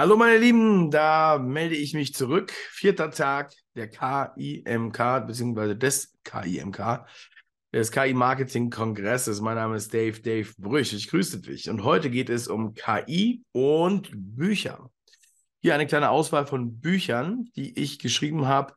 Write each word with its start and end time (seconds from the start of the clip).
Hallo 0.00 0.16
meine 0.16 0.38
Lieben, 0.38 0.90
da 0.90 1.36
melde 1.36 1.76
ich 1.76 1.92
mich 1.92 2.14
zurück. 2.14 2.52
Vierter 2.70 3.10
Tag 3.10 3.52
der 3.74 3.86
KIMK 3.86 5.26
bzw. 5.26 5.74
des 5.74 6.16
KIMK, 6.24 7.04
des 7.70 7.92
KI 7.92 8.14
Marketing 8.14 8.70
Kongresses. 8.70 9.42
Mein 9.42 9.56
Name 9.56 9.76
ist 9.76 9.92
Dave, 9.92 10.18
Dave 10.22 10.50
Brüch. 10.56 10.94
Ich 10.94 11.08
grüße 11.10 11.42
dich. 11.42 11.68
Und 11.68 11.84
heute 11.84 12.08
geht 12.08 12.30
es 12.30 12.48
um 12.48 12.72
KI 12.72 13.44
und 13.52 14.10
Bücher. 14.14 14.90
Hier 15.60 15.74
eine 15.74 15.86
kleine 15.86 16.08
Auswahl 16.08 16.46
von 16.46 16.80
Büchern, 16.80 17.50
die 17.54 17.78
ich 17.78 17.98
geschrieben 17.98 18.46
habe. 18.48 18.72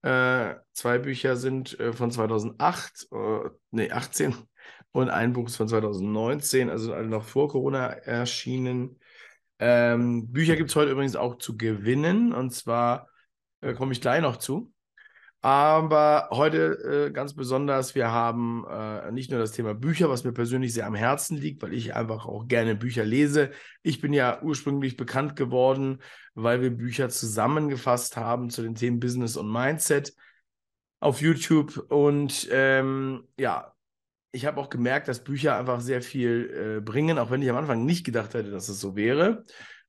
Äh, 0.00 0.54
zwei 0.72 0.96
Bücher 0.96 1.36
sind 1.36 1.78
äh, 1.78 1.92
von 1.92 2.10
2008, 2.10 3.08
äh, 3.12 3.50
nee, 3.72 3.90
18 3.90 4.34
und 4.92 5.10
ein 5.10 5.34
Buch 5.34 5.48
ist 5.48 5.56
von 5.56 5.68
2019, 5.68 6.70
also 6.70 6.94
alle 6.94 7.08
noch 7.08 7.24
vor 7.24 7.48
Corona 7.48 7.88
erschienen. 7.88 8.98
Ähm, 9.58 10.32
Bücher 10.32 10.56
gibt 10.56 10.70
es 10.70 10.76
heute 10.76 10.92
übrigens 10.92 11.16
auch 11.16 11.38
zu 11.38 11.56
gewinnen 11.56 12.32
und 12.32 12.50
zwar 12.50 13.08
äh, 13.60 13.74
komme 13.74 13.92
ich 13.92 14.00
gleich 14.00 14.20
noch 14.20 14.36
zu. 14.36 14.72
Aber 15.42 16.28
heute 16.32 17.06
äh, 17.08 17.12
ganz 17.12 17.34
besonders, 17.34 17.94
wir 17.94 18.10
haben 18.10 18.64
äh, 18.68 19.12
nicht 19.12 19.30
nur 19.30 19.38
das 19.38 19.52
Thema 19.52 19.74
Bücher, 19.74 20.10
was 20.10 20.24
mir 20.24 20.32
persönlich 20.32 20.74
sehr 20.74 20.86
am 20.86 20.96
Herzen 20.96 21.36
liegt, 21.36 21.62
weil 21.62 21.72
ich 21.72 21.94
einfach 21.94 22.26
auch 22.26 22.48
gerne 22.48 22.74
Bücher 22.74 23.04
lese. 23.04 23.50
Ich 23.82 24.00
bin 24.00 24.12
ja 24.12 24.42
ursprünglich 24.42 24.96
bekannt 24.96 25.36
geworden, 25.36 26.02
weil 26.34 26.62
wir 26.62 26.70
Bücher 26.70 27.10
zusammengefasst 27.10 28.16
haben 28.16 28.50
zu 28.50 28.62
den 28.62 28.74
Themen 28.74 28.98
Business 28.98 29.36
und 29.36 29.48
Mindset 29.48 30.14
auf 30.98 31.20
YouTube. 31.20 31.76
Und 31.90 32.48
ähm, 32.50 33.28
ja, 33.38 33.75
ich 34.36 34.46
habe 34.46 34.60
auch 34.60 34.68
gemerkt, 34.68 35.08
dass 35.08 35.24
Bücher 35.24 35.56
einfach 35.58 35.80
sehr 35.80 36.02
viel 36.02 36.76
äh, 36.78 36.80
bringen, 36.80 37.18
auch 37.18 37.30
wenn 37.30 37.42
ich 37.42 37.50
am 37.50 37.56
Anfang 37.56 37.84
nicht 37.84 38.04
gedacht 38.04 38.34
hätte, 38.34 38.50
dass 38.50 38.68
es 38.68 38.78
so 38.80 38.94
wäre. 38.94 39.44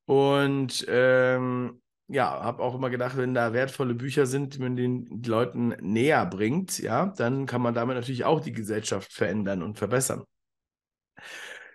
Und 0.06 0.86
ähm, 0.88 1.82
ja, 2.08 2.42
habe 2.42 2.64
auch 2.64 2.74
immer 2.76 2.90
gedacht, 2.90 3.18
wenn 3.18 3.34
da 3.34 3.52
wertvolle 3.52 3.94
Bücher 3.94 4.26
sind, 4.26 4.56
die 4.56 4.60
man 4.60 4.78
den 4.78 5.22
Leuten 5.26 5.76
näher 5.82 6.26
bringt, 6.26 6.80
ja, 6.80 7.08
dann 7.18 7.46
kann 7.46 7.62
man 7.62 7.74
damit 7.74 7.98
natürlich 7.98 8.24
auch 8.24 8.40
die 8.40 8.54
Gesellschaft 8.54 9.12
verändern 9.12 9.62
und 9.62 9.78
verbessern. 9.78 10.24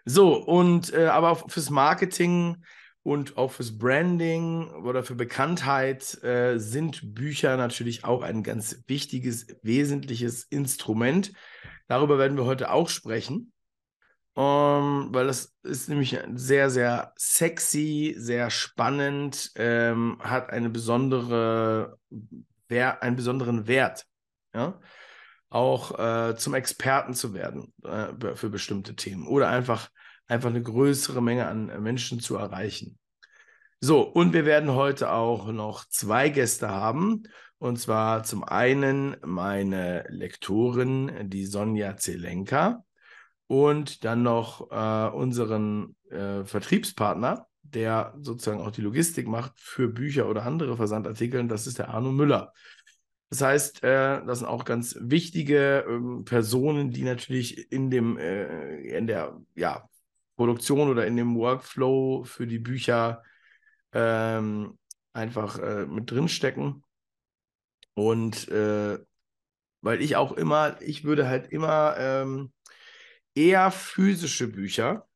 So, 0.07 0.35
und 0.43 0.93
äh, 0.95 1.07
aber 1.07 1.37
fürs 1.37 1.69
Marketing 1.69 2.65
und 3.03 3.37
auch 3.37 3.53
fürs 3.53 3.77
Branding 3.77 4.69
oder 4.71 5.03
für 5.03 5.15
Bekanntheit 5.15 6.23
äh, 6.25 6.59
sind 6.59 7.15
Bücher 7.15 7.59
natürlich 7.59 8.05
auch 8.05 8.23
ein 8.23 8.43
ganz 8.43 8.83
wichtiges, 8.87 9.47
wesentliches 9.63 10.45
Instrument. 10.45 11.33
Darüber 11.89 12.19
werden 12.19 12.37
wir 12.37 12.45
heute 12.45 12.71
auch 12.71 12.89
sprechen, 12.89 13.53
um, 14.35 14.45
ähm, 14.45 15.09
weil 15.11 15.27
das 15.27 15.55
ist 15.63 15.89
nämlich 15.89 16.19
sehr, 16.35 16.71
sehr 16.71 17.13
sexy, 17.17 18.15
sehr 18.17 18.51
spannend, 18.51 19.53
ähm, 19.57 20.19
hat 20.21 20.51
eine 20.51 20.71
besondere, 20.71 21.99
einen 22.71 23.17
besonderen 23.17 23.67
Wert. 23.67 24.07
Ja? 24.55 24.81
Auch 25.51 25.99
äh, 25.99 26.37
zum 26.37 26.55
Experten 26.55 27.13
zu 27.13 27.35
werden 27.35 27.75
äh, 27.85 28.35
für 28.35 28.49
bestimmte 28.49 28.97
Themen 28.97 29.27
oder 29.27 29.49
einfach 29.49 29.91
einfach 30.33 30.51
eine 30.51 30.63
größere 30.63 31.23
Menge 31.23 31.47
an 31.47 31.83
Menschen 31.83 32.21
zu 32.21 32.37
erreichen. 32.37 32.99
So, 33.81 34.01
und 34.03 34.33
wir 34.33 34.47
werden 34.47 34.73
heute 34.73 35.11
auch 35.11 35.49
noch 35.49 35.85
zwei 35.89 36.29
Gäste 36.29 36.69
haben. 36.71 37.25
Und 37.63 37.79
zwar 37.79 38.25
zum 38.25 38.43
einen 38.43 39.15
meine 39.25 40.05
Lektorin, 40.09 41.31
die 41.31 41.47
Sonja 41.47 41.97
Zelenka, 41.97 42.85
und 43.47 44.03
dann 44.03 44.25
noch 44.25 44.69
äh, 44.73 45.15
unseren 45.15 45.95
äh, 46.11 46.45
Vertriebspartner, 46.45 47.47
der 47.63 48.15
sozusagen 48.21 48.61
auch 48.61 48.73
die 48.73 48.81
Logistik 48.81 49.29
macht 49.29 49.53
für 49.61 49.87
Bücher 49.87 50.29
oder 50.29 50.45
andere 50.45 50.77
Versandartikel. 50.77 51.47
Das 51.47 51.69
ist 51.69 51.79
der 51.79 51.91
Arno 51.91 52.11
Müller. 52.11 52.53
Das 53.31 53.43
heißt, 53.43 53.85
äh, 53.85 54.25
das 54.27 54.41
sind 54.41 54.49
auch 54.49 54.65
ganz 54.65 54.97
wichtige 55.01 55.85
ähm, 55.89 56.25
Personen, 56.25 56.91
die 56.91 57.05
natürlich 57.05 57.71
in 57.71 57.91
dem 57.91 58.19
äh, 58.19 58.99
in 58.99 59.07
der 59.07 59.41
ja, 59.55 59.89
Produktion 60.35 60.89
oder 60.89 61.07
in 61.07 61.17
dem 61.17 61.37
Workflow 61.37 62.25
für 62.25 62.49
die 62.49 62.59
Bücher 62.59 63.23
ähm, 63.93 64.77
einfach 65.13 65.61
äh, 65.61 65.87
mit 65.87 66.11
drinstecken. 66.11 66.83
Und 67.95 68.49
äh, 68.49 68.99
weil 69.83 70.01
ich 70.01 70.17
auch 70.17 70.33
immer, 70.33 70.81
ich 70.81 71.05
würde 71.05 71.29
halt 71.29 71.51
immer 71.53 71.97
ähm, 71.99 72.53
eher 73.35 73.71
physische 73.71 74.49
Bücher 74.49 75.07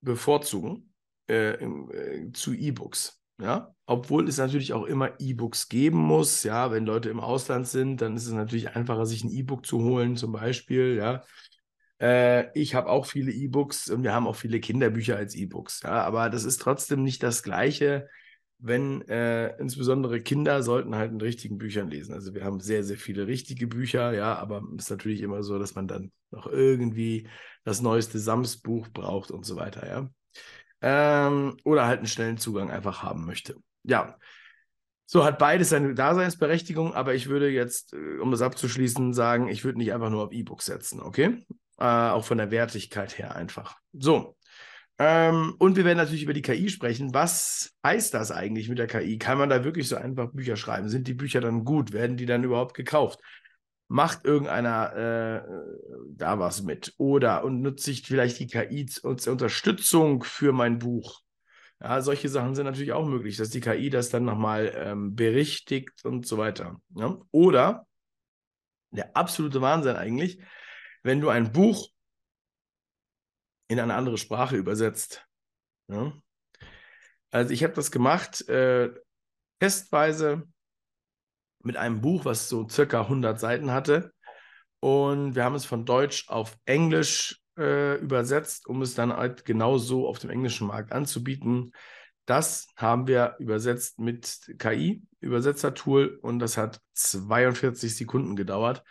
bevorzugen 0.00 0.92
äh, 1.28 1.52
äh, 1.54 2.32
zu 2.32 2.52
E-Books. 2.52 3.18
Ja, 3.40 3.74
obwohl 3.86 4.28
es 4.28 4.38
natürlich 4.38 4.72
auch 4.72 4.84
immer 4.84 5.18
E-Books 5.18 5.68
geben 5.68 5.98
muss. 5.98 6.44
Ja, 6.44 6.70
wenn 6.70 6.86
Leute 6.86 7.08
im 7.08 7.18
Ausland 7.18 7.66
sind, 7.66 8.00
dann 8.00 8.16
ist 8.16 8.26
es 8.26 8.32
natürlich 8.32 8.76
einfacher, 8.76 9.06
sich 9.06 9.24
ein 9.24 9.30
E-Book 9.30 9.66
zu 9.66 9.82
holen, 9.82 10.16
zum 10.16 10.32
Beispiel. 10.32 10.96
Ja, 10.96 11.24
äh, 12.00 12.56
ich 12.58 12.74
habe 12.74 12.88
auch 12.88 13.06
viele 13.06 13.32
E-Books 13.32 13.90
und 13.90 14.02
wir 14.02 14.12
haben 14.12 14.26
auch 14.26 14.36
viele 14.36 14.60
Kinderbücher 14.60 15.16
als 15.16 15.34
E-Books. 15.34 15.82
Ja, 15.82 16.02
aber 16.04 16.30
das 16.30 16.44
ist 16.44 16.60
trotzdem 16.60 17.02
nicht 17.02 17.22
das 17.22 17.42
Gleiche, 17.42 18.08
wenn 18.62 19.02
äh, 19.08 19.56
insbesondere 19.58 20.20
Kinder 20.20 20.62
sollten 20.62 20.94
halt 20.94 21.12
in 21.12 21.20
richtigen 21.20 21.58
Büchern 21.58 21.88
lesen. 21.88 22.14
Also 22.14 22.34
wir 22.34 22.44
haben 22.44 22.60
sehr, 22.60 22.84
sehr 22.84 22.96
viele 22.96 23.26
richtige 23.26 23.66
Bücher, 23.66 24.12
ja, 24.12 24.36
aber 24.36 24.62
es 24.76 24.84
ist 24.84 24.90
natürlich 24.90 25.20
immer 25.20 25.42
so, 25.42 25.58
dass 25.58 25.74
man 25.74 25.88
dann 25.88 26.12
noch 26.30 26.46
irgendwie 26.46 27.28
das 27.64 27.82
neueste 27.82 28.18
Sams-Buch 28.18 28.88
braucht 28.88 29.30
und 29.30 29.44
so 29.44 29.56
weiter, 29.56 29.86
ja. 29.86 30.08
Ähm, 30.80 31.56
oder 31.64 31.86
halt 31.86 31.98
einen 31.98 32.06
schnellen 32.06 32.38
Zugang 32.38 32.70
einfach 32.70 33.02
haben 33.02 33.24
möchte. 33.26 33.56
Ja. 33.84 34.16
So 35.06 35.24
hat 35.24 35.38
beides 35.38 35.68
seine 35.68 35.94
Daseinsberechtigung, 35.94 36.94
aber 36.94 37.14
ich 37.14 37.28
würde 37.28 37.50
jetzt, 37.50 37.92
äh, 37.92 38.18
um 38.18 38.30
das 38.30 38.42
abzuschließen, 38.42 39.12
sagen, 39.12 39.48
ich 39.48 39.64
würde 39.64 39.78
nicht 39.78 39.92
einfach 39.92 40.10
nur 40.10 40.24
auf 40.24 40.32
E-Books 40.32 40.66
setzen, 40.66 41.00
okay? 41.00 41.44
äh, 41.82 42.10
auch 42.10 42.24
von 42.24 42.38
der 42.38 42.50
Wertigkeit 42.50 43.18
her 43.18 43.34
einfach. 43.34 43.76
So. 43.92 44.36
Ähm, 45.04 45.56
und 45.58 45.74
wir 45.74 45.84
werden 45.84 45.98
natürlich 45.98 46.22
über 46.22 46.32
die 46.32 46.42
KI 46.42 46.68
sprechen. 46.68 47.12
Was 47.12 47.74
heißt 47.84 48.14
das 48.14 48.30
eigentlich 48.30 48.68
mit 48.68 48.78
der 48.78 48.86
KI? 48.86 49.18
Kann 49.18 49.36
man 49.36 49.48
da 49.48 49.64
wirklich 49.64 49.88
so 49.88 49.96
einfach 49.96 50.30
Bücher 50.30 50.54
schreiben? 50.54 50.88
Sind 50.88 51.08
die 51.08 51.14
Bücher 51.14 51.40
dann 51.40 51.64
gut? 51.64 51.92
Werden 51.92 52.16
die 52.16 52.24
dann 52.24 52.44
überhaupt 52.44 52.74
gekauft? 52.74 53.18
Macht 53.88 54.24
irgendeiner 54.24 54.94
äh, 54.94 55.42
da 56.06 56.38
was 56.38 56.62
mit? 56.62 56.94
Oder 56.98 57.42
und 57.42 57.62
nutze 57.62 57.90
ich 57.90 58.02
vielleicht 58.06 58.38
die 58.38 58.46
KI 58.46 58.88
als 59.02 59.26
Unterstützung 59.26 60.22
für 60.22 60.52
mein 60.52 60.78
Buch? 60.78 61.20
Ja, 61.80 62.00
solche 62.00 62.28
Sachen 62.28 62.54
sind 62.54 62.66
natürlich 62.66 62.92
auch 62.92 63.06
möglich, 63.06 63.36
dass 63.36 63.50
die 63.50 63.60
KI 63.60 63.90
das 63.90 64.10
dann 64.10 64.24
nochmal 64.24 64.72
ähm, 64.76 65.16
berichtigt 65.16 66.04
und 66.04 66.28
so 66.28 66.38
weiter. 66.38 66.80
Ja? 66.94 67.18
Oder 67.32 67.88
der 68.92 69.16
absolute 69.16 69.60
Wahnsinn 69.60 69.96
eigentlich, 69.96 70.38
wenn 71.02 71.20
du 71.20 71.28
ein 71.28 71.50
Buch 71.50 71.88
in 73.72 73.80
eine 73.80 73.94
andere 73.94 74.18
Sprache 74.18 74.56
übersetzt. 74.56 75.26
Ja? 75.88 76.12
Also 77.30 77.52
ich 77.52 77.64
habe 77.64 77.72
das 77.72 77.90
gemacht, 77.90 78.46
äh, 78.48 78.90
testweise 79.60 80.46
mit 81.62 81.76
einem 81.76 82.00
Buch, 82.00 82.24
was 82.24 82.48
so 82.48 82.68
circa 82.68 83.02
100 83.02 83.40
Seiten 83.40 83.70
hatte. 83.70 84.12
Und 84.80 85.34
wir 85.34 85.44
haben 85.44 85.54
es 85.54 85.64
von 85.64 85.86
Deutsch 85.86 86.28
auf 86.28 86.58
Englisch 86.64 87.40
äh, 87.56 87.96
übersetzt, 87.98 88.66
um 88.66 88.82
es 88.82 88.94
dann 88.94 89.12
halt 89.12 89.44
genauso 89.44 90.08
auf 90.08 90.18
dem 90.18 90.30
englischen 90.30 90.66
Markt 90.66 90.92
anzubieten. 90.92 91.72
Das 92.26 92.66
haben 92.76 93.06
wir 93.06 93.36
übersetzt 93.38 93.98
mit 93.98 94.52
KI, 94.58 95.02
Übersetzertool, 95.20 96.18
und 96.22 96.38
das 96.38 96.56
hat 96.56 96.80
42 96.94 97.96
Sekunden 97.96 98.36
gedauert. 98.36 98.82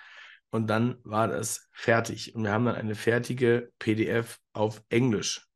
Und 0.52 0.68
dann 0.68 0.98
war 1.04 1.28
das 1.28 1.70
fertig. 1.72 2.36
Und 2.36 2.44
wir 2.44 2.52
haben 2.52 2.66
dann 2.66 2.76
eine 2.76 2.96
fertige 2.96 3.72
PDF 3.80 4.40
auf 4.54 4.84
Englisch. 4.90 5.48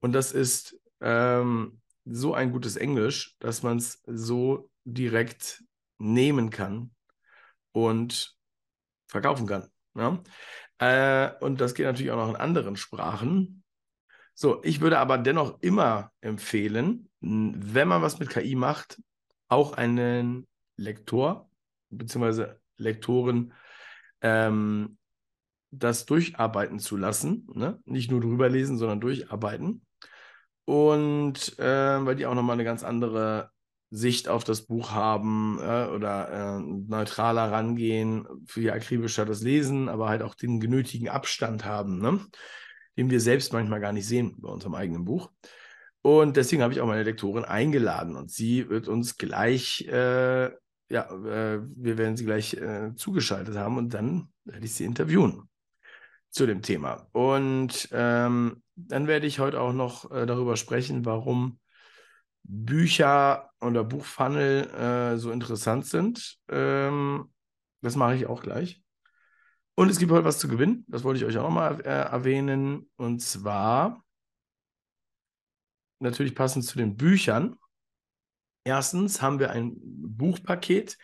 Und 0.00 0.12
das 0.12 0.32
ist 0.32 0.78
ähm, 1.00 1.80
so 2.04 2.34
ein 2.34 2.52
gutes 2.52 2.76
Englisch, 2.76 3.36
dass 3.38 3.62
man 3.62 3.78
es 3.78 4.02
so 4.06 4.70
direkt 4.84 5.64
nehmen 5.98 6.50
kann 6.50 6.90
und 7.72 8.36
verkaufen 9.08 9.46
kann. 9.46 9.70
Ja? 9.94 10.22
Äh, 10.78 11.32
und 11.42 11.60
das 11.60 11.74
geht 11.74 11.86
natürlich 11.86 12.12
auch 12.12 12.16
noch 12.16 12.28
in 12.28 12.36
anderen 12.36 12.76
Sprachen. 12.76 13.64
So, 14.34 14.62
ich 14.62 14.80
würde 14.80 14.98
aber 14.98 15.16
dennoch 15.16 15.62
immer 15.62 16.12
empfehlen, 16.20 17.08
wenn 17.20 17.88
man 17.88 18.02
was 18.02 18.18
mit 18.18 18.28
KI 18.28 18.56
macht, 18.56 19.00
auch 19.48 19.72
einen 19.72 20.46
Lektor 20.76 21.48
bzw. 21.90 22.54
Lektoren 22.76 23.54
ähm, 24.24 24.96
das 25.70 26.06
durcharbeiten 26.06 26.78
zu 26.78 26.96
lassen. 26.96 27.46
Ne? 27.52 27.78
Nicht 27.84 28.10
nur 28.10 28.20
drüber 28.20 28.48
lesen, 28.48 28.78
sondern 28.78 29.00
durcharbeiten. 29.00 29.86
Und 30.64 31.58
äh, 31.58 32.04
weil 32.06 32.16
die 32.16 32.26
auch 32.26 32.34
nochmal 32.34 32.54
eine 32.54 32.64
ganz 32.64 32.82
andere 32.82 33.50
Sicht 33.90 34.28
auf 34.28 34.44
das 34.44 34.62
Buch 34.62 34.92
haben 34.92 35.58
äh, 35.60 35.86
oder 35.86 36.56
äh, 36.58 36.60
neutraler 36.60 37.52
rangehen, 37.52 38.26
viel 38.46 38.70
akribischer 38.70 39.26
das 39.26 39.42
Lesen, 39.42 39.88
aber 39.88 40.08
halt 40.08 40.22
auch 40.22 40.34
den 40.34 40.58
genötigen 40.58 41.10
Abstand 41.10 41.64
haben, 41.66 42.00
ne? 42.00 42.20
den 42.96 43.10
wir 43.10 43.20
selbst 43.20 43.52
manchmal 43.52 43.80
gar 43.80 43.92
nicht 43.92 44.06
sehen 44.06 44.36
bei 44.38 44.48
unserem 44.48 44.74
eigenen 44.74 45.04
Buch. 45.04 45.30
Und 46.00 46.36
deswegen 46.36 46.62
habe 46.62 46.72
ich 46.72 46.80
auch 46.80 46.86
meine 46.86 47.02
Lektorin 47.02 47.44
eingeladen 47.44 48.16
und 48.16 48.30
sie 48.30 48.68
wird 48.68 48.88
uns 48.88 49.16
gleich, 49.16 49.86
äh, 49.86 50.50
ja, 50.88 51.08
äh, 51.10 51.60
wir 51.76 51.98
werden 51.98 52.16
sie 52.16 52.24
gleich 52.24 52.54
äh, 52.54 52.94
zugeschaltet 52.94 53.56
haben 53.56 53.78
und 53.78 53.94
dann 53.94 54.28
werde 54.44 54.64
ich 54.64 54.74
sie 54.74 54.84
interviewen 54.84 55.48
zu 56.30 56.46
dem 56.46 56.62
Thema. 56.62 57.06
Und 57.12 57.88
ähm, 57.92 58.62
dann 58.74 59.06
werde 59.06 59.26
ich 59.26 59.38
heute 59.38 59.60
auch 59.60 59.72
noch 59.72 60.10
äh, 60.10 60.26
darüber 60.26 60.56
sprechen, 60.56 61.04
warum 61.04 61.58
Bücher 62.42 63.50
oder 63.60 63.84
Buchfunnel 63.84 64.68
äh, 64.70 65.16
so 65.16 65.30
interessant 65.30 65.86
sind. 65.86 66.38
Ähm, 66.48 67.32
das 67.80 67.96
mache 67.96 68.16
ich 68.16 68.26
auch 68.26 68.42
gleich. 68.42 68.82
Und 69.76 69.90
es 69.90 69.98
gibt 69.98 70.12
heute 70.12 70.24
was 70.24 70.38
zu 70.38 70.48
gewinnen. 70.48 70.84
Das 70.88 71.04
wollte 71.04 71.18
ich 71.18 71.24
euch 71.24 71.38
auch 71.38 71.48
nochmal 71.48 71.80
äh, 71.80 71.88
erwähnen. 71.88 72.90
Und 72.96 73.20
zwar 73.22 74.04
natürlich 75.98 76.34
passend 76.34 76.64
zu 76.64 76.78
den 76.78 76.96
Büchern. 76.96 77.56
Erstens 78.64 79.20
haben 79.20 79.38
wir 79.38 79.50
ein 79.50 79.74
Buchpaket, 79.76 80.96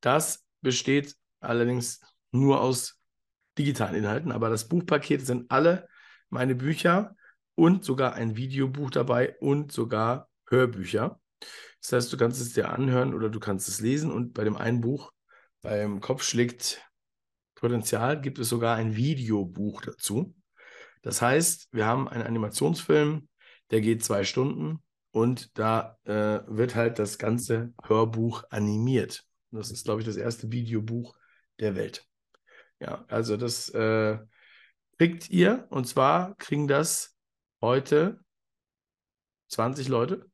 das 0.00 0.44
besteht 0.62 1.14
allerdings 1.40 2.00
nur 2.30 2.60
aus 2.60 2.98
digitalen 3.58 3.94
Inhalten, 3.94 4.32
aber 4.32 4.48
das 4.48 4.68
Buchpaket 4.68 5.24
sind 5.26 5.50
alle 5.50 5.88
meine 6.30 6.54
Bücher 6.54 7.14
und 7.54 7.84
sogar 7.84 8.14
ein 8.14 8.36
Videobuch 8.36 8.90
dabei 8.90 9.36
und 9.38 9.72
sogar 9.72 10.30
Hörbücher. 10.48 11.20
Das 11.80 11.92
heißt, 11.92 12.12
du 12.12 12.16
kannst 12.16 12.40
es 12.40 12.54
dir 12.54 12.70
anhören 12.70 13.12
oder 13.12 13.28
du 13.28 13.40
kannst 13.40 13.68
es 13.68 13.80
lesen 13.80 14.10
und 14.10 14.32
bei 14.32 14.44
dem 14.44 14.56
einen 14.56 14.80
Buch, 14.80 15.12
beim 15.60 16.00
Kopf 16.00 16.22
schlägt 16.22 16.82
Potenzial, 17.54 18.20
gibt 18.20 18.38
es 18.38 18.48
sogar 18.48 18.76
ein 18.76 18.96
Videobuch 18.96 19.82
dazu. 19.82 20.34
Das 21.02 21.20
heißt, 21.20 21.68
wir 21.72 21.86
haben 21.86 22.08
einen 22.08 22.24
Animationsfilm, 22.26 23.28
der 23.70 23.80
geht 23.80 24.02
zwei 24.02 24.24
Stunden 24.24 24.82
und 25.12 25.56
da 25.58 25.98
äh, 26.04 26.40
wird 26.46 26.74
halt 26.74 26.98
das 26.98 27.18
ganze 27.18 27.72
Hörbuch 27.84 28.44
animiert. 28.50 29.24
Das 29.50 29.70
ist, 29.70 29.84
glaube 29.84 30.00
ich, 30.00 30.06
das 30.06 30.16
erste 30.16 30.50
Videobuch 30.50 31.14
der 31.60 31.76
Welt. 31.76 32.06
Ja, 32.80 33.04
also 33.08 33.36
das 33.36 33.68
äh, 33.68 34.18
kriegt 34.98 35.30
ihr 35.30 35.66
und 35.70 35.86
zwar 35.86 36.34
kriegen 36.36 36.66
das 36.66 37.16
heute 37.60 38.18
20 39.48 39.88
Leute. 39.88 40.26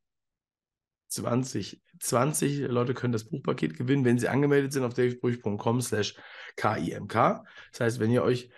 20, 1.08 1.82
20 2.00 2.58
Leute 2.68 2.94
können 2.94 3.12
das 3.12 3.24
Buchpaket 3.24 3.76
gewinnen, 3.76 4.04
wenn 4.04 4.18
sie 4.18 4.28
angemeldet 4.28 4.72
sind 4.72 4.84
auf 4.84 4.94
davidbrüch.com 4.94 5.80
slash 5.80 6.16
KIMK. 6.56 7.12
Das 7.72 7.80
heißt, 7.80 8.00
wenn 8.00 8.10
ihr 8.10 8.22
euch 8.22 8.50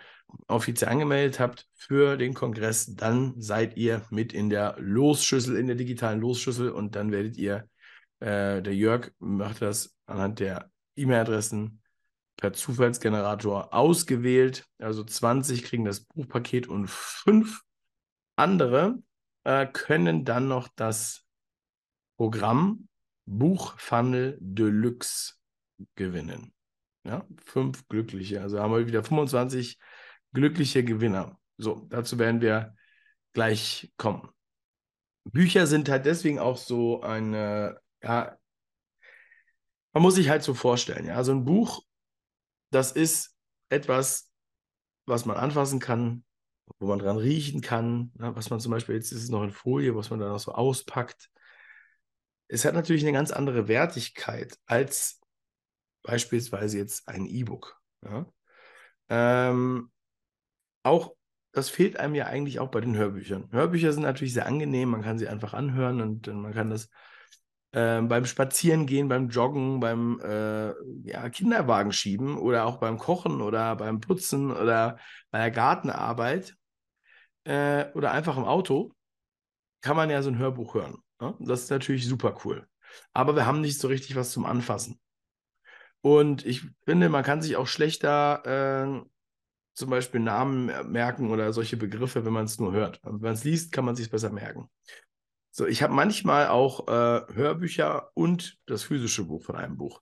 offiziell 0.47 0.89
angemeldet 0.91 1.39
habt 1.39 1.67
für 1.73 2.17
den 2.17 2.33
Kongress, 2.33 2.95
dann 2.95 3.39
seid 3.41 3.77
ihr 3.77 4.03
mit 4.09 4.33
in 4.33 4.49
der 4.49 4.75
Losschüssel, 4.79 5.57
in 5.57 5.67
der 5.67 5.75
digitalen 5.75 6.19
Losschüssel 6.19 6.69
und 6.71 6.95
dann 6.95 7.11
werdet 7.11 7.37
ihr, 7.37 7.69
äh, 8.19 8.61
der 8.61 8.75
Jörg 8.75 9.11
macht 9.19 9.61
das 9.61 9.95
anhand 10.05 10.39
der 10.39 10.69
E-Mail-Adressen 10.95 11.81
per 12.37 12.53
Zufallsgenerator 12.53 13.73
ausgewählt. 13.73 14.65
Also 14.79 15.03
20 15.03 15.63
kriegen 15.63 15.85
das 15.85 16.01
Buchpaket 16.01 16.67
und 16.67 16.89
fünf 16.89 17.61
andere 18.35 19.01
äh, 19.43 19.67
können 19.67 20.25
dann 20.25 20.47
noch 20.47 20.67
das 20.75 21.23
Programm 22.17 22.87
Buchfunnel 23.25 24.37
Deluxe 24.41 25.35
gewinnen. 25.95 26.53
Ja, 27.03 27.25
fünf 27.43 27.87
glückliche. 27.87 28.41
Also 28.41 28.59
haben 28.59 28.73
wir 28.73 28.87
wieder 28.87 29.03
25 29.03 29.79
glückliche 30.33 30.83
Gewinner. 30.83 31.39
So, 31.57 31.85
dazu 31.89 32.17
werden 32.19 32.41
wir 32.41 32.75
gleich 33.33 33.91
kommen. 33.97 34.29
Bücher 35.23 35.67
sind 35.67 35.89
halt 35.89 36.05
deswegen 36.05 36.39
auch 36.39 36.57
so 36.57 37.01
eine, 37.01 37.79
ja, 38.01 38.37
man 39.93 40.03
muss 40.03 40.15
sich 40.15 40.29
halt 40.29 40.43
so 40.43 40.53
vorstellen, 40.53 41.05
ja, 41.05 41.23
so 41.23 41.31
ein 41.31 41.45
Buch, 41.45 41.83
das 42.71 42.91
ist 42.91 43.35
etwas, 43.69 44.31
was 45.05 45.25
man 45.25 45.37
anfassen 45.37 45.79
kann, 45.79 46.23
wo 46.79 46.87
man 46.87 46.99
dran 46.99 47.17
riechen 47.17 47.61
kann, 47.61 48.11
ja, 48.19 48.35
was 48.35 48.49
man 48.49 48.59
zum 48.59 48.71
Beispiel, 48.71 48.95
jetzt 48.95 49.11
ist 49.11 49.23
es 49.23 49.29
noch 49.29 49.43
in 49.43 49.51
Folie, 49.51 49.95
was 49.95 50.09
man 50.09 50.19
dann 50.19 50.31
auch 50.31 50.39
so 50.39 50.53
auspackt. 50.53 51.29
Es 52.47 52.65
hat 52.65 52.73
natürlich 52.73 53.03
eine 53.03 53.13
ganz 53.13 53.31
andere 53.31 53.67
Wertigkeit 53.67 54.57
als 54.65 55.19
beispielsweise 56.03 56.77
jetzt 56.77 57.07
ein 57.07 57.25
E-Book. 57.25 57.79
Ja. 58.03 58.25
Ähm, 59.09 59.91
auch, 60.83 61.15
das 61.51 61.69
fehlt 61.69 61.97
einem 61.97 62.15
ja 62.15 62.25
eigentlich 62.25 62.59
auch 62.59 62.69
bei 62.69 62.81
den 62.81 62.95
Hörbüchern. 62.95 63.49
Hörbücher 63.51 63.93
sind 63.93 64.03
natürlich 64.03 64.33
sehr 64.33 64.45
angenehm, 64.45 64.89
man 64.89 65.01
kann 65.01 65.17
sie 65.17 65.27
einfach 65.27 65.53
anhören 65.53 66.01
und 66.01 66.27
man 66.27 66.53
kann 66.53 66.69
das 66.69 66.89
äh, 67.73 68.01
beim 68.01 68.25
Spazierengehen, 68.25 69.07
beim 69.07 69.29
Joggen, 69.29 69.79
beim 69.79 70.19
äh, 70.21 70.73
ja, 71.03 71.29
Kinderwagen 71.29 71.91
schieben 71.91 72.37
oder 72.37 72.65
auch 72.65 72.77
beim 72.77 72.97
Kochen 72.97 73.41
oder 73.41 73.75
beim 73.75 73.99
Putzen 73.99 74.51
oder 74.51 74.97
bei 75.29 75.39
der 75.39 75.51
Gartenarbeit 75.51 76.55
äh, 77.45 77.91
oder 77.93 78.11
einfach 78.11 78.37
im 78.37 78.45
Auto, 78.45 78.93
kann 79.81 79.95
man 79.95 80.09
ja 80.09 80.21
so 80.21 80.29
ein 80.29 80.37
Hörbuch 80.37 80.73
hören. 80.75 80.97
Ne? 81.19 81.35
Das 81.39 81.63
ist 81.63 81.71
natürlich 81.71 82.07
super 82.07 82.37
cool. 82.45 82.67
Aber 83.13 83.35
wir 83.35 83.45
haben 83.45 83.61
nicht 83.61 83.79
so 83.79 83.87
richtig 83.87 84.15
was 84.15 84.31
zum 84.31 84.45
Anfassen. 84.45 84.99
Und 86.01 86.45
ich 86.45 86.63
finde, 86.83 87.09
man 87.09 87.23
kann 87.23 87.41
sich 87.41 87.55
auch 87.55 87.67
schlechter 87.67 88.43
äh, 88.45 89.01
zum 89.73 89.89
Beispiel 89.89 90.19
Namen 90.19 90.71
merken 90.91 91.31
oder 91.31 91.53
solche 91.53 91.77
Begriffe, 91.77 92.25
wenn 92.25 92.33
man 92.33 92.45
es 92.45 92.59
nur 92.59 92.71
hört. 92.73 92.99
Wenn 93.03 93.19
man 93.19 93.33
es 93.33 93.43
liest, 93.43 93.71
kann 93.71 93.85
man 93.85 93.95
sich 93.95 94.09
besser 94.09 94.31
merken. 94.31 94.69
So, 95.51 95.65
ich 95.65 95.83
habe 95.83 95.93
manchmal 95.93 96.47
auch 96.47 96.87
äh, 96.87 97.33
Hörbücher 97.33 98.11
und 98.13 98.57
das 98.65 98.83
physische 98.83 99.25
Buch 99.25 99.43
von 99.43 99.55
einem 99.55 99.77
Buch. 99.77 100.01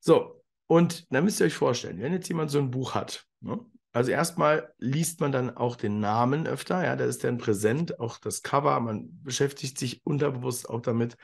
So, 0.00 0.42
und 0.66 1.12
dann 1.12 1.24
müsst 1.24 1.40
ihr 1.40 1.46
euch 1.46 1.54
vorstellen, 1.54 2.00
wenn 2.00 2.12
jetzt 2.12 2.28
jemand 2.28 2.50
so 2.50 2.58
ein 2.58 2.70
Buch 2.70 2.94
hat, 2.94 3.26
ne? 3.40 3.58
also 3.92 4.10
erstmal 4.12 4.72
liest 4.78 5.20
man 5.20 5.32
dann 5.32 5.56
auch 5.56 5.76
den 5.76 6.00
Namen 6.00 6.46
öfter, 6.46 6.84
ja, 6.84 6.96
der 6.96 7.08
ist 7.08 7.24
dann 7.24 7.38
präsent, 7.38 7.98
auch 7.98 8.18
das 8.18 8.42
Cover, 8.42 8.78
man 8.80 9.22
beschäftigt 9.22 9.78
sich 9.78 10.04
unterbewusst 10.06 10.70
auch 10.70 10.80
damit. 10.80 11.16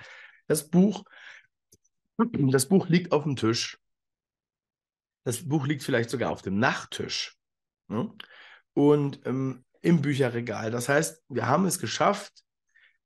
Das 0.48 0.68
Buch, 0.68 1.04
das 2.18 2.66
Buch 2.66 2.88
liegt 2.88 3.12
auf 3.12 3.22
dem 3.22 3.36
Tisch. 3.36 3.78
Das 5.24 5.48
Buch 5.48 5.66
liegt 5.66 5.82
vielleicht 5.82 6.10
sogar 6.10 6.30
auf 6.30 6.42
dem 6.42 6.58
Nachttisch. 6.58 7.35
Ne? 7.88 8.12
Und 8.74 9.20
ähm, 9.26 9.64
im 9.82 10.02
Bücherregal. 10.02 10.70
Das 10.70 10.88
heißt, 10.88 11.22
wir 11.28 11.46
haben 11.46 11.64
es 11.66 11.78
geschafft, 11.78 12.32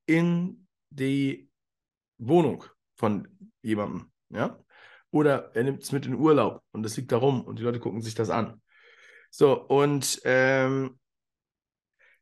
in 0.07 0.67
die 0.91 1.51
Wohnung 2.19 2.65
von 2.97 3.29
jemandem. 3.63 4.11
Ja? 4.31 4.59
Oder 5.11 5.55
er 5.55 5.65
nimmt 5.65 5.83
es 5.83 5.93
mit 5.93 6.07
in 6.07 6.15
Urlaub 6.15 6.63
und 6.73 6.83
das 6.83 6.97
liegt 6.97 7.13
da 7.13 7.17
rum 7.17 7.43
und 7.43 7.59
die 7.59 7.63
Leute 7.63 7.81
gucken 7.81 8.03
sich 8.03 8.15
das 8.15 8.31
an. 8.31 8.61
So, 9.31 9.61
und 9.61 10.21
ähm, 10.25 10.99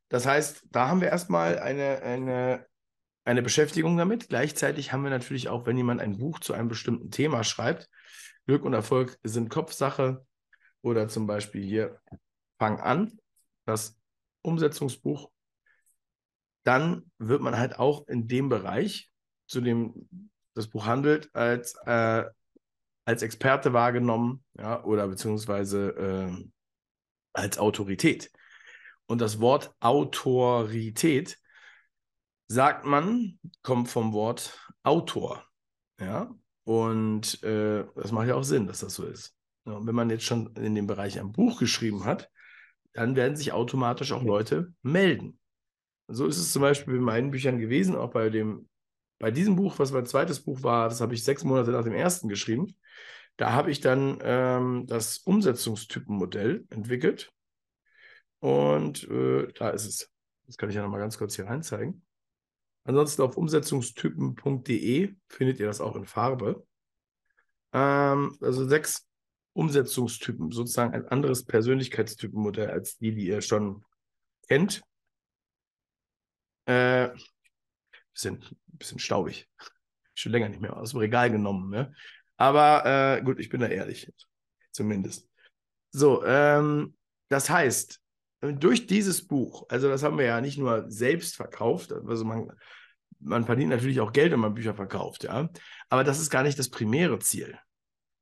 das 0.09 0.27
heißt, 0.27 0.67
da 0.71 0.89
haben 0.89 1.01
wir 1.01 1.09
erstmal 1.09 1.59
eine, 1.59 2.03
eine, 2.03 2.67
eine 3.25 3.43
Beschäftigung 3.43 3.97
damit. 3.97 4.29
Gleichzeitig 4.29 4.93
haben 4.93 5.05
wir 5.05 5.11
natürlich 5.11 5.49
auch, 5.49 5.67
wenn 5.67 5.77
jemand 5.77 6.01
ein 6.01 6.19
Buch 6.19 6.41
zu 6.41 6.53
einem 6.55 6.69
bestimmten 6.69 7.11
Thema 7.11 7.45
schreibt, 7.45 7.89
Glück 8.47 8.65
und 8.65 8.73
Erfolg 8.73 9.19
sind 9.23 9.51
Kopfsache 9.51 10.27
oder 10.81 11.09
zum 11.09 11.27
Beispiel 11.27 11.63
hier 11.63 12.01
Fang 12.59 12.81
an, 12.81 13.19
das 13.65 13.99
Umsetzungsbuch, 14.43 15.31
dann 16.65 17.11
wird 17.19 17.41
man 17.41 17.59
halt 17.59 17.79
auch 17.79 18.07
in 18.09 18.29
dem 18.29 18.49
Bereich, 18.49 19.11
zu 19.47 19.61
dem 19.61 20.09
das 20.55 20.69
Buch 20.69 20.87
handelt, 20.87 21.35
als, 21.35 21.75
äh, 21.87 22.25
als 23.05 23.23
Experte 23.23 23.73
wahrgenommen 23.73 24.45
ja, 24.59 24.83
oder 24.85 25.09
beziehungsweise 25.09 25.91
äh, 25.91 26.45
als 27.33 27.59
Autorität. 27.59 28.31
Und 29.07 29.21
das 29.21 29.41
Wort 29.41 29.75
Autorität, 29.81 31.39
sagt 32.49 32.85
man, 32.85 33.39
kommt 33.63 33.89
vom 33.89 34.13
Wort 34.13 34.59
Autor. 34.83 35.45
Ja, 36.01 36.35
und 36.65 37.43
äh, 37.43 37.85
das 37.95 38.13
macht 38.13 38.29
ja 38.29 38.35
auch 38.35 38.45
Sinn, 38.45 38.67
dass 38.67 38.81
das 38.81 38.95
so 38.95 39.05
ist. 39.05 39.35
Ja, 39.65 39.73
und 39.73 39.87
wenn 39.87 39.95
man 39.95 40.11
jetzt 40.11 40.25
schon 40.25 40.55
in 40.57 40.75
dem 40.75 40.87
Bereich 40.87 41.19
ein 41.19 41.33
Buch 41.33 41.59
geschrieben 41.59 42.05
hat, 42.05 42.31
dann 42.93 43.17
werden 43.17 43.37
sich 43.37 43.53
automatisch 43.53 44.13
auch 44.13 44.23
Leute 44.23 44.73
melden. 44.83 45.39
so 46.09 46.27
ist 46.27 46.39
es 46.39 46.53
zum 46.53 46.63
Beispiel 46.63 46.95
bei 46.95 47.01
meinen 47.01 47.31
Büchern 47.31 47.59
gewesen, 47.59 47.97
auch 47.97 48.11
bei 48.11 48.31
dem, 48.31 48.69
bei 49.19 49.31
diesem 49.31 49.57
Buch, 49.57 49.79
was 49.79 49.93
mein 49.93 50.07
zweites 50.07 50.41
Buch 50.41 50.63
war, 50.63 50.89
das 50.89 51.01
habe 51.01 51.15
ich 51.15 51.25
sechs 51.25 51.45
Monate 51.45 51.71
nach 51.71 51.85
dem 51.85 51.95
ersten 51.95 52.29
geschrieben. 52.29 52.75
Da 53.37 53.53
habe 53.53 53.71
ich 53.71 53.81
dann 53.81 54.19
ähm, 54.23 54.87
das 54.87 55.19
Umsetzungstypenmodell 55.19 56.67
entwickelt. 56.71 57.33
Und 58.41 59.09
äh, 59.09 59.53
da 59.55 59.71
ist 59.71 59.87
es. 59.87 60.11
Das 60.47 60.57
kann 60.57 60.71
ich 60.71 60.77
ja 60.77 60.83
nochmal 60.83 61.01
ganz 61.01 61.19
kurz 61.19 61.37
hier 61.37 61.47
reinzeigen. 61.47 62.03
Ansonsten 62.85 63.23
auf 63.23 63.37
umsetzungstypen.de 63.37 65.15
findet 65.29 65.61
ihr 65.61 65.67
das 65.67 65.81
auch 65.81 65.95
in 65.95 66.07
Farbe. 66.07 66.67
Ähm, 67.73 68.37
also 68.41 68.67
sechs 68.67 69.08
Umsetzungstypen, 69.59 70.53
sozusagen 70.53 70.95
ein 70.95 71.09
anderes 71.09 71.45
Persönlichkeitstypenmodell 71.45 72.71
als 72.71 72.97
die, 72.99 73.13
die 73.13 73.27
ihr 73.27 73.43
schon 73.43 73.85
kennt. 74.47 74.83
Äh, 76.67 77.11
Bisschen, 78.13 78.43
bisschen 78.67 78.99
staubig. 78.99 79.49
Schon 80.15 80.33
länger 80.33 80.49
nicht 80.49 80.61
mehr 80.61 80.77
aus 80.77 80.91
dem 80.91 80.99
Regal 80.99 81.31
genommen. 81.31 81.71
Ne? 81.71 81.95
Aber 82.37 82.85
äh, 82.85 83.23
gut, 83.23 83.39
ich 83.39 83.49
bin 83.49 83.61
da 83.61 83.69
ehrlich. 83.69 84.13
Zumindest. 84.73 85.29
So, 85.93 86.25
ähm, 86.25 86.97
das 87.29 87.49
heißt, 87.49 88.01
durch 88.41 88.87
dieses 88.87 89.27
Buch, 89.27 89.67
also 89.69 89.89
das 89.89 90.03
haben 90.03 90.19
wir 90.19 90.25
ja 90.25 90.41
nicht 90.41 90.59
nur 90.59 90.91
selbst 90.91 91.37
verkauft, 91.37 91.93
also 91.93 92.25
man, 92.25 92.53
man 93.21 93.45
verdient 93.45 93.71
natürlich 93.71 94.01
auch 94.01 94.13
Geld, 94.13 94.33
wenn 94.33 94.41
man 94.41 94.55
Bücher 94.55 94.75
verkauft, 94.75 95.25
ja. 95.25 95.49
Aber 95.89 96.03
das 96.03 96.21
ist 96.21 96.31
gar 96.31 96.43
nicht 96.43 96.59
das 96.59 96.71
primäre 96.71 97.19
Ziel. 97.21 97.59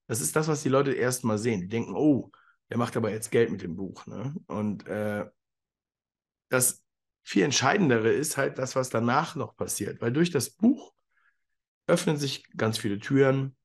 Das 0.07 0.21
ist 0.21 0.37
das, 0.37 0.49
was 0.49 0.63
die 0.63 0.69
Leute 0.69 0.93
erstmal 0.93 1.39
sehen. 1.39 1.61
Die 1.61 1.69
denken, 1.69 1.95
oh, 1.95 2.31
der 2.71 2.79
macht 2.79 2.97
aber 2.97 3.11
jetzt 3.11 3.31
Geld 3.31 3.51
mit 3.51 3.63
dem 3.63 3.77
Buch. 3.77 4.07
Ne? 4.07 4.35
Und 4.47 4.87
äh, 4.87 5.27
das 6.49 6.85
viel 7.23 7.43
Entscheidendere 7.43 8.13
ist 8.13 8.37
halt 8.37 8.59
das, 8.59 8.77
was 8.77 8.89
danach 8.89 9.35
noch 9.35 9.57
passiert. 9.57 10.01
Weil 10.01 10.13
durch 10.13 10.31
das 10.31 10.51
Buch 10.51 10.93
öffnen 11.87 12.17
sich 12.17 12.45
ganz 12.57 12.79
viele 12.79 12.99
Türen. 12.99 13.57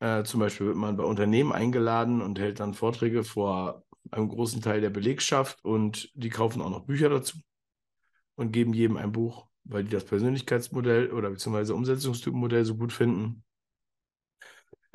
Äh, 0.00 0.24
zum 0.24 0.40
Beispiel 0.40 0.66
wird 0.68 0.76
man 0.76 0.96
bei 0.96 1.04
Unternehmen 1.04 1.52
eingeladen 1.52 2.20
und 2.20 2.38
hält 2.38 2.60
dann 2.60 2.74
Vorträge 2.74 3.24
vor 3.24 3.84
einem 4.10 4.28
großen 4.28 4.62
Teil 4.62 4.80
der 4.80 4.90
Belegschaft 4.90 5.64
und 5.64 6.10
die 6.14 6.28
kaufen 6.28 6.62
auch 6.62 6.70
noch 6.70 6.86
Bücher 6.86 7.08
dazu 7.08 7.38
und 8.36 8.52
geben 8.52 8.72
jedem 8.72 8.96
ein 8.96 9.12
Buch, 9.12 9.48
weil 9.64 9.84
die 9.84 9.90
das 9.90 10.04
Persönlichkeitsmodell 10.04 11.10
oder 11.10 11.30
beziehungsweise 11.30 11.74
Umsetzungstypenmodell 11.74 12.64
so 12.64 12.76
gut 12.76 12.92
finden. 12.92 13.42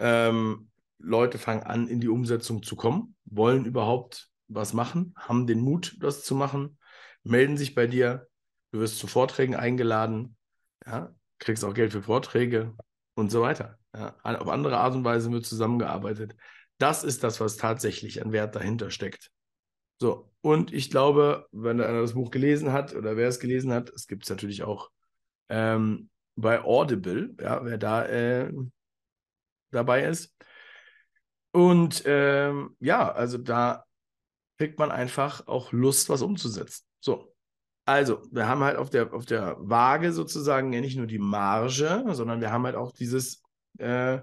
Ähm, 0.02 0.70
Leute 0.98 1.38
fangen 1.38 1.64
an, 1.64 1.88
in 1.88 2.00
die 2.00 2.10
Umsetzung 2.10 2.64
zu 2.64 2.76
kommen, 2.76 3.16
wollen 3.26 3.66
überhaupt 3.66 4.30
was 4.48 4.74
machen, 4.74 5.14
haben 5.16 5.48
den 5.48 5.62
Mut, 5.62 5.96
das 6.00 6.24
zu 6.24 6.36
machen, 6.36 6.78
melden 7.24 7.58
sich 7.58 7.76
bei 7.76 7.88
dir, 7.88 8.28
du 8.72 8.80
wirst 8.80 9.00
zu 9.00 9.08
Vorträgen 9.08 9.56
eingeladen, 9.56 10.36
ja, 10.86 11.14
kriegst 11.40 11.64
auch 11.64 11.74
Geld 11.74 11.92
für 11.92 12.02
Vorträge 12.02 12.74
und 13.16 13.32
so 13.32 13.42
weiter. 13.42 13.78
Ja. 13.96 14.16
Auf 14.24 14.48
andere 14.50 14.78
Art 14.78 14.96
und 14.96 15.04
Weise 15.04 15.32
wird 15.32 15.46
zusammengearbeitet. 15.46 16.36
Das 16.78 17.04
ist 17.04 17.24
das, 17.24 17.40
was 17.40 17.58
tatsächlich 17.58 18.24
an 18.24 18.32
Wert 18.32 18.56
dahinter 18.56 18.90
steckt. 18.90 19.32
So, 20.00 20.32
und 20.42 20.74
ich 20.74 20.90
glaube, 20.90 21.48
wenn 21.52 21.80
einer 21.80 22.02
das 22.02 22.14
Buch 22.14 22.32
gelesen 22.32 22.72
hat 22.72 22.96
oder 22.96 23.18
wer 23.18 23.28
es 23.28 23.40
gelesen 23.40 23.72
hat, 23.72 23.90
es 23.92 24.08
gibt 24.08 24.24
es 24.24 24.30
natürlich 24.30 24.64
auch 24.64 24.90
ähm, 25.50 26.10
bei 26.36 26.64
Audible, 26.64 27.36
ja, 27.40 27.64
wer 27.64 27.78
da 27.78 28.06
äh, 28.06 28.52
dabei 29.72 30.04
ist. 30.06 30.36
Und 31.52 32.04
ähm, 32.06 32.76
ja, 32.80 33.12
also 33.12 33.38
da 33.38 33.86
kriegt 34.58 34.80
man 34.80 34.92
einfach 34.92 35.48
auch 35.48 35.72
Lust, 35.72 36.10
was 36.10 36.22
umzusetzen. 36.22 36.86
So, 37.00 37.34
also 37.86 38.22
wir 38.32 38.48
haben 38.48 38.64
halt 38.64 38.78
auf 38.78 38.90
der, 38.90 39.14
auf 39.14 39.26
der 39.26 39.58
Waage 39.60 40.14
sozusagen 40.14 40.72
ja 40.72 40.82
nicht 40.82 40.98
nur 40.98 41.08
die 41.08 41.20
Marge, 41.20 42.06
sondern 42.12 42.42
wir 42.42 42.52
haben 42.52 42.66
halt 42.66 42.76
auch 42.76 42.92
dieses 42.92 43.44
äh, 43.80 44.20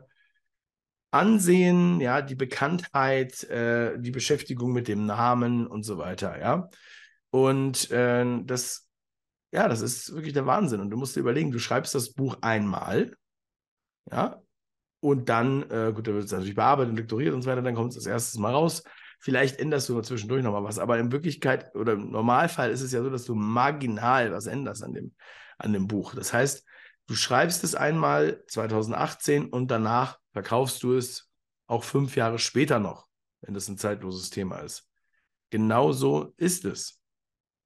Ansehen, 1.11 2.01
ja, 2.01 2.21
die 2.21 2.35
Bekanntheit, 2.35 3.43
äh, 3.45 3.99
die 3.99 4.11
Beschäftigung 4.11 4.73
mit 4.73 4.89
dem 4.89 5.07
Namen 5.07 5.67
und 5.67 5.83
so 5.83 5.97
weiter, 5.97 6.39
ja. 6.39 6.69
Und 7.31 7.91
äh, 7.91 8.43
das, 8.45 8.89
ja, 9.53 9.69
das 9.69 9.81
ist 9.81 10.15
wirklich 10.15 10.35
der 10.35 10.47
Wahnsinn. 10.47 10.81
Und 10.81 10.91
du 10.91 10.97
musst 10.97 11.17
dir 11.17 11.21
überlegen, 11.21 11.51
du 11.51 11.59
schreibst 11.59 11.95
das 11.95 12.13
Buch 12.13 12.37
einmal, 12.43 13.15
ja, 14.11 14.41
und 15.01 15.29
dann, 15.29 15.63
äh, 15.71 15.93
gut, 15.95 16.07
da 16.09 16.13
wird 16.13 16.25
es 16.25 16.33
natürlich 16.33 16.55
bearbeitet 16.55 16.91
und 16.91 16.97
lektoriert 16.97 17.35
und 17.35 17.43
so 17.43 17.51
weiter, 17.51 17.63
dann 17.63 17.75
kommt 17.75 17.91
es 17.91 17.97
das 17.97 18.07
erste 18.07 18.41
Mal 18.41 18.53
raus. 18.53 18.83
Vielleicht 19.21 19.59
änderst 19.59 19.89
du 19.89 20.01
zwischendurch 20.01 20.43
nochmal 20.43 20.65
was, 20.65 20.79
aber 20.79 20.99
in 20.99 21.11
Wirklichkeit 21.13 21.75
oder 21.75 21.93
im 21.93 22.11
Normalfall 22.11 22.71
ist 22.71 22.83
es 22.83 22.93
ja 22.93 23.03
so, 23.03 23.11
dass 23.11 23.25
du 23.25 23.35
marginal 23.35 24.33
was 24.33 24.47
änderst 24.47 24.85
an 24.85 24.95
dem, 24.95 25.15
an 25.59 25.73
dem 25.73 25.89
Buch. 25.89 26.15
Das 26.15 26.33
heißt, 26.33 26.65
du 27.07 27.15
schreibst 27.15 27.65
es 27.65 27.75
einmal 27.75 28.45
2018 28.47 29.49
und 29.49 29.71
danach 29.71 30.19
verkaufst 30.33 30.83
du 30.83 30.95
es 30.95 31.31
auch 31.67 31.85
fünf 31.85 32.17
Jahre 32.17 32.39
später 32.39 32.79
noch, 32.79 33.09
wenn 33.41 33.55
das 33.55 33.69
ein 33.69 33.79
zeitloses 33.79 34.31
Thema 34.31 34.59
ist. 34.59 34.89
Genauso 35.51 36.35
ist 36.37 36.65
es. 36.65 37.01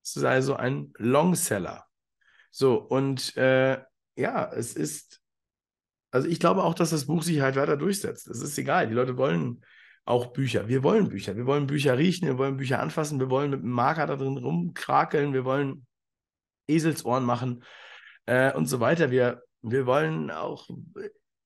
Es 0.02 0.16
ist 0.16 0.24
also 0.24 0.56
ein 0.56 0.92
Longseller. 0.96 1.86
So, 2.50 2.76
und 2.76 3.36
äh, 3.36 3.82
ja, 4.16 4.52
es 4.52 4.74
ist 4.74 5.22
also 6.12 6.28
ich 6.28 6.38
glaube 6.38 6.62
auch, 6.62 6.75
dass 6.75 6.90
das 6.90 7.07
Buch 7.07 7.23
sich 7.23 7.40
halt 7.40 7.57
weiter 7.57 7.76
durchsetzt. 7.76 8.28
Es 8.28 8.42
ist 8.42 8.57
egal. 8.59 8.87
Die 8.87 8.95
Leute 8.95 9.16
wollen 9.16 9.64
auch 10.04 10.26
Bücher. 10.26 10.69
Wir 10.69 10.83
wollen 10.83 11.09
Bücher. 11.09 11.37
Wir 11.37 11.47
wollen 11.47 11.66
Bücher 11.66 11.97
riechen, 11.97 12.28
wir 12.28 12.38
wollen 12.38 12.59
Bücher 12.59 12.81
anfassen, 12.81 13.19
wir 13.19 13.31
wollen 13.31 13.50
mit 13.50 13.61
einem 13.61 13.71
Marker 13.71 14.07
da 14.07 14.16
drin 14.16 14.37
rumkrakeln, 14.37 15.33
wir 15.33 15.45
wollen 15.45 15.87
Eselsohren 16.69 17.25
machen 17.25 17.64
äh, 18.26 18.52
und 18.52 18.66
so 18.66 18.78
weiter. 18.78 19.11
Wir, 19.11 19.42
wir 19.62 19.87
wollen 19.87 20.31
auch, 20.31 20.69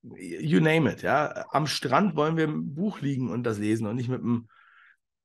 you 0.03 0.61
name 0.61 0.91
it, 0.93 1.03
ja. 1.03 1.47
Am 1.51 1.67
Strand 1.69 2.17
wollen 2.17 2.37
wir 2.37 2.49
ein 2.49 2.75
Buch 2.75 3.01
liegen 3.01 3.31
und 3.31 3.45
das 3.45 3.59
lesen 3.59 3.87
und 3.87 3.95
nicht 3.95 4.09
mit 4.09 4.21
einem 4.21 4.49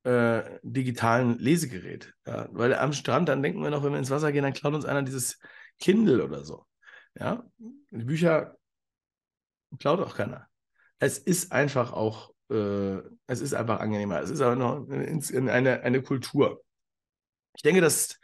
äh, 0.03 0.59
digitalen 0.61 1.39
Lesegerät. 1.39 2.13
Ja? 2.27 2.47
Weil 2.51 2.75
am 2.75 2.93
Strand, 2.93 3.27
dann 3.27 3.41
denken 3.41 3.63
wir 3.63 3.71
noch, 3.71 3.83
wenn 3.83 3.93
wir 3.93 3.99
ins 3.99 4.11
Wasser 4.11 4.31
gehen, 4.31 4.43
dann 4.43 4.53
klaut 4.53 4.75
uns 4.75 4.85
einer 4.85 5.01
dieses 5.01 5.39
Kindle 5.79 6.23
oder 6.23 6.43
so. 6.43 6.65
Ja, 7.19 7.43
die 7.57 8.05
Bücher 8.05 8.55
Klaut 9.79 9.99
auch 9.99 10.15
keiner. 10.15 10.47
Es 10.99 11.17
ist 11.17 11.51
einfach 11.51 11.93
auch, 11.93 12.33
äh, 12.49 12.97
es 13.27 13.41
ist 13.41 13.53
einfach 13.53 13.79
angenehmer. 13.79 14.19
Es 14.21 14.29
ist 14.29 14.41
aber 14.41 14.55
noch 14.55 14.87
in, 14.89 15.21
in 15.21 15.49
eine, 15.49 15.81
eine 15.81 16.01
Kultur. 16.01 16.63
Ich 17.55 17.63
denke, 17.63 17.81
dass 17.81 18.19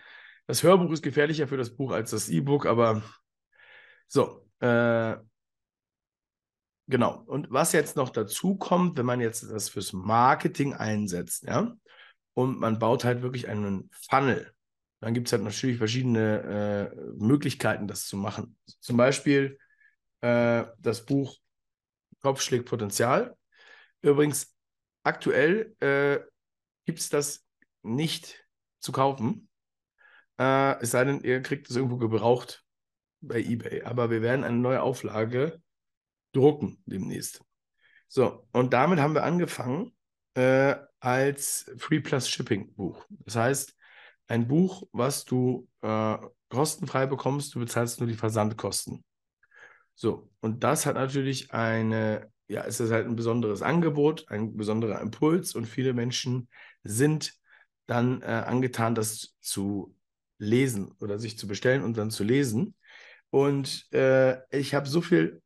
das 0.46 0.63
Hörbuch 0.63 0.92
ist 0.92 1.04
gefährlicher 1.04 1.48
für 1.48 1.58
das 1.58 1.75
Buch 1.75 1.92
als 1.92 2.12
das 2.12 2.30
E-Book, 2.30 2.66
aber 2.66 3.04
so, 4.08 4.48
äh, 4.60 5.18
genau. 6.88 7.24
Und 7.25 7.51
was 7.51 7.74
jetzt 7.74 7.98
noch 7.98 8.10
dazu 8.10 8.56
kommt, 8.56 8.98
wenn 8.98 9.06
man 9.06 9.20
jetzt 9.20 9.44
das 9.44 9.70
fürs 9.70 9.92
Marketing 9.92 10.74
einsetzt, 10.74 11.44
ja, 11.44 11.74
und 12.34 12.60
man 12.60 12.80
baut 12.80 13.04
halt 13.04 13.22
wirklich 13.22 13.50
einen 13.50 13.89
Funnel, 14.10 14.54
dann 15.00 15.13
gibt 15.13 15.27
es 15.27 15.34
halt 15.34 15.44
natürlich 15.44 15.77
verschiedene 15.77 16.92
äh, 16.94 16.96
Möglichkeiten, 17.18 17.88
das 17.88 18.08
zu 18.08 18.18
machen. 18.18 18.58
Zum 18.80 18.98
Beispiel 18.98 19.60
äh, 20.22 20.66
das 20.80 21.06
Buch 21.06 21.38
Kopf 22.22 22.42
schlägt 22.42 22.66
Potenzial. 22.66 23.36
Übrigens, 24.02 24.56
aktuell 25.04 25.76
äh, 25.80 26.20
gibt 26.86 27.00
es 27.00 27.10
das 27.10 27.46
nicht 27.84 28.46
zu 28.80 28.92
kaufen. 28.92 29.50
Äh, 30.40 30.80
es 30.82 30.92
sei 30.92 31.04
denn, 31.06 31.22
ihr 31.22 31.42
kriegt 31.42 31.70
es 31.70 31.76
irgendwo 31.76 31.98
gebraucht 31.98 32.64
bei 33.22 33.40
eBay. 33.40 33.84
Aber 33.84 34.10
wir 34.10 34.22
werden 34.22 34.44
eine 34.44 34.58
neue 34.58 34.82
Auflage 34.82 35.62
drucken 36.34 36.82
demnächst. 36.86 37.42
So, 38.08 38.48
und 38.52 38.74
damit 38.74 39.00
haben 39.00 39.16
wir 39.16 39.24
angefangen 39.24 39.96
äh, 40.36 40.76
als 41.00 41.72
Free 41.78 42.00
Plus 42.00 42.30
Shipping 42.30 42.74
Buch. 42.74 43.06
Das 43.10 43.36
heißt, 43.36 43.76
ein 44.28 44.48
Buch, 44.48 44.84
was 44.92 45.26
du 45.26 45.68
äh, 45.82 46.18
kostenfrei 46.50 47.06
bekommst, 47.06 47.56
du 47.56 47.60
bezahlst 47.60 48.00
nur 48.00 48.08
die 48.08 48.16
Versandkosten. 48.16 49.04
So, 50.00 50.30
und 50.42 50.63
das 50.63 50.86
hat 50.86 50.94
natürlich 50.94 51.51
eine, 51.51 52.32
ja, 52.48 52.63
es 52.66 52.80
ist 52.80 52.92
halt 52.92 53.08
ein 53.08 53.16
besonderes 53.16 53.63
Angebot, 53.63 54.30
ein 54.30 54.56
besonderer 54.56 55.02
Impuls 55.02 55.56
und 55.56 55.65
viele 55.65 55.93
Menschen 55.93 56.50
sind 56.84 57.34
dann 57.88 58.22
äh, 58.22 58.26
angetan, 58.26 58.93
das 58.93 59.36
zu 59.41 59.95
lesen 60.38 60.91
oder 61.00 61.17
sich 61.17 61.39
zu 61.39 61.48
bestellen 61.48 61.84
und 61.84 61.98
dann 61.98 62.12
zu 62.12 62.24
lesen. 62.24 62.76
Und 63.32 63.91
äh, 63.91 64.38
ich 64.56 64.76
habe 64.76 64.88
so 64.88 65.02
viel 65.02 65.41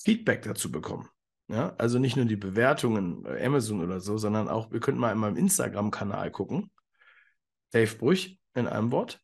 Feedback 0.00 0.42
dazu 0.42 0.70
bekommen. 0.70 1.08
Ja, 1.48 1.74
also 1.76 1.98
nicht 1.98 2.14
nur 2.14 2.26
die 2.26 2.36
Bewertungen 2.36 3.24
bei 3.24 3.44
Amazon 3.44 3.82
oder 3.82 3.98
so, 4.00 4.16
sondern 4.16 4.48
auch, 4.48 4.70
wir 4.70 4.78
könnten 4.78 5.00
mal 5.00 5.10
in 5.10 5.18
meinem 5.18 5.36
Instagram-Kanal 5.36 6.30
gucken. 6.30 6.70
Dave 7.72 7.96
Brüch 7.96 8.38
in 8.54 8.68
einem 8.68 8.92
Wort. 8.92 9.20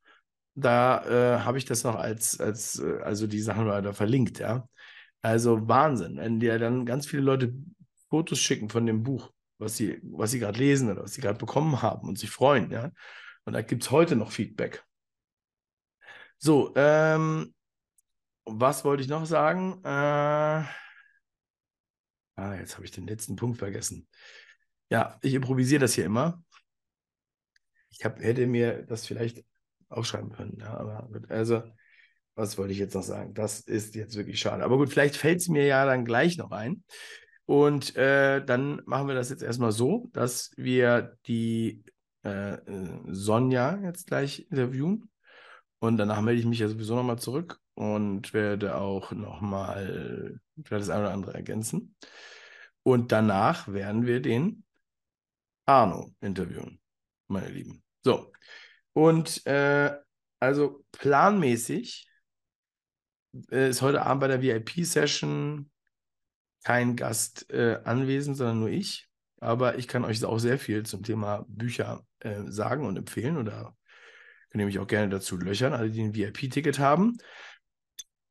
Da 0.55 1.05
äh, 1.05 1.41
habe 1.41 1.59
ich 1.59 1.65
das 1.65 1.83
noch 1.83 1.97
als, 1.97 2.39
als 2.41 2.79
äh, 2.79 3.01
also 3.03 3.27
die 3.27 3.41
Sachen 3.41 3.67
da 3.67 3.93
verlinkt, 3.93 4.39
ja. 4.39 4.69
Also 5.21 5.67
Wahnsinn, 5.69 6.17
wenn 6.19 6.39
dir 6.39 6.59
dann 6.59 6.87
ganz 6.87 7.07
viele 7.07 7.23
Leute 7.23 7.55
Fotos 8.11 8.39
schicken 8.39 8.69
von 8.69 8.87
dem 8.87 9.03
Buch, 9.03 9.33
was 9.59 9.77
sie, 9.77 10.01
was 10.05 10.31
sie 10.31 10.39
gerade 10.39 10.59
lesen 10.59 10.91
oder 10.91 11.03
was 11.03 11.15
sie 11.15 11.21
gerade 11.21 11.39
bekommen 11.39 11.83
haben 11.83 12.09
und 12.09 12.19
sich 12.19 12.31
freuen, 12.31 12.71
ja. 12.71 12.93
Und 13.45 13.55
da 13.55 13.63
gibt 13.63 13.83
es 13.83 13.91
heute 13.91 14.17
noch 14.17 14.33
Feedback. 14.33 14.85
So, 16.39 16.73
ähm, 16.77 17.55
was 18.45 18.85
wollte 18.85 19.03
ich 19.03 19.09
noch 19.09 19.25
sagen? 19.25 19.81
Äh, 19.83 19.89
ah, 19.89 20.69
jetzt 22.37 22.75
habe 22.75 22.85
ich 22.85 22.91
den 22.91 23.07
letzten 23.07 23.37
Punkt 23.37 23.59
vergessen. 23.59 24.07
Ja, 24.91 25.19
ich 25.23 25.35
improvisiere 25.35 25.81
das 25.81 25.95
hier 25.95 26.05
immer. 26.05 26.43
Ich 27.91 28.05
hab, 28.05 28.21
hätte 28.21 28.47
mir 28.47 28.83
das 28.83 29.07
vielleicht 29.07 29.45
aufschreiben 29.95 30.33
können. 30.33 30.59
Ja, 30.61 30.77
aber 30.77 31.09
also, 31.29 31.63
was 32.35 32.59
wollte 32.59 32.73
ich 32.73 32.79
jetzt 32.79 32.95
noch 32.95 33.03
sagen? 33.03 33.35
Das 33.35 33.61
ist 33.61 33.95
jetzt 33.95 34.17
wirklich 34.17 34.41
schade. 34.41 34.65
Aber 34.65 34.77
gut, 34.77 34.91
vielleicht 34.91 35.17
fällt 35.17 35.41
es 35.41 35.49
mir 35.49 35.67
ja 35.67 35.87
dann 35.87 36.05
gleich 36.05 36.37
noch 36.37 36.51
ein. 36.51 36.83
Und 37.47 37.95
äh, 37.97 38.45
dann 38.45 38.83
machen 38.87 39.07
wir 39.09 39.15
das 39.15 39.31
jetzt 39.31 39.43
erstmal 39.43 39.73
so, 39.73 40.09
dass 40.13 40.51
wir 40.57 41.17
die 41.27 41.85
äh, 42.23 42.59
Sonja 43.07 43.79
jetzt 43.83 44.07
gleich 44.07 44.47
interviewen. 44.51 45.11
Und 45.79 45.99
danach 45.99 46.23
melde 46.23 46.41
ich 46.41 46.47
mich 46.47 46.59
ja 46.59 46.69
sowieso 46.69 46.97
nochmal 46.97 47.19
zurück 47.19 47.61
und 47.75 48.33
werde 48.33 48.77
auch 48.77 49.13
nochmal 49.13 50.41
vielleicht 50.65 50.83
das 50.83 50.91
eine 50.91 51.03
oder 51.03 51.13
andere 51.13 51.35
ergänzen. 51.35 51.95
Und 52.83 53.13
danach 53.13 53.69
werden 53.69 54.07
wir 54.07 54.21
den 54.21 54.65
Arno 55.67 56.15
interviewen, 56.21 56.81
meine 57.29 57.49
Lieben. 57.49 57.83
So. 58.03 58.33
Und 58.95 59.45
äh, 59.47 59.93
also 60.41 60.85
planmäßig 60.93 62.09
äh, 63.51 63.69
ist 63.69 63.83
heute 63.83 64.03
Abend 64.03 64.21
bei 64.21 64.29
der 64.29 64.41
VIP-Session 64.41 65.71
kein 66.65 66.97
Gast 66.97 67.51
äh, 67.51 67.81
anwesend, 67.85 68.37
sondern 68.37 68.61
nur 68.61 68.71
ich. 68.71 69.09
Aber 69.41 69.77
ich 69.77 69.89
kann 69.89 70.05
euch 70.05 70.25
auch 70.25 70.39
sehr 70.39 70.59
viel 70.59 70.85
zum 70.85 71.03
Thema 71.03 71.45
Bücher 71.49 72.07
äh, 72.21 72.43
sagen 72.47 72.87
und 72.87 72.97
empfehlen 72.97 73.37
oder 73.37 73.77
könnt 74.49 74.63
ihr 74.63 74.67
mich 74.67 74.79
auch 74.79 74.87
gerne 74.87 75.11
dazu 75.11 75.37
löchern, 75.37 75.75
alle, 75.75 75.91
die 75.91 76.03
ein 76.03 76.15
VIP-Ticket 76.15 76.79
haben. 76.79 77.19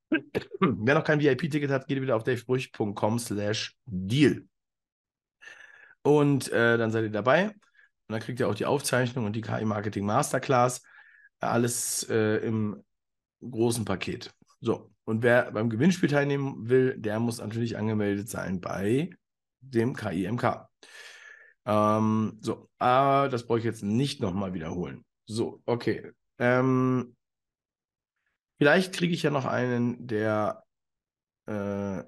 Wer 0.09 0.95
noch 0.95 1.03
kein 1.03 1.19
VIP-Ticket 1.19 1.69
hat, 1.69 1.87
geht 1.87 2.01
wieder 2.01 2.15
auf 2.15 2.23
davebrüch.com 2.23 3.19
slash 3.19 3.75
deal. 3.85 4.47
Und 6.03 6.51
äh, 6.51 6.77
dann 6.77 6.91
seid 6.91 7.03
ihr 7.03 7.11
dabei. 7.11 7.53
Und 8.07 8.13
dann 8.13 8.21
kriegt 8.21 8.39
ihr 8.39 8.47
auch 8.47 8.55
die 8.55 8.65
Aufzeichnung 8.65 9.25
und 9.25 9.35
die 9.35 9.41
KI 9.41 9.65
Marketing 9.65 10.05
Masterclass. 10.05 10.81
Alles 11.39 12.07
äh, 12.09 12.37
im 12.37 12.83
großen 13.41 13.85
Paket. 13.85 14.33
So, 14.61 14.91
und 15.05 15.23
wer 15.23 15.51
beim 15.51 15.69
Gewinnspiel 15.69 16.09
teilnehmen 16.09 16.69
will, 16.69 16.97
der 16.97 17.19
muss 17.19 17.39
natürlich 17.39 17.77
angemeldet 17.77 18.29
sein 18.29 18.61
bei 18.61 19.09
dem 19.59 19.95
KIMK. 19.95 20.67
Ähm, 21.65 22.37
so, 22.41 22.69
aber 22.77 23.29
das 23.29 23.45
brauche 23.45 23.59
ich 23.59 23.65
jetzt 23.65 23.83
nicht 23.83 24.21
nochmal 24.21 24.53
wiederholen. 24.53 25.05
So, 25.25 25.61
okay. 25.65 26.11
Ähm, 26.37 27.15
vielleicht 28.57 28.93
kriege 28.93 29.13
ich 29.13 29.23
ja 29.23 29.31
noch 29.31 29.45
einen 29.45 30.07
der 30.07 30.63
äh, 31.45 32.03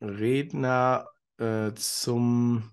Redner 0.00 1.08
äh, 1.38 1.72
zum, 1.74 2.70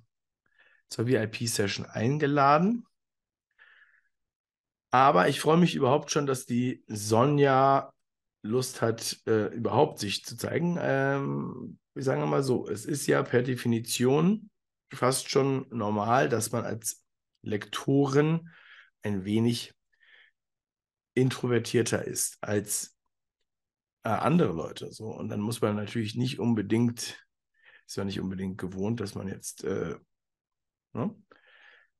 zur 0.89 1.07
VIP-Session 1.07 1.85
eingeladen. 1.85 2.85
Aber 4.91 5.27
ich 5.27 5.39
freue 5.39 5.57
mich 5.57 5.75
überhaupt 5.75 6.11
schon, 6.11 6.25
dass 6.25 6.45
die 6.45 6.83
Sonja 6.87 7.93
Lust 8.41 8.81
hat, 8.81 9.19
äh, 9.27 9.53
überhaupt 9.53 9.99
sich 9.99 10.23
zu 10.23 10.37
zeigen. 10.37 10.77
Ähm, 10.79 11.77
wir 11.93 12.03
sagen 12.03 12.27
mal 12.29 12.43
so, 12.43 12.67
es 12.67 12.85
ist 12.85 13.05
ja 13.07 13.21
per 13.21 13.43
Definition 13.43 14.49
fast 14.93 15.29
schon 15.29 15.67
normal, 15.69 16.29
dass 16.29 16.51
man 16.51 16.65
als 16.65 17.03
Lektorin 17.41 18.49
ein 19.03 19.25
wenig 19.25 19.73
introvertierter 21.13 22.05
ist 22.05 22.37
als 22.41 22.95
äh, 24.03 24.09
andere 24.09 24.53
Leute. 24.53 24.91
So. 24.91 25.07
Und 25.07 25.29
dann 25.29 25.41
muss 25.41 25.61
man 25.61 25.75
natürlich 25.75 26.15
nicht 26.15 26.39
unbedingt, 26.39 27.25
ist 27.85 27.97
ja 27.97 28.05
nicht 28.05 28.19
unbedingt 28.19 28.57
gewohnt, 28.57 29.01
dass 29.01 29.15
man 29.15 29.27
jetzt 29.27 29.63
äh, 29.63 29.95
ne, 30.93 31.13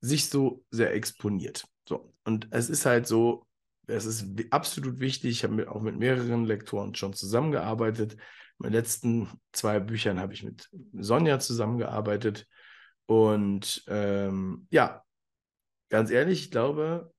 sich 0.02 0.30
so 0.30 0.63
sehr 0.71 0.93
exponiert. 0.93 1.65
So. 1.88 2.13
Und 2.23 2.47
es 2.52 2.69
ist 2.69 2.86
halt 2.86 3.08
so, 3.08 3.47
es 3.88 4.06
ist 4.06 4.28
absolut 4.52 4.99
wichtig. 4.99 5.32
Ich 5.32 5.43
habe 5.43 5.69
auch 5.69 5.82
mit 5.82 5.97
mehreren 5.97 6.45
Lektoren 6.45 6.95
schon 6.95 7.13
zusammengearbeitet. 7.13 8.13
In 8.60 8.63
den 8.63 8.73
letzten 8.73 9.30
zwei 9.52 9.80
Büchern 9.80 10.19
habe 10.19 10.34
ich 10.34 10.43
mit 10.43 10.69
Sonja 10.93 11.39
zusammengearbeitet. 11.39 12.47
Und 13.06 13.84
ähm, 13.88 14.67
ja, 14.69 15.04
ganz 15.89 16.12
ehrlich, 16.12 16.43
ich 16.43 16.52
glaube, 16.52 17.12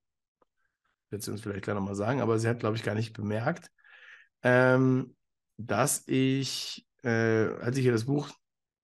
wird 1.09 1.21
sie 1.21 1.31
uns 1.31 1.41
vielleicht 1.41 1.63
gleich 1.63 1.75
nochmal 1.75 1.95
sagen, 1.95 2.21
aber 2.21 2.39
sie 2.39 2.47
hat, 2.47 2.59
glaube 2.59 2.77
ich, 2.77 2.83
gar 2.83 2.95
nicht 2.95 3.13
bemerkt, 3.13 3.69
ähm, 4.43 5.15
dass 5.57 6.07
ich, 6.07 6.87
äh, 7.03 7.09
als 7.59 7.77
ich 7.77 7.85
ihr 7.85 7.91
das 7.91 8.05
Buch 8.05 8.29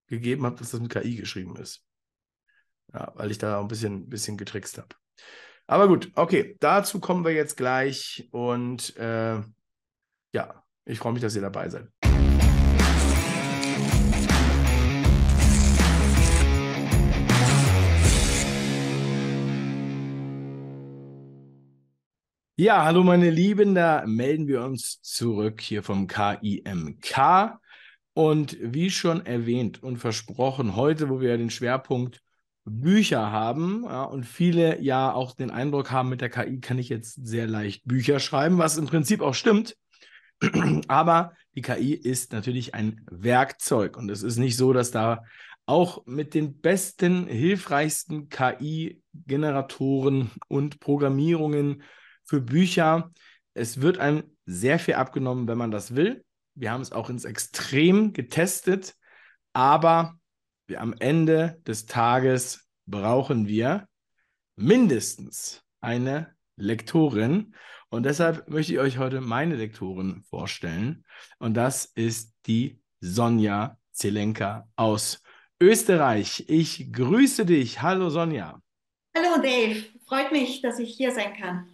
gegeben 0.07 0.45
habe, 0.45 0.57
dass 0.57 0.71
das 0.71 0.81
mit 0.81 0.91
KI 0.91 1.15
geschrieben 1.15 1.55
ist. 1.55 1.86
Ja, 2.93 3.11
weil 3.15 3.31
ich 3.31 3.37
da 3.37 3.59
ein 3.59 3.67
bisschen, 3.67 4.09
bisschen 4.09 4.37
getrickst 4.37 4.77
habe. 4.77 4.89
Aber 5.67 5.87
gut, 5.87 6.11
okay, 6.15 6.55
dazu 6.59 6.99
kommen 6.99 7.25
wir 7.25 7.33
jetzt 7.33 7.57
gleich 7.57 8.27
und 8.31 8.95
äh, 8.97 9.41
ja, 10.33 10.63
ich 10.85 10.99
freue 10.99 11.13
mich, 11.13 11.21
dass 11.21 11.35
ihr 11.35 11.41
dabei 11.41 11.67
seid. 11.69 11.89
Ja, 22.59 22.85
hallo 22.85 23.03
meine 23.03 23.29
Lieben, 23.29 23.75
da 23.75 24.03
melden 24.07 24.47
wir 24.47 24.63
uns 24.63 24.99
zurück 25.03 25.61
hier 25.61 25.83
vom 25.83 26.07
KIMK. 26.07 27.59
Und 28.13 28.57
wie 28.59 28.89
schon 28.89 29.23
erwähnt 29.27 29.83
und 29.83 29.97
versprochen, 29.97 30.75
heute, 30.75 31.09
wo 31.09 31.21
wir 31.21 31.37
den 31.37 31.51
Schwerpunkt 31.51 32.23
Bücher 32.69 33.31
haben 33.31 33.85
ja, 33.85 34.03
und 34.03 34.25
viele 34.25 34.81
ja 34.81 35.13
auch 35.13 35.33
den 35.33 35.51
Eindruck 35.51 35.91
haben, 35.91 36.09
mit 36.09 36.19
der 36.21 36.29
KI 36.29 36.59
kann 36.59 36.77
ich 36.77 36.89
jetzt 36.89 37.25
sehr 37.25 37.47
leicht 37.47 37.85
Bücher 37.85 38.19
schreiben, 38.19 38.57
was 38.57 38.77
im 38.77 38.87
Prinzip 38.87 39.21
auch 39.21 39.33
stimmt. 39.33 39.77
Aber 40.87 41.33
die 41.55 41.61
KI 41.61 41.93
ist 41.93 42.33
natürlich 42.33 42.75
ein 42.75 43.05
Werkzeug 43.09 43.97
und 43.97 44.11
es 44.11 44.21
ist 44.21 44.37
nicht 44.37 44.57
so, 44.57 44.73
dass 44.73 44.91
da 44.91 45.23
auch 45.65 46.05
mit 46.05 46.33
den 46.33 46.59
besten, 46.59 47.27
hilfreichsten 47.27 48.27
KI-Generatoren 48.29 50.31
und 50.47 50.79
Programmierungen 50.79 51.83
für 52.23 52.41
Bücher, 52.41 53.11
es 53.53 53.81
wird 53.81 53.97
einem 53.97 54.23
sehr 54.45 54.79
viel 54.79 54.95
abgenommen, 54.95 55.47
wenn 55.47 55.57
man 55.57 55.71
das 55.71 55.95
will. 55.95 56.23
Wir 56.55 56.71
haben 56.71 56.81
es 56.81 56.91
auch 56.91 57.09
ins 57.09 57.25
Extrem 57.25 58.13
getestet, 58.13 58.95
aber 59.53 60.17
wir 60.67 60.81
am 60.81 60.93
Ende 60.99 61.61
des 61.65 61.85
Tages 61.85 62.67
brauchen 62.85 63.47
wir 63.47 63.87
mindestens 64.55 65.63
eine 65.79 66.35
Lektorin. 66.57 67.55
Und 67.89 68.03
deshalb 68.03 68.49
möchte 68.49 68.73
ich 68.73 68.79
euch 68.79 68.97
heute 68.97 69.21
meine 69.21 69.55
Lektorin 69.55 70.23
vorstellen. 70.23 71.05
Und 71.39 71.53
das 71.53 71.85
ist 71.85 72.35
die 72.47 72.81
Sonja 72.99 73.77
Zelenka 73.91 74.67
aus 74.75 75.23
Österreich. 75.61 76.45
Ich 76.49 76.91
grüße 76.91 77.45
dich. 77.45 77.81
Hallo 77.81 78.09
Sonja. 78.09 78.61
Hallo 79.15 79.41
Dave. 79.41 79.85
Freut 80.05 80.31
mich, 80.31 80.61
dass 80.61 80.79
ich 80.79 80.95
hier 80.95 81.11
sein 81.11 81.33
kann. 81.33 81.69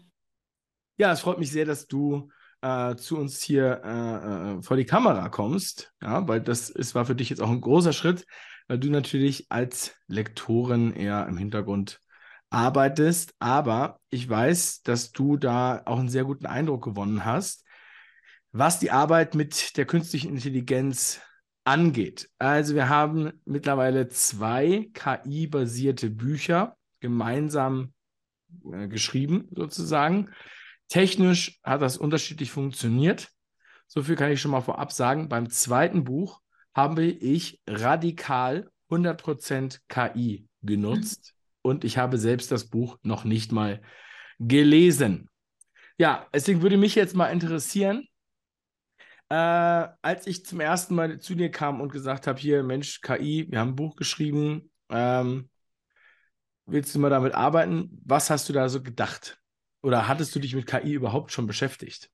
Ja, 0.98 1.12
es 1.12 1.22
freut 1.22 1.40
mich 1.40 1.52
sehr, 1.52 1.66
dass 1.66 1.88
du 1.88 2.30
äh, 2.62 2.96
zu 2.96 3.18
uns 3.18 3.42
hier 3.42 3.82
äh, 3.84 4.58
äh, 4.58 4.62
vor 4.62 4.78
die 4.78 4.86
Kamera 4.86 5.30
kommst, 5.30 5.94
ja, 6.02 6.28
weil 6.28 6.42
das 6.42 6.70
ist, 6.70 6.94
war 6.94 7.06
für 7.06 7.16
dich 7.16 7.30
jetzt 7.30 7.42
auch 7.42 7.50
ein 7.50 7.62
großer 7.62 7.92
Schritt, 7.92 8.26
weil 8.67 8.80
du 8.80 8.89
natürlich 8.89 9.47
als 9.49 9.95
Lektorin 10.08 10.93
eher 10.93 11.28
im 11.28 11.38
Hintergrund 11.38 11.99
arbeitest. 12.49 13.34
Aber 13.39 13.99
ich 14.10 14.30
weiß, 14.30 14.84
dass 14.84 15.12
du 15.12 15.38
da 15.38 15.82
auch 15.86 15.99
einen 15.99 16.10
sehr 16.10 16.23
guten 16.23 16.45
Eindruck 16.45 16.84
gewonnen 16.84 17.26
hast, 17.26 17.65
was 18.52 18.80
die 18.80 18.91
Arbeit 18.91 19.36
mit 19.36 19.78
der 19.78 19.86
künstlichen 19.86 20.30
Intelligenz 20.30 21.21
angeht. 21.65 22.30
Also 22.38 22.76
wir 22.76 22.89
haben 22.89 23.34
mittlerweile 23.45 24.08
zwei 24.10 24.89
KI-basierte 24.93 26.10
Bücher 26.10 26.76
gemeinsam 26.99 27.93
äh, 28.71 28.88
geschrieben, 28.88 29.49
sozusagen. 29.56 30.30
Technisch 30.89 31.60
hat 31.63 31.82
das 31.82 31.97
unterschiedlich 31.97 32.52
funktioniert. 32.52 33.30
So 33.88 34.04
viel 34.04 34.15
kann 34.15 34.32
ich 34.32 34.41
schon 34.41 34.52
mal 34.52 34.62
vorab 34.62 34.91
sagen. 34.91 35.30
Beim 35.30 35.49
zweiten 35.49 36.04
Buch 36.04 36.41
habe 36.74 37.06
ich 37.06 37.62
radikal 37.68 38.70
100% 38.90 39.80
KI 39.88 40.48
genutzt 40.62 41.34
mhm. 41.34 41.70
und 41.70 41.84
ich 41.84 41.98
habe 41.98 42.18
selbst 42.18 42.52
das 42.52 42.66
Buch 42.66 42.98
noch 43.04 43.24
nicht 43.24 43.52
mal 43.52 43.82
gelesen. 44.40 45.30
Ja, 45.98 46.28
deswegen 46.34 46.62
würde 46.62 46.78
mich 46.78 46.96
jetzt 46.96 47.16
mal 47.16 47.28
interessieren, 47.28 48.08
äh, 49.30 49.36
als 50.02 50.28
ich 50.28 50.46
zum 50.46 50.60
ersten 50.60 50.96
Mal 50.96 51.20
zu 51.20 51.36
dir 51.36 51.50
kam 51.50 51.82
und 51.82 51.92
gesagt 51.92 52.28
habe, 52.28 52.40
hier, 52.40 52.64
Mensch, 52.64 53.02
KI, 53.02 53.48
wir 53.50 53.60
haben 53.60 53.70
ein 53.70 53.76
Buch 53.76 53.96
geschrieben, 53.96 54.72
ähm, 54.90 55.50
willst 56.66 56.94
du 56.94 57.00
mal 57.00 57.10
damit 57.10 57.34
arbeiten? 57.34 58.00
Was 58.06 58.30
hast 58.30 58.50
du 58.50 58.54
da 58.54 58.70
so 58.70 58.82
gedacht? 58.82 59.40
Oder 59.82 60.08
hattest 60.08 60.36
du 60.36 60.40
dich 60.40 60.56
mit 60.56 60.68
KI 60.68 60.94
überhaupt 60.94 61.32
schon 61.32 61.48
beschäftigt? 61.48 62.10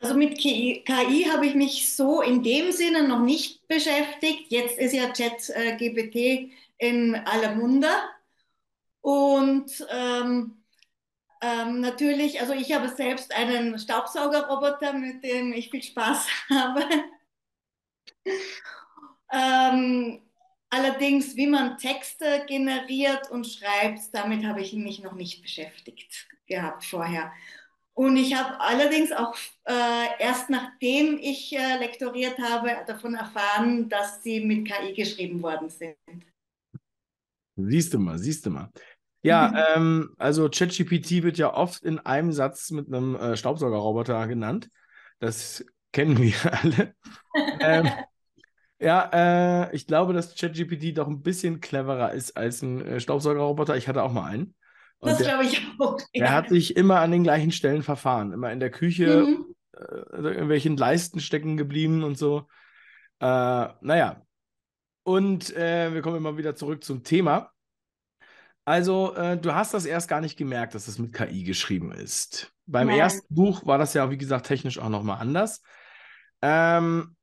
Also 0.00 0.14
mit 0.14 0.38
KI, 0.38 0.84
KI 0.84 1.24
habe 1.32 1.46
ich 1.46 1.54
mich 1.54 1.94
so 1.94 2.20
in 2.20 2.42
dem 2.42 2.70
Sinne 2.70 3.08
noch 3.08 3.20
nicht 3.20 3.66
beschäftigt. 3.66 4.50
Jetzt 4.50 4.78
ist 4.78 4.92
ja 4.92 5.08
ChatGPT 5.08 6.50
in 6.78 7.14
aller 7.14 7.54
Munde. 7.54 7.88
Und 9.00 9.86
ähm, 9.90 10.62
ähm, 11.42 11.80
natürlich, 11.80 12.40
also 12.40 12.52
ich 12.52 12.72
habe 12.72 12.88
selbst 12.88 13.34
einen 13.34 13.78
Staubsaugerroboter, 13.78 14.92
mit 14.92 15.22
dem 15.24 15.52
ich 15.52 15.70
viel 15.70 15.82
Spaß 15.82 16.26
habe. 16.50 16.84
ähm, 19.32 20.20
allerdings, 20.70 21.36
wie 21.36 21.46
man 21.46 21.78
Texte 21.78 22.44
generiert 22.46 23.30
und 23.30 23.46
schreibt, 23.46 24.00
damit 24.12 24.44
habe 24.44 24.60
ich 24.60 24.72
mich 24.72 25.00
noch 25.00 25.12
nicht 25.12 25.42
beschäftigt 25.42 26.26
gehabt 26.46 26.84
vorher. 26.84 27.32
Und 27.96 28.18
ich 28.18 28.34
habe 28.34 28.60
allerdings 28.60 29.10
auch 29.10 29.34
äh, 29.64 29.72
erst 30.18 30.50
nachdem 30.50 31.18
ich 31.18 31.56
äh, 31.56 31.78
lektoriert 31.78 32.38
habe, 32.38 32.70
davon 32.86 33.14
erfahren, 33.14 33.88
dass 33.88 34.22
sie 34.22 34.40
mit 34.40 34.68
KI 34.68 34.92
geschrieben 34.92 35.42
worden 35.42 35.70
sind. 35.70 35.96
Siehst 37.56 37.94
du 37.94 37.98
mal, 37.98 38.18
siehst 38.18 38.44
du 38.44 38.50
mal. 38.50 38.70
Ja, 39.22 39.50
ähm, 39.74 40.14
also 40.18 40.50
ChatGPT 40.50 41.22
wird 41.22 41.38
ja 41.38 41.54
oft 41.54 41.84
in 41.84 41.98
einem 41.98 42.32
Satz 42.32 42.70
mit 42.70 42.86
einem 42.86 43.16
äh, 43.16 43.34
Staubsaugerroboter 43.34 44.26
genannt. 44.26 44.68
Das 45.18 45.64
kennen 45.90 46.18
wir 46.18 46.34
alle. 46.52 46.94
ähm, 47.60 47.90
ja, 48.78 49.68
äh, 49.70 49.74
ich 49.74 49.86
glaube, 49.86 50.12
dass 50.12 50.36
ChatGPT 50.36 50.98
doch 50.98 51.08
ein 51.08 51.22
bisschen 51.22 51.60
cleverer 51.60 52.12
ist 52.12 52.36
als 52.36 52.60
ein 52.60 52.84
äh, 52.84 53.00
Staubsaugerroboter. 53.00 53.74
Ich 53.78 53.88
hatte 53.88 54.02
auch 54.02 54.12
mal 54.12 54.30
einen. 54.30 54.54
Und 54.98 55.10
das 55.10 55.18
glaube 55.18 55.44
ich 55.44 55.62
auch. 55.78 56.00
Ja. 56.12 56.26
Er 56.26 56.32
hat 56.32 56.48
sich 56.48 56.76
immer 56.76 57.00
an 57.00 57.10
den 57.10 57.22
gleichen 57.22 57.52
Stellen 57.52 57.82
verfahren. 57.82 58.32
Immer 58.32 58.52
in 58.52 58.60
der 58.60 58.70
Küche, 58.70 59.24
mhm. 59.26 59.54
äh, 59.76 60.20
irgendwelchen 60.20 60.76
Leisten 60.76 61.20
stecken 61.20 61.56
geblieben 61.56 62.02
und 62.02 62.16
so. 62.18 62.46
Äh, 63.20 63.24
naja. 63.80 64.22
Und 65.04 65.54
äh, 65.54 65.92
wir 65.94 66.02
kommen 66.02 66.16
immer 66.16 66.36
wieder 66.36 66.56
zurück 66.56 66.82
zum 66.82 67.04
Thema. 67.04 67.52
Also, 68.64 69.14
äh, 69.14 69.38
du 69.38 69.54
hast 69.54 69.74
das 69.74 69.86
erst 69.86 70.08
gar 70.08 70.20
nicht 70.20 70.36
gemerkt, 70.36 70.74
dass 70.74 70.86
das 70.86 70.98
mit 70.98 71.12
KI 71.12 71.44
geschrieben 71.44 71.92
ist. 71.92 72.52
Beim 72.66 72.88
Nein. 72.88 72.98
ersten 72.98 73.32
Buch 73.32 73.64
war 73.64 73.78
das 73.78 73.94
ja, 73.94 74.10
wie 74.10 74.18
gesagt, 74.18 74.46
technisch 74.46 74.80
auch 74.80 74.88
nochmal 74.88 75.20
anders. 75.20 75.62
Ähm, 76.42 77.16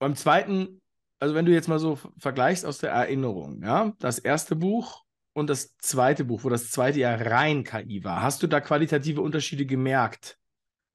beim 0.00 0.16
zweiten, 0.16 0.82
also 1.20 1.36
wenn 1.36 1.46
du 1.46 1.52
jetzt 1.52 1.68
mal 1.68 1.78
so 1.78 1.98
vergleichst 2.18 2.66
aus 2.66 2.78
der 2.78 2.90
Erinnerung, 2.90 3.62
ja, 3.62 3.92
das 4.00 4.18
erste 4.18 4.56
Buch 4.56 5.05
und 5.36 5.50
das 5.50 5.76
zweite 5.76 6.24
Buch, 6.24 6.44
wo 6.44 6.48
das 6.48 6.70
zweite 6.70 6.98
ja 6.98 7.14
rein 7.14 7.62
KI 7.62 8.02
war, 8.02 8.22
hast 8.22 8.42
du 8.42 8.46
da 8.46 8.58
qualitative 8.58 9.20
Unterschiede 9.20 9.66
gemerkt? 9.66 10.38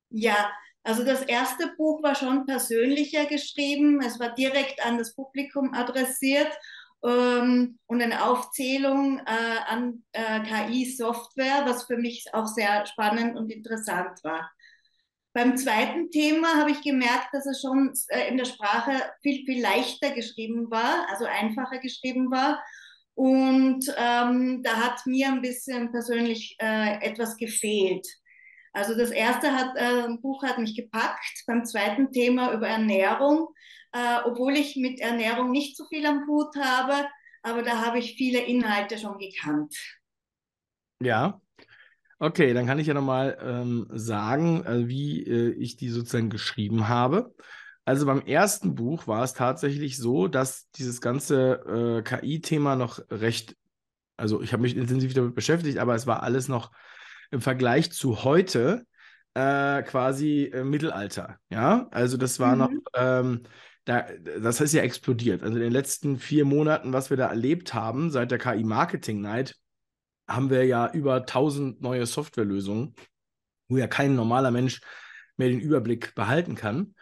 Ja, 0.10 0.52
also 0.82 1.06
das 1.06 1.22
erste 1.22 1.72
Buch 1.78 2.02
war 2.02 2.16
schon 2.16 2.48
persönlicher 2.48 3.28
geschrieben. 3.28 4.02
Es 4.02 4.20
war 4.20 4.34
direkt 4.34 4.84
an 4.84 4.98
das 4.98 5.14
Publikum 5.14 5.76
adressiert 5.76 6.52
ähm, 7.06 7.78
und 7.86 8.02
eine 8.02 8.26
Aufzählung 8.26 9.20
äh, 9.20 9.58
an 9.68 10.04
äh, 10.12 10.40
KI-Software, 10.40 11.66
was 11.66 11.84
für 11.84 11.98
mich 11.98 12.26
auch 12.34 12.48
sehr 12.48 12.88
spannend 12.88 13.38
und 13.38 13.52
interessant 13.52 14.24
war. 14.24 14.52
Beim 15.34 15.56
zweiten 15.56 16.10
Thema 16.10 16.58
habe 16.58 16.72
ich 16.72 16.82
gemerkt, 16.82 17.28
dass 17.32 17.46
es 17.46 17.62
schon 17.62 17.94
äh, 18.08 18.28
in 18.28 18.38
der 18.38 18.46
Sprache 18.46 19.04
viel, 19.22 19.46
viel 19.46 19.62
leichter 19.62 20.10
geschrieben 20.10 20.72
war, 20.72 21.06
also 21.12 21.26
einfacher 21.26 21.78
geschrieben 21.78 22.32
war. 22.32 22.60
Und 23.14 23.86
ähm, 23.98 24.62
da 24.64 24.78
hat 24.78 25.06
mir 25.06 25.28
ein 25.28 25.42
bisschen 25.42 25.92
persönlich 25.92 26.56
äh, 26.60 27.00
etwas 27.02 27.38
gefehlt. 27.38 28.08
Also 28.74 28.98
das 28.98 29.12
erste 29.12 29.52
hat, 29.52 29.76
äh, 29.76 30.08
Buch 30.22 30.44
hat 30.44 30.58
mich 30.58 30.76
gepackt, 30.76 31.44
beim 31.46 31.66
zweiten 31.66 32.12
Thema 32.12 32.54
über 32.54 32.68
Ernährung 32.68 33.50
äh, 33.92 34.18
obwohl 34.24 34.54
ich 34.54 34.76
mit 34.76 35.00
Ernährung 35.00 35.52
nicht 35.52 35.78
so 35.78 35.86
viel 35.86 36.06
am 36.06 36.28
Hut 36.28 36.56
habe, 36.56 37.08
aber 37.44 37.64
da 37.64 37.86
habe 37.86 38.00
ich 38.00 38.16
viele 38.16 38.40
Inhalte 38.40 38.98
schon 38.98 39.18
gekannt. 39.18 39.76
Ja, 41.02 41.42
okay, 42.20 42.54
dann 42.54 42.68
kann 42.68 42.80
ich 42.80 42.88
ja 42.88 42.94
nochmal 42.94 43.38
ähm, 43.42 43.88
sagen, 43.90 44.64
äh, 44.66 44.88
wie 44.88 45.24
äh, 45.24 45.52
ich 45.52 45.78
die 45.78 45.90
sozusagen 45.90 46.30
geschrieben 46.30 46.88
habe. 46.88 47.34
Also 47.86 48.06
beim 48.06 48.22
ersten 48.22 48.76
Buch 48.76 49.08
war 49.08 49.24
es 49.24 49.34
tatsächlich 49.34 49.98
so, 49.98 50.28
dass 50.28 50.70
dieses 50.72 51.02
ganze 51.02 52.00
äh, 52.00 52.02
KI-Thema 52.04 52.76
noch 52.76 53.00
recht, 53.10 53.56
also 54.18 54.42
ich 54.42 54.54
habe 54.54 54.62
mich 54.62 54.78
intensiv 54.78 55.14
damit 55.14 55.36
beschäftigt, 55.36 55.80
aber 55.80 55.96
es 55.96 56.06
war 56.06 56.24
alles 56.24 56.48
noch 56.48 56.72
im 57.32 57.42
Vergleich 57.42 57.92
zu 57.92 58.24
heute 58.24 58.86
äh, 59.34 59.82
quasi 59.84 60.52
äh, 60.54 60.64
Mittelalter. 60.64 61.38
Ja, 61.50 61.88
also 61.92 62.18
das 62.18 62.40
war 62.40 62.54
mhm. 62.54 62.60
noch 62.60 62.72
ähm, 62.96 63.44
da, 63.86 64.06
das 64.40 64.62
ist 64.62 64.74
ja 64.74 64.84
explodiert. 64.84 65.44
Also 65.44 65.56
in 65.56 65.64
den 65.64 65.72
letzten 65.72 66.18
vier 66.18 66.46
Monaten, 66.46 66.94
was 66.94 67.10
wir 67.10 67.18
da 67.18 67.28
erlebt 67.28 67.74
haben, 67.74 68.12
seit 68.12 68.32
der 68.32 68.38
KI 68.38 68.64
Marketing 68.64 69.22
Night, 69.22 69.56
haben 70.28 70.50
wir 70.50 70.66
ja 70.66 70.92
über 70.92 71.16
1000 71.16 71.82
neue 71.82 72.06
Softwarelösungen, 72.06 72.96
wo 73.68 73.78
ja 73.78 73.88
kein 73.88 74.16
normaler 74.16 74.52
Mensch 74.52 74.82
mehr 75.36 75.50
den 75.50 75.60
Überblick 75.60 76.14
behalten 76.14 76.56
kann. 76.56 76.94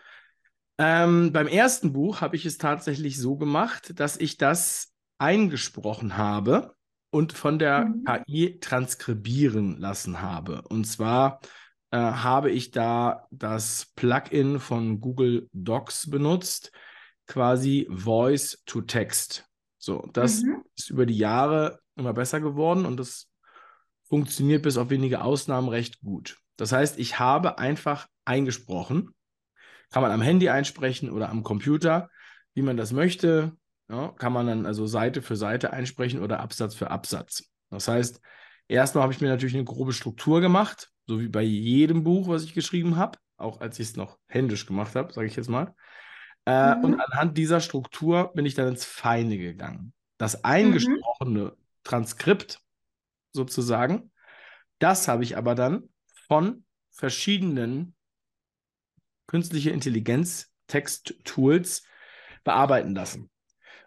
Ähm, 0.82 1.34
beim 1.34 1.48
ersten 1.48 1.92
Buch 1.92 2.22
habe 2.22 2.38
ich 2.38 2.46
es 2.46 2.58
tatsächlich 2.58 3.18
so 3.18 3.36
gemacht, 3.36 4.00
dass 4.00 4.16
ich 4.16 4.38
das 4.38 4.94
eingesprochen 5.18 6.16
habe 6.16 6.74
und 7.12 7.34
von 7.34 7.60
der 7.60 7.86
mhm. 7.86 8.06
KI 8.06 8.60
transkribieren 8.62 9.78
lassen 9.78 10.22
habe. 10.22 10.62
Und 10.70 10.86
zwar 10.86 11.42
äh, 11.92 11.98
habe 11.98 12.50
ich 12.50 12.72
da 12.72 13.28
das 13.30 13.92
Plugin 13.98 14.62
von 14.62 15.02
Google 15.02 15.50
Docs 15.52 16.10
benutzt, 16.10 16.72
quasi 17.28 17.86
Voice 17.92 18.64
to 18.66 18.80
Text. 18.80 19.46
So, 19.80 20.08
das 20.14 20.44
mhm. 20.44 20.64
ist 20.78 20.92
über 20.92 21.06
die 21.06 21.18
Jahre 21.18 21.82
immer 21.98 22.14
besser 22.14 22.40
geworden 22.40 22.86
und 22.86 22.98
das 22.98 23.28
funktioniert 24.08 24.64
bis 24.64 24.78
auf 24.78 24.90
wenige 24.90 25.24
Ausnahmen 25.24 25.68
recht 25.68 26.00
gut. 26.00 26.38
Das 26.56 26.72
heißt, 26.72 26.98
ich 27.00 27.20
habe 27.20 27.58
einfach 27.58 28.08
eingesprochen. 28.24 29.14
Kann 29.92 30.02
man 30.02 30.12
am 30.12 30.22
Handy 30.22 30.50
einsprechen 30.50 31.10
oder 31.10 31.30
am 31.30 31.44
Computer, 31.44 32.10
wie 32.54 32.62
man 32.62 32.78
das 32.78 32.92
möchte. 32.92 33.54
Ja, 33.90 34.10
kann 34.10 34.34
man 34.34 34.46
dann 34.46 34.66
also 34.66 34.86
Seite 34.86 35.22
für 35.22 35.36
Seite 35.36 35.74
einsprechen 35.74 36.22
oder 36.22 36.40
Absatz 36.40 36.76
für 36.76 36.92
Absatz. 36.92 37.50
Das 37.72 37.88
heißt, 37.88 38.22
erstmal 38.68 39.04
habe 39.04 39.14
ich 39.14 39.22
mir 39.22 39.30
natürlich 39.30 39.56
eine 39.56 39.64
grobe 39.64 39.94
Struktur 39.94 40.42
gemacht, 40.42 40.92
so 41.08 41.20
wie 41.20 41.28
bei 41.28 41.42
jedem 41.42 42.04
Buch, 42.04 42.28
was 42.28 42.44
ich 42.44 42.54
geschrieben 42.54 42.98
habe, 42.98 43.18
auch 43.38 43.62
als 43.62 43.80
ich 43.80 43.90
es 43.90 43.96
noch 43.96 44.20
händisch 44.28 44.68
gemacht 44.68 44.96
habe, 44.96 45.12
sage 45.12 45.28
ich 45.28 45.36
jetzt 45.36 45.50
mal. 45.50 45.74
Äh, 46.46 46.76
mhm. 46.76 46.84
Und 46.84 47.00
anhand 47.00 47.38
dieser 47.38 47.62
Struktur 47.62 48.32
bin 48.34 48.46
ich 48.46 48.54
dann 48.54 48.68
ins 48.68 48.86
Feine 48.86 49.38
gegangen. 49.38 49.94
Das 50.18 50.44
eingesprochene 50.44 51.44
mhm. 51.46 51.52
Transkript 51.84 52.62
sozusagen, 53.32 54.12
das 54.80 55.08
habe 55.08 55.24
ich 55.24 55.38
aber 55.38 55.56
dann 55.56 55.90
von 56.28 56.64
verschiedenen 56.92 57.96
künstliche 59.30 59.70
Intelligenz 59.70 60.52
Text-Tools 60.66 61.84
bearbeiten 62.44 62.96
lassen. 62.96 63.30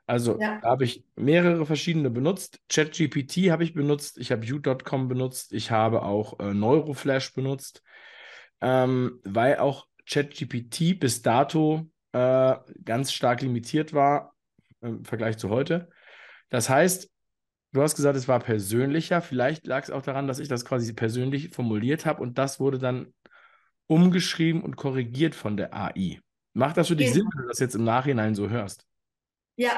Also 0.07 0.39
ja. 0.39 0.61
da 0.61 0.71
habe 0.71 0.85
ich 0.85 1.05
mehrere 1.17 1.67
verschiedene 1.67 2.11
benutzt. 2.11 2.61
ChatGPT 2.69 3.51
habe 3.51 3.65
ich 3.65 3.75
benutzt, 3.75 4.19
ich 4.19 4.31
habe 4.31 4.47
U.com 4.47 5.09
benutzt, 5.09 5.53
ich 5.53 5.71
habe 5.71 6.03
auch 6.03 6.39
äh, 6.39 6.55
Neuroflash 6.55 7.35
benutzt, 7.35 7.83
ähm, 8.61 9.21
weil 9.25 9.59
auch 9.59 9.89
ChatGPT 10.09 11.01
bis 11.01 11.23
dato 11.23 11.89
äh, 12.13 12.57
ganz 12.85 13.13
stark 13.13 13.43
limitiert 13.43 13.93
war 13.93 14.35
im 14.81 15.05
Vergleich 15.05 15.39
zu 15.39 15.51
heute. 15.51 15.89
Das 16.51 16.69
heißt, 16.69 17.11
du 17.73 17.83
hast 17.83 17.97
gesagt, 17.97 18.17
es 18.17 18.29
war 18.29 18.39
persönlicher. 18.39 19.23
Vielleicht 19.23 19.67
lag 19.67 19.83
es 19.83 19.91
auch 19.91 20.03
daran, 20.03 20.29
dass 20.29 20.39
ich 20.39 20.49
das 20.49 20.65
quasi 20.65 20.93
persönlich 20.93 21.51
formuliert 21.51 22.07
habe 22.07 22.23
und 22.23 22.39
das 22.39 22.61
wurde 22.61 22.79
dann 22.79 23.13
umgeschrieben 23.93 24.63
und 24.63 24.77
korrigiert 24.77 25.35
von 25.35 25.57
der 25.57 25.75
AI. 25.75 26.21
Macht 26.55 26.77
das 26.77 26.89
für 26.89 26.97
dich 26.97 27.13
Sinn, 27.13 27.29
wenn 27.35 27.43
du 27.43 27.49
das 27.49 27.59
jetzt 27.59 27.75
im 27.75 27.85
Nachhinein 27.85 28.35
so 28.35 28.49
hörst? 28.49 28.87
Ja, 29.57 29.73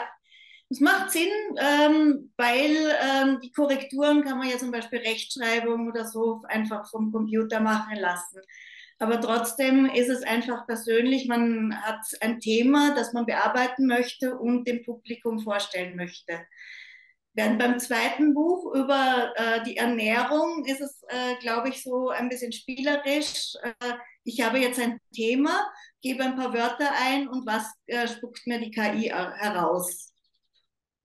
es 0.70 0.80
macht 0.80 1.10
Sinn, 1.10 1.30
ähm, 1.58 2.32
weil 2.36 2.96
ähm, 3.02 3.40
die 3.42 3.52
Korrekturen 3.52 4.22
kann 4.22 4.38
man 4.38 4.48
ja 4.48 4.56
zum 4.56 4.70
Beispiel 4.70 5.00
Rechtschreibung 5.00 5.88
oder 5.88 6.06
so 6.06 6.42
einfach 6.48 6.88
vom 6.88 7.12
Computer 7.12 7.60
machen 7.60 7.96
lassen. 7.96 8.40
Aber 8.98 9.20
trotzdem 9.20 9.86
ist 9.86 10.08
es 10.08 10.22
einfach 10.22 10.66
persönlich, 10.66 11.26
man 11.26 11.76
hat 11.82 12.04
ein 12.20 12.40
Thema, 12.40 12.94
das 12.94 13.12
man 13.12 13.26
bearbeiten 13.26 13.86
möchte 13.86 14.36
und 14.36 14.66
dem 14.66 14.84
Publikum 14.84 15.40
vorstellen 15.40 15.96
möchte. 15.96 16.40
Während 17.36 17.58
beim 17.58 17.80
zweiten 17.80 18.32
Buch 18.32 18.72
über 18.74 19.32
äh, 19.34 19.62
die 19.64 19.76
Ernährung 19.76 20.64
ist 20.66 20.80
es, 20.80 21.02
äh, 21.08 21.34
glaube 21.40 21.68
ich, 21.68 21.82
so 21.82 22.10
ein 22.10 22.28
bisschen 22.28 22.52
spielerisch. 22.52 23.54
Äh, 23.60 23.94
ich 24.22 24.40
habe 24.40 24.58
jetzt 24.58 24.78
ein 24.78 25.00
Thema, 25.12 25.68
gebe 26.00 26.22
ein 26.22 26.36
paar 26.36 26.54
Wörter 26.54 26.90
ein 26.92 27.28
und 27.28 27.44
was 27.44 27.72
äh, 27.86 28.06
spuckt 28.06 28.46
mir 28.46 28.60
die 28.60 28.70
KI 28.70 29.08
heraus. 29.08 30.12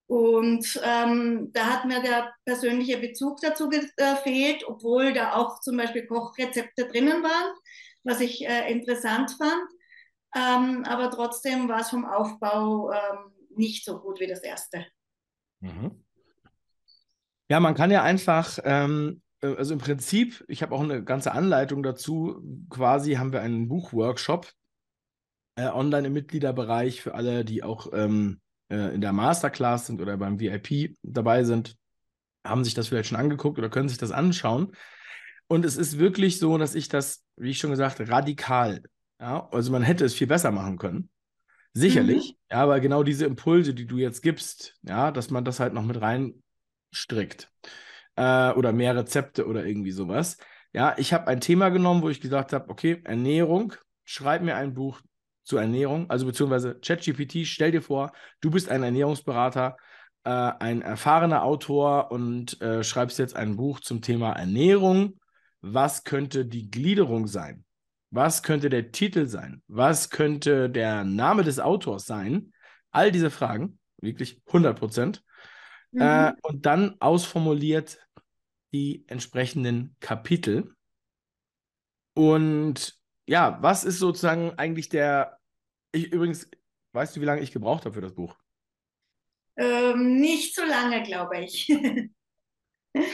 Und 0.06 0.80
ähm, 0.84 1.52
da 1.52 1.66
hat 1.66 1.86
mir 1.86 2.02
der 2.02 2.34
persönliche 2.46 2.98
Bezug 2.98 3.42
dazu 3.42 3.70
gefehlt, 3.70 4.64
obwohl 4.68 5.14
da 5.14 5.34
auch 5.34 5.60
zum 5.62 5.78
Beispiel 5.78 6.06
Kochrezepte 6.06 6.88
drinnen 6.88 7.24
waren, 7.24 7.54
was 8.04 8.20
ich 8.20 8.48
äh, 8.48 8.72
interessant 8.72 9.32
fand. 9.32 9.70
Ähm, 10.36 10.84
aber 10.86 11.10
trotzdem 11.10 11.68
war 11.70 11.82
es 11.82 11.90
vom 11.90 12.06
Aufbau 12.06 12.92
ähm, 12.92 13.34
nicht 13.56 13.84
so 13.84 14.00
gut 14.00 14.20
wie 14.20 14.28
das 14.28 14.42
erste. 14.42 14.86
Mhm. 15.60 16.04
Ja, 17.50 17.60
man 17.60 17.74
kann 17.74 17.92
ja 17.92 18.04
einfach, 18.04 18.60
ähm, 18.64 19.22
äh, 19.42 19.56
also 19.56 19.74
im 19.74 19.80
Prinzip, 19.80 20.46
ich 20.48 20.62
habe 20.62 20.76
auch 20.76 20.82
eine 20.82 21.04
ganze 21.04 21.32
Anleitung 21.32 21.84
dazu. 21.84 22.42
Quasi 22.70 23.14
haben 23.14 23.34
wir 23.34 23.42
einen 23.42 23.68
Buchworkshop, 23.68 24.52
äh, 25.56 25.68
online 25.68 26.08
im 26.08 26.14
Mitgliederbereich 26.14 27.02
für 27.02 27.16
alle, 27.16 27.44
die 27.44 27.64
auch 27.64 27.92
ähm, 27.94 28.40
äh, 28.70 28.94
in 28.94 29.02
der 29.02 29.14
Masterclass 29.14 29.88
sind 29.88 30.00
oder 30.00 30.16
beim 30.18 30.40
VIP 30.40 30.96
dabei 31.02 31.44
sind, 31.44 31.76
haben 32.46 32.64
sich 32.64 32.76
das 32.76 32.88
vielleicht 32.88 33.10
schon 33.10 33.18
angeguckt 33.18 33.58
oder 33.58 33.70
können 33.70 33.90
sich 33.90 33.98
das 33.98 34.12
anschauen. 34.12 34.74
Und 35.48 35.66
es 35.66 35.76
ist 35.76 35.98
wirklich 35.98 36.38
so, 36.38 36.58
dass 36.60 36.76
ich 36.76 36.88
das, 36.88 37.24
wie 37.36 37.50
ich 37.50 37.58
schon 37.58 37.72
gesagt, 37.72 38.00
radikal, 38.10 38.84
ja, 39.20 39.50
also 39.52 39.72
man 39.72 39.82
hätte 39.82 40.06
es 40.06 40.14
viel 40.14 40.28
besser 40.28 40.52
machen 40.52 40.78
können. 40.78 41.10
Sicherlich, 41.74 42.34
mhm. 42.34 42.38
ja, 42.52 42.64
aber 42.64 42.80
genau 42.80 43.04
diese 43.04 43.26
Impulse, 43.26 43.74
die 43.74 43.88
du 43.88 43.98
jetzt 43.98 44.22
gibst, 44.22 44.78
ja, 44.84 45.12
dass 45.12 45.32
man 45.32 45.44
das 45.44 45.60
halt 45.60 45.74
noch 45.74 45.84
mit 45.84 46.00
reinstrickt. 46.92 47.52
Äh, 48.16 48.52
oder 48.52 48.74
mehr 48.74 48.96
Rezepte 48.96 49.48
oder 49.48 49.66
irgendwie 49.66 49.92
sowas. 49.92 50.38
Ja, 50.74 50.96
ich 50.98 51.14
habe 51.14 51.28
ein 51.28 51.42
Thema 51.42 51.70
genommen, 51.70 52.02
wo 52.02 52.10
ich 52.10 52.22
gesagt 52.22 52.54
habe, 52.54 52.70
okay, 52.70 53.02
Ernährung, 53.06 53.74
schreib 54.04 54.42
mir 54.42 54.56
ein 54.56 54.74
Buch 54.74 55.02
zur 55.44 55.62
Ernährung, 55.62 56.10
also 56.10 56.28
beziehungsweise 56.28 56.80
ChatGPT, 56.80 57.48
stell 57.48 57.72
dir 57.72 57.82
vor, 57.82 58.12
du 58.42 58.52
bist 58.52 58.70
ein 58.70 58.84
Ernährungsberater, 58.84 59.78
äh, 60.24 60.30
ein 60.30 60.82
erfahrener 60.82 61.44
Autor 61.44 62.12
und 62.12 62.62
äh, 62.62 62.84
schreibst 62.84 63.18
jetzt 63.18 63.36
ein 63.36 63.56
Buch 63.56 63.80
zum 63.80 64.02
Thema 64.02 64.34
Ernährung. 64.34 65.20
Was 65.62 66.04
könnte 66.04 66.46
die 66.46 66.70
Gliederung 66.70 67.26
sein? 67.26 67.66
Was 68.12 68.44
könnte 68.44 68.70
der 68.70 68.92
Titel 68.92 69.28
sein? 69.28 69.62
Was 69.68 70.10
könnte 70.10 70.70
der 70.70 71.04
Name 71.04 71.44
des 71.44 71.60
Autors 71.60 72.06
sein? 72.06 72.54
All 72.92 73.12
diese 73.12 73.30
Fragen, 73.30 73.80
wirklich 74.02 74.42
100 74.48 74.78
Prozent. 74.78 75.24
Mhm. 75.92 76.02
Äh, 76.02 76.34
und 76.44 76.66
dann 76.66 76.96
ausformuliert 77.00 78.00
die 78.72 79.04
entsprechenden 79.08 79.96
Kapitel. 80.00 80.74
Und 82.14 83.00
ja, 83.28 83.58
was 83.62 83.84
ist 83.84 84.00
sozusagen 84.00 84.54
eigentlich 84.58 84.90
der 84.90 85.40
ich 85.92 86.12
übrigens, 86.12 86.50
weißt 86.94 87.16
du, 87.16 87.22
wie 87.22 87.26
lange 87.26 87.42
ich 87.42 87.52
gebraucht 87.52 87.86
habe 87.86 87.96
für 87.96 88.02
das 88.02 88.14
Buch? 88.14 88.38
Ähm, 89.58 90.20
nicht 90.20 90.56
so 90.56 90.64
lange, 90.64 91.04
glaube 91.04 91.40
ich. 91.40 91.68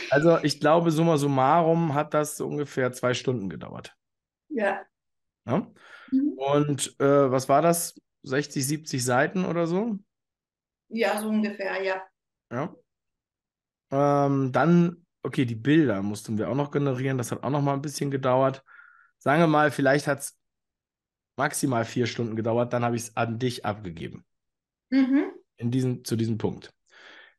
also 0.09 0.37
ich 0.43 0.59
glaube, 0.59 0.91
summa 0.91 1.17
summarum 1.17 1.93
hat 1.93 2.13
das 2.13 2.37
so 2.37 2.47
ungefähr 2.47 2.91
zwei 2.91 3.13
Stunden 3.13 3.49
gedauert. 3.49 3.95
Ja. 4.49 4.81
ja? 5.47 5.71
Mhm. 6.11 6.33
Und 6.37 6.99
äh, 6.99 7.31
was 7.31 7.49
war 7.49 7.61
das? 7.61 7.99
60, 8.23 8.65
70 8.65 9.05
Seiten 9.05 9.45
oder 9.45 9.67
so? 9.67 9.99
Ja, 10.89 11.21
so 11.21 11.29
ungefähr, 11.29 11.83
ja. 11.83 12.01
Ja. 12.55 12.73
Ähm, 13.91 14.51
dann, 14.51 15.05
okay, 15.23 15.45
die 15.45 15.55
Bilder 15.55 16.01
mussten 16.01 16.37
wir 16.37 16.49
auch 16.49 16.55
noch 16.55 16.71
generieren. 16.71 17.17
Das 17.17 17.31
hat 17.31 17.43
auch 17.43 17.49
noch 17.49 17.61
mal 17.61 17.73
ein 17.73 17.81
bisschen 17.81 18.11
gedauert. 18.11 18.63
Sagen 19.17 19.41
wir 19.41 19.47
mal, 19.47 19.71
vielleicht 19.71 20.07
hat 20.07 20.19
es 20.19 20.37
maximal 21.37 21.83
vier 21.83 22.07
Stunden 22.07 22.35
gedauert, 22.35 22.71
dann 22.71 22.85
habe 22.85 22.95
ich 22.95 23.03
es 23.03 23.17
an 23.17 23.39
dich 23.39 23.65
abgegeben. 23.65 24.25
Mhm. 24.89 25.31
In 25.57 25.71
diesen, 25.71 26.05
zu 26.05 26.15
diesem 26.15 26.37
Punkt. 26.37 26.71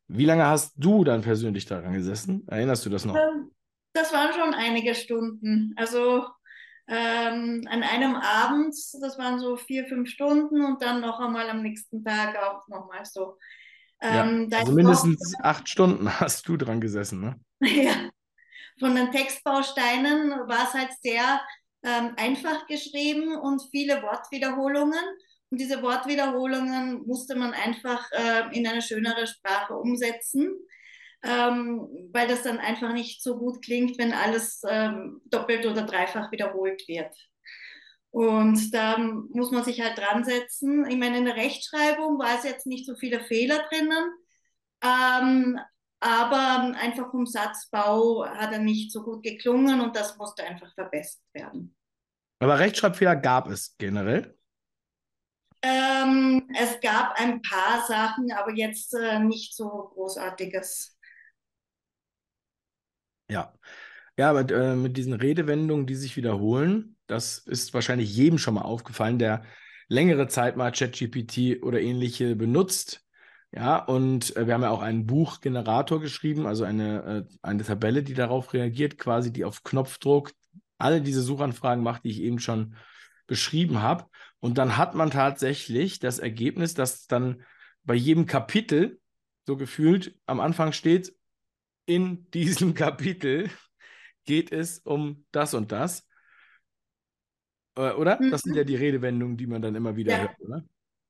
Wie 0.07 0.25
lange 0.25 0.45
hast 0.45 0.73
du 0.77 1.03
dann 1.03 1.21
persönlich 1.21 1.65
daran 1.65 1.93
gesessen? 1.93 2.47
Erinnerst 2.47 2.85
du 2.85 2.89
das 2.89 3.05
noch? 3.05 3.15
Ähm, 3.15 3.51
das 3.93 4.13
waren 4.13 4.33
schon 4.33 4.53
einige 4.53 4.95
Stunden. 4.95 5.73
Also 5.75 6.27
ähm, 6.87 7.67
an 7.69 7.83
einem 7.83 8.15
Abend, 8.15 8.73
das 9.01 9.17
waren 9.17 9.39
so 9.39 9.57
vier, 9.57 9.85
fünf 9.87 10.09
Stunden 10.09 10.63
und 10.63 10.81
dann 10.81 11.01
noch 11.01 11.19
einmal 11.19 11.49
am 11.49 11.61
nächsten 11.61 12.03
Tag 12.03 12.37
auch 12.37 12.67
nochmal 12.67 13.03
so. 13.05 13.37
Ähm, 14.01 14.49
ja, 14.51 14.59
also 14.59 14.73
mindestens 14.73 15.33
noch, 15.33 15.43
acht 15.43 15.67
Stunden 15.69 16.09
hast 16.19 16.47
du 16.47 16.57
dran 16.57 16.81
gesessen, 16.81 17.21
ne? 17.21 17.39
ja. 17.61 18.09
Von 18.79 18.95
den 18.95 19.11
Textbausteinen 19.11 20.31
war 20.47 20.67
es 20.67 20.73
halt 20.73 20.91
sehr 21.01 21.41
ähm, 21.83 22.13
einfach 22.15 22.67
geschrieben 22.67 23.35
und 23.35 23.61
viele 23.71 24.03
Wortwiederholungen. 24.03 25.03
Und 25.49 25.59
diese 25.59 25.81
Wortwiederholungen 25.81 27.05
musste 27.07 27.35
man 27.35 27.53
einfach 27.53 28.05
äh, 28.11 28.55
in 28.55 28.67
eine 28.67 28.81
schönere 28.81 29.25
Sprache 29.25 29.73
umsetzen, 29.73 30.53
ähm, 31.23 31.87
weil 32.11 32.27
das 32.27 32.43
dann 32.43 32.59
einfach 32.59 32.93
nicht 32.93 33.23
so 33.23 33.37
gut 33.37 33.63
klingt, 33.63 33.97
wenn 33.97 34.13
alles 34.13 34.61
ähm, 34.67 35.21
doppelt 35.25 35.65
oder 35.65 35.83
dreifach 35.83 36.31
wiederholt 36.31 36.87
wird. 36.87 37.15
Und 38.11 38.73
da 38.73 38.97
muss 38.97 39.51
man 39.51 39.63
sich 39.63 39.81
halt 39.81 39.97
dran 39.97 40.23
setzen. 40.23 40.85
Ich 40.89 40.97
meine, 40.97 41.17
in 41.19 41.25
der 41.25 41.35
Rechtschreibung 41.35 42.17
war 42.19 42.37
es 42.37 42.43
jetzt 42.43 42.65
nicht 42.65 42.85
so 42.85 42.95
viele 42.95 43.19
Fehler 43.19 43.63
drinnen, 43.69 44.11
ähm, 44.81 45.59
aber 45.99 46.75
einfach 46.77 47.11
vom 47.11 47.25
Satzbau 47.25 48.25
hat 48.25 48.51
er 48.51 48.59
nicht 48.59 48.91
so 48.91 49.03
gut 49.03 49.23
geklungen 49.23 49.81
und 49.81 49.95
das 49.95 50.17
musste 50.17 50.43
einfach 50.43 50.73
verbessert 50.73 51.23
werden. 51.33 51.75
Aber 52.39 52.59
Rechtschreibfehler 52.59 53.15
gab 53.15 53.47
es 53.49 53.75
generell? 53.77 54.37
Ähm, 55.63 56.47
es 56.55 56.79
gab 56.81 57.19
ein 57.19 57.41
paar 57.41 57.85
Sachen, 57.87 58.31
aber 58.31 58.53
jetzt 58.53 58.93
äh, 58.93 59.19
nicht 59.19 59.55
so 59.55 59.91
großartiges. 59.93 60.97
Ja. 63.29 63.53
Ja, 64.17 64.29
aber 64.31 64.49
äh, 64.49 64.75
mit 64.75 64.97
diesen 64.97 65.13
Redewendungen, 65.13 65.85
die 65.85 65.95
sich 65.95 66.15
wiederholen, 66.15 66.96
das 67.07 67.39
ist 67.39 67.73
wahrscheinlich 67.73 68.13
jedem 68.15 68.37
schon 68.37 68.53
mal 68.55 68.61
aufgefallen, 68.61 69.19
der 69.19 69.43
längere 69.87 70.27
Zeit 70.27 70.57
mal 70.57 70.71
ChatGPT 70.71 71.63
oder 71.63 71.81
ähnliche 71.81 72.35
benutzt. 72.35 73.03
Ja, 73.51 73.77
und 73.77 74.35
äh, 74.35 74.45
wir 74.45 74.53
haben 74.53 74.63
ja 74.63 74.69
auch 74.69 74.81
einen 74.81 75.05
Buchgenerator 75.05 76.01
geschrieben, 76.01 76.45
also 76.45 76.65
eine, 76.65 77.27
äh, 77.29 77.37
eine 77.41 77.63
Tabelle, 77.63 78.03
die 78.03 78.13
darauf 78.13 78.53
reagiert, 78.53 78.97
quasi, 78.97 79.31
die 79.31 79.45
auf 79.45 79.63
Knopfdruck 79.63 80.33
alle 80.77 81.01
diese 81.01 81.21
Suchanfragen 81.21 81.83
macht, 81.83 82.03
die 82.03 82.09
ich 82.09 82.21
eben 82.21 82.39
schon 82.39 82.75
beschrieben 83.25 83.81
habe. 83.81 84.05
Und 84.39 84.57
dann 84.57 84.77
hat 84.77 84.95
man 84.95 85.11
tatsächlich 85.11 85.99
das 85.99 86.19
Ergebnis, 86.19 86.73
dass 86.73 87.07
dann 87.07 87.43
bei 87.83 87.95
jedem 87.95 88.25
Kapitel 88.25 88.99
so 89.45 89.55
gefühlt 89.55 90.19
am 90.25 90.39
Anfang 90.39 90.73
steht, 90.73 91.15
in 91.85 92.29
diesem 92.31 92.73
Kapitel 92.75 93.49
geht 94.25 94.51
es 94.51 94.79
um 94.79 95.25
das 95.31 95.53
und 95.53 95.71
das. 95.71 96.05
Äh, 97.77 97.93
oder? 97.93 98.17
Das 98.31 98.41
sind 98.41 98.55
ja 98.55 98.63
mhm. 98.63 98.67
die 98.67 98.75
Redewendungen, 98.75 99.37
die 99.37 99.47
man 99.47 99.61
dann 99.61 99.75
immer 99.75 99.95
wieder 99.95 100.13
ja. 100.13 100.19
hört, 100.19 100.39
oder? 100.41 100.63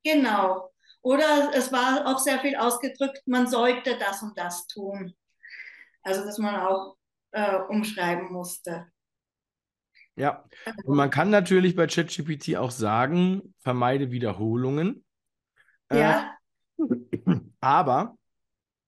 Genau. 0.03 0.71
Oder 1.01 1.51
es 1.53 1.71
war 1.71 2.05
auch 2.05 2.19
sehr 2.19 2.39
viel 2.39 2.55
ausgedrückt, 2.55 3.21
man 3.25 3.47
sollte 3.47 3.97
das 3.97 4.21
und 4.21 4.37
das 4.37 4.67
tun. 4.67 5.15
Also, 6.03 6.23
dass 6.25 6.37
man 6.37 6.55
auch 6.55 6.97
äh, 7.31 7.57
umschreiben 7.69 8.31
musste. 8.31 8.87
Ja, 10.15 10.43
und 10.83 10.95
man 10.95 11.09
kann 11.09 11.29
natürlich 11.29 11.75
bei 11.75 11.85
ChatGPT 11.87 12.55
auch 12.57 12.71
sagen, 12.71 13.53
vermeide 13.59 14.11
Wiederholungen. 14.11 15.05
Ja. 15.91 16.35
Äh, 16.77 17.35
aber 17.59 18.17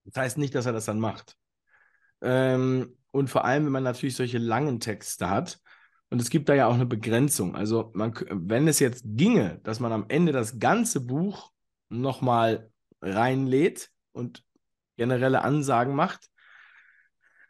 das 0.06 0.24
heißt 0.24 0.38
nicht, 0.40 0.56
dass 0.56 0.66
er 0.66 0.74
das 0.74 0.86
dann 0.86 1.00
macht. 1.00 1.36
Ähm, 2.22 2.98
und 3.12 3.30
vor 3.30 3.46
allem, 3.46 3.66
wenn 3.66 3.72
man 3.72 3.84
natürlich 3.84 4.16
solche 4.16 4.40
langen 4.40 4.80
Texte 4.80 5.30
hat, 5.30 5.60
und 6.10 6.22
es 6.22 6.30
gibt 6.30 6.50
da 6.50 6.54
ja 6.56 6.68
auch 6.68 6.74
eine 6.74 6.86
Begrenzung. 6.86 7.56
Also, 7.56 7.92
man, 7.94 8.14
wenn 8.30 8.68
es 8.68 8.80
jetzt 8.80 9.04
ginge, 9.06 9.60
dass 9.64 9.80
man 9.80 9.92
am 9.92 10.06
Ende 10.08 10.32
das 10.32 10.60
ganze 10.60 11.02
Buch 11.02 11.52
nochmal 11.90 12.72
reinlädt 13.02 13.92
und 14.12 14.44
generelle 14.98 15.44
Ansagen 15.44 15.96
macht, 15.96 16.30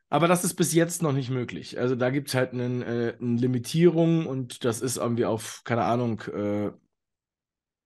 aber 0.09 0.27
das 0.27 0.43
ist 0.43 0.55
bis 0.55 0.73
jetzt 0.73 1.03
noch 1.03 1.13
nicht 1.13 1.29
möglich. 1.29 1.79
Also 1.79 1.95
da 1.95 2.09
gibt 2.09 2.29
es 2.29 2.35
halt 2.35 2.53
einen, 2.53 2.81
äh, 2.81 3.15
eine 3.19 3.39
Limitierung 3.39 4.25
und 4.25 4.65
das 4.65 4.81
ist 4.81 4.97
irgendwie 4.97 5.25
auf, 5.25 5.61
keine 5.63 5.83
Ahnung, 5.83 6.21
äh, 6.21 6.71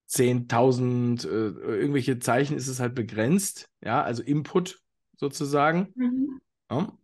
10.000 0.06 1.24
äh, 1.24 1.28
irgendwelche 1.28 2.18
Zeichen 2.18 2.56
ist 2.56 2.68
es 2.68 2.80
halt 2.80 2.94
begrenzt. 2.94 3.68
Ja, 3.82 4.02
also 4.02 4.22
Input 4.22 4.80
sozusagen. 5.16 5.92
Mhm. 5.96 6.40
Ja. 6.70 6.98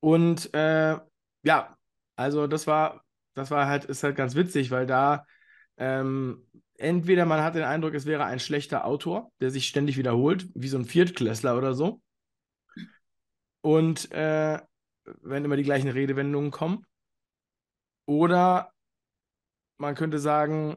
Und 0.00 0.54
äh, 0.54 0.98
ja, 1.42 1.73
also 2.16 2.46
das 2.46 2.66
war, 2.66 3.02
das 3.34 3.50
war 3.50 3.66
halt, 3.66 3.84
ist 3.86 4.02
halt 4.02 4.16
ganz 4.16 4.34
witzig, 4.34 4.70
weil 4.70 4.86
da 4.86 5.26
ähm, 5.76 6.46
entweder 6.76 7.26
man 7.26 7.42
hat 7.42 7.54
den 7.54 7.62
Eindruck, 7.64 7.94
es 7.94 8.06
wäre 8.06 8.24
ein 8.24 8.40
schlechter 8.40 8.84
Autor, 8.84 9.32
der 9.40 9.50
sich 9.50 9.66
ständig 9.66 9.96
wiederholt, 9.96 10.48
wie 10.54 10.68
so 10.68 10.78
ein 10.78 10.84
Viertklässler 10.84 11.56
oder 11.56 11.74
so. 11.74 12.00
Und 13.62 14.10
äh, 14.12 14.60
wenn 15.22 15.44
immer 15.44 15.56
die 15.56 15.62
gleichen 15.62 15.88
Redewendungen 15.88 16.50
kommen. 16.50 16.84
Oder 18.06 18.72
man 19.78 19.94
könnte 19.94 20.18
sagen, 20.18 20.76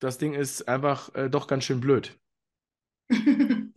das 0.00 0.18
Ding 0.18 0.34
ist 0.34 0.68
einfach 0.68 1.14
äh, 1.14 1.28
doch 1.28 1.46
ganz 1.46 1.64
schön 1.64 1.80
blöd. 1.80 2.18
ähm, 3.10 3.72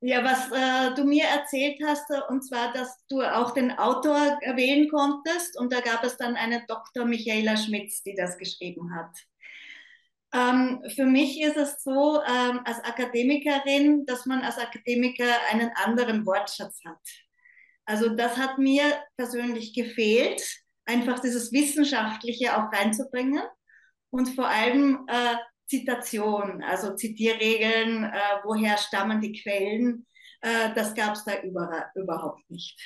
ja, 0.00 0.24
was 0.24 0.50
äh, 0.50 0.94
du 0.94 1.04
mir 1.04 1.24
erzählt 1.24 1.78
hast, 1.84 2.10
äh, 2.10 2.20
und 2.28 2.42
zwar, 2.42 2.72
dass 2.72 2.96
du 3.08 3.22
auch 3.22 3.52
den 3.52 3.72
Autor 3.72 4.38
wählen 4.54 4.88
konntest, 4.88 5.58
und 5.58 5.72
da 5.72 5.80
gab 5.80 6.02
es 6.04 6.16
dann 6.16 6.36
eine 6.36 6.64
Dr. 6.66 7.04
Michaela 7.04 7.56
Schmitz, 7.56 8.02
die 8.02 8.14
das 8.14 8.38
geschrieben 8.38 8.94
hat. 8.94 9.14
Ähm, 10.32 10.82
für 10.94 11.04
mich 11.04 11.40
ist 11.42 11.56
es 11.56 11.82
so, 11.82 12.22
ähm, 12.22 12.60
als 12.64 12.82
Akademikerin, 12.84 14.06
dass 14.06 14.26
man 14.26 14.42
als 14.42 14.58
Akademiker 14.58 15.34
einen 15.50 15.70
anderen 15.74 16.24
Wortschatz 16.24 16.80
hat. 16.84 17.00
Also 17.84 18.10
das 18.10 18.36
hat 18.36 18.58
mir 18.58 18.84
persönlich 19.16 19.74
gefehlt, 19.74 20.40
einfach 20.84 21.18
dieses 21.18 21.52
Wissenschaftliche 21.52 22.56
auch 22.56 22.72
reinzubringen 22.72 23.42
und 24.10 24.28
vor 24.28 24.46
allem 24.46 25.04
äh, 25.08 25.36
Zitation, 25.70 26.62
also 26.64 26.96
Zitierregeln, 26.96 28.04
äh, 28.04 28.18
woher 28.42 28.76
stammen 28.76 29.20
die 29.20 29.32
Quellen, 29.32 30.04
äh, 30.40 30.74
das 30.74 30.94
gab 30.94 31.14
es 31.14 31.24
da 31.24 31.40
über, 31.42 31.90
überhaupt 31.94 32.50
nicht. 32.50 32.76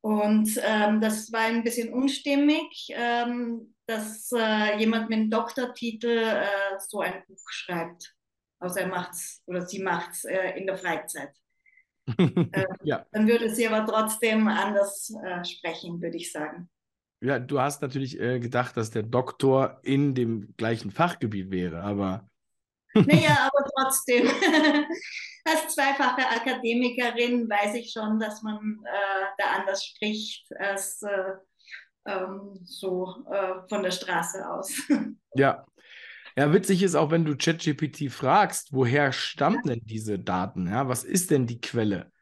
Und 0.00 0.48
ähm, 0.64 1.02
das 1.02 1.30
war 1.30 1.42
ein 1.42 1.62
bisschen 1.62 1.92
unstimmig, 1.92 2.88
ähm, 2.90 3.74
dass 3.86 4.32
äh, 4.32 4.78
jemand 4.78 5.10
mit 5.10 5.18
einem 5.18 5.30
Doktortitel 5.30 6.16
äh, 6.16 6.78
so 6.78 7.00
ein 7.00 7.22
Buch 7.28 7.50
schreibt. 7.50 8.14
Außer 8.60 8.82
er 8.82 8.88
macht's 8.88 9.42
oder 9.46 9.66
sie 9.66 9.82
macht 9.82 10.12
es 10.12 10.24
äh, 10.24 10.58
in 10.58 10.66
der 10.66 10.78
Freizeit. 10.78 11.34
ähm, 12.18 12.48
ja. 12.82 13.04
Dann 13.12 13.28
würde 13.28 13.54
sie 13.54 13.68
aber 13.68 13.86
trotzdem 13.86 14.48
anders 14.48 15.12
äh, 15.22 15.44
sprechen, 15.44 16.00
würde 16.00 16.16
ich 16.16 16.32
sagen. 16.32 16.70
Ja, 17.20 17.38
du 17.38 17.60
hast 17.60 17.82
natürlich 17.82 18.18
äh, 18.18 18.40
gedacht, 18.40 18.76
dass 18.76 18.90
der 18.90 19.02
Doktor 19.02 19.78
in 19.82 20.14
dem 20.14 20.54
gleichen 20.56 20.90
Fachgebiet 20.90 21.50
wäre, 21.50 21.82
aber. 21.82 22.26
naja, 22.94 23.50
aber 23.52 23.68
trotzdem. 23.76 24.26
Als 25.44 25.74
zweifache 25.74 26.26
Akademikerin 26.26 27.48
weiß 27.48 27.74
ich 27.74 27.92
schon, 27.92 28.18
dass 28.18 28.42
man 28.42 28.78
äh, 28.84 29.24
da 29.38 29.58
anders 29.58 29.84
spricht 29.86 30.46
als 30.58 31.00
äh, 31.02 31.32
ähm, 32.06 32.60
so 32.64 33.24
äh, 33.30 33.66
von 33.68 33.82
der 33.82 33.90
Straße 33.90 34.48
aus. 34.48 34.70
ja. 35.34 35.64
Ja, 36.36 36.52
witzig 36.52 36.82
ist 36.82 36.94
auch, 36.94 37.10
wenn 37.10 37.24
du 37.24 37.36
ChatGPT 37.36 38.10
fragst, 38.10 38.72
woher 38.72 39.12
stammen 39.12 39.62
denn 39.64 39.80
diese 39.82 40.18
Daten? 40.18 40.68
Ja, 40.68 40.88
was 40.88 41.04
ist 41.04 41.30
denn 41.30 41.46
die 41.46 41.60
Quelle? 41.60 42.12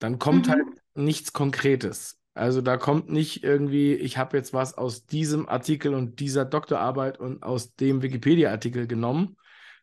Dann 0.00 0.18
kommt 0.18 0.48
mhm. 0.48 0.50
halt 0.50 0.66
nichts 0.94 1.32
Konkretes. 1.32 2.20
Also 2.34 2.60
da 2.60 2.76
kommt 2.76 3.08
nicht 3.10 3.44
irgendwie, 3.44 3.94
ich 3.94 4.18
habe 4.18 4.36
jetzt 4.36 4.52
was 4.52 4.76
aus 4.76 5.06
diesem 5.06 5.48
Artikel 5.48 5.94
und 5.94 6.18
dieser 6.18 6.44
Doktorarbeit 6.44 7.18
und 7.18 7.44
aus 7.44 7.76
dem 7.76 8.02
Wikipedia-Artikel 8.02 8.88
genommen, 8.88 9.36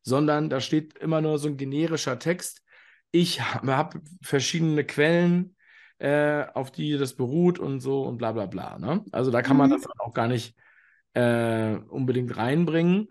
sondern 0.03 0.49
da 0.49 0.59
steht 0.59 0.97
immer 0.97 1.21
nur 1.21 1.39
so 1.39 1.47
ein 1.47 1.55
generischer 1.55 2.19
Text. 2.19 2.61
Ich 3.11 3.41
habe 3.41 3.77
hab 3.77 3.95
verschiedene 4.21 4.83
Quellen, 4.83 5.55
äh, 5.99 6.45
auf 6.53 6.71
die 6.71 6.97
das 6.97 7.13
beruht 7.13 7.57
und 7.57 7.79
so 7.79 8.03
und 8.03 8.17
bla 8.17 8.33
bla 8.33 8.47
bla. 8.47 8.77
Ne? 8.79 9.05
Also 9.13 9.31
da 9.31 9.41
kann 9.41 9.55
man 9.55 9.69
mhm. 9.69 9.73
das 9.73 9.87
auch 9.99 10.13
gar 10.13 10.27
nicht 10.27 10.55
äh, 11.13 11.75
unbedingt 11.75 12.35
reinbringen. 12.35 13.07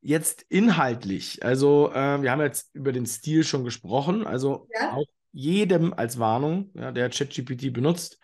Jetzt 0.00 0.44
inhaltlich, 0.48 1.42
also 1.44 1.90
äh, 1.92 2.22
wir 2.22 2.30
haben 2.30 2.40
jetzt 2.40 2.74
über 2.74 2.92
den 2.92 3.06
Stil 3.06 3.42
schon 3.42 3.64
gesprochen, 3.64 4.26
also 4.26 4.68
ja. 4.72 4.92
auch 4.92 5.06
jedem 5.32 5.92
als 5.92 6.18
Warnung, 6.18 6.70
ja, 6.74 6.92
der 6.92 7.10
ChatGPT 7.10 7.72
benutzt, 7.72 8.18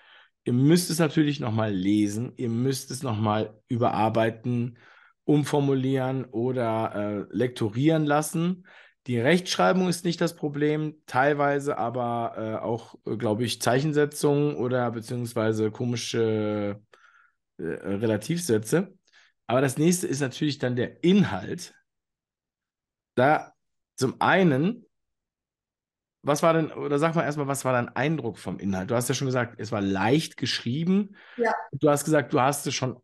ihr 0.45 0.53
müsst 0.53 0.91
es 0.91 0.99
natürlich 0.99 1.41
nochmal 1.41 1.73
lesen, 1.73 2.33
ihr 2.37 2.49
müsst 2.49 2.91
es 2.91 3.03
nochmal 3.03 3.59
überarbeiten, 3.69 4.79
umformulieren 5.25 6.25
oder 6.27 7.27
äh, 7.31 7.37
lektorieren 7.37 8.05
lassen. 8.05 8.67
Die 9.07 9.19
Rechtschreibung 9.19 9.89
ist 9.89 10.05
nicht 10.05 10.21
das 10.21 10.35
Problem, 10.35 10.97
teilweise 11.07 11.77
aber 11.77 12.35
äh, 12.37 12.65
auch, 12.65 12.95
glaube 13.19 13.45
ich, 13.45 13.61
Zeichensetzungen 13.61 14.57
oder 14.57 14.91
beziehungsweise 14.91 15.71
komische 15.71 16.81
äh, 17.59 17.63
Relativsätze. 17.63 18.95
Aber 19.47 19.61
das 19.61 19.77
nächste 19.77 20.07
ist 20.07 20.21
natürlich 20.21 20.59
dann 20.59 20.77
der 20.77 21.05
Inhalt. 21.05 21.75
Da 23.15 23.53
zum 23.97 24.21
einen 24.21 24.87
was 26.25 26.43
war 26.43 26.55
denn, 26.55 26.73
oder 26.73 26.99
sag 26.99 27.15
mal 27.15 27.25
erstmal, 27.25 27.47
was 27.47 27.65
war 27.65 27.73
dein 27.73 27.89
Eindruck 27.89 28.39
vom 28.39 28.59
Inhalt? 28.59 28.91
Du 28.91 28.95
hast 28.95 29.09
ja 29.09 29.15
schon 29.15 29.27
gesagt, 29.27 29.57
es 29.59 29.71
war 29.73 29.81
leicht 29.81 30.37
geschrieben. 30.37 31.17
Ja. 31.37 31.55
Du 31.73 31.91
hast 31.91 32.05
gesagt, 32.05 32.33
du 32.33 32.41
hast 32.41 32.67
es 32.67 32.75
schon 32.75 32.97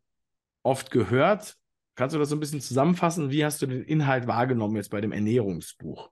oft 0.62 0.90
gehört. 0.90 1.56
Kannst 1.94 2.14
du 2.14 2.18
das 2.18 2.30
so 2.30 2.36
ein 2.36 2.40
bisschen 2.40 2.62
zusammenfassen? 2.62 3.30
Wie 3.30 3.44
hast 3.44 3.60
du 3.60 3.66
den 3.66 3.84
Inhalt 3.84 4.26
wahrgenommen 4.26 4.76
jetzt 4.76 4.90
bei 4.90 5.00
dem 5.00 5.12
Ernährungsbuch? 5.12 6.10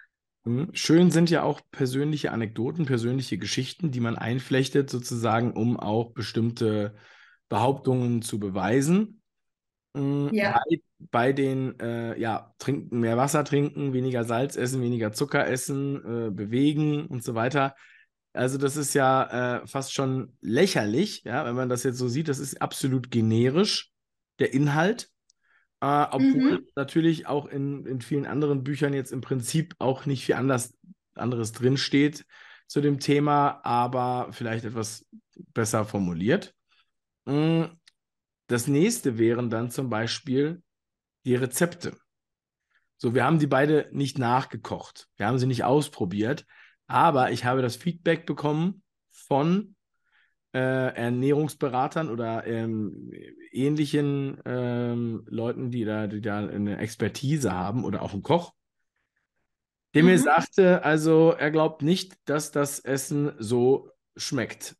Mhm. 0.45 0.69
Schön 0.73 1.11
sind 1.11 1.29
ja 1.29 1.43
auch 1.43 1.59
persönliche 1.71 2.31
Anekdoten, 2.31 2.85
persönliche 2.85 3.37
Geschichten, 3.37 3.91
die 3.91 3.99
man 3.99 4.17
einflechtet, 4.17 4.89
sozusagen, 4.89 5.51
um 5.51 5.77
auch 5.77 6.13
bestimmte 6.13 6.95
Behauptungen 7.49 8.21
zu 8.21 8.39
beweisen. 8.39 9.21
Mhm. 9.97 10.33
Ja. 10.33 10.61
Bei, 10.69 10.81
bei 11.11 11.33
den, 11.33 11.79
äh, 11.79 12.19
ja, 12.19 12.53
trinken, 12.59 12.99
mehr 12.99 13.17
Wasser 13.17 13.43
trinken, 13.43 13.93
weniger 13.93 14.23
Salz 14.23 14.55
essen, 14.55 14.81
weniger 14.81 15.11
Zucker 15.11 15.47
essen, 15.47 16.27
äh, 16.27 16.29
bewegen 16.31 17.07
und 17.07 17.23
so 17.23 17.35
weiter. 17.35 17.75
Also 18.33 18.57
das 18.57 18.77
ist 18.77 18.93
ja 18.93 19.61
äh, 19.61 19.67
fast 19.67 19.93
schon 19.93 20.37
lächerlich, 20.41 21.23
ja, 21.23 21.45
wenn 21.45 21.55
man 21.55 21.69
das 21.69 21.83
jetzt 21.83 21.97
so 21.97 22.07
sieht. 22.07 22.27
Das 22.27 22.39
ist 22.39 22.61
absolut 22.61 23.09
generisch, 23.09 23.91
der 24.39 24.53
Inhalt. 24.53 25.09
Äh, 25.79 26.05
obwohl 26.11 26.59
mhm. 26.59 26.67
natürlich 26.75 27.27
auch 27.27 27.47
in, 27.47 27.85
in 27.85 28.01
vielen 28.01 28.25
anderen 28.25 28.63
Büchern 28.63 28.93
jetzt 28.93 29.11
im 29.11 29.21
Prinzip 29.21 29.75
auch 29.79 30.05
nicht 30.05 30.25
viel 30.25 30.35
anders, 30.35 30.75
anderes 31.15 31.51
drinsteht 31.51 32.25
zu 32.67 32.81
dem 32.81 32.99
Thema, 32.99 33.61
aber 33.63 34.29
vielleicht 34.31 34.65
etwas 34.65 35.05
besser 35.53 35.85
formuliert. 35.85 36.53
Mhm. 37.25 37.69
Das 38.47 38.67
nächste 38.67 39.17
wären 39.17 39.49
dann 39.49 39.71
zum 39.71 39.89
Beispiel 39.89 40.61
die 41.25 41.35
Rezepte. 41.35 41.97
So, 42.97 43.13
wir 43.13 43.23
haben 43.23 43.39
die 43.39 43.47
beide 43.47 43.89
nicht 43.91 44.17
nachgekocht. 44.17 45.07
Wir 45.17 45.27
haben 45.27 45.37
sie 45.37 45.45
nicht 45.45 45.63
ausprobiert. 45.63 46.45
Aber 46.87 47.31
ich 47.31 47.45
habe 47.45 47.61
das 47.61 47.75
Feedback 47.75 48.25
bekommen 48.25 48.81
von 49.09 49.75
äh, 50.53 50.95
Ernährungsberatern 50.95 52.09
oder 52.09 52.47
ähm, 52.47 53.11
ähnlichen 53.51 54.41
ähm, 54.45 55.25
Leuten, 55.27 55.69
die 55.69 55.83
da, 55.83 56.07
die 56.07 56.21
da 56.21 56.39
eine 56.39 56.77
Expertise 56.77 57.51
haben 57.51 57.83
oder 57.83 58.01
auch 58.01 58.13
ein 58.13 58.23
Koch, 58.23 58.53
der 59.93 60.03
mhm. 60.03 60.09
mir 60.09 60.19
sagte, 60.19 60.83
also 60.83 61.31
er 61.31 61.51
glaubt 61.51 61.81
nicht, 61.81 62.13
dass 62.25 62.51
das 62.51 62.79
Essen 62.79 63.33
so 63.37 63.91
schmeckt 64.15 64.75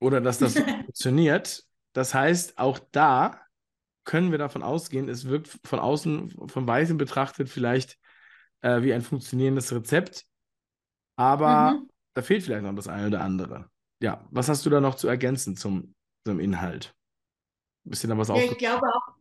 oder 0.00 0.20
dass 0.20 0.38
das 0.38 0.54
funktioniert. 0.58 1.64
Das 1.94 2.12
heißt, 2.12 2.58
auch 2.58 2.78
da 2.92 3.40
können 4.04 4.30
wir 4.30 4.38
davon 4.38 4.62
ausgehen, 4.62 5.08
es 5.08 5.26
wirkt 5.26 5.48
von 5.64 5.78
außen, 5.78 6.48
von 6.48 6.66
weitem 6.66 6.98
betrachtet 6.98 7.48
vielleicht 7.48 7.98
äh, 8.60 8.82
wie 8.82 8.92
ein 8.92 9.00
funktionierendes 9.00 9.72
Rezept, 9.72 10.26
aber 11.16 11.72
mhm. 11.72 11.90
da 12.14 12.22
fehlt 12.22 12.42
vielleicht 12.42 12.64
noch 12.64 12.74
das 12.74 12.88
eine 12.88 13.06
oder 13.06 13.22
andere. 13.22 13.70
Ja, 14.02 14.26
was 14.30 14.48
hast 14.48 14.66
du 14.66 14.70
da 14.70 14.80
noch 14.80 14.96
zu 14.96 15.08
ergänzen 15.08 15.56
zum, 15.56 15.94
zum 16.26 16.40
Inhalt? 16.40 16.94
Ein 17.86 17.90
bisschen 17.90 18.10
da 18.10 18.18
was 18.18 18.28
ja, 18.28 18.36
Ich 18.36 18.58
glaube 18.58 18.86
auch, 18.86 19.14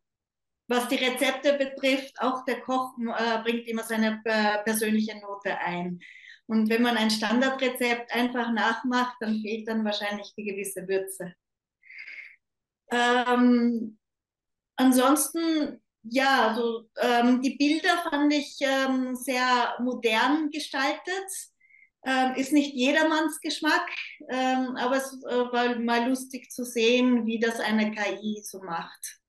was 0.68 0.88
die 0.88 0.96
Rezepte 0.96 1.58
betrifft, 1.58 2.20
auch 2.20 2.44
der 2.46 2.62
Koch 2.62 2.98
äh, 2.98 3.42
bringt 3.44 3.68
immer 3.68 3.84
seine 3.84 4.22
äh, 4.26 4.64
persönliche 4.64 5.20
Note 5.20 5.58
ein. 5.60 6.00
Und 6.48 6.70
wenn 6.70 6.82
man 6.82 6.98
ein 6.98 7.12
Standardrezept 7.12 8.14
einfach 8.14 8.52
nachmacht, 8.52 9.16
dann 9.20 9.40
fehlt 9.42 9.68
dann 9.68 9.86
wahrscheinlich 9.86 10.34
die 10.36 10.44
gewisse 10.44 10.88
Würze. 10.88 11.34
Ähm, 12.94 13.98
ansonsten, 14.76 15.82
ja, 16.04 16.50
also, 16.50 16.90
ähm, 16.98 17.42
die 17.42 17.56
Bilder 17.56 17.98
fand 18.10 18.32
ich 18.34 18.58
ähm, 18.62 19.16
sehr 19.16 19.76
modern 19.80 20.50
gestaltet. 20.52 21.02
Ähm, 22.06 22.36
ist 22.36 22.52
nicht 22.52 22.74
jedermanns 22.74 23.40
Geschmack, 23.40 23.90
ähm, 24.30 24.76
aber 24.76 24.98
es 24.98 25.14
äh, 25.24 25.52
war 25.54 25.80
mal 25.80 26.10
lustig 26.10 26.52
zu 26.52 26.66
sehen, 26.66 27.26
wie 27.26 27.40
das 27.40 27.62
eine 27.62 27.92
KI 27.92 28.42
so 28.44 28.62
macht. 28.62 29.22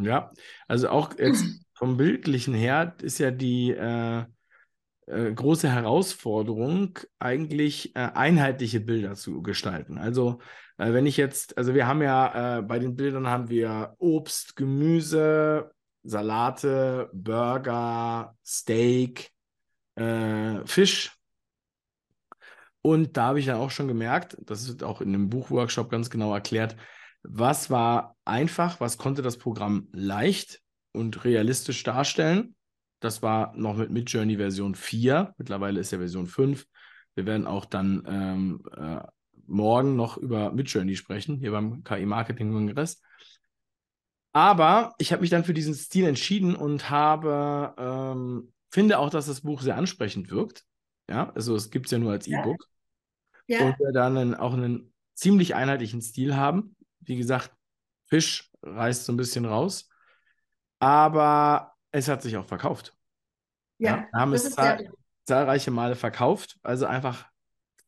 Ja, 0.00 0.32
also 0.68 0.90
auch 0.90 1.18
jetzt 1.18 1.44
vom 1.74 1.96
Bildlichen 1.96 2.54
her 2.54 2.94
ist 3.02 3.18
ja 3.18 3.32
die, 3.32 3.72
äh, 3.72 4.24
äh, 5.10 5.32
große 5.32 5.68
Herausforderung, 5.68 6.98
eigentlich 7.18 7.96
äh, 7.96 8.10
einheitliche 8.14 8.78
Bilder 8.78 9.14
zu 9.14 9.42
gestalten. 9.42 9.98
Also 9.98 10.38
äh, 10.80 10.94
wenn 10.94 11.04
ich 11.04 11.18
jetzt, 11.18 11.58
also 11.58 11.74
wir 11.74 11.86
haben 11.86 12.00
ja 12.00 12.58
äh, 12.58 12.62
bei 12.62 12.78
den 12.78 12.96
Bildern 12.96 13.26
haben 13.26 13.50
wir 13.50 13.94
Obst, 13.98 14.56
Gemüse, 14.56 15.70
Salate, 16.02 17.10
Burger, 17.12 18.34
Steak, 18.44 19.30
äh, 19.96 20.64
Fisch. 20.64 21.12
Und 22.80 23.18
da 23.18 23.26
habe 23.26 23.40
ich 23.40 23.46
dann 23.46 23.60
auch 23.60 23.70
schon 23.70 23.88
gemerkt, 23.88 24.38
das 24.40 24.68
wird 24.68 24.82
auch 24.82 25.02
in 25.02 25.12
dem 25.12 25.28
Buchworkshop 25.28 25.90
ganz 25.90 26.08
genau 26.08 26.32
erklärt, 26.32 26.76
was 27.22 27.68
war 27.68 28.16
einfach, 28.24 28.80
was 28.80 28.96
konnte 28.96 29.20
das 29.20 29.36
Programm 29.36 29.88
leicht 29.92 30.62
und 30.92 31.26
realistisch 31.26 31.82
darstellen. 31.82 32.54
Das 33.00 33.20
war 33.20 33.54
noch 33.54 33.76
mit 33.76 33.90
Midjourney 33.90 34.38
Version 34.38 34.74
4. 34.74 35.34
Mittlerweile 35.36 35.80
ist 35.80 35.92
ja 35.92 35.98
Version 35.98 36.26
5. 36.26 36.66
Wir 37.14 37.26
werden 37.26 37.46
auch 37.46 37.66
dann 37.66 38.02
ähm, 38.06 38.62
äh, 38.74 39.02
morgen 39.50 39.96
noch 39.96 40.16
über 40.16 40.52
Midjourney 40.52 40.96
sprechen, 40.96 41.36
hier 41.38 41.50
beim 41.50 41.84
KI-Marketing-Kongress. 41.84 43.02
Aber 44.32 44.94
ich 44.98 45.12
habe 45.12 45.22
mich 45.22 45.30
dann 45.30 45.44
für 45.44 45.54
diesen 45.54 45.74
Stil 45.74 46.06
entschieden 46.06 46.54
und 46.54 46.88
habe, 46.88 47.74
ähm, 47.76 48.52
finde 48.70 48.98
auch, 48.98 49.10
dass 49.10 49.26
das 49.26 49.40
Buch 49.40 49.60
sehr 49.60 49.76
ansprechend 49.76 50.30
wirkt. 50.30 50.64
Ja, 51.08 51.30
also 51.34 51.56
es 51.56 51.70
gibt 51.70 51.86
es 51.86 51.92
ja 51.92 51.98
nur 51.98 52.12
als 52.12 52.28
E-Book. 52.28 52.64
Ja. 53.48 53.66
Und 53.66 53.78
wir 53.80 53.92
dann 53.92 54.16
einen, 54.16 54.34
auch 54.36 54.52
einen 54.52 54.92
ziemlich 55.14 55.56
einheitlichen 55.56 56.00
Stil 56.00 56.36
haben. 56.36 56.76
Wie 57.00 57.16
gesagt, 57.16 57.52
Fisch 58.06 58.50
reißt 58.62 59.04
so 59.04 59.12
ein 59.12 59.16
bisschen 59.16 59.44
raus. 59.44 59.88
Aber 60.78 61.74
es 61.90 62.06
hat 62.06 62.22
sich 62.22 62.36
auch 62.36 62.46
verkauft. 62.46 62.96
Ja, 63.78 63.96
ja 63.96 64.08
wir 64.12 64.20
haben 64.20 64.32
es 64.32 64.50
zahl 64.52 64.88
zahlreiche 65.30 65.70
Male 65.70 65.94
verkauft. 65.94 66.58
Also 66.62 66.86
einfach 66.86 67.29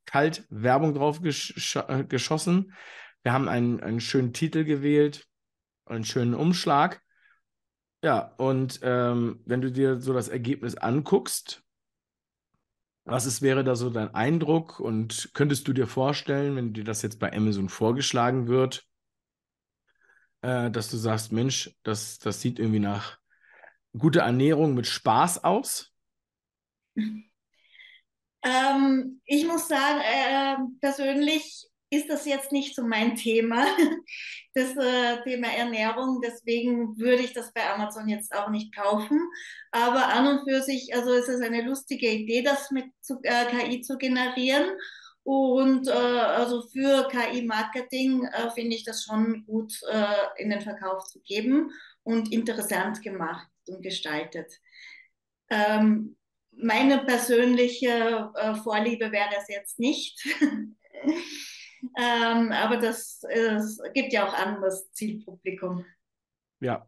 kalt 0.06 0.44
Werbung 0.50 0.94
drauf 0.94 1.20
gesch 1.20 1.76
äh, 1.76 2.04
geschossen. 2.04 2.74
Wir 3.22 3.32
haben 3.32 3.48
einen, 3.48 3.80
einen 3.80 4.00
schönen 4.00 4.32
Titel 4.32 4.64
gewählt, 4.64 5.26
einen 5.86 6.04
schönen 6.04 6.34
Umschlag. 6.34 7.02
Ja, 8.02 8.34
und 8.36 8.80
ähm, 8.82 9.40
wenn 9.46 9.60
du 9.60 9.70
dir 9.70 10.00
so 10.00 10.12
das 10.12 10.28
Ergebnis 10.28 10.74
anguckst, 10.74 11.62
was 13.04 13.26
ist, 13.26 13.42
wäre 13.42 13.64
da 13.64 13.74
so 13.74 13.90
dein 13.90 14.14
Eindruck 14.14 14.80
und 14.80 15.30
könntest 15.34 15.66
du 15.66 15.72
dir 15.72 15.86
vorstellen, 15.86 16.56
wenn 16.56 16.72
dir 16.72 16.84
das 16.84 17.02
jetzt 17.02 17.18
bei 17.18 17.32
Amazon 17.32 17.68
vorgeschlagen 17.68 18.48
wird, 18.48 18.86
äh, 20.42 20.70
dass 20.70 20.90
du 20.90 20.96
sagst, 20.96 21.32
Mensch, 21.32 21.76
das, 21.82 22.18
das 22.18 22.40
sieht 22.40 22.58
irgendwie 22.58 22.78
nach 22.80 23.18
guter 23.96 24.22
Ernährung 24.22 24.74
mit 24.74 24.86
Spaß 24.86 25.44
aus? 25.44 25.92
Ähm, 28.42 29.20
ich 29.24 29.46
muss 29.46 29.68
sagen, 29.68 30.00
äh, 30.00 30.56
persönlich 30.80 31.68
ist 31.92 32.08
das 32.08 32.24
jetzt 32.24 32.52
nicht 32.52 32.74
so 32.74 32.82
mein 32.82 33.16
Thema, 33.16 33.66
das 34.54 34.74
äh, 34.76 35.22
Thema 35.24 35.48
Ernährung. 35.48 36.22
Deswegen 36.24 36.98
würde 36.98 37.22
ich 37.22 37.34
das 37.34 37.52
bei 37.52 37.68
Amazon 37.70 38.08
jetzt 38.08 38.34
auch 38.34 38.48
nicht 38.48 38.74
kaufen. 38.74 39.20
Aber 39.72 40.08
an 40.08 40.26
und 40.26 40.48
für 40.48 40.62
sich, 40.62 40.94
also 40.94 41.12
es 41.12 41.28
ist 41.28 41.42
eine 41.42 41.62
lustige 41.62 42.10
Idee, 42.10 42.42
das 42.42 42.70
mit 42.70 42.86
zu, 43.02 43.20
äh, 43.22 43.44
KI 43.44 43.82
zu 43.82 43.98
generieren. 43.98 44.70
Und 45.22 45.86
äh, 45.86 45.92
also 45.92 46.62
für 46.68 47.08
KI-Marketing 47.08 48.24
äh, 48.24 48.50
finde 48.50 48.74
ich 48.74 48.84
das 48.84 49.04
schon 49.04 49.44
gut 49.46 49.78
äh, 49.88 50.42
in 50.42 50.50
den 50.50 50.62
Verkauf 50.62 51.04
zu 51.04 51.20
geben 51.20 51.70
und 52.02 52.32
interessant 52.32 53.02
gemacht 53.02 53.48
und 53.68 53.82
gestaltet. 53.82 54.50
Ähm, 55.50 56.16
meine 56.52 57.04
persönliche 57.04 58.30
äh, 58.34 58.54
Vorliebe 58.56 59.10
wäre 59.10 59.30
es 59.38 59.48
jetzt 59.48 59.78
nicht. 59.78 60.24
ähm, 61.98 62.52
aber 62.52 62.76
das 62.76 63.22
es 63.28 63.80
gibt 63.94 64.12
ja 64.12 64.28
auch 64.28 64.34
anderes 64.34 64.90
Zielpublikum. 64.92 65.84
Ja, 66.60 66.86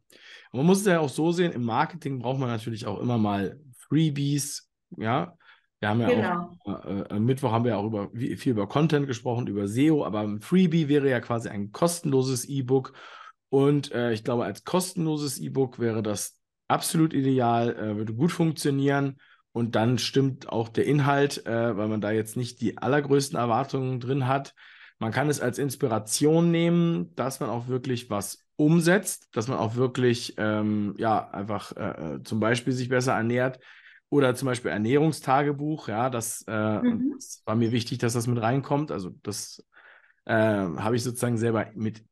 man 0.53 0.67
muss 0.67 0.81
es 0.81 0.87
ja 0.87 1.01
auch 1.01 1.09
so 1.09 1.33
sehen, 1.33 1.53
im 1.53 1.65
Marketing 1.65 2.21
braucht 2.21 2.39
man 2.39 2.49
natürlich 2.49 2.87
auch 2.87 3.01
immer 3.01 3.19
mal 3.19 3.61
Freebies, 3.89 4.71
ja. 4.97 5.37
Wir 5.81 5.91
haben 5.91 6.01
ja 6.01 6.09
genau. 6.09 6.57
auch, 6.65 7.11
äh, 7.11 7.21
Mittwoch 7.21 7.53
haben 7.53 7.67
wir 7.67 7.77
auch 7.77 7.85
über, 7.85 8.11
viel 8.13 8.53
über 8.53 8.67
Content 8.67 9.07
gesprochen, 9.07 9.49
über 9.49 9.69
SEO, 9.69 10.03
aber 10.05 10.21
ein 10.21 10.41
Freebie 10.41 10.89
wäre 10.89 11.11
ja 11.11 11.21
quasi 11.21 11.51
ein 11.51 11.73
kostenloses 11.73 12.47
E-Book. 12.47 12.95
Und 13.51 13.93
äh, 13.93 14.13
ich 14.13 14.25
glaube, 14.25 14.47
als 14.47 14.65
kostenloses 14.65 15.39
E-Book 15.39 15.79
wäre 15.79 16.03
das 16.03 16.41
absolut 16.69 17.13
ideal, 17.13 17.77
äh, 17.77 17.97
würde 17.97 18.15
gut 18.15 18.33
funktionieren. 18.33 19.19
Und 19.55 19.77
dann 19.77 19.99
stimmt 19.99 20.49
auch 20.49 20.69
der 20.69 20.85
Inhalt, 20.85 21.47
äh, 21.47 21.77
weil 21.77 21.87
man 21.87 22.01
da 22.01 22.11
jetzt 22.11 22.37
nicht 22.37 22.61
die 22.61 22.77
allergrößten 22.77 23.39
Erwartungen 23.39 24.01
drin 24.01 24.27
hat. 24.27 24.53
Man 24.99 25.13
kann 25.13 25.29
es 25.29 25.41
als 25.41 25.59
Inspiration 25.59 26.51
nehmen, 26.51 27.15
dass 27.15 27.39
man 27.39 27.51
auch 27.51 27.69
wirklich 27.69 28.11
was 28.11 28.41
umsetzt, 28.57 29.29
dass 29.31 29.47
man 29.47 29.59
auch 29.59 29.77
wirklich, 29.77 30.35
ähm, 30.39 30.97
ja, 30.99 31.31
einfach 31.31 31.71
äh, 31.77 32.15
äh 32.17 32.23
zum 32.25 32.41
Beispiel 32.41 32.73
sich 32.73 32.89
besser 32.89 33.13
ernährt 33.13 33.61
oder 34.09 34.35
zum 34.35 34.47
Beispiel 34.47 34.73
Ernährungstagebuch. 34.73 35.87
Ja, 35.87 36.11
das, 36.11 36.45
äh, 36.49 36.83
mhm. 36.83 37.13
das 37.15 37.43
war 37.45 37.55
mir 37.55 37.71
wichtig, 37.71 37.99
dass 37.99 38.15
das 38.15 38.27
mit 38.27 38.43
reinkommt. 38.43 38.91
Also, 38.91 39.11
das 39.23 39.65
äh, 40.25 40.35
habe 40.35 40.97
ich 40.97 41.05
sozusagen 41.05 41.39
selber 41.39 41.69
mit 41.77 42.05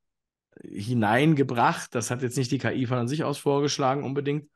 hineingebracht. 0.62 1.93
Das 1.93 2.12
hat 2.12 2.22
jetzt 2.22 2.36
nicht 2.36 2.53
die 2.53 2.59
KI 2.59 2.86
von 2.86 3.09
sich 3.09 3.24
aus 3.24 3.38
vorgeschlagen 3.38 4.05
unbedingt. 4.05 4.49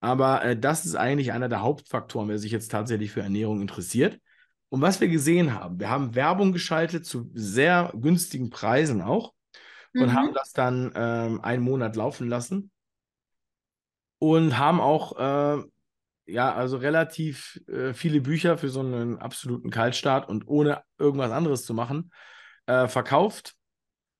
Aber 0.00 0.44
äh, 0.44 0.58
das 0.58 0.84
ist 0.86 0.94
eigentlich 0.94 1.32
einer 1.32 1.48
der 1.48 1.62
Hauptfaktoren, 1.62 2.28
wer 2.28 2.38
sich 2.38 2.52
jetzt 2.52 2.70
tatsächlich 2.70 3.10
für 3.10 3.22
Ernährung 3.22 3.60
interessiert. 3.60 4.20
Und 4.68 4.82
was 4.82 5.00
wir 5.00 5.08
gesehen 5.08 5.54
haben, 5.54 5.80
wir 5.80 5.88
haben 5.88 6.14
Werbung 6.14 6.52
geschaltet 6.52 7.06
zu 7.06 7.30
sehr 7.34 7.92
günstigen 7.96 8.50
Preisen 8.50 9.00
auch 9.00 9.32
und 9.94 10.08
mhm. 10.08 10.12
haben 10.12 10.34
das 10.34 10.52
dann 10.52 10.92
ähm, 10.94 11.40
einen 11.40 11.62
Monat 11.62 11.96
laufen 11.96 12.28
lassen 12.28 12.70
und 14.18 14.58
haben 14.58 14.80
auch 14.80 15.18
äh, 15.18 15.62
ja 16.26 16.54
also 16.54 16.76
relativ 16.76 17.60
äh, 17.66 17.94
viele 17.94 18.20
Bücher 18.20 18.58
für 18.58 18.68
so 18.68 18.80
einen 18.80 19.18
absoluten 19.18 19.70
Kaltstart 19.70 20.28
und 20.28 20.46
ohne 20.46 20.82
irgendwas 20.98 21.30
anderes 21.30 21.64
zu 21.64 21.72
machen 21.72 22.12
äh, 22.66 22.88
verkauft. 22.88 23.54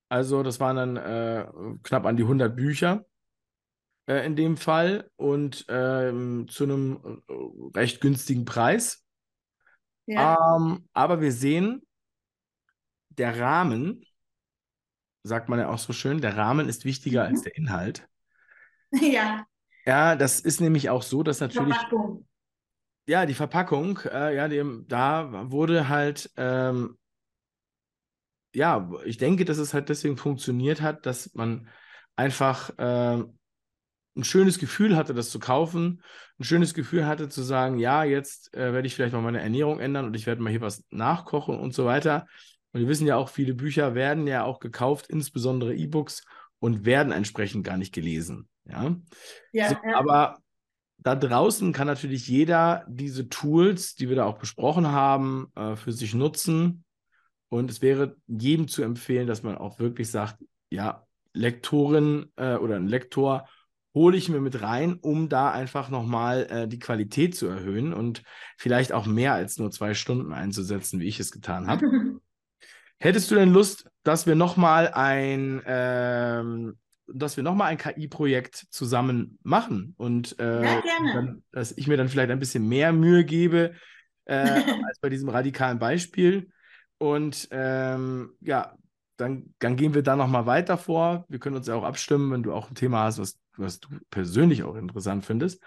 Also 0.09 0.41
das 0.41 0.59
waren 0.59 0.75
dann 0.75 0.97
äh, 0.97 1.45
knapp 1.83 2.05
an 2.07 2.17
die 2.17 2.23
100 2.23 2.55
Bücher 2.55 3.05
äh, 4.09 4.25
in 4.25 4.35
dem 4.35 4.57
Fall 4.57 5.09
und 5.17 5.65
ähm, 5.69 6.47
zu 6.49 6.63
einem 6.63 7.21
äh, 7.29 7.77
recht 7.77 8.01
günstigen 8.01 8.43
Preis. 8.43 9.05
Ja. 10.07 10.57
Ähm, 10.57 10.89
aber 10.93 11.21
wir 11.21 11.31
sehen, 11.31 11.83
der 13.09 13.39
Rahmen, 13.39 14.03
sagt 15.21 15.47
man 15.47 15.59
ja 15.59 15.69
auch 15.69 15.77
so 15.77 15.93
schön, 15.93 16.21
der 16.21 16.35
Rahmen 16.35 16.67
ist 16.67 16.85
wichtiger 16.85 17.23
mhm. 17.25 17.29
als 17.29 17.43
der 17.43 17.55
Inhalt. 17.55 18.07
Ja. 18.91 19.45
Ja, 19.85 20.15
das 20.15 20.39
ist 20.39 20.61
nämlich 20.61 20.89
auch 20.89 21.03
so, 21.03 21.21
dass 21.21 21.41
natürlich. 21.41 21.75
Verpackung. 21.75 22.27
Ja, 23.05 23.27
die 23.27 23.35
Verpackung, 23.35 23.99
äh, 23.99 24.35
ja, 24.35 24.47
die, 24.47 24.63
da 24.87 25.51
wurde 25.51 25.89
halt, 25.89 26.31
ähm, 26.37 26.97
ja, 28.55 28.89
ich 29.05 29.17
denke, 29.17 29.45
dass 29.45 29.59
es 29.59 29.75
halt 29.75 29.89
deswegen 29.89 30.17
funktioniert 30.17 30.81
hat, 30.81 31.05
dass 31.05 31.35
man 31.35 31.69
einfach 32.15 32.71
äh, 32.79 33.23
ein 34.19 34.23
schönes 34.23 34.59
Gefühl 34.59 34.95
hatte, 34.95 35.13
das 35.13 35.29
zu 35.29 35.39
kaufen, 35.39 36.01
ein 36.39 36.43
schönes 36.43 36.73
Gefühl 36.73 37.05
hatte 37.05 37.29
zu 37.29 37.41
sagen, 37.41 37.79
ja, 37.79 38.03
jetzt 38.03 38.53
äh, 38.53 38.73
werde 38.73 38.87
ich 38.87 38.95
vielleicht 38.95 39.13
mal 39.13 39.21
meine 39.21 39.41
Ernährung 39.41 39.79
ändern 39.79 40.05
und 40.05 40.15
ich 40.15 40.25
werde 40.25 40.41
mal 40.41 40.49
hier 40.49 40.61
was 40.61 40.85
nachkochen 40.89 41.59
und 41.59 41.73
so 41.73 41.85
weiter. 41.85 42.27
Und 42.71 42.81
wir 42.81 42.87
wissen 42.87 43.07
ja 43.07 43.15
auch, 43.15 43.29
viele 43.29 43.53
Bücher 43.53 43.95
werden 43.95 44.27
ja 44.27 44.43
auch 44.43 44.59
gekauft, 44.59 45.07
insbesondere 45.09 45.75
E-Books, 45.75 46.23
und 46.59 46.85
werden 46.85 47.11
entsprechend 47.11 47.63
gar 47.65 47.77
nicht 47.77 47.93
gelesen. 47.93 48.47
Ja. 48.65 48.95
ja, 49.53 49.69
so, 49.69 49.75
ja. 49.75 49.97
Aber 49.97 50.37
da 50.97 51.15
draußen 51.15 51.71
kann 51.71 51.87
natürlich 51.87 52.27
jeder 52.27 52.85
diese 52.89 53.29
Tools, 53.29 53.95
die 53.95 54.09
wir 54.09 54.17
da 54.17 54.25
auch 54.25 54.37
besprochen 54.37 54.87
haben, 54.87 55.47
äh, 55.55 55.75
für 55.75 55.93
sich 55.93 56.13
nutzen. 56.13 56.83
Und 57.47 57.71
es 57.71 57.81
wäre 57.81 58.17
jedem 58.27 58.67
zu 58.67 58.83
empfehlen, 58.83 59.25
dass 59.25 59.41
man 59.41 59.57
auch 59.57 59.79
wirklich 59.79 60.11
sagt, 60.11 60.43
ja, 60.69 61.07
Lektorin 61.33 62.31
äh, 62.35 62.55
oder 62.55 62.75
ein 62.75 62.87
Lektor 62.87 63.47
hole 63.99 64.15
ich 64.15 64.29
mir 64.29 64.39
mit 64.39 64.61
rein, 64.61 64.93
um 64.93 65.27
da 65.27 65.51
einfach 65.51 65.89
nochmal 65.89 66.47
äh, 66.49 66.67
die 66.69 66.79
Qualität 66.79 67.35
zu 67.35 67.47
erhöhen 67.47 67.93
und 67.93 68.23
vielleicht 68.57 68.93
auch 68.93 69.05
mehr 69.05 69.33
als 69.33 69.57
nur 69.57 69.71
zwei 69.71 69.93
Stunden 69.93 70.31
einzusetzen, 70.31 71.01
wie 71.01 71.07
ich 71.07 71.19
es 71.19 71.33
getan 71.33 71.67
habe. 71.67 71.85
Hättest 72.97 73.29
du 73.29 73.35
denn 73.35 73.51
Lust, 73.51 73.89
dass 74.03 74.25
wir 74.25 74.35
nochmal 74.35 74.93
ein, 74.93 75.61
ähm, 75.65 76.77
dass 77.07 77.35
wir 77.35 77.43
nochmal 77.43 77.71
ein 77.71 77.77
KI-Projekt 77.77 78.67
zusammen 78.69 79.37
machen 79.43 79.95
und 79.97 80.39
äh, 80.39 80.63
ja, 80.63 80.81
dann, 81.13 81.43
dass 81.51 81.73
ich 81.73 81.87
mir 81.87 81.97
dann 81.97 82.07
vielleicht 82.07 82.31
ein 82.31 82.39
bisschen 82.39 82.69
mehr 82.69 82.93
Mühe 82.93 83.25
gebe 83.25 83.73
äh, 84.23 84.35
als 84.87 84.99
bei 85.01 85.09
diesem 85.09 85.27
radikalen 85.27 85.77
Beispiel. 85.77 86.51
Und 86.99 87.49
ähm, 87.51 88.31
ja, 88.39 88.77
dann, 89.17 89.53
dann 89.59 89.75
gehen 89.75 89.93
wir 89.93 90.03
da 90.03 90.15
nochmal 90.15 90.45
weiter 90.45 90.77
vor. 90.77 91.25
Wir 91.27 91.39
können 91.39 91.57
uns 91.57 91.67
ja 91.67 91.75
auch 91.75 91.83
abstimmen, 91.83 92.31
wenn 92.31 92.43
du 92.43 92.53
auch 92.53 92.69
ein 92.69 92.75
Thema 92.75 93.03
hast, 93.03 93.19
was 93.19 93.37
was 93.59 93.79
du 93.79 93.89
persönlich 94.09 94.63
auch 94.63 94.75
interessant 94.75 95.25
findest, 95.25 95.61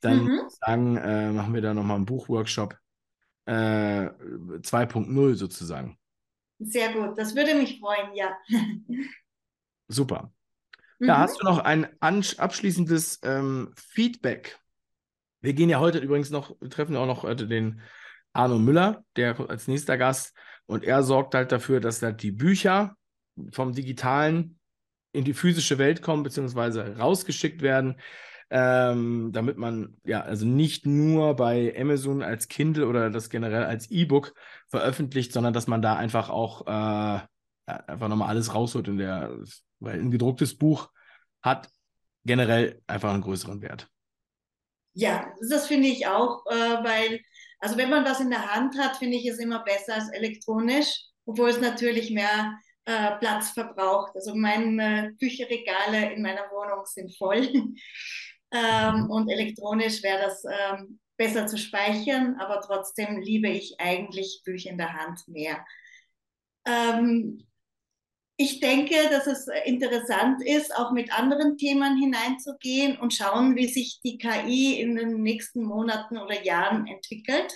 dann 0.00 0.24
mhm. 0.24 0.40
sagen, 0.48 0.96
äh, 0.96 1.30
machen 1.32 1.54
wir 1.54 1.62
da 1.62 1.74
nochmal 1.74 1.96
einen 1.96 2.06
Buchworkshop 2.06 2.76
äh, 3.46 4.08
2.0 4.10 5.34
sozusagen. 5.34 5.98
Sehr 6.58 6.92
gut, 6.92 7.16
das 7.16 7.34
würde 7.34 7.54
mich 7.54 7.78
freuen, 7.78 8.14
ja. 8.14 8.36
Super. 9.88 10.32
Mhm. 10.98 11.10
hast 11.10 11.40
du 11.40 11.44
noch 11.44 11.58
ein 11.58 11.86
abschließendes 12.00 13.20
ähm, 13.22 13.72
Feedback? 13.76 14.58
Wir 15.40 15.54
gehen 15.54 15.70
ja 15.70 15.78
heute 15.78 15.98
übrigens 15.98 16.30
noch, 16.30 16.56
treffen 16.68 16.96
auch 16.96 17.06
noch 17.06 17.22
heute 17.22 17.46
den 17.46 17.80
Arno 18.32 18.58
Müller, 18.58 19.04
der 19.16 19.38
als 19.48 19.68
nächster 19.68 19.96
Gast, 19.96 20.36
und 20.66 20.84
er 20.84 21.02
sorgt 21.02 21.34
halt 21.34 21.50
dafür, 21.50 21.80
dass 21.80 22.00
da 22.00 22.12
die 22.12 22.32
Bücher 22.32 22.96
vom 23.52 23.72
Digitalen 23.72 24.57
in 25.12 25.24
die 25.24 25.34
physische 25.34 25.78
Welt 25.78 26.02
kommen, 26.02 26.22
beziehungsweise 26.22 26.96
rausgeschickt 26.98 27.62
werden, 27.62 27.96
ähm, 28.50 29.30
damit 29.32 29.58
man 29.58 29.96
ja 30.04 30.22
also 30.22 30.46
nicht 30.46 30.86
nur 30.86 31.36
bei 31.36 31.74
Amazon 31.78 32.22
als 32.22 32.48
Kindle 32.48 32.86
oder 32.86 33.10
das 33.10 33.28
generell 33.30 33.64
als 33.64 33.90
E-Book 33.90 34.34
veröffentlicht, 34.68 35.32
sondern 35.32 35.52
dass 35.52 35.66
man 35.66 35.82
da 35.82 35.96
einfach 35.96 36.30
auch 36.30 36.66
äh, 36.66 37.20
einfach 37.66 38.08
nochmal 38.08 38.28
alles 38.28 38.54
rausholt 38.54 38.88
in 38.88 38.98
der, 38.98 39.36
weil 39.80 40.00
ein 40.00 40.10
gedrucktes 40.10 40.56
Buch 40.56 40.90
hat 41.42 41.68
generell 42.24 42.80
einfach 42.86 43.12
einen 43.12 43.22
größeren 43.22 43.62
Wert. 43.62 43.88
Ja, 44.94 45.32
das 45.48 45.66
finde 45.66 45.88
ich 45.88 46.06
auch, 46.06 46.44
äh, 46.46 46.54
weil, 46.54 47.20
also 47.60 47.76
wenn 47.76 47.90
man 47.90 48.04
was 48.04 48.20
in 48.20 48.30
der 48.30 48.52
Hand 48.52 48.78
hat, 48.78 48.96
finde 48.96 49.16
ich 49.16 49.26
es 49.26 49.38
immer 49.38 49.62
besser 49.62 49.94
als 49.94 50.08
elektronisch, 50.10 51.04
obwohl 51.26 51.50
es 51.50 51.60
natürlich 51.60 52.10
mehr 52.10 52.52
äh, 52.88 53.18
Platz 53.18 53.50
verbraucht. 53.50 54.12
Also 54.14 54.34
meine 54.34 55.14
Bücherregale 55.20 56.10
in 56.14 56.22
meiner 56.22 56.50
Wohnung 56.50 56.86
sind 56.86 57.14
voll 57.18 57.46
ähm, 58.50 59.10
und 59.10 59.28
elektronisch 59.28 60.02
wäre 60.02 60.22
das 60.22 60.42
ähm, 60.44 60.98
besser 61.18 61.46
zu 61.46 61.58
speichern, 61.58 62.36
aber 62.40 62.62
trotzdem 62.62 63.20
liebe 63.20 63.50
ich 63.50 63.78
eigentlich 63.78 64.40
Bücher 64.42 64.70
in 64.70 64.78
der 64.78 64.94
Hand 64.94 65.20
mehr. 65.28 65.62
Ähm, 66.66 67.46
ich 68.38 68.60
denke, 68.60 68.94
dass 69.10 69.26
es 69.26 69.48
interessant 69.66 70.42
ist, 70.42 70.74
auch 70.74 70.92
mit 70.92 71.12
anderen 71.12 71.58
Themen 71.58 71.98
hineinzugehen 71.98 72.96
und 72.98 73.12
schauen, 73.12 73.54
wie 73.54 73.68
sich 73.68 74.00
die 74.02 74.16
KI 74.16 74.80
in 74.80 74.96
den 74.96 75.22
nächsten 75.22 75.62
Monaten 75.62 76.16
oder 76.16 76.42
Jahren 76.42 76.86
entwickelt. 76.86 77.52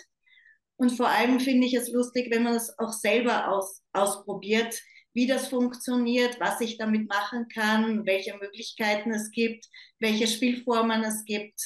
Und 0.76 0.90
vor 0.90 1.08
allem 1.08 1.40
finde 1.40 1.66
ich 1.68 1.72
es 1.72 1.90
lustig, 1.90 2.30
wenn 2.30 2.42
man 2.42 2.56
es 2.56 2.78
auch 2.78 2.92
selber 2.92 3.48
aus, 3.48 3.80
ausprobiert, 3.94 4.78
wie 5.14 5.26
das 5.26 5.48
funktioniert, 5.48 6.40
was 6.40 6.60
ich 6.60 6.78
damit 6.78 7.08
machen 7.08 7.48
kann, 7.48 8.06
welche 8.06 8.36
Möglichkeiten 8.36 9.12
es 9.12 9.30
gibt, 9.30 9.66
welche 9.98 10.26
Spielformen 10.26 11.02
es 11.04 11.24
gibt. 11.24 11.60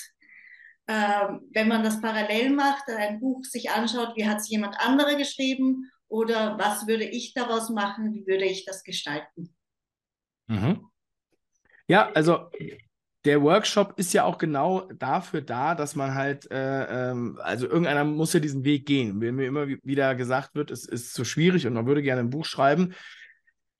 Ähm, 0.88 1.48
wenn 1.52 1.68
man 1.68 1.82
das 1.82 2.00
parallel 2.00 2.50
macht, 2.50 2.88
ein 2.88 3.18
Buch 3.18 3.44
sich 3.44 3.70
anschaut, 3.70 4.16
wie 4.16 4.28
hat 4.28 4.38
es 4.38 4.48
jemand 4.48 4.76
andere 4.78 5.16
geschrieben 5.16 5.90
oder 6.08 6.58
was 6.58 6.86
würde 6.86 7.04
ich 7.04 7.34
daraus 7.34 7.70
machen, 7.70 8.14
wie 8.14 8.26
würde 8.26 8.44
ich 8.44 8.64
das 8.64 8.84
gestalten. 8.84 9.54
Mhm. 10.46 10.88
Ja, 11.88 12.10
also 12.12 12.50
der 13.24 13.42
Workshop 13.42 13.98
ist 13.98 14.12
ja 14.12 14.24
auch 14.24 14.38
genau 14.38 14.88
dafür 14.92 15.40
da, 15.40 15.74
dass 15.74 15.96
man 15.96 16.14
halt, 16.14 16.48
äh, 16.50 17.10
ähm, 17.10 17.38
also 17.42 17.66
irgendeiner 17.66 18.04
muss 18.04 18.32
ja 18.32 18.40
diesen 18.40 18.64
Weg 18.64 18.86
gehen. 18.86 19.20
Wenn 19.20 19.34
mir 19.34 19.46
immer 19.46 19.66
wieder 19.66 20.14
gesagt 20.14 20.54
wird, 20.54 20.70
es 20.70 20.84
ist 20.84 21.12
zu 21.12 21.24
schwierig 21.24 21.66
und 21.66 21.74
man 21.74 21.86
würde 21.86 22.02
gerne 22.02 22.20
ein 22.20 22.30
Buch 22.30 22.44
schreiben, 22.44 22.94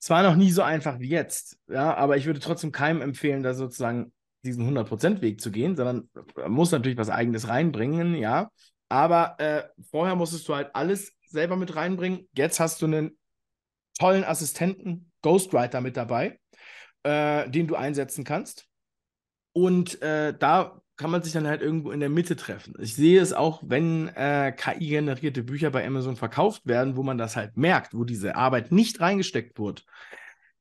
es 0.00 0.10
war 0.10 0.22
noch 0.22 0.36
nie 0.36 0.50
so 0.50 0.62
einfach 0.62 0.98
wie 0.98 1.08
jetzt, 1.08 1.58
ja, 1.68 1.94
aber 1.94 2.16
ich 2.16 2.26
würde 2.26 2.40
trotzdem 2.40 2.72
keinem 2.72 3.00
empfehlen, 3.00 3.42
da 3.42 3.54
sozusagen 3.54 4.12
diesen 4.44 4.68
100%-Weg 4.68 5.40
zu 5.40 5.50
gehen, 5.50 5.76
sondern 5.76 6.08
muss 6.48 6.70
natürlich 6.70 6.98
was 6.98 7.10
Eigenes 7.10 7.48
reinbringen, 7.48 8.14
ja. 8.14 8.50
Aber 8.88 9.34
äh, 9.38 9.64
vorher 9.90 10.14
musstest 10.14 10.48
du 10.48 10.54
halt 10.54 10.70
alles 10.74 11.12
selber 11.26 11.56
mit 11.56 11.74
reinbringen. 11.74 12.28
Jetzt 12.36 12.60
hast 12.60 12.80
du 12.80 12.86
einen 12.86 13.18
tollen 13.98 14.24
Assistenten, 14.24 15.10
Ghostwriter 15.22 15.80
mit 15.80 15.96
dabei, 15.96 16.38
äh, 17.02 17.50
den 17.50 17.66
du 17.66 17.74
einsetzen 17.74 18.22
kannst. 18.24 18.68
Und 19.52 20.00
äh, 20.02 20.36
da 20.38 20.80
kann 20.96 21.10
man 21.10 21.22
sich 21.22 21.32
dann 21.32 21.46
halt 21.46 21.60
irgendwo 21.60 21.90
in 21.90 22.00
der 22.00 22.08
Mitte 22.08 22.36
treffen. 22.36 22.74
Ich 22.78 22.94
sehe 22.94 23.20
es 23.20 23.32
auch, 23.32 23.62
wenn 23.66 24.08
äh, 24.08 24.52
KI-generierte 24.56 25.42
Bücher 25.42 25.70
bei 25.70 25.86
Amazon 25.86 26.16
verkauft 26.16 26.62
werden, 26.66 26.96
wo 26.96 27.02
man 27.02 27.18
das 27.18 27.36
halt 27.36 27.56
merkt, 27.56 27.94
wo 27.94 28.04
diese 28.04 28.36
Arbeit 28.36 28.72
nicht 28.72 29.00
reingesteckt 29.00 29.58
wurde. 29.58 29.82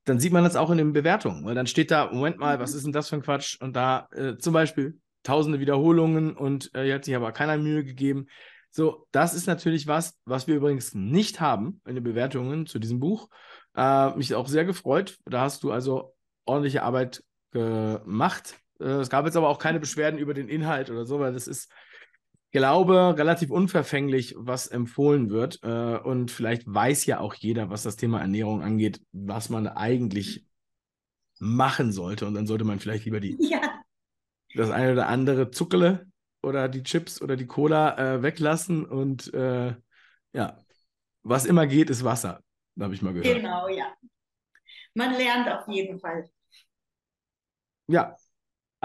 Dann 0.04 0.20
sieht 0.20 0.34
man 0.34 0.44
das 0.44 0.56
auch 0.56 0.70
in 0.70 0.78
den 0.78 0.94
Bewertungen, 0.94 1.46
weil 1.46 1.56
dann 1.56 1.68
steht 1.68 1.90
da, 1.90 2.12
Moment 2.12 2.38
mal, 2.38 2.60
was 2.60 2.72
mhm. 2.72 2.78
ist 2.78 2.86
denn 2.86 2.94
das 2.94 3.10
für 3.10 3.16
ein 3.16 3.22
Quatsch? 3.22 3.60
Und 3.62 3.76
da 3.76 4.08
äh, 4.12 4.38
zum 4.38 4.54
Beispiel 4.54 5.00
tausende 5.24 5.60
Wiederholungen 5.60 6.36
und 6.36 6.74
äh, 6.76 6.84
hier 6.84 6.96
hat 6.96 7.06
sich 7.06 7.16
aber 7.16 7.32
keiner 7.32 7.58
Mühe 7.58 7.84
gegeben. 7.84 8.28
So, 8.70 9.08
das 9.12 9.34
ist 9.34 9.48
natürlich 9.48 9.88
was, 9.88 10.18
was 10.26 10.48
wir 10.48 10.56
übrigens 10.56 10.94
nicht 10.94 11.40
haben 11.40 11.82
in 11.86 11.96
den 11.96 12.04
Bewertungen 12.04 12.66
zu 12.66 12.78
diesem 12.78 13.00
Buch. 13.00 13.30
Äh, 13.76 14.16
mich 14.18 14.36
auch 14.36 14.48
sehr 14.48 14.66
gefreut. 14.66 15.18
Da 15.26 15.42
hast 15.42 15.64
du 15.64 15.72
also 15.72 16.14
ordentliche 16.46 16.84
Arbeit 16.84 17.24
gemacht. 17.52 18.58
Äh, 18.80 18.86
es 18.86 19.10
gab 19.10 19.26
jetzt 19.26 19.38
aber 19.38 19.50
auch 19.50 19.60
keine 19.60 19.80
Beschwerden 19.80 20.20
über 20.20 20.34
den 20.34 20.48
Inhalt 20.48 20.90
oder 20.90 21.06
so, 21.06 21.20
weil 21.20 21.34
das 21.34 21.48
ist, 21.48 21.72
glaube 22.56 23.18
relativ 23.18 23.52
unverfänglich, 23.52 24.34
was 24.38 24.68
empfohlen 24.68 25.30
wird. 25.30 25.60
Äh, 25.62 25.98
und 25.98 26.32
vielleicht 26.32 26.64
weiß 26.66 27.06
ja 27.06 27.20
auch 27.20 27.34
jeder, 27.34 27.70
was 27.70 27.84
das 27.84 27.98
Thema 27.98 28.22
Ernährung 28.22 28.62
angeht, 28.62 29.02
was 29.12 29.50
man 29.50 29.68
eigentlich 29.68 30.46
machen 31.38 31.92
sollte. 31.92 32.26
Und 32.26 32.34
dann 32.34 32.48
sollte 32.48 32.64
man 32.64 32.80
vielleicht 32.80 33.04
lieber 33.04 33.20
die, 33.20 33.36
ja. 33.42 33.60
das 34.54 34.72
eine 34.72 34.94
oder 34.94 35.08
andere 35.08 35.52
Zuckele 35.52 36.08
oder 36.42 36.70
die 36.70 36.84
Chips 36.84 37.22
oder 37.22 37.36
die 37.36 37.46
Cola 37.46 37.98
äh, 37.98 38.24
weglassen. 38.24 38.86
Und 38.86 39.34
äh, 39.34 39.76
ja, 40.32 40.64
was 41.24 41.44
immer 41.44 41.68
geht, 41.68 41.90
ist 41.90 42.06
Wasser. 42.06 42.42
Habe 42.80 42.94
ich 42.94 43.02
mal 43.02 43.14
gehört. 43.14 43.36
Genau, 43.36 43.68
ja. 43.68 43.94
Man 44.94 45.14
lernt 45.16 45.50
auf 45.50 45.68
jeden 45.68 46.00
Fall. 46.00 46.30
Ja, 47.88 48.16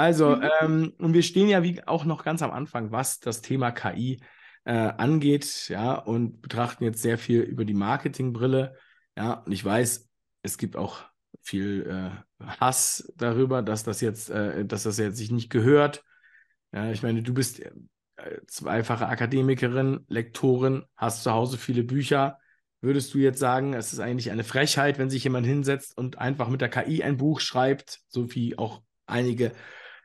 also, 0.01 0.37
mhm. 0.37 0.49
ähm, 0.61 0.93
und 0.99 1.15
wir 1.15 1.23
stehen 1.23 1.49
ja 1.49 1.63
wie 1.63 1.87
auch 1.87 2.05
noch 2.05 2.25
ganz 2.25 2.43
am 2.43 2.51
Anfang, 2.51 2.91
was 2.91 3.21
das 3.21 3.43
Thema 3.43 3.71
KI 3.71 4.21
äh, 4.65 4.73
angeht, 4.73 5.69
ja, 5.69 5.95
und 5.95 6.41
betrachten 6.41 6.85
jetzt 6.85 7.03
sehr 7.03 7.19
viel 7.19 7.43
über 7.43 7.65
die 7.65 7.75
Marketingbrille. 7.75 8.77
Ja, 9.17 9.35
und 9.35 9.53
ich 9.53 9.65
weiß, 9.65 10.09
es 10.43 10.59
gibt 10.59 10.77
auch 10.77 11.05
viel 11.43 11.87
äh, 12.41 12.45
Hass 12.61 13.13
darüber, 13.17 13.63
dass 13.63 13.85
das 13.85 14.01
jetzt, 14.01 14.31
äh, 14.31 14.65
dass 14.65 14.85
das 14.85 14.99
jetzt 14.99 15.19
sich 15.19 15.31
nicht 15.31 15.51
gehört. 15.51 16.03
Ja, 16.73 16.91
ich 16.91 17.03
meine, 17.03 17.23
du 17.23 17.35
bist 17.35 17.61
äh, 17.61 17.71
zweifache 18.47 19.07
Akademikerin, 19.07 20.05
Lektorin, 20.09 20.85
hast 20.97 21.25
zu 21.25 21.33
Hause 21.33 21.59
viele 21.59 21.85
Bücher. 21.85 22.39
Würdest 22.81 23.13
du 23.13 23.19
jetzt 23.19 23.39
sagen, 23.39 23.75
es 23.75 23.93
ist 23.93 24.01
eigentlich 24.01 24.31
eine 24.31 24.45
Frechheit, 24.45 24.99
wenn 24.99 25.11
sich 25.11 25.25
jemand 25.25 25.47
hinsetzt 25.47 25.97
und 25.99 26.19
einfach 26.19 26.49
mit 26.49 26.63
der 26.63 26.71
KI 26.71 27.03
ein 27.03 27.19
Buch 27.19 27.41
schreibt, 27.41 28.01
so 28.09 28.35
wie 28.35 28.57
auch 28.57 28.83
einige 29.07 29.53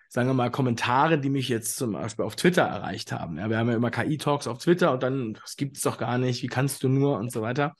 sagen 0.09 0.29
wir 0.29 0.33
mal, 0.33 0.51
Kommentare, 0.51 1.19
die 1.19 1.29
mich 1.29 1.49
jetzt 1.49 1.77
zum 1.77 1.93
Beispiel 1.93 2.25
auf 2.25 2.35
Twitter 2.35 2.63
erreicht 2.63 3.11
haben. 3.11 3.37
Ja, 3.37 3.49
wir 3.49 3.57
haben 3.57 3.69
ja 3.69 3.75
immer 3.75 3.91
KI-Talks 3.91 4.47
auf 4.47 4.59
Twitter 4.59 4.91
und 4.91 5.03
dann, 5.03 5.33
das 5.33 5.55
gibt 5.55 5.77
es 5.77 5.83
doch 5.83 5.97
gar 5.97 6.17
nicht, 6.17 6.43
wie 6.43 6.47
kannst 6.47 6.83
du 6.83 6.89
nur 6.89 7.17
und 7.17 7.31
so 7.31 7.41
weiter. 7.41 7.75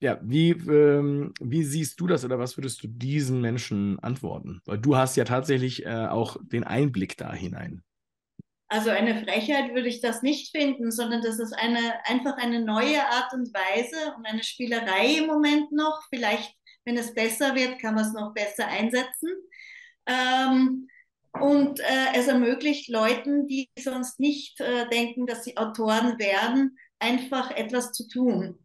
Ja, 0.00 0.18
wie, 0.22 0.50
ähm, 0.50 1.34
wie 1.40 1.62
siehst 1.62 2.00
du 2.00 2.06
das 2.06 2.24
oder 2.24 2.38
was 2.38 2.56
würdest 2.56 2.82
du 2.82 2.88
diesen 2.88 3.42
Menschen 3.42 3.98
antworten? 3.98 4.62
Weil 4.64 4.78
du 4.78 4.96
hast 4.96 5.16
ja 5.16 5.24
tatsächlich 5.24 5.84
äh, 5.84 6.06
auch 6.06 6.38
den 6.40 6.64
Einblick 6.64 7.18
da 7.18 7.32
hinein. 7.34 7.82
Also 8.72 8.90
eine 8.90 9.20
Frechheit 9.24 9.74
würde 9.74 9.88
ich 9.88 10.00
das 10.00 10.22
nicht 10.22 10.52
finden, 10.56 10.92
sondern 10.92 11.22
das 11.22 11.40
ist 11.40 11.52
eine, 11.52 12.06
einfach 12.06 12.36
eine 12.38 12.64
neue 12.64 13.04
Art 13.04 13.32
und 13.34 13.52
Weise 13.52 14.14
und 14.16 14.24
eine 14.24 14.44
Spielerei 14.44 15.18
im 15.18 15.26
Moment 15.26 15.72
noch. 15.72 16.00
Vielleicht, 16.08 16.54
wenn 16.84 16.96
es 16.96 17.12
besser 17.12 17.56
wird, 17.56 17.80
kann 17.80 17.96
man 17.96 18.06
es 18.06 18.12
noch 18.12 18.32
besser 18.32 18.68
einsetzen. 18.68 19.28
Ähm, 20.10 20.88
und 21.32 21.80
äh, 21.80 22.14
es 22.14 22.26
ermöglicht 22.26 22.88
Leuten, 22.88 23.46
die 23.46 23.70
sonst 23.78 24.18
nicht 24.18 24.60
äh, 24.60 24.88
denken, 24.88 25.26
dass 25.26 25.44
sie 25.44 25.56
Autoren 25.56 26.18
werden, 26.18 26.76
einfach 26.98 27.50
etwas 27.52 27.92
zu 27.92 28.08
tun. 28.08 28.58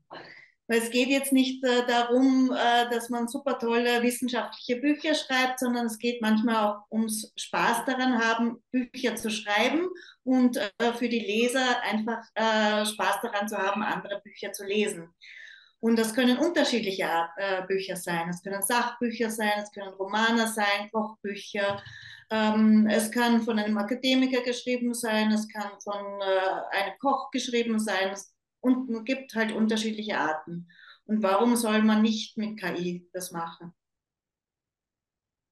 Weil 0.68 0.80
es 0.80 0.90
geht 0.90 1.10
jetzt 1.10 1.32
nicht 1.32 1.64
äh, 1.64 1.86
darum, 1.86 2.52
äh, 2.52 2.90
dass 2.90 3.10
man 3.10 3.28
super 3.28 3.60
tolle 3.60 4.02
wissenschaftliche 4.02 4.82
Bücher 4.82 5.14
schreibt, 5.14 5.60
sondern 5.60 5.86
es 5.86 6.00
geht 6.00 6.24
manchmal 6.24 6.56
auch 6.56 6.92
ums 6.92 7.32
Spaß 7.38 7.86
daran 7.86 8.20
haben, 8.20 8.64
Bücher 8.72 9.16
zu 9.16 9.30
schreiben 9.30 9.88
und 10.24 10.58
äh, 10.58 10.94
für 10.94 11.08
die 11.08 11.20
Leser 11.20 11.82
einfach 11.84 12.24
äh, 12.34 12.84
Spaß 12.84 13.22
daran 13.22 13.48
zu 13.48 13.58
haben, 13.58 13.84
andere 13.84 14.22
Bücher 14.22 14.54
zu 14.54 14.66
lesen. 14.66 15.14
Und 15.86 15.98
das 15.98 16.16
können 16.16 16.40
unterschiedliche 16.40 17.08
äh, 17.38 17.62
Bücher 17.68 17.96
sein. 17.96 18.28
Es 18.30 18.42
können 18.42 18.64
Sachbücher 18.64 19.30
sein, 19.30 19.52
es 19.62 19.72
können 19.72 19.94
Romane 19.94 20.48
sein, 20.48 20.90
Kochbücher. 20.92 21.80
Ähm, 22.32 22.88
es 22.90 23.12
kann 23.12 23.44
von 23.44 23.60
einem 23.60 23.78
Akademiker 23.78 24.42
geschrieben 24.42 24.96
sein, 24.96 25.32
es 25.32 25.48
kann 25.48 25.80
von 25.84 26.22
äh, 26.22 26.76
einem 26.76 26.98
Koch 26.98 27.30
geschrieben 27.30 27.78
sein. 27.78 28.10
Es, 28.14 28.34
und 28.62 29.06
gibt 29.06 29.36
halt 29.36 29.52
unterschiedliche 29.52 30.18
Arten. 30.18 30.68
Und 31.06 31.22
warum 31.22 31.56
soll 31.56 31.84
man 31.84 32.02
nicht 32.02 32.36
mit 32.36 32.60
KI 32.60 33.08
das 33.14 33.32
machen? 33.32 33.72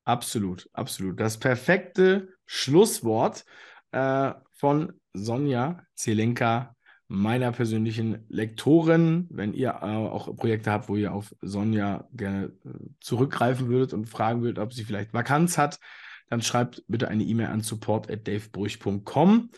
Absolut, 0.04 0.68
absolut. 0.74 1.20
Das 1.20 1.38
perfekte 1.38 2.34
Schlusswort 2.48 3.46
äh, 3.92 4.34
von 4.54 5.00
Sonja 5.14 5.86
Zelenka, 5.94 6.76
meiner 7.14 7.52
persönlichen 7.52 8.26
Lektorin. 8.28 9.28
Wenn 9.30 9.54
ihr 9.54 9.70
äh, 9.70 9.86
auch 9.86 10.36
Projekte 10.36 10.72
habt, 10.72 10.90
wo 10.90 10.96
ihr 10.96 11.14
auf 11.14 11.36
Sonja 11.42 12.08
gerne 12.14 12.52
äh, 12.66 12.70
zurückgreifen 13.00 13.68
würdet 13.68 13.94
und 13.94 14.10
fragen 14.10 14.42
würdet, 14.42 14.58
ob 14.58 14.74
sie 14.74 14.84
vielleicht 14.84 15.14
Vakanz 15.14 15.58
hat, 15.58 15.80
dann 16.30 16.42
schreibt 16.42 16.84
bitte 16.88 17.10
eine 17.10 17.24
E-Mail 17.24 17.48
an 17.48 17.62
support.davebruch.com 17.62 19.52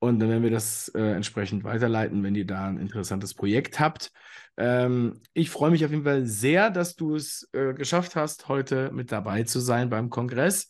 und 0.00 0.18
dann 0.18 0.28
werden 0.28 0.42
wir 0.42 0.50
das 0.50 0.88
äh, 0.88 1.12
entsprechend 1.12 1.62
weiterleiten, 1.62 2.24
wenn 2.24 2.34
ihr 2.34 2.46
da 2.46 2.66
ein 2.66 2.78
interessantes 2.78 3.34
Projekt 3.34 3.78
habt. 3.78 4.10
Ähm, 4.56 5.20
ich 5.32 5.50
freue 5.50 5.70
mich 5.70 5.84
auf 5.84 5.92
jeden 5.92 6.04
Fall 6.04 6.26
sehr, 6.26 6.70
dass 6.70 6.96
du 6.96 7.14
es 7.14 7.48
äh, 7.52 7.72
geschafft 7.72 8.16
hast, 8.16 8.48
heute 8.48 8.90
mit 8.90 9.12
dabei 9.12 9.44
zu 9.44 9.60
sein 9.60 9.90
beim 9.90 10.10
Kongress, 10.10 10.68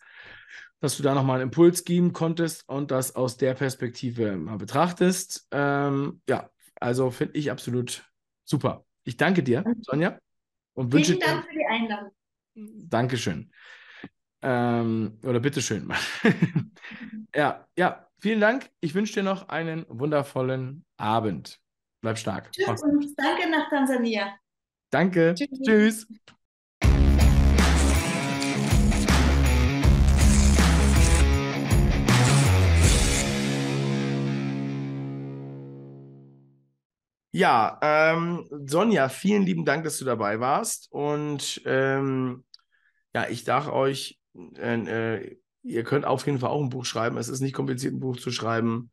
dass 0.80 0.96
du 0.96 1.02
da 1.02 1.14
nochmal 1.14 1.40
einen 1.40 1.48
Impuls 1.48 1.84
geben 1.84 2.12
konntest 2.12 2.68
und 2.68 2.90
das 2.90 3.16
aus 3.16 3.36
der 3.36 3.54
Perspektive 3.54 4.36
mal 4.36 4.58
betrachtest. 4.58 5.48
Ähm, 5.50 6.20
ja, 6.28 6.50
also 6.80 7.10
finde 7.10 7.38
ich 7.38 7.50
absolut 7.50 8.04
super. 8.44 8.84
Ich 9.04 9.16
danke 9.16 9.42
dir, 9.42 9.64
Sonja. 9.82 10.18
Und 10.74 10.92
wünsche 10.92 11.12
Vielen 11.12 11.20
Dank 11.20 11.46
für 11.46 11.54
die 11.54 11.66
Einladung. 11.66 12.10
Dankeschön. 12.54 13.50
Ähm, 14.42 15.18
oder 15.22 15.40
bitteschön. 15.40 15.92
ja, 17.34 17.66
ja, 17.76 18.08
vielen 18.18 18.40
Dank. 18.40 18.70
Ich 18.80 18.94
wünsche 18.94 19.14
dir 19.14 19.22
noch 19.22 19.48
einen 19.48 19.86
wundervollen 19.88 20.84
Abend. 20.96 21.58
Bleib 22.02 22.18
stark. 22.18 22.52
Tschüss 22.52 22.82
und 22.82 23.14
danke 23.16 23.50
nach 23.50 23.68
Tansania. 23.70 24.36
Danke. 24.90 25.34
Tschüss. 25.34 25.60
Tschüss. 25.62 26.06
Ja, 37.36 37.78
ähm, 37.82 38.48
Sonja, 38.64 39.10
vielen 39.10 39.42
lieben 39.42 39.66
Dank, 39.66 39.84
dass 39.84 39.98
du 39.98 40.06
dabei 40.06 40.40
warst. 40.40 40.90
Und 40.90 41.60
ähm, 41.66 42.46
ja, 43.14 43.28
ich 43.28 43.44
dachte 43.44 43.74
euch, 43.74 44.18
äh, 44.56 45.16
äh, 45.18 45.36
ihr 45.62 45.84
könnt 45.84 46.06
auf 46.06 46.24
jeden 46.24 46.38
Fall 46.38 46.48
auch 46.48 46.62
ein 46.62 46.70
Buch 46.70 46.86
schreiben. 46.86 47.18
Es 47.18 47.28
ist 47.28 47.42
nicht 47.42 47.52
kompliziert, 47.52 47.92
ein 47.92 48.00
Buch 48.00 48.16
zu 48.16 48.30
schreiben. 48.30 48.90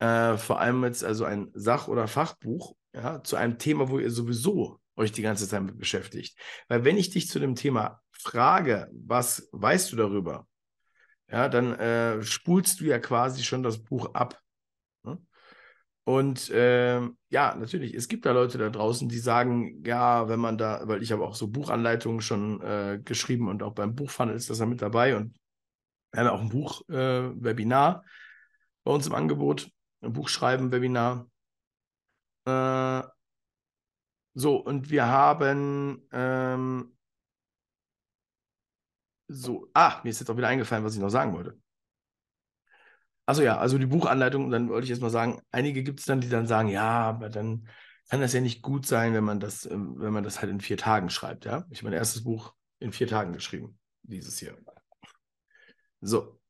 Äh, 0.00 0.36
vor 0.36 0.60
allem 0.60 0.84
jetzt 0.84 1.02
also 1.02 1.24
ein 1.24 1.50
Sach- 1.54 1.88
oder 1.88 2.08
Fachbuch 2.08 2.76
ja, 2.92 3.22
zu 3.24 3.36
einem 3.36 3.56
Thema, 3.56 3.88
wo 3.88 3.98
ihr 3.98 4.10
sowieso 4.10 4.80
euch 4.94 5.12
die 5.12 5.22
ganze 5.22 5.48
Zeit 5.48 5.62
beschäftigt. 5.78 6.38
Weil 6.68 6.84
wenn 6.84 6.98
ich 6.98 7.08
dich 7.08 7.30
zu 7.30 7.38
dem 7.38 7.54
Thema 7.54 8.02
frage, 8.10 8.90
was 8.92 9.48
weißt 9.52 9.90
du 9.92 9.96
darüber, 9.96 10.46
ja, 11.30 11.48
dann 11.48 11.72
äh, 11.72 12.22
spulst 12.22 12.80
du 12.80 12.84
ja 12.84 12.98
quasi 12.98 13.44
schon 13.44 13.62
das 13.62 13.82
Buch 13.82 14.12
ab. 14.12 14.38
Und 16.08 16.48
äh, 16.48 17.02
ja, 17.28 17.54
natürlich, 17.54 17.92
es 17.92 18.08
gibt 18.08 18.24
da 18.24 18.32
Leute 18.32 18.56
da 18.56 18.70
draußen, 18.70 19.10
die 19.10 19.18
sagen, 19.18 19.84
ja, 19.84 20.26
wenn 20.30 20.40
man 20.40 20.56
da, 20.56 20.80
weil 20.88 21.02
ich 21.02 21.12
habe 21.12 21.22
auch 21.22 21.34
so 21.34 21.48
Buchanleitungen 21.48 22.22
schon 22.22 22.62
äh, 22.62 22.98
geschrieben 23.04 23.46
und 23.46 23.62
auch 23.62 23.74
beim 23.74 23.94
Buchfunnel 23.94 24.34
ist 24.34 24.48
das 24.48 24.58
ja 24.58 24.64
mit 24.64 24.80
dabei 24.80 25.16
und 25.16 25.38
wir 26.12 26.20
haben 26.20 26.28
auch 26.28 26.40
ein 26.40 26.48
Buch-Webinar 26.48 28.02
äh, 28.02 28.08
bei 28.84 28.90
uns 28.90 29.06
im 29.06 29.14
Angebot, 29.14 29.70
ein 30.00 30.14
Buchschreiben-Webinar. 30.14 31.28
Äh, 32.46 33.02
so, 34.32 34.56
und 34.56 34.88
wir 34.88 35.08
haben 35.08 36.08
ähm, 36.10 36.96
so, 39.26 39.68
ah, 39.74 40.00
mir 40.04 40.08
ist 40.08 40.20
jetzt 40.20 40.30
auch 40.30 40.38
wieder 40.38 40.48
eingefallen, 40.48 40.84
was 40.86 40.94
ich 40.94 41.02
noch 41.02 41.10
sagen 41.10 41.34
wollte. 41.34 41.60
Also 43.28 43.42
ja, 43.42 43.58
also 43.58 43.76
die 43.76 43.84
Buchanleitung, 43.84 44.50
dann 44.50 44.70
wollte 44.70 44.84
ich 44.84 44.88
jetzt 44.88 45.02
mal 45.02 45.10
sagen, 45.10 45.42
einige 45.50 45.82
gibt 45.82 46.00
es 46.00 46.06
dann, 46.06 46.22
die 46.22 46.30
dann 46.30 46.46
sagen, 46.46 46.70
ja, 46.70 47.02
aber 47.02 47.28
dann 47.28 47.68
kann 48.08 48.22
das 48.22 48.32
ja 48.32 48.40
nicht 48.40 48.62
gut 48.62 48.86
sein, 48.86 49.12
wenn 49.12 49.22
man 49.22 49.38
das, 49.38 49.66
ähm, 49.66 49.96
wenn 49.98 50.14
man 50.14 50.24
das 50.24 50.40
halt 50.40 50.50
in 50.50 50.62
vier 50.62 50.78
Tagen 50.78 51.10
schreibt, 51.10 51.44
ja. 51.44 51.66
Ich 51.68 51.80
habe 51.80 51.90
mein 51.90 51.98
erstes 51.98 52.24
Buch 52.24 52.54
in 52.78 52.90
vier 52.90 53.06
Tagen 53.06 53.34
geschrieben, 53.34 53.78
dieses 54.02 54.38
hier. 54.38 54.56
So. 56.00 56.40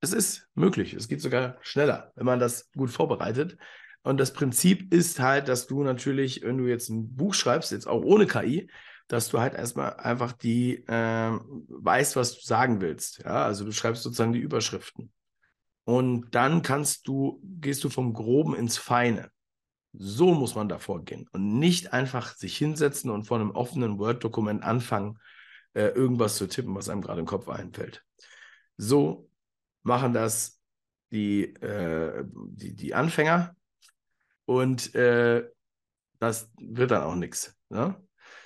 Es 0.00 0.14
ist 0.14 0.48
möglich, 0.54 0.94
es 0.94 1.08
geht 1.08 1.20
sogar 1.20 1.58
schneller, 1.60 2.10
wenn 2.14 2.24
man 2.24 2.40
das 2.40 2.70
gut 2.72 2.88
vorbereitet. 2.88 3.58
Und 4.04 4.18
das 4.18 4.32
Prinzip 4.32 4.90
ist 4.90 5.20
halt, 5.20 5.48
dass 5.48 5.66
du 5.66 5.82
natürlich, 5.82 6.40
wenn 6.44 6.56
du 6.56 6.66
jetzt 6.66 6.88
ein 6.88 7.14
Buch 7.14 7.34
schreibst, 7.34 7.72
jetzt 7.72 7.86
auch 7.86 8.02
ohne 8.02 8.26
KI, 8.26 8.70
dass 9.10 9.28
du 9.28 9.40
halt 9.40 9.54
erstmal 9.54 9.94
einfach 9.94 10.30
die 10.30 10.84
äh, 10.86 11.32
weißt, 11.68 12.14
was 12.14 12.36
du 12.36 12.46
sagen 12.46 12.80
willst. 12.80 13.18
Ja, 13.24 13.44
also 13.44 13.64
du 13.64 13.72
schreibst 13.72 14.04
sozusagen 14.04 14.32
die 14.32 14.38
Überschriften. 14.38 15.12
Und 15.82 16.32
dann 16.32 16.62
kannst 16.62 17.08
du, 17.08 17.42
gehst 17.42 17.82
du 17.82 17.88
vom 17.88 18.12
Groben 18.14 18.54
ins 18.54 18.78
Feine. 18.78 19.32
So 19.92 20.32
muss 20.32 20.54
man 20.54 20.68
da 20.68 20.78
vorgehen 20.78 21.28
und 21.32 21.58
nicht 21.58 21.92
einfach 21.92 22.36
sich 22.36 22.56
hinsetzen 22.56 23.10
und 23.10 23.24
vor 23.24 23.40
einem 23.40 23.50
offenen 23.50 23.98
Word-Dokument 23.98 24.62
anfangen, 24.62 25.18
äh, 25.74 25.88
irgendwas 25.88 26.36
zu 26.36 26.46
tippen, 26.46 26.76
was 26.76 26.88
einem 26.88 27.02
gerade 27.02 27.18
im 27.18 27.26
Kopf 27.26 27.48
einfällt. 27.48 28.04
So 28.76 29.28
machen 29.82 30.12
das 30.12 30.60
die, 31.10 31.46
äh, 31.56 32.24
die, 32.28 32.76
die 32.76 32.94
Anfänger 32.94 33.56
und 34.44 34.94
äh, 34.94 35.50
das 36.20 36.48
wird 36.60 36.92
dann 36.92 37.02
auch 37.02 37.16
nichts. 37.16 37.56
Ne? 37.70 38.00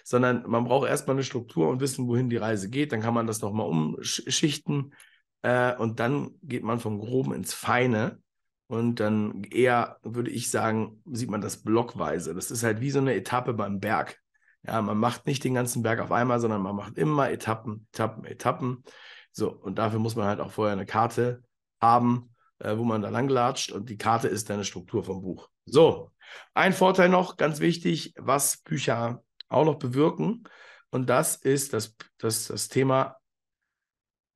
Sondern 0.04 0.44
man 0.46 0.64
braucht 0.64 0.86
erstmal 0.86 1.16
eine 1.16 1.24
Struktur 1.24 1.68
und 1.68 1.80
wissen, 1.80 2.06
wohin 2.06 2.30
die 2.30 2.36
Reise 2.36 2.68
geht. 2.68 2.92
Dann 2.92 3.00
kann 3.00 3.14
man 3.14 3.26
das 3.26 3.40
nochmal 3.40 3.66
umschichten 3.66 4.94
äh, 5.42 5.74
und 5.76 5.98
dann 5.98 6.32
geht 6.42 6.62
man 6.62 6.78
vom 6.78 7.00
Groben 7.00 7.32
ins 7.32 7.54
Feine. 7.54 8.20
Und 8.66 9.00
dann 9.00 9.44
eher, 9.44 9.98
würde 10.02 10.30
ich 10.30 10.50
sagen, 10.50 11.02
sieht 11.10 11.30
man 11.30 11.40
das 11.40 11.62
blockweise. 11.62 12.34
Das 12.34 12.50
ist 12.50 12.62
halt 12.62 12.80
wie 12.80 12.90
so 12.90 12.98
eine 12.98 13.14
Etappe 13.14 13.52
beim 13.54 13.80
Berg. 13.80 14.18
Ja, 14.62 14.80
man 14.80 14.96
macht 14.96 15.26
nicht 15.26 15.44
den 15.44 15.54
ganzen 15.54 15.82
Berg 15.82 16.00
auf 16.00 16.12
einmal, 16.12 16.40
sondern 16.40 16.62
man 16.62 16.76
macht 16.76 16.96
immer 16.96 17.30
Etappen, 17.30 17.86
Etappen, 17.92 18.24
Etappen. 18.24 18.84
So, 19.32 19.50
und 19.50 19.78
dafür 19.78 19.98
muss 19.98 20.16
man 20.16 20.26
halt 20.26 20.40
auch 20.40 20.50
vorher 20.50 20.72
eine 20.72 20.86
Karte 20.86 21.42
haben, 21.80 22.34
äh, 22.58 22.76
wo 22.76 22.84
man 22.84 23.02
da 23.02 23.10
langlatscht. 23.10 23.72
Und 23.72 23.90
die 23.90 23.98
Karte 23.98 24.28
ist 24.28 24.50
eine 24.50 24.64
Struktur 24.64 25.04
vom 25.04 25.22
Buch. 25.22 25.50
So, 25.66 26.10
ein 26.54 26.72
Vorteil 26.72 27.08
noch, 27.08 27.36
ganz 27.36 27.60
wichtig, 27.60 28.14
was 28.16 28.58
Bücher 28.58 29.22
auch 29.54 29.64
noch 29.64 29.78
bewirken. 29.78 30.44
Und 30.90 31.08
das 31.08 31.36
ist 31.36 31.72
das, 31.72 31.96
das, 32.18 32.48
das 32.48 32.68
Thema 32.68 33.16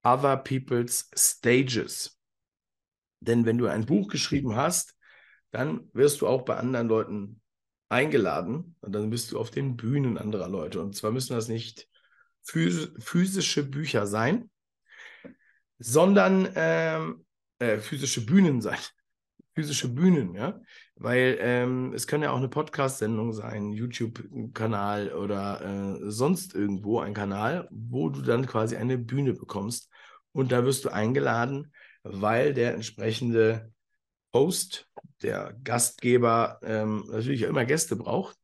Other 0.03 0.37
People's 0.37 1.11
Stages. 1.15 2.19
Denn 3.21 3.45
wenn 3.45 3.59
du 3.59 3.67
ein 3.67 3.87
Buch 3.87 4.09
geschrieben 4.09 4.57
hast, 4.57 4.97
dann 5.51 5.89
wirst 5.93 6.21
du 6.21 6.27
auch 6.27 6.43
bei 6.43 6.57
anderen 6.57 6.89
Leuten 6.89 7.41
eingeladen 7.89 8.77
und 8.81 8.93
dann 8.93 9.11
bist 9.11 9.33
du 9.33 9.39
auf 9.39 9.51
den 9.51 9.77
Bühnen 9.77 10.19
anderer 10.19 10.49
Leute. 10.49 10.81
Und 10.81 10.95
zwar 10.95 11.11
müssen 11.11 11.35
das 11.35 11.49
nicht 11.49 11.89
physische 12.43 13.65
Bücher 13.65 14.07
sein, 14.07 14.51
sondern 15.79 16.51
ähm, 16.55 17.27
äh, 17.59 17.79
physische 17.79 18.25
Bühnen 18.25 18.61
sein 18.61 18.79
physische 19.59 19.89
Bühnen, 19.89 20.35
ja. 20.37 20.61
Weil 20.95 21.37
ähm, 21.41 21.93
es 21.93 22.07
kann 22.07 22.23
ja 22.23 22.31
auch 22.31 22.37
eine 22.37 22.49
Podcast-Sendung 22.49 23.33
sein, 23.33 23.73
YouTube-Kanal 23.73 25.13
oder 25.15 25.61
äh, 25.61 26.11
sonst 26.11 26.55
irgendwo 26.55 27.01
ein 27.01 27.13
Kanal, 27.13 27.67
wo 27.73 28.09
du 28.09 28.23
dann 28.23 28.47
quasi 28.47 28.77
eine 28.77 28.99
Bühne 28.99 29.33
bekommst. 29.33 29.91
Und 30.31 30.53
da 30.53 30.65
wirst 30.65 30.85
du 30.85 30.91
eingeladen, 30.91 31.73
weil 32.05 32.55
der 32.55 32.75
entsprechende 32.75 33.73
Host, 34.33 34.89
der 35.23 35.57
Gastgeber, 35.65 36.61
ähm, 36.63 37.05
natürlich 37.11 37.43
immer 37.43 37.65
Gäste 37.65 37.97
braucht 37.97 38.37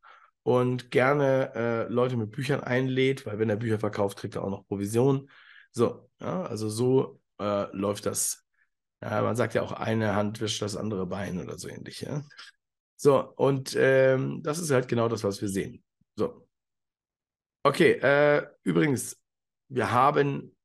und 0.42 0.90
gerne 0.90 1.54
äh, 1.54 1.92
Leute 1.92 2.16
mit 2.16 2.32
Büchern 2.32 2.60
einlädt, 2.60 3.24
weil 3.24 3.38
wenn 3.38 3.50
er 3.50 3.56
Bücher 3.56 3.78
verkauft, 3.78 4.18
kriegt 4.18 4.34
er 4.34 4.42
auch 4.42 4.50
noch 4.50 4.66
Provision. 4.66 5.30
So, 5.70 6.10
ja, 6.20 6.42
also 6.42 6.68
so 6.68 7.20
äh, 7.38 7.66
läuft 7.70 8.06
das 8.06 8.43
ja, 9.04 9.20
man 9.20 9.36
sagt 9.36 9.52
ja 9.54 9.62
auch, 9.62 9.72
eine 9.72 10.14
Hand 10.14 10.40
wischt 10.40 10.62
das 10.62 10.76
andere 10.76 11.06
Bein 11.06 11.38
oder 11.38 11.58
so 11.58 11.68
ähnlich. 11.68 12.00
Ja? 12.00 12.22
So, 12.96 13.20
und 13.36 13.76
ähm, 13.78 14.42
das 14.42 14.58
ist 14.58 14.70
halt 14.70 14.88
genau 14.88 15.08
das, 15.08 15.24
was 15.24 15.42
wir 15.42 15.48
sehen. 15.48 15.84
So. 16.16 16.48
Okay, 17.62 17.92
äh, 17.92 18.46
übrigens, 18.62 19.20
wir 19.68 19.90
haben, 19.90 20.56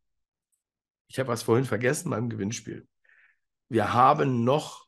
ich 1.07 1.19
habe 1.19 1.27
was 1.27 1.43
vorhin 1.43 1.65
vergessen 1.65 2.11
beim 2.11 2.29
Gewinnspiel. 2.29 2.87
Wir 3.67 3.93
haben 3.93 4.45
noch 4.45 4.87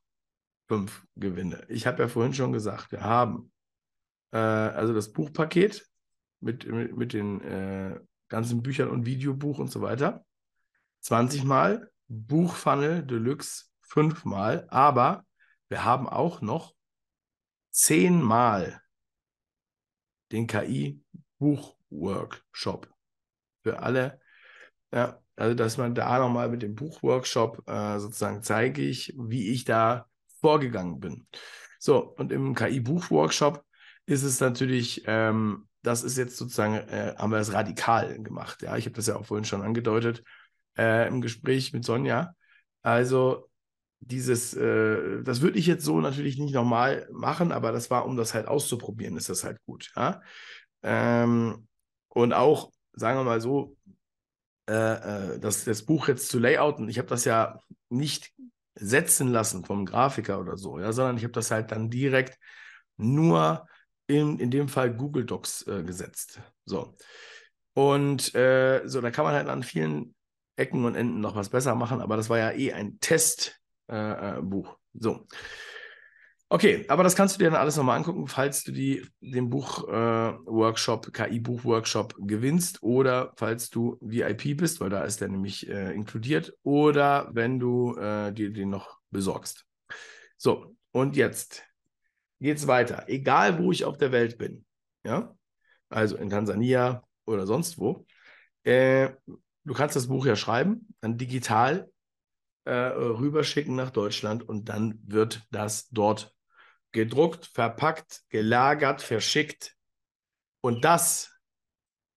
fünf 0.70 1.06
Gewinne. 1.18 1.66
Ich 1.68 1.86
habe 1.88 2.04
ja 2.04 2.08
vorhin 2.08 2.34
schon 2.34 2.54
gesagt, 2.54 2.94
wir 2.94 3.02
haben 3.02 3.52
äh, 4.32 4.38
also 4.38 4.94
das 4.94 5.12
Buchpaket 5.12 5.86
mit, 6.40 6.66
mit, 6.66 6.96
mit 6.96 7.12
den 7.12 7.42
äh, 7.42 8.00
ganzen 8.30 8.64
Büchern 8.64 8.90
und 8.90 9.06
Videobuch 9.06 9.60
und 9.60 9.70
so 9.70 9.82
weiter. 9.82 10.26
20 11.02 11.44
Mal 11.44 11.92
Buchfunnel 12.12 13.04
Deluxe 13.04 13.66
fünfmal, 13.80 14.68
aber 14.70 15.26
wir 15.70 15.86
haben 15.86 16.10
auch 16.10 16.42
noch 16.42 16.74
zehnmal 17.72 18.82
den 20.34 20.48
KI-Buchworkshop. 20.48 22.90
für 23.64 23.80
alle. 23.80 24.20
Ja, 24.92 25.22
also 25.38 25.56
dass 25.56 25.78
man 25.78 25.96
da 25.96 26.20
nochmal 26.20 26.50
mit 26.50 26.64
dem 26.64 26.76
Buchworkshop 26.76 27.64
äh, 27.68 27.98
sozusagen 28.00 28.44
zeige 28.44 28.82
ich, 28.82 29.14
wie 29.18 29.52
ich 29.52 29.64
da 29.64 30.10
vorgegangen 30.42 31.00
bin. 31.00 31.28
So, 31.80 32.14
und 32.18 32.34
im 32.34 32.56
KI-Buchworkshop 32.56 33.64
ist 34.06 34.24
es 34.24 34.42
natürlich, 34.42 35.04
ähm, 35.06 35.70
das 35.82 36.04
ist 36.04 36.18
jetzt 36.18 36.36
sozusagen, 36.36 36.74
äh, 36.74 37.16
haben 37.18 37.32
wir 37.32 37.38
das 37.38 37.54
radikal 37.54 38.22
gemacht. 38.22 38.64
Ja, 38.64 38.76
ich 38.76 38.84
habe 38.86 38.96
das 38.96 39.08
ja 39.08 39.16
auch 39.16 39.26
vorhin 39.26 39.46
schon 39.46 39.62
angedeutet 39.62 40.26
äh, 40.78 41.08
im 41.08 41.22
Gespräch 41.22 41.74
mit 41.74 41.86
Sonja. 41.86 42.34
Also 42.82 43.50
dieses, 44.00 44.54
äh, 44.56 45.22
das 45.24 45.42
würde 45.42 45.60
ich 45.60 45.68
jetzt 45.68 45.86
so 45.86 46.02
natürlich 46.02 46.38
nicht 46.38 46.54
nochmal 46.54 47.08
machen, 47.12 47.52
aber 47.52 47.72
das 47.72 47.92
war, 47.92 48.06
um 48.06 48.18
das 48.18 48.34
halt 48.34 48.48
auszuprobieren, 48.48 49.16
ist 49.16 49.30
das 49.30 49.44
halt 49.44 49.60
gut. 49.66 49.92
Ja? 49.96 50.22
Ähm, 50.84 51.68
und 52.10 52.34
auch, 52.34 52.72
sagen 52.94 53.20
wir 53.20 53.24
mal 53.24 53.42
so, 53.42 53.78
äh, 54.68 54.74
äh 55.36 55.40
das, 55.40 55.64
das 55.66 55.84
Buch 55.84 56.08
jetzt 56.08 56.30
zu 56.30 56.40
layouten, 56.40 56.90
ich 56.90 56.98
habe 56.98 57.08
das 57.08 57.26
ja 57.26 57.60
nicht 57.90 58.34
setzen 58.76 59.28
lassen 59.28 59.66
vom 59.66 59.86
Grafiker 59.86 60.40
oder 60.40 60.58
so, 60.58 60.80
ja, 60.80 60.92
sondern 60.92 61.18
ich 61.18 61.24
habe 61.24 61.34
das 61.34 61.52
halt 61.52 61.72
dann 61.72 61.90
direkt 61.90 62.40
nur 62.98 63.68
in, 64.08 64.40
in 64.40 64.50
dem 64.50 64.68
Fall 64.68 64.94
Google 64.94 65.26
Docs 65.26 65.68
äh, 65.68 65.84
gesetzt. 65.84 66.42
So. 66.66 66.96
Und 67.74 68.34
äh, 68.36 68.82
so, 68.86 69.00
da 69.02 69.12
kann 69.12 69.26
man 69.26 69.34
halt 69.34 69.48
an 69.48 69.64
vielen 69.64 70.16
Ecken 70.56 70.86
und 70.86 70.96
Enden 70.96 71.22
noch 71.22 71.36
was 71.36 71.50
besser 71.50 71.76
machen, 71.76 72.02
aber 72.02 72.18
das 72.18 72.30
war 72.30 72.38
ja 72.38 72.52
eh 72.52 72.74
ein 72.74 73.00
Testbuch. 73.00 73.56
Äh, 73.90 74.38
äh 74.38 74.42
so. 74.94 75.26
Okay, 76.54 76.84
aber 76.90 77.04
das 77.04 77.16
kannst 77.16 77.36
du 77.36 77.40
dir 77.40 77.50
dann 77.50 77.62
alles 77.62 77.78
nochmal 77.78 77.96
angucken, 77.96 78.28
falls 78.28 78.66
du 78.66 78.74
die, 78.74 79.08
den 79.22 79.50
Buch-Workshop, 79.50 81.08
äh, 81.08 81.12
KI-Buch-Workshop 81.12 82.16
gewinnst 82.20 82.84
oder 82.84 83.32
falls 83.38 83.70
du 83.70 83.98
VIP 84.02 84.58
bist, 84.58 84.82
weil 84.82 84.90
da 84.90 85.06
ist 85.06 85.22
der 85.22 85.30
nämlich 85.30 85.70
äh, 85.70 85.94
inkludiert, 85.94 86.54
oder 86.64 87.30
wenn 87.32 87.58
du 87.58 87.96
äh, 87.96 88.34
dir 88.34 88.52
den 88.52 88.70
noch 88.70 89.00
besorgst. 89.12 89.66
So, 90.36 90.76
und 90.92 91.16
jetzt 91.16 91.64
geht's 92.42 92.68
weiter. 92.68 93.06
Egal, 93.08 93.58
wo 93.58 93.72
ich 93.72 93.86
auf 93.86 93.98
der 93.98 94.12
Welt 94.12 94.38
bin, 94.38 94.66
ja, 95.06 95.34
also 95.88 96.18
in 96.18 96.30
Tansania 96.30 97.02
oder 97.26 97.48
sonst 97.48 97.78
wo, 97.78 98.06
äh, 98.64 99.12
du 99.64 99.74
kannst 99.74 99.96
das 99.96 100.08
Buch 100.08 100.26
ja 100.26 100.36
schreiben, 100.36 100.94
dann 101.02 101.18
digital 101.18 101.92
äh, 102.66 102.74
rüberschicken 102.74 103.76
nach 103.76 103.92
Deutschland 103.92 104.48
und 104.48 104.70
dann 104.70 105.00
wird 105.04 105.44
das 105.52 105.90
dort 105.90 106.34
gedruckt, 106.92 107.46
verpackt, 107.46 108.24
gelagert, 108.30 109.02
verschickt. 109.02 109.76
Und 110.62 110.86
das 110.86 111.34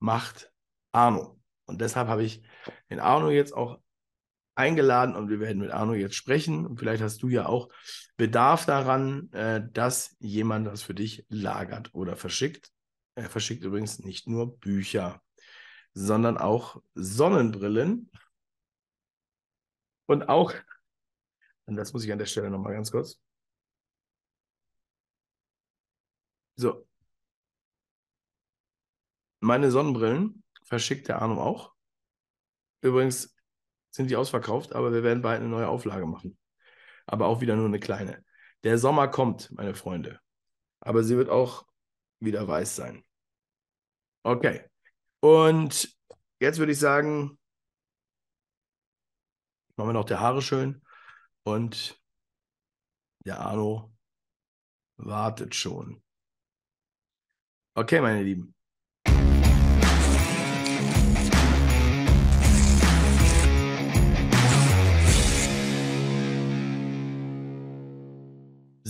macht 0.00 0.52
Arno. 0.92 1.40
Und 1.66 1.80
deshalb 1.80 2.08
habe 2.08 2.24
ich 2.24 2.42
den 2.90 3.00
Arno 3.00 3.30
jetzt 3.30 3.54
auch 3.54 3.78
eingeladen 4.54 5.16
und 5.16 5.30
wir 5.30 5.40
werden 5.40 5.58
mit 5.58 5.70
Arno 5.70 5.94
jetzt 5.94 6.14
sprechen. 6.14 6.66
Und 6.66 6.78
vielleicht 6.78 7.02
hast 7.02 7.22
du 7.22 7.28
ja 7.28 7.46
auch 7.46 7.68
Bedarf 8.16 8.66
daran, 8.66 9.32
äh, 9.32 9.62
dass 9.72 10.16
jemand 10.18 10.66
das 10.66 10.82
für 10.82 10.94
dich 10.94 11.24
lagert 11.28 11.94
oder 11.94 12.16
verschickt. 12.16 12.70
Er 13.16 13.30
verschickt 13.30 13.64
übrigens 13.64 14.00
nicht 14.00 14.28
nur 14.28 14.58
Bücher, 14.58 15.22
sondern 15.94 16.38
auch 16.38 16.82
Sonnenbrillen. 16.94 18.10
Und 20.06 20.28
auch, 20.28 20.52
und 21.66 21.76
das 21.76 21.92
muss 21.92 22.04
ich 22.04 22.12
an 22.12 22.18
der 22.18 22.26
Stelle 22.26 22.50
nochmal 22.50 22.74
ganz 22.74 22.90
kurz, 22.90 23.18
So. 26.56 26.86
Meine 29.40 29.70
Sonnenbrillen 29.70 30.42
verschickt 30.62 31.08
der 31.08 31.20
Arno 31.20 31.42
auch. 31.42 31.74
Übrigens 32.80 33.34
sind 33.90 34.10
die 34.10 34.16
ausverkauft, 34.16 34.74
aber 34.74 34.92
wir 34.92 35.02
werden 35.02 35.22
bald 35.22 35.40
eine 35.40 35.48
neue 35.48 35.68
Auflage 35.68 36.06
machen. 36.06 36.38
Aber 37.06 37.26
auch 37.26 37.40
wieder 37.40 37.56
nur 37.56 37.66
eine 37.66 37.80
kleine. 37.80 38.24
Der 38.62 38.78
Sommer 38.78 39.08
kommt, 39.08 39.50
meine 39.52 39.74
Freunde. 39.74 40.20
Aber 40.80 41.02
sie 41.04 41.16
wird 41.16 41.28
auch 41.28 41.66
wieder 42.20 42.46
weiß 42.46 42.76
sein. 42.76 43.04
Okay. 44.22 44.64
Und 45.24 45.96
jetzt 46.38 46.58
würde 46.58 46.72
ich 46.72 46.78
sagen, 46.78 47.38
machen 49.74 49.88
wir 49.88 49.92
noch 49.94 50.04
die 50.04 50.16
Haare 50.16 50.42
schön. 50.42 50.82
Und 51.44 51.98
der 53.24 53.40
Arno 53.40 53.90
wartet 54.98 55.54
schon. 55.54 56.02
Okay, 57.74 58.02
meine 58.02 58.22
Lieben. 58.22 58.53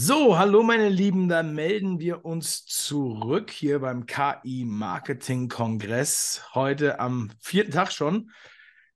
So, 0.07 0.37
hallo 0.37 0.63
meine 0.63 0.91
Lieben, 0.91 1.31
da 1.31 1.43
melden 1.43 1.99
wir 1.99 2.27
uns 2.27 2.67
zurück 2.67 3.51
hier 3.51 3.79
beim 3.79 4.05
KI 4.05 4.67
Marketing 4.67 5.49
Kongress, 5.49 6.45
heute 6.53 7.01
am 7.01 7.31
vierten 7.41 7.73
Tag 7.73 7.91
schon. 7.91 8.31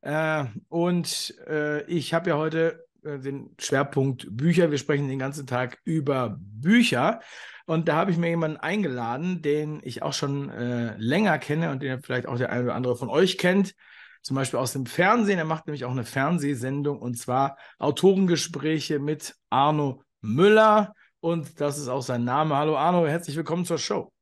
Äh, 0.02 0.44
und 0.68 1.34
äh, 1.46 1.82
ich 1.84 2.12
habe 2.12 2.28
ja 2.28 2.36
heute 2.36 2.84
äh, 3.02 3.18
den 3.18 3.54
Schwerpunkt 3.58 4.26
Bücher. 4.30 4.70
Wir 4.70 4.76
sprechen 4.76 5.08
den 5.08 5.18
ganzen 5.18 5.46
Tag 5.46 5.78
über 5.84 6.36
Bücher. 6.38 7.20
Und 7.64 7.88
da 7.88 7.96
habe 7.96 8.10
ich 8.10 8.18
mir 8.18 8.28
jemanden 8.28 8.58
eingeladen, 8.58 9.40
den 9.40 9.80
ich 9.82 10.02
auch 10.02 10.12
schon 10.12 10.50
äh, 10.50 10.94
länger 10.98 11.38
kenne 11.38 11.70
und 11.70 11.82
den 11.82 12.02
vielleicht 12.02 12.28
auch 12.28 12.36
der 12.36 12.52
eine 12.52 12.64
oder 12.64 12.74
andere 12.74 12.96
von 12.96 13.08
euch 13.08 13.38
kennt. 13.38 13.74
Zum 14.20 14.34
Beispiel 14.36 14.58
aus 14.58 14.74
dem 14.74 14.84
Fernsehen. 14.84 15.38
Er 15.38 15.46
macht 15.46 15.68
nämlich 15.68 15.86
auch 15.86 15.90
eine 15.90 16.04
Fernsehsendung 16.04 16.98
und 16.98 17.16
zwar 17.16 17.56
Autorengespräche 17.78 18.98
mit 18.98 19.36
Arno 19.48 20.02
Müller. 20.20 20.94
Und 21.20 21.60
das 21.60 21.78
ist 21.78 21.88
auch 21.88 22.02
sein 22.02 22.24
Name. 22.24 22.56
Hallo 22.56 22.76
Arno, 22.76 23.06
herzlich 23.06 23.36
willkommen 23.36 23.64
zur 23.64 23.78
Show. 23.78 24.12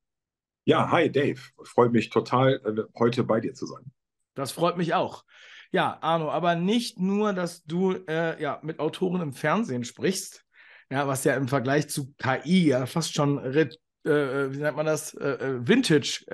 Ja, 0.65 0.91
hi 0.91 1.11
Dave. 1.11 1.41
Freut 1.65 1.93
mich 1.93 2.11
total, 2.11 2.61
äh, 2.65 2.83
heute 2.99 3.25
bei 3.25 3.41
dir 3.41 3.55
zu 3.55 3.67
sein. 3.67 3.85
Das 4.35 4.53
freut 4.53 4.77
mich 4.77 4.95
auch. 4.95 5.25
Ja, 5.73 5.99
Arno, 6.01 6.31
aber 6.31 6.55
nicht 6.55 6.99
nur, 6.99 7.33
dass 7.33 7.65
du 7.65 7.93
äh, 7.93 8.41
ja, 8.41 8.61
mit 8.63 8.79
Autoren 8.79 9.21
im 9.21 9.33
Fernsehen 9.33 9.85
sprichst, 9.85 10.45
ja, 10.91 11.07
was 11.07 11.25
ja 11.25 11.35
im 11.35 11.49
Vergleich 11.49 11.89
zu 11.89 12.15
KI 12.19 12.69
ja 12.69 12.87
fast 12.87 13.15
schon 13.15 13.39
äh, 14.07 14.53
wie 14.53 14.59
nennt 14.59 14.77
man 14.77 14.87
das, 14.87 15.15
äh, 15.15 15.29
äh 15.29 15.67
Vintage 15.67 16.25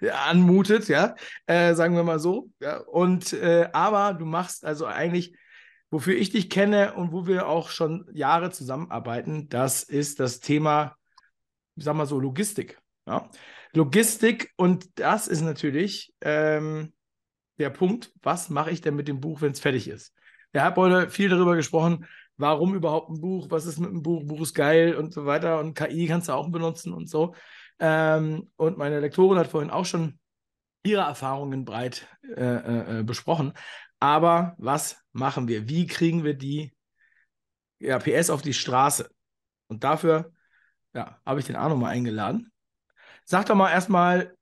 äh, 0.00 0.10
anmutet, 0.28 0.88
ja, 0.88 1.14
äh, 1.46 1.74
sagen 1.74 1.96
wir 1.96 2.04
mal 2.04 2.20
so. 2.20 2.50
Ja. 2.60 2.78
Und 2.78 3.32
äh, 3.32 3.68
aber 3.72 4.14
du 4.14 4.24
machst 4.24 4.64
also 4.64 4.86
eigentlich, 4.86 5.34
wofür 5.92 6.16
ich 6.16 6.30
dich 6.30 6.48
kenne 6.48 6.94
und 6.94 7.12
wo 7.12 7.26
wir 7.26 7.46
auch 7.46 7.68
schon 7.68 8.08
Jahre 8.14 8.50
zusammenarbeiten, 8.50 9.50
das 9.50 9.82
ist 9.82 10.20
das 10.20 10.40
Thema, 10.40 10.96
ich 11.76 11.84
sag 11.84 11.94
mal 11.94 12.06
so, 12.06 12.18
Logistik. 12.18 12.80
Ja. 13.06 13.28
Logistik 13.74 14.52
und 14.56 14.98
das 14.98 15.28
ist 15.28 15.42
natürlich 15.42 16.14
ähm, 16.22 16.94
der 17.58 17.68
Punkt, 17.68 18.10
was 18.22 18.48
mache 18.48 18.70
ich 18.70 18.80
denn 18.80 18.96
mit 18.96 19.06
dem 19.06 19.20
Buch, 19.20 19.42
wenn 19.42 19.52
es 19.52 19.60
fertig 19.60 19.86
ist? 19.86 20.14
Wir 20.52 20.64
haben 20.64 20.76
heute 20.76 21.10
viel 21.10 21.28
darüber 21.28 21.56
gesprochen, 21.56 22.06
warum 22.38 22.74
überhaupt 22.74 23.10
ein 23.10 23.20
Buch, 23.20 23.50
was 23.50 23.66
ist 23.66 23.78
mit 23.78 23.90
einem 23.90 24.02
Buch, 24.02 24.24
Buch 24.24 24.40
ist 24.40 24.54
geil 24.54 24.96
und 24.96 25.12
so 25.12 25.26
weiter 25.26 25.60
und 25.60 25.74
KI 25.74 26.06
kannst 26.06 26.30
du 26.30 26.32
auch 26.32 26.48
benutzen 26.50 26.94
und 26.94 27.10
so. 27.10 27.34
Ähm, 27.78 28.50
und 28.56 28.78
meine 28.78 29.00
Lektorin 29.00 29.38
hat 29.38 29.48
vorhin 29.48 29.70
auch 29.70 29.84
schon 29.84 30.18
ihre 30.84 31.02
Erfahrungen 31.02 31.66
breit 31.66 32.06
äh, 32.34 32.42
äh, 32.42 33.00
äh 33.00 33.02
besprochen. 33.02 33.52
Aber 34.02 34.56
was 34.58 35.00
machen 35.12 35.46
wir? 35.46 35.68
Wie 35.68 35.86
kriegen 35.86 36.24
wir 36.24 36.34
die 36.34 36.72
ja, 37.78 38.00
PS 38.00 38.30
auf 38.30 38.42
die 38.42 38.52
Straße? 38.52 39.08
Und 39.68 39.84
dafür 39.84 40.32
ja, 40.92 41.20
habe 41.24 41.38
ich 41.38 41.46
den 41.46 41.54
Arno 41.54 41.76
mal 41.76 41.90
eingeladen. 41.90 42.50
Sag 43.24 43.46
doch 43.46 43.54
mal 43.54 43.70
erstmal 43.70 44.36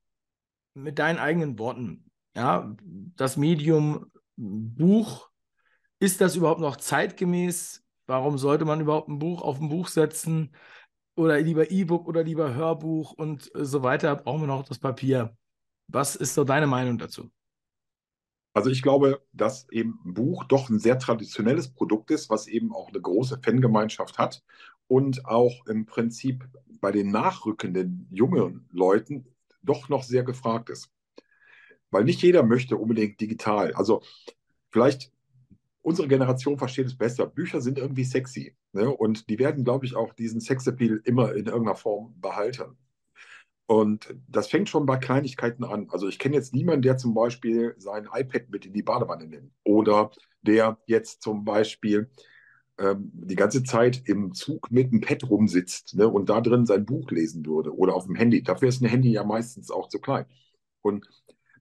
mit 0.73 0.99
deinen 0.99 1.19
eigenen 1.19 1.59
Worten, 1.59 2.11
ja, 2.35 2.75
das 3.17 3.37
Medium 3.37 4.11
Buch, 4.37 5.29
ist 5.99 6.23
das 6.23 6.37
überhaupt 6.37 6.63
noch 6.63 6.77
zeitgemäß? 6.77 7.85
Warum 8.07 8.39
sollte 8.39 8.65
man 8.65 8.81
überhaupt 8.81 9.11
ein 9.11 9.19
Buch 9.19 9.43
auf 9.43 9.61
ein 9.61 9.69
Buch 9.69 9.89
setzen? 9.89 10.57
Oder 11.17 11.39
lieber 11.39 11.71
E-Book 11.71 12.09
oder 12.09 12.25
lieber 12.25 12.55
Hörbuch 12.55 13.13
und 13.13 13.51
so 13.53 13.83
weiter? 13.83 14.17
Brauchen 14.17 14.41
wir 14.41 14.47
noch 14.47 14.67
das 14.67 14.79
Papier? 14.79 15.37
Was 15.87 16.17
ist 16.17 16.33
so 16.33 16.45
deine 16.45 16.67
Meinung 16.67 16.97
dazu? 16.97 17.31
Also 18.53 18.71
ich 18.71 18.83
glaube, 18.83 19.23
dass 19.33 19.69
eben 19.71 20.01
ein 20.05 20.15
Buch 20.15 20.45
doch 20.45 20.69
ein 20.71 20.81
sehr 20.81 20.99
traditionelles 20.99 21.73
Produkt 21.73 22.11
ist, 22.11 22.31
was 22.31 22.49
eben 22.49 22.73
auch 22.73 22.89
eine 22.89 23.01
große 23.01 23.41
Fangemeinschaft 23.43 24.19
hat 24.19 24.43
und 24.89 25.25
auch 25.27 25.67
im 25.67 25.87
Prinzip 25.87 26.49
bei 26.81 26.91
den 26.91 27.11
nachrückenden 27.11 28.09
jungen 28.11 28.69
Leuten 28.73 29.27
doch 29.63 29.89
noch 29.89 30.03
sehr 30.03 30.25
gefragt 30.25 30.71
ist. 30.71 30.91
Weil 31.91 32.05
nicht 32.05 32.23
jeder 32.23 32.43
möchte 32.43 32.77
unbedingt 32.77 33.21
digital. 33.21 33.73
Also 33.75 34.03
vielleicht 34.71 35.13
unsere 35.83 36.09
Generation 36.09 36.59
versteht 36.59 36.87
es 36.87 36.97
besser. 36.97 37.27
Bücher 37.27 37.61
sind 37.61 37.79
irgendwie 37.79 38.05
sexy. 38.05 38.57
Ne? 38.73 38.89
Und 38.89 39.29
die 39.29 39.39
werden, 39.39 39.65
glaube 39.65 39.87
ich, 39.87 39.95
auch 39.95 40.13
diesen 40.15 40.41
Sexappeal 40.41 41.01
immer 41.05 41.35
in 41.35 41.47
irgendeiner 41.47 41.77
Form 41.77 42.15
behalten. 42.21 42.77
Und 43.71 44.13
das 44.27 44.49
fängt 44.49 44.69
schon 44.69 44.85
bei 44.85 44.97
Kleinigkeiten 44.97 45.63
an. 45.63 45.87
Also 45.91 46.09
ich 46.09 46.19
kenne 46.19 46.35
jetzt 46.35 46.53
niemanden, 46.53 46.83
der 46.83 46.97
zum 46.97 47.15
Beispiel 47.15 47.77
sein 47.79 48.09
iPad 48.13 48.51
mit 48.51 48.67
in 48.67 48.73
die 48.73 48.83
Badewanne 48.83 49.29
nimmt 49.29 49.53
oder 49.63 50.11
der 50.43 50.77
jetzt 50.87 51.23
zum 51.23 51.45
Beispiel 51.45 52.11
ähm, 52.79 53.13
die 53.15 53.37
ganze 53.37 53.63
Zeit 53.63 54.03
im 54.07 54.35
Zug 54.35 54.73
mit 54.73 54.91
dem 54.91 55.01
Pad 55.01 55.23
rumsitzt 55.31 55.95
ne, 55.95 56.09
und 56.09 56.29
da 56.31 56.41
drin 56.41 56.67
sein 56.67 56.85
Buch 56.85 57.13
lesen 57.13 57.47
würde 57.47 57.73
oder 57.73 57.95
auf 57.95 58.07
dem 58.07 58.17
Handy. 58.17 58.43
Dafür 58.43 58.71
ist 58.71 58.83
ein 58.83 58.89
Handy 58.89 59.13
ja 59.13 59.23
meistens 59.23 59.71
auch 59.71 59.89
zu 59.89 60.01
klein. 60.01 60.25
Und 60.83 61.07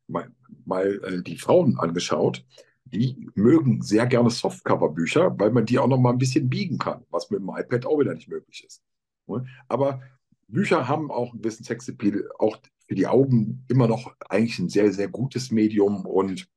mal, 0.07 0.32
mal 0.66 0.99
äh, 1.03 1.22
die 1.22 1.38
Frauen 1.38 1.78
angeschaut, 1.78 2.43
die 2.86 3.30
mögen 3.36 3.84
sehr 3.84 4.07
gerne 4.07 4.32
Softcover-Bücher, 4.32 5.36
weil 5.38 5.51
man 5.51 5.68
die 5.68 5.78
auch 5.78 5.88
noch 5.88 5.99
mal 5.99 6.14
ein 6.14 6.18
bisschen 6.18 6.49
biegen 6.49 6.80
kann, 6.80 7.05
was 7.12 7.30
mit 7.30 7.39
dem 7.39 7.51
iPad 7.55 7.86
auch 7.86 7.99
wieder 7.99 8.16
nicht 8.16 8.30
möglich 8.30 8.66
ist. 8.66 8.82
Ne? 9.28 9.45
Aber 9.68 10.01
Bücher 10.50 10.88
haben 10.88 11.12
auch 11.12 11.34
ein 11.34 11.41
bisschen 11.41 11.66
Sexappeal, 11.66 12.30
auch 12.38 12.58
für 12.88 12.95
die 12.95 13.08
Augen 13.08 13.64
immer 13.68 13.88
noch 13.88 14.16
eigentlich 14.30 14.60
ein 14.60 14.70
sehr, 14.70 14.91
sehr 14.91 15.08
gutes 15.08 15.52
Medium 15.52 16.06
und 16.06 16.47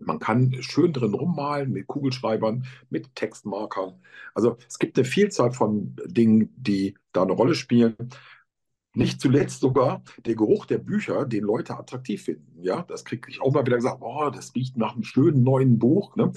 man 0.00 0.18
kann 0.18 0.54
schön 0.60 0.92
drin 0.92 1.14
rummalen 1.14 1.72
mit 1.72 1.86
Kugelschreibern, 1.86 2.64
mit 2.88 3.14
Textmarkern. 3.14 4.00
Also 4.34 4.56
es 4.68 4.78
gibt 4.78 4.96
eine 4.96 5.04
Vielzahl 5.04 5.52
von 5.52 5.96
Dingen, 6.06 6.54
die 6.56 6.94
da 7.12 7.22
eine 7.22 7.32
Rolle 7.32 7.54
spielen. 7.54 7.96
Nicht 8.94 9.20
zuletzt 9.20 9.60
sogar 9.60 10.02
der 10.24 10.34
Geruch 10.34 10.66
der 10.66 10.78
Bücher, 10.78 11.26
den 11.26 11.44
Leute 11.44 11.76
attraktiv 11.76 12.22
finden. 12.22 12.62
Ja, 12.62 12.82
das 12.82 13.04
kriege 13.04 13.28
ich 13.28 13.40
auch 13.40 13.52
mal 13.52 13.66
wieder 13.66 13.76
gesagt, 13.76 13.98
oh, 14.00 14.30
das 14.30 14.54
riecht 14.54 14.76
nach 14.76 14.94
einem 14.94 15.04
schönen 15.04 15.42
neuen 15.42 15.78
Buch. 15.78 16.16
Ne? 16.16 16.32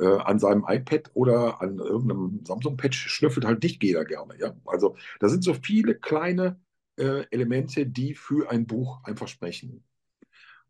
Äh, 0.00 0.06
an 0.06 0.38
seinem 0.38 0.64
iPad 0.66 1.10
oder 1.12 1.60
an 1.60 1.78
irgendeinem 1.78 2.40
Samsung-Patch 2.46 3.08
schnüffelt 3.08 3.44
halt 3.44 3.62
nicht 3.62 3.82
jeder 3.82 4.06
gerne. 4.06 4.38
Ja? 4.38 4.54
Also 4.64 4.96
da 5.20 5.28
sind 5.28 5.44
so 5.44 5.52
viele 5.52 5.94
kleine 5.94 6.58
äh, 6.96 7.26
Elemente, 7.30 7.86
die 7.86 8.14
für 8.14 8.50
ein 8.50 8.66
Buch 8.66 9.04
einfach 9.04 9.28
sprechen. 9.28 9.84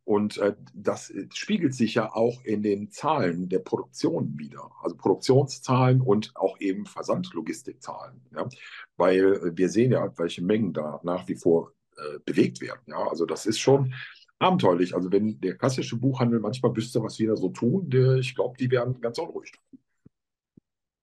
Und 0.03 0.39
äh, 0.39 0.57
das 0.75 1.13
spiegelt 1.33 1.73
sich 1.73 1.95
ja 1.95 2.13
auch 2.13 2.43
in 2.45 2.65
den 2.65 2.91
Zahlen 2.91 3.49
der 3.49 3.61
Produktion 3.61 4.37
wieder. 4.39 4.73
Also 4.83 4.97
Produktionszahlen 4.97 6.01
und 6.01 6.33
auch 6.35 6.59
eben 6.59 6.85
Versandlogistikzahlen. 6.85 8.21
Ja? 8.35 8.49
Weil 8.97 9.57
wir 9.57 9.69
sehen 9.69 9.93
ja, 9.93 10.13
welche 10.19 10.43
Mengen 10.43 10.73
da 10.73 11.01
nach 11.05 11.29
wie 11.29 11.37
vor 11.37 11.73
äh, 11.97 12.19
bewegt 12.27 12.61
werden. 12.61 12.83
Ja? 12.87 13.07
Also 13.09 13.25
das 13.25 13.47
ist 13.47 13.61
schon 13.61 13.95
abenteuerlich. 14.43 14.95
Also 14.95 15.11
wenn 15.13 15.41
der 15.41 15.57
klassische 15.57 15.97
Buchhandel 15.97 16.41
manchmal 16.41 16.75
wüsste, 16.77 17.03
was 17.03 17.19
wir 17.19 17.29
da 17.29 17.37
so 17.37 17.49
tun, 17.51 17.89
der, 17.89 18.17
ich 18.17 18.35
glaube, 18.35 18.57
die 18.59 18.71
wären 18.71 19.01
ganz 19.01 19.19
unruhig. 19.19 19.53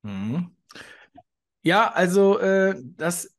Mhm. 0.04 0.52
Ja, 1.62 1.92
also 1.92 2.40
äh, 2.40 2.76
das 2.98 3.36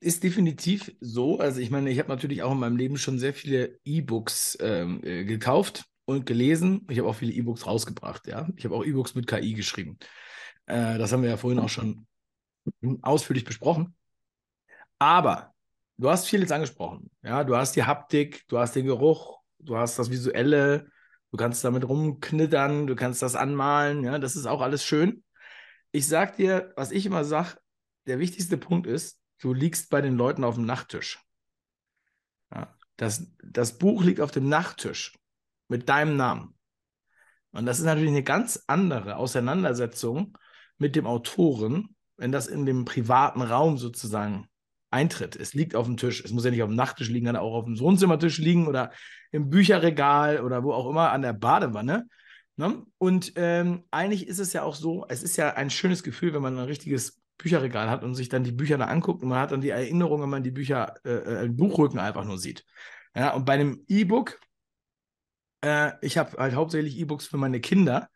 ist 0.00 0.22
definitiv 0.22 0.94
so. 1.00 1.38
Also 1.38 1.60
ich 1.60 1.70
meine, 1.70 1.90
ich 1.90 1.98
habe 1.98 2.08
natürlich 2.08 2.42
auch 2.42 2.52
in 2.52 2.58
meinem 2.58 2.76
Leben 2.76 2.98
schon 2.98 3.18
sehr 3.18 3.34
viele 3.34 3.78
E-Books 3.84 4.58
ähm, 4.60 5.00
äh, 5.02 5.24
gekauft 5.24 5.84
und 6.04 6.26
gelesen. 6.26 6.86
Ich 6.90 6.98
habe 6.98 7.08
auch 7.08 7.16
viele 7.16 7.32
E-Books 7.32 7.66
rausgebracht, 7.66 8.26
ja. 8.26 8.48
Ich 8.56 8.64
habe 8.64 8.74
auch 8.74 8.84
E-Books 8.84 9.14
mit 9.14 9.26
KI 9.26 9.54
geschrieben. 9.54 9.98
Äh, 10.66 10.98
das 10.98 11.12
haben 11.12 11.22
wir 11.22 11.30
ja 11.30 11.36
vorhin 11.36 11.58
auch 11.58 11.68
schon 11.68 12.06
ausführlich 13.02 13.44
besprochen. 13.44 13.94
Aber 14.98 15.54
du 15.96 16.10
hast 16.10 16.28
vieles 16.28 16.52
angesprochen. 16.52 17.10
Ja, 17.22 17.44
du 17.44 17.56
hast 17.56 17.76
die 17.76 17.84
Haptik, 17.84 18.46
du 18.48 18.58
hast 18.58 18.76
den 18.76 18.86
Geruch, 18.86 19.40
du 19.64 19.76
hast 19.76 19.98
das 19.98 20.10
Visuelle, 20.10 20.90
du 21.30 21.36
kannst 21.36 21.64
damit 21.64 21.88
rumknittern, 21.88 22.86
du 22.86 22.94
kannst 22.96 23.22
das 23.22 23.34
anmalen, 23.34 24.04
ja, 24.04 24.18
das 24.18 24.36
ist 24.36 24.46
auch 24.46 24.60
alles 24.60 24.84
schön. 24.84 25.24
Ich 25.92 26.06
sag 26.06 26.36
dir, 26.36 26.72
was 26.76 26.90
ich 26.90 27.06
immer 27.06 27.24
sage, 27.24 27.56
der 28.06 28.18
wichtigste 28.18 28.56
Punkt 28.56 28.86
ist, 28.86 29.20
du 29.40 29.52
liegst 29.52 29.90
bei 29.90 30.00
den 30.00 30.16
Leuten 30.16 30.44
auf 30.44 30.56
dem 30.56 30.66
Nachttisch. 30.66 31.20
Ja, 32.52 32.74
das, 32.96 33.26
das 33.42 33.78
Buch 33.78 34.02
liegt 34.02 34.20
auf 34.20 34.30
dem 34.30 34.48
Nachttisch 34.48 35.18
mit 35.68 35.88
deinem 35.88 36.16
Namen. 36.16 36.56
Und 37.52 37.66
das 37.66 37.78
ist 37.78 37.84
natürlich 37.84 38.10
eine 38.10 38.24
ganz 38.24 38.64
andere 38.66 39.16
Auseinandersetzung 39.16 40.36
mit 40.76 40.96
dem 40.96 41.06
Autoren, 41.06 41.96
wenn 42.16 42.32
das 42.32 42.46
in 42.46 42.66
dem 42.66 42.84
privaten 42.84 43.42
Raum 43.42 43.78
sozusagen 43.78 44.48
eintritt. 44.94 45.36
Es 45.36 45.54
liegt 45.54 45.74
auf 45.74 45.86
dem 45.86 45.96
Tisch. 45.96 46.24
Es 46.24 46.30
muss 46.30 46.44
ja 46.44 46.50
nicht 46.50 46.62
auf 46.62 46.68
dem 46.68 46.76
Nachttisch 46.76 47.08
liegen, 47.08 47.26
kann 47.26 47.36
auch 47.36 47.54
auf 47.54 47.64
dem 47.64 47.78
Wohnzimmertisch 47.78 48.38
liegen 48.38 48.68
oder 48.68 48.92
im 49.32 49.50
Bücherregal 49.50 50.40
oder 50.40 50.62
wo 50.62 50.72
auch 50.72 50.88
immer 50.88 51.10
an 51.10 51.22
der 51.22 51.32
Badewanne. 51.32 52.08
Ne? 52.56 52.86
Und 52.98 53.32
ähm, 53.34 53.84
eigentlich 53.90 54.28
ist 54.28 54.38
es 54.38 54.52
ja 54.52 54.62
auch 54.62 54.76
so, 54.76 55.04
es 55.08 55.24
ist 55.24 55.36
ja 55.36 55.54
ein 55.54 55.70
schönes 55.70 56.04
Gefühl, 56.04 56.32
wenn 56.32 56.42
man 56.42 56.56
ein 56.56 56.64
richtiges 56.66 57.20
Bücherregal 57.36 57.90
hat 57.90 58.04
und 58.04 58.14
sich 58.14 58.28
dann 58.28 58.44
die 58.44 58.52
Bücher 58.52 58.78
da 58.78 58.84
anguckt 58.84 59.22
und 59.22 59.28
man 59.28 59.40
hat 59.40 59.50
dann 59.50 59.60
die 59.60 59.70
Erinnerung, 59.70 60.22
wenn 60.22 60.30
man 60.30 60.44
die 60.44 60.52
Bücher, 60.52 60.94
äh, 61.04 61.44
äh 61.44 61.48
Buchrücken 61.48 61.98
einfach 61.98 62.24
nur 62.24 62.38
sieht. 62.38 62.64
Ja, 63.16 63.34
und 63.34 63.44
bei 63.44 63.54
einem 63.54 63.84
E-Book, 63.88 64.38
äh, 65.62 65.92
ich 66.00 66.16
habe 66.16 66.36
halt 66.38 66.54
hauptsächlich 66.54 66.96
E-Books 66.98 67.26
für 67.26 67.36
meine 67.36 67.60
Kinder, 67.60 68.08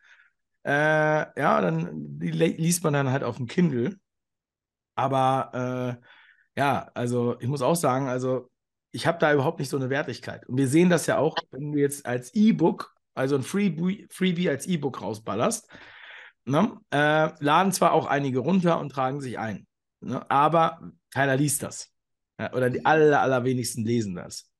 äh, 0.65 0.71
ja, 0.71 1.61
dann 1.61 2.21
liest 2.21 2.85
man 2.85 2.93
dann 2.93 3.11
halt 3.11 3.25
auf 3.25 3.37
dem 3.39 3.47
Kindle. 3.47 3.99
Aber 4.95 5.99
äh, 6.01 6.07
ja, 6.59 6.91
also 6.95 7.39
ich 7.41 7.49
muss 7.49 7.63
auch 7.63 7.77
sagen, 7.77 8.09
also 8.09 8.51
ich 8.91 9.07
habe 9.07 9.19
da 9.19 9.33
überhaupt 9.33 9.59
nicht 9.59 9.69
so 9.69 9.77
eine 9.77 9.91
Wertigkeit. 9.91 10.47
Und 10.47 10.59
wir 10.59 10.69
sehen 10.69 10.91
das 10.91 11.07
ja 11.07 11.19
auch, 11.19 11.37
wenn 11.51 11.73
du 11.73 11.79
jetzt 11.79 12.05
als 12.05 12.35
E-Book, 12.35 12.95
also 13.15 13.37
ein 13.37 13.43
Freebie, 13.43 14.07
Freebie 14.11 14.51
als 14.51 14.67
E-Book 14.67 15.01
rausballerst, 15.01 15.69
Ne? 16.49 16.81
Äh, 16.91 17.31
laden 17.45 17.73
zwar 17.73 17.93
auch 17.93 18.07
einige 18.07 18.39
runter 18.39 18.81
und 18.81 18.89
tragen 18.89 19.21
sich 19.21 19.39
ein, 19.39 19.67
ne? 20.01 20.29
aber 20.31 20.93
keiner 21.13 21.37
liest 21.37 21.63
das. 21.63 21.91
Ja, 22.41 22.55
oder 22.55 22.71
die 22.71 22.87
aller, 22.87 23.21
allerwenigsten 23.21 23.85
lesen 23.85 24.15
das. 24.15 24.51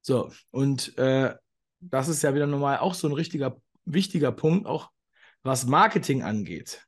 So, 0.00 0.32
und 0.50 0.96
äh, 0.96 1.34
das 1.80 2.08
ist 2.08 2.22
ja 2.22 2.34
wieder 2.34 2.46
normal 2.46 2.78
auch 2.78 2.94
so 2.94 3.06
ein 3.08 3.12
richtiger, 3.12 3.60
wichtiger 3.84 4.32
Punkt, 4.32 4.66
auch 4.66 4.90
was 5.42 5.66
Marketing 5.66 6.22
angeht. 6.22 6.86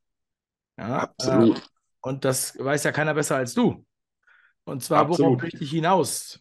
Ja, 0.79 1.01
Absolut. 1.01 1.59
Äh, 1.59 1.63
und 2.01 2.25
das 2.25 2.57
weiß 2.59 2.85
ja 2.85 2.93
keiner 2.93 3.13
besser 3.13 3.37
als 3.37 3.53
du. 3.53 3.85
Und 4.71 4.85
zwar, 4.85 5.01
Absolut. 5.01 5.33
worauf 5.33 5.43
möchte 5.43 5.65
ich 5.65 5.71
hinaus? 5.71 6.41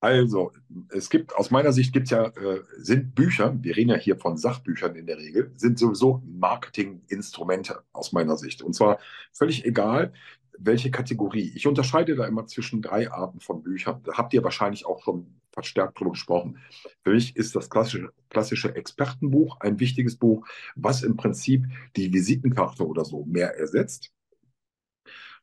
Also, 0.00 0.50
es 0.88 1.08
gibt, 1.08 1.36
aus 1.36 1.52
meiner 1.52 1.72
Sicht 1.72 1.92
gibt 1.92 2.06
es 2.06 2.10
ja, 2.10 2.26
äh, 2.26 2.62
sind 2.78 3.14
Bücher, 3.14 3.56
wir 3.62 3.76
reden 3.76 3.90
ja 3.90 3.96
hier 3.96 4.16
von 4.16 4.36
Sachbüchern 4.36 4.96
in 4.96 5.06
der 5.06 5.18
Regel, 5.18 5.52
sind 5.54 5.78
sowieso 5.78 6.20
Marketinginstrumente 6.26 7.84
aus 7.92 8.10
meiner 8.10 8.36
Sicht. 8.36 8.62
Und 8.62 8.74
zwar 8.74 8.98
völlig 9.32 9.64
egal, 9.64 10.12
welche 10.58 10.90
Kategorie. 10.90 11.52
Ich 11.54 11.68
unterscheide 11.68 12.16
da 12.16 12.26
immer 12.26 12.46
zwischen 12.46 12.82
drei 12.82 13.08
Arten 13.08 13.38
von 13.38 13.62
Büchern. 13.62 14.02
Da 14.02 14.14
habt 14.14 14.34
ihr 14.34 14.42
wahrscheinlich 14.42 14.84
auch 14.84 15.04
schon 15.04 15.26
verstärkt 15.52 16.00
drüber 16.00 16.10
gesprochen. 16.10 16.58
Für 17.04 17.12
mich 17.12 17.36
ist 17.36 17.54
das 17.54 17.70
klassische, 17.70 18.12
klassische 18.30 18.74
Expertenbuch 18.74 19.60
ein 19.60 19.78
wichtiges 19.78 20.16
Buch, 20.16 20.44
was 20.74 21.04
im 21.04 21.16
Prinzip 21.16 21.66
die 21.94 22.12
Visitenkarte 22.12 22.84
oder 22.84 23.04
so 23.04 23.24
mehr 23.26 23.56
ersetzt. 23.56 24.12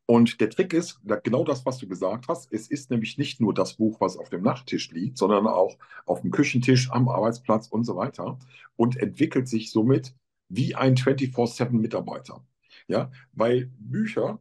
Und 0.09 0.41
der 0.41 0.49
Trick 0.49 0.73
ist, 0.73 0.99
genau 1.23 1.43
das, 1.43 1.67
was 1.67 1.77
du 1.77 1.87
gesagt 1.87 2.29
hast, 2.29 2.51
es 2.51 2.67
ist 2.67 2.89
nämlich 2.89 3.19
nicht 3.19 3.39
nur 3.39 3.53
das 3.53 3.75
Buch, 3.75 4.01
was 4.01 4.17
auf 4.17 4.29
dem 4.29 4.41
Nachttisch 4.41 4.89
liegt, 4.89 5.19
sondern 5.19 5.45
auch 5.45 5.77
auf 6.07 6.21
dem 6.21 6.31
Küchentisch, 6.31 6.89
am 6.89 7.07
Arbeitsplatz 7.07 7.67
und 7.67 7.83
so 7.83 7.95
weiter 7.95 8.39
und 8.75 8.97
entwickelt 8.97 9.47
sich 9.47 9.69
somit 9.69 10.15
wie 10.47 10.73
ein 10.73 10.95
24-7-Mitarbeiter. 10.95 12.43
Ja, 12.87 13.11
weil 13.33 13.69
Bücher 13.77 14.39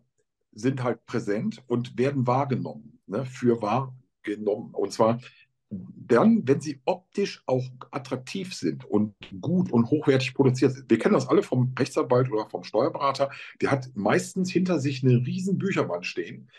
sind 0.53 0.83
halt 0.83 1.05
präsent 1.05 1.63
und 1.67 1.99
werden 1.99 2.27
wahrgenommen, 2.27 2.99
ne, 3.07 3.27
für 3.27 3.61
wahrgenommen. 3.61 4.73
Und 4.73 4.95
zwar 4.95 5.21
dann, 5.71 6.47
wenn 6.49 6.61
sie 6.61 6.81
optisch 6.87 7.43
auch 7.47 7.65
attraktiv 7.91 8.55
sind 8.55 8.85
und 8.85 9.15
gut 9.41 9.71
und 9.71 9.91
hochwertig 9.91 10.35
produziert 10.35 10.73
sind. 10.73 10.91
Wir 10.91 10.99
kennen 10.99 11.15
das 11.15 11.29
alle 11.29 11.43
vom 11.43 11.75
Rechtsanwalt 11.79 12.31
oder 12.31 12.49
vom 12.49 12.65
Steuerberater, 12.65 13.31
der 13.61 13.71
hat 13.71 13.91
meistens 13.95 14.51
hinter 14.51 14.81
sich 14.81 15.05
eine 15.05 15.27
riesen 15.27 15.59
Bücherwand 15.59 16.07
stehen. 16.07 16.51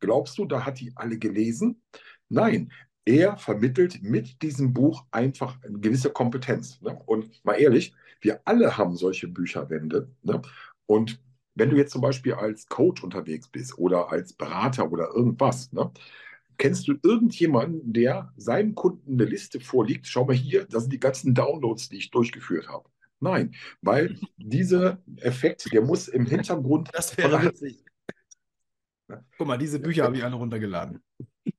Glaubst 0.00 0.38
du, 0.38 0.46
da 0.46 0.64
hat 0.64 0.80
die 0.80 0.92
alle 0.94 1.18
gelesen? 1.18 1.82
Nein, 2.28 2.72
er 3.04 3.36
vermittelt 3.36 4.02
mit 4.02 4.42
diesem 4.42 4.72
Buch 4.72 5.04
einfach 5.10 5.62
eine 5.62 5.78
gewisse 5.78 6.10
Kompetenz. 6.10 6.80
Ne? 6.80 6.98
Und 7.06 7.44
mal 7.44 7.54
ehrlich, 7.54 7.94
wir 8.20 8.40
alle 8.44 8.76
haben 8.76 8.96
solche 8.96 9.28
Bücherwände. 9.28 10.10
Ne? 10.22 10.42
Und 10.86 11.20
wenn 11.54 11.70
du 11.70 11.76
jetzt 11.76 11.92
zum 11.92 12.02
Beispiel 12.02 12.34
als 12.34 12.66
Coach 12.68 13.02
unterwegs 13.02 13.48
bist 13.48 13.78
oder 13.78 14.10
als 14.10 14.32
Berater 14.32 14.90
oder 14.90 15.08
irgendwas, 15.14 15.72
ne? 15.72 15.90
Kennst 16.58 16.88
du 16.88 16.94
irgendjemanden, 17.02 17.92
der 17.92 18.32
seinem 18.36 18.74
Kunden 18.74 19.14
eine 19.14 19.24
Liste 19.24 19.60
vorliegt? 19.60 20.06
Schau 20.06 20.24
mal 20.24 20.34
hier, 20.34 20.64
das 20.66 20.84
sind 20.84 20.92
die 20.92 21.00
ganzen 21.00 21.34
Downloads, 21.34 21.88
die 21.88 21.98
ich 21.98 22.10
durchgeführt 22.10 22.68
habe. 22.68 22.88
Nein, 23.20 23.54
weil 23.82 24.18
dieser 24.36 24.98
Effekt, 25.16 25.72
der 25.72 25.82
muss 25.82 26.08
im 26.08 26.26
Hintergrund. 26.26 26.90
Das 26.92 27.16
wäre 27.16 27.42
witzig. 27.42 27.84
Guck 29.38 29.46
mal, 29.46 29.58
diese 29.58 29.78
Bücher 29.78 30.04
habe 30.04 30.16
ich 30.16 30.24
alle 30.24 30.34
runtergeladen. 30.34 31.02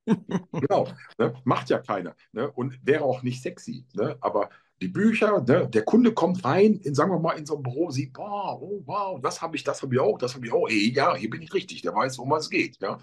genau, 0.05 0.87
ne? 1.17 1.33
macht 1.45 1.69
ja 1.69 1.79
keiner. 1.79 2.15
Ne? 2.33 2.51
Und 2.51 2.77
wäre 2.85 3.03
auch 3.03 3.23
nicht 3.23 3.41
sexy. 3.41 3.85
Ne? 3.93 4.17
Aber 4.19 4.49
die 4.81 4.87
Bücher, 4.87 5.41
ne, 5.41 5.67
der 5.67 5.83
Kunde 5.83 6.13
kommt 6.13 6.45
rein, 6.45 6.75
in, 6.75 6.93
sagen 6.93 7.11
wir 7.11 7.19
mal, 7.19 7.37
in 7.37 7.45
so 7.45 7.57
ein 7.57 7.63
Büro, 7.63 7.89
sieht, 7.89 8.13
boah, 8.13 8.61
oh, 8.61 8.83
wow, 8.85 9.19
das 9.21 9.41
habe 9.41 9.55
ich, 9.55 9.63
das 9.63 9.81
habe 9.81 9.95
ich 9.95 9.99
auch, 9.99 10.17
das 10.17 10.35
habe 10.35 10.45
ich 10.45 10.53
auch. 10.53 10.67
Ey, 10.67 10.93
ja, 10.93 11.15
hier 11.15 11.29
bin 11.29 11.41
ich 11.41 11.53
richtig, 11.53 11.81
der 11.81 11.95
weiß, 11.95 12.17
worum 12.19 12.33
es 12.33 12.49
geht. 12.49 12.77
Ja? 12.81 12.99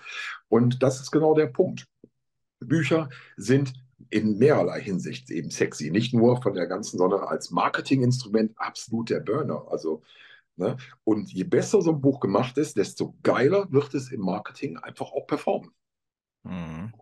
Und 0.49 0.83
das 0.83 1.01
ist 1.01 1.11
genau 1.11 1.35
der 1.35 1.47
Punkt. 1.47 1.87
Bücher 2.61 3.09
sind 3.37 3.73
in 4.11 4.39
mehrerlei 4.39 4.81
Hinsicht 4.81 5.31
eben 5.31 5.51
sexy. 5.51 5.91
Nicht 5.91 6.15
nur 6.15 6.41
von 6.41 6.55
der 6.55 6.67
ganzen, 6.67 6.99
sondern 6.99 7.23
als 7.23 7.51
Marketinginstrument 7.51 8.53
absolut 8.57 9.11
der 9.11 9.21
Burner. 9.21 9.67
Also, 9.69 10.03
ne? 10.57 10.77
Und 11.03 11.33
je 11.33 11.45
besser 11.45 11.83
so 11.83 11.91
ein 11.91 12.01
Buch 12.01 12.21
gemacht 12.21 12.57
ist, 12.59 12.77
desto 12.77 13.17
geiler 13.23 13.71
wird 13.73 13.95
es 13.95 14.13
im 14.13 14.21
Marketing 14.21 14.77
einfach 14.79 15.11
auch 15.11 15.27
performen. 15.27 15.71
Mhm. 16.45 16.93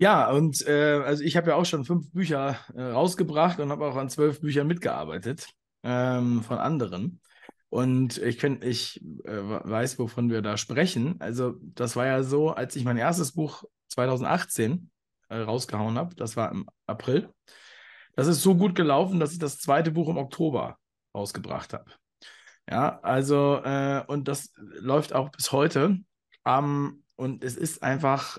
Ja, 0.00 0.30
und 0.30 0.66
äh, 0.66 1.02
also 1.04 1.22
ich 1.22 1.36
habe 1.36 1.50
ja 1.50 1.56
auch 1.56 1.66
schon 1.66 1.84
fünf 1.84 2.10
Bücher 2.10 2.56
äh, 2.74 2.80
rausgebracht 2.80 3.60
und 3.60 3.70
habe 3.70 3.84
auch 3.84 3.96
an 3.96 4.08
zwölf 4.08 4.40
Büchern 4.40 4.66
mitgearbeitet 4.66 5.46
ähm, 5.82 6.42
von 6.42 6.56
anderen. 6.56 7.20
Und 7.68 8.16
ich, 8.16 8.38
kenn, 8.38 8.62
ich 8.62 9.02
äh, 9.24 9.42
weiß, 9.42 9.98
wovon 9.98 10.30
wir 10.30 10.40
da 10.40 10.56
sprechen. 10.56 11.16
Also 11.20 11.56
das 11.60 11.96
war 11.96 12.06
ja 12.06 12.22
so, 12.22 12.48
als 12.48 12.76
ich 12.76 12.84
mein 12.84 12.96
erstes 12.96 13.32
Buch 13.32 13.64
2018 13.88 14.90
äh, 15.28 15.36
rausgehauen 15.36 15.98
habe, 15.98 16.14
das 16.14 16.34
war 16.34 16.50
im 16.50 16.66
April. 16.86 17.28
Das 18.16 18.26
ist 18.26 18.40
so 18.40 18.54
gut 18.54 18.74
gelaufen, 18.74 19.20
dass 19.20 19.32
ich 19.32 19.38
das 19.38 19.58
zweite 19.58 19.90
Buch 19.90 20.08
im 20.08 20.16
Oktober 20.16 20.78
rausgebracht 21.14 21.74
habe. 21.74 21.90
Ja, 22.70 23.00
also, 23.00 23.60
äh, 23.62 24.02
und 24.06 24.28
das 24.28 24.54
läuft 24.56 25.12
auch 25.12 25.28
bis 25.28 25.52
heute. 25.52 25.98
Um, 26.42 27.04
und 27.16 27.44
es 27.44 27.58
ist 27.58 27.82
einfach 27.82 28.38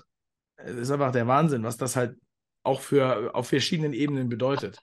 es 0.64 0.76
ist 0.76 0.90
einfach 0.90 1.12
der 1.12 1.26
Wahnsinn, 1.26 1.62
was 1.62 1.76
das 1.76 1.96
halt 1.96 2.16
auch 2.62 2.80
für 2.80 3.34
auf 3.34 3.48
verschiedenen 3.48 3.92
Ebenen 3.92 4.28
bedeutet. 4.28 4.78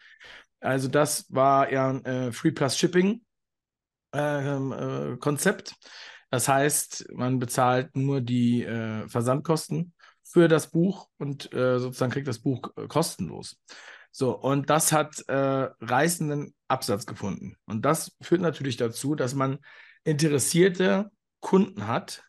Also 0.59 0.87
das 0.87 1.25
war 1.33 1.71
ja 1.71 1.89
ein 1.89 2.05
äh, 2.05 2.31
Free 2.31 2.51
Plus 2.51 2.77
Shipping 2.77 3.21
ähm, 4.13 4.71
äh, 4.71 5.17
Konzept. 5.17 5.75
Das 6.29 6.47
heißt, 6.47 7.11
man 7.13 7.39
bezahlt 7.39 7.95
nur 7.95 8.21
die 8.21 8.63
äh, 8.63 9.07
Versandkosten 9.07 9.93
für 10.23 10.47
das 10.47 10.69
Buch 10.69 11.07
und 11.17 11.51
äh, 11.53 11.79
sozusagen 11.79 12.11
kriegt 12.11 12.27
das 12.27 12.39
Buch 12.39 12.61
äh, 12.75 12.87
kostenlos. 12.87 13.57
So, 14.11 14.37
und 14.37 14.69
das 14.69 14.91
hat 14.91 15.23
äh, 15.27 15.69
reißenden 15.81 16.53
Absatz 16.67 17.05
gefunden. 17.05 17.55
Und 17.65 17.85
das 17.85 18.15
führt 18.21 18.41
natürlich 18.41 18.77
dazu, 18.77 19.15
dass 19.15 19.33
man 19.33 19.59
interessierte 20.03 21.11
Kunden 21.39 21.87
hat, 21.87 22.23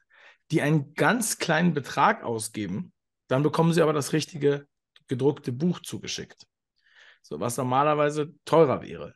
die 0.50 0.62
einen 0.62 0.94
ganz 0.94 1.38
kleinen 1.38 1.74
Betrag 1.74 2.22
ausgeben 2.22 2.92
dann 3.30 3.42
bekommen 3.42 3.72
Sie 3.72 3.82
aber 3.82 3.92
das 3.92 4.12
richtige 4.12 4.66
gedruckte 5.06 5.52
Buch 5.52 5.80
zugeschickt. 5.80 6.46
So, 7.22 7.38
was 7.38 7.56
normalerweise 7.56 8.32
teurer 8.44 8.82
wäre. 8.82 9.14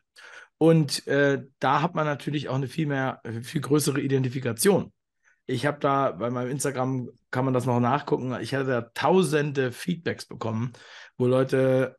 Und 0.59 1.07
äh, 1.07 1.43
da 1.59 1.83
hat 1.83 1.95
man 1.95 2.07
natürlich 2.07 2.49
auch 2.49 2.55
eine 2.55 2.69
viel 2.69 2.87
mehr, 2.87 3.21
viel 3.43 3.61
größere 3.61 4.01
Identifikation. 4.01 4.93
Ich 5.47 5.67
habe 5.67 5.79
da 5.79 6.13
bei 6.13 6.31
meinem 6.31 6.51
Instagram 6.51 7.11
kann 7.31 7.45
man 7.45 7.55
das 7.55 7.67
noch 7.67 7.81
nachgucken. 7.81 8.37
Ich 8.41 8.55
hatte 8.55 8.67
da 8.67 8.81
tausende 8.95 9.73
Feedbacks 9.73 10.27
bekommen, 10.27 10.73
wo 11.17 11.27
Leute 11.27 11.97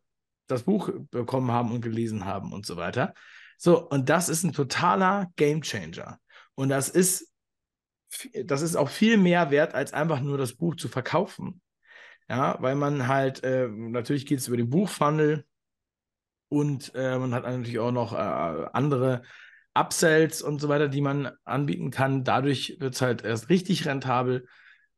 das 0.47 0.63
Buch 0.63 0.89
bekommen 1.11 1.51
haben 1.51 1.71
und 1.71 1.81
gelesen 1.81 2.25
haben 2.25 2.53
und 2.53 2.65
so 2.65 2.77
weiter. 2.77 3.13
So, 3.57 3.87
und 3.87 4.09
das 4.09 4.29
ist 4.29 4.43
ein 4.43 4.53
totaler 4.53 5.31
Game 5.35 5.61
Changer. 5.61 6.19
Und 6.55 6.69
das 6.69 6.89
ist, 6.89 7.31
das 8.45 8.61
ist 8.61 8.75
auch 8.75 8.89
viel 8.89 9.17
mehr 9.17 9.51
wert, 9.51 9.73
als 9.75 9.93
einfach 9.93 10.21
nur 10.21 10.37
das 10.37 10.53
Buch 10.53 10.75
zu 10.75 10.87
verkaufen. 10.87 11.61
Ja, 12.29 12.57
weil 12.59 12.75
man 12.75 13.07
halt, 13.07 13.43
äh, 13.43 13.67
natürlich 13.67 14.25
geht 14.25 14.39
es 14.39 14.47
über 14.47 14.57
den 14.57 14.69
Buchfunnel 14.69 15.45
und 16.49 16.91
äh, 16.95 17.17
man 17.19 17.33
hat 17.33 17.43
natürlich 17.43 17.79
auch 17.79 17.91
noch 17.91 18.13
äh, 18.13 18.67
andere 18.73 19.21
Upsells 19.75 20.41
und 20.41 20.59
so 20.59 20.69
weiter, 20.69 20.87
die 20.87 21.01
man 21.01 21.31
anbieten 21.43 21.91
kann. 21.91 22.23
Dadurch 22.23 22.77
wird 22.79 22.95
es 22.95 23.01
halt 23.01 23.23
erst 23.23 23.49
richtig 23.49 23.85
rentabel. 23.85 24.47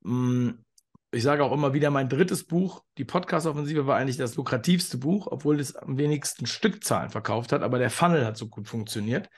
Hm, 0.04 0.64
ich 1.12 1.24
sage 1.24 1.44
auch 1.44 1.52
immer 1.52 1.74
wieder, 1.74 1.90
mein 1.90 2.10
drittes 2.10 2.46
Buch, 2.46 2.84
die 2.98 3.06
Podcast-Offensive, 3.06 3.88
war 3.88 3.98
eigentlich 3.98 4.18
das 4.18 4.36
lukrativste 4.36 4.98
Buch, 4.98 5.28
obwohl 5.28 5.60
es 5.60 5.76
am 5.76 5.98
wenigsten 5.98 6.46
Stückzahlen 6.46 7.10
verkauft 7.10 7.52
hat, 7.52 7.64
aber 7.64 7.80
der 7.80 7.90
Funnel 7.90 8.26
hat 8.26 8.38
so 8.38 8.48
gut 8.48 8.68
funktioniert. 8.68 9.30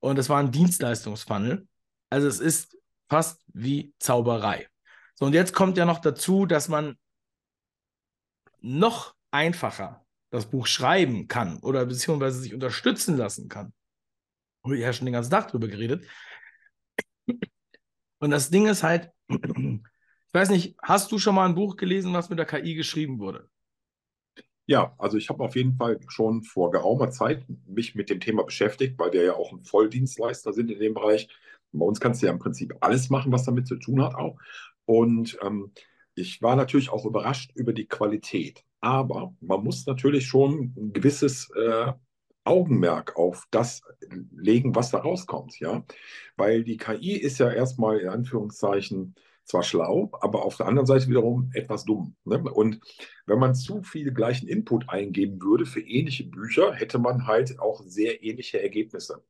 Und 0.00 0.18
es 0.18 0.28
war 0.28 0.40
ein 0.40 0.50
Dienstleistungsfunnel. 0.50 1.68
Also 2.10 2.26
es 2.26 2.40
ist 2.40 2.76
fast 3.08 3.40
wie 3.52 3.94
Zauberei. 3.98 4.66
So, 5.14 5.26
und 5.26 5.34
jetzt 5.34 5.54
kommt 5.54 5.76
ja 5.76 5.84
noch 5.84 6.00
dazu, 6.00 6.46
dass 6.46 6.68
man 6.68 6.96
noch 8.62 9.14
einfacher 9.30 10.04
das 10.30 10.48
Buch 10.48 10.66
schreiben 10.66 11.28
kann 11.28 11.58
oder 11.58 11.84
beziehungsweise 11.84 12.40
sich 12.40 12.54
unterstützen 12.54 13.16
lassen 13.16 13.48
kann. 13.48 13.72
Und 14.62 14.74
ich 14.74 14.82
habe 14.82 14.94
schon 14.94 15.06
den 15.06 15.12
ganzen 15.12 15.30
Tag 15.30 15.48
drüber 15.48 15.68
geredet. 15.68 16.06
Und 18.18 18.30
das 18.30 18.50
Ding 18.50 18.66
ist 18.66 18.82
halt, 18.82 19.10
ich 19.28 19.80
weiß 20.32 20.50
nicht, 20.50 20.76
hast 20.80 21.12
du 21.12 21.18
schon 21.18 21.34
mal 21.34 21.46
ein 21.46 21.54
Buch 21.54 21.76
gelesen, 21.76 22.12
was 22.14 22.30
mit 22.30 22.38
der 22.38 22.46
KI 22.46 22.74
geschrieben 22.74 23.18
wurde? 23.18 23.48
Ja, 24.66 24.94
also 24.96 25.18
ich 25.18 25.28
habe 25.28 25.42
auf 25.42 25.56
jeden 25.56 25.76
Fall 25.76 25.98
schon 26.08 26.44
vor 26.44 26.70
geraumer 26.70 27.10
Zeit 27.10 27.44
mich 27.66 27.94
mit 27.94 28.08
dem 28.08 28.20
Thema 28.20 28.44
beschäftigt, 28.44 28.98
weil 28.98 29.12
wir 29.12 29.24
ja 29.24 29.34
auch 29.34 29.52
ein 29.52 29.64
Volldienstleister 29.64 30.52
sind 30.52 30.70
in 30.70 30.78
dem 30.78 30.94
Bereich. 30.94 31.28
Bei 31.72 31.84
uns 31.84 32.00
kannst 32.00 32.22
du 32.22 32.26
ja 32.26 32.32
im 32.32 32.38
Prinzip 32.38 32.72
alles 32.80 33.10
machen, 33.10 33.32
was 33.32 33.44
damit 33.44 33.66
zu 33.66 33.76
tun 33.76 34.02
hat 34.02 34.14
auch. 34.14 34.38
Und 34.84 35.36
ähm, 35.42 35.72
ich 36.14 36.42
war 36.42 36.56
natürlich 36.56 36.90
auch 36.90 37.04
überrascht 37.04 37.52
über 37.54 37.72
die 37.72 37.86
Qualität, 37.86 38.64
aber 38.80 39.34
man 39.40 39.62
muss 39.64 39.86
natürlich 39.86 40.26
schon 40.26 40.74
ein 40.76 40.92
gewisses 40.92 41.50
äh, 41.50 41.92
Augenmerk 42.44 43.16
auf 43.16 43.46
das 43.50 43.82
legen, 44.32 44.74
was 44.74 44.90
da 44.90 44.98
rauskommt, 44.98 45.58
ja. 45.60 45.84
Weil 46.36 46.64
die 46.64 46.76
KI 46.76 47.12
ist 47.12 47.38
ja 47.38 47.50
erstmal 47.50 48.00
in 48.00 48.08
Anführungszeichen 48.08 49.14
zwar 49.44 49.62
schlau, 49.62 50.10
aber 50.20 50.44
auf 50.44 50.56
der 50.56 50.66
anderen 50.66 50.86
Seite 50.86 51.08
wiederum 51.08 51.50
etwas 51.52 51.84
dumm. 51.84 52.16
Ne? 52.24 52.38
Und 52.42 52.80
wenn 53.26 53.38
man 53.38 53.54
zu 53.54 53.82
viel 53.82 54.12
gleichen 54.12 54.48
Input 54.48 54.88
eingeben 54.88 55.40
würde 55.42 55.66
für 55.66 55.80
ähnliche 55.80 56.24
Bücher, 56.24 56.72
hätte 56.72 56.98
man 56.98 57.26
halt 57.26 57.58
auch 57.58 57.82
sehr 57.84 58.22
ähnliche 58.22 58.62
Ergebnisse. 58.62 59.22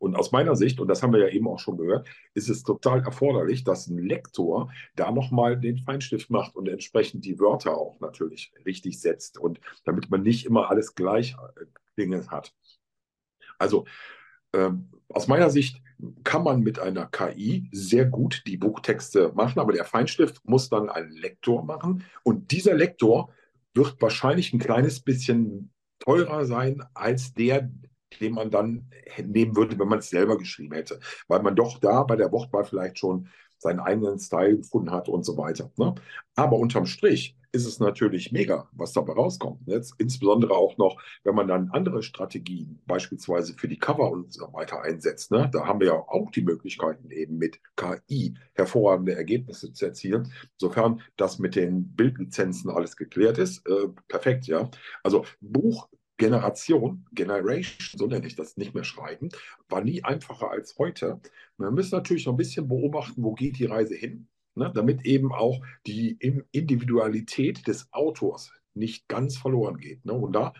Und 0.00 0.16
aus 0.16 0.32
meiner 0.32 0.56
Sicht, 0.56 0.80
und 0.80 0.88
das 0.88 1.02
haben 1.02 1.12
wir 1.12 1.20
ja 1.20 1.28
eben 1.28 1.46
auch 1.46 1.58
schon 1.58 1.76
gehört, 1.76 2.08
ist 2.32 2.48
es 2.48 2.62
total 2.62 3.04
erforderlich, 3.04 3.64
dass 3.64 3.86
ein 3.86 3.98
Lektor 3.98 4.72
da 4.96 5.12
nochmal 5.12 5.60
den 5.60 5.76
Feinstift 5.78 6.30
macht 6.30 6.56
und 6.56 6.68
entsprechend 6.68 7.24
die 7.26 7.38
Wörter 7.38 7.76
auch 7.76 8.00
natürlich 8.00 8.50
richtig 8.64 8.98
setzt 8.98 9.38
und 9.38 9.60
damit 9.84 10.10
man 10.10 10.22
nicht 10.22 10.46
immer 10.46 10.70
alles 10.70 10.94
gleich 10.94 11.34
äh, 11.34 11.66
Dinge 11.98 12.26
hat. 12.28 12.54
Also 13.58 13.84
ähm, 14.54 14.88
aus 15.10 15.28
meiner 15.28 15.50
Sicht 15.50 15.82
kann 16.24 16.44
man 16.44 16.60
mit 16.60 16.78
einer 16.78 17.06
KI 17.06 17.68
sehr 17.72 18.06
gut 18.06 18.42
die 18.46 18.56
Buchtexte 18.56 19.32
machen, 19.34 19.60
aber 19.60 19.74
der 19.74 19.84
Feinstift 19.84 20.40
muss 20.48 20.70
dann 20.70 20.88
ein 20.88 21.10
Lektor 21.10 21.62
machen 21.62 22.04
und 22.22 22.52
dieser 22.52 22.74
Lektor 22.74 23.34
wird 23.74 24.00
wahrscheinlich 24.00 24.54
ein 24.54 24.58
kleines 24.58 25.00
bisschen 25.00 25.72
teurer 25.98 26.46
sein 26.46 26.82
als 26.94 27.34
der, 27.34 27.70
den 28.20 28.34
man 28.34 28.50
dann 28.50 28.90
nehmen 29.24 29.56
würde, 29.56 29.78
wenn 29.78 29.88
man 29.88 30.00
es 30.00 30.10
selber 30.10 30.38
geschrieben 30.38 30.74
hätte. 30.74 31.00
Weil 31.28 31.42
man 31.42 31.56
doch 31.56 31.78
da 31.78 32.02
bei 32.02 32.16
der 32.16 32.32
Wortwahl 32.32 32.64
vielleicht 32.64 32.98
schon 32.98 33.28
seinen 33.58 33.80
eigenen 33.80 34.18
Style 34.18 34.56
gefunden 34.56 34.90
hat 34.90 35.08
und 35.08 35.24
so 35.24 35.36
weiter. 35.36 35.70
Ne? 35.76 35.94
Aber 36.34 36.56
unterm 36.56 36.86
Strich 36.86 37.36
ist 37.52 37.66
es 37.66 37.80
natürlich 37.80 38.32
mega, 38.32 38.68
was 38.72 38.92
dabei 38.92 39.12
rauskommt. 39.12 39.60
Jetzt 39.66 39.94
insbesondere 39.98 40.54
auch 40.54 40.78
noch, 40.78 41.00
wenn 41.24 41.34
man 41.34 41.48
dann 41.48 41.70
andere 41.72 42.02
Strategien, 42.02 42.80
beispielsweise 42.86 43.54
für 43.54 43.68
die 43.68 43.78
Cover 43.78 44.10
und 44.10 44.32
so 44.32 44.52
weiter 44.52 44.82
einsetzt. 44.82 45.30
Ne? 45.30 45.50
Da 45.52 45.66
haben 45.66 45.80
wir 45.80 45.88
ja 45.88 45.94
auch 45.94 46.30
die 46.30 46.42
Möglichkeiten, 46.42 47.10
eben 47.10 47.38
mit 47.38 47.60
KI 47.76 48.34
hervorragende 48.54 49.14
Ergebnisse 49.14 49.72
zu 49.72 49.86
erzielen. 49.86 50.32
Sofern 50.56 51.02
das 51.16 51.38
mit 51.38 51.56
den 51.56 51.94
Bildlizenzen 51.96 52.70
alles 52.70 52.96
geklärt 52.96 53.38
ist, 53.38 53.66
äh, 53.66 53.88
perfekt, 54.08 54.46
ja. 54.46 54.70
Also 55.02 55.24
Buch 55.40 55.88
Generation, 56.20 57.06
Generation, 57.12 57.88
so 57.96 58.06
nenne 58.06 58.26
ich 58.26 58.36
das, 58.36 58.58
nicht 58.58 58.74
mehr 58.74 58.84
schreiben, 58.84 59.30
war 59.70 59.82
nie 59.82 60.04
einfacher 60.04 60.50
als 60.50 60.76
heute. 60.76 61.18
Wir 61.56 61.70
müssen 61.70 61.96
natürlich 61.96 62.26
noch 62.26 62.34
ein 62.34 62.36
bisschen 62.36 62.68
beobachten, 62.68 63.22
wo 63.22 63.32
geht 63.32 63.58
die 63.58 63.64
Reise 63.64 63.94
hin, 63.94 64.28
ne, 64.54 64.70
damit 64.74 65.06
eben 65.06 65.32
auch 65.32 65.64
die 65.86 66.18
Individualität 66.52 67.66
des 67.66 67.90
Autors 67.92 68.52
nicht 68.74 69.08
ganz 69.08 69.38
verloren 69.38 69.78
geht. 69.78 70.04
Ne? 70.04 70.12
Und 70.12 70.34
da 70.34 70.52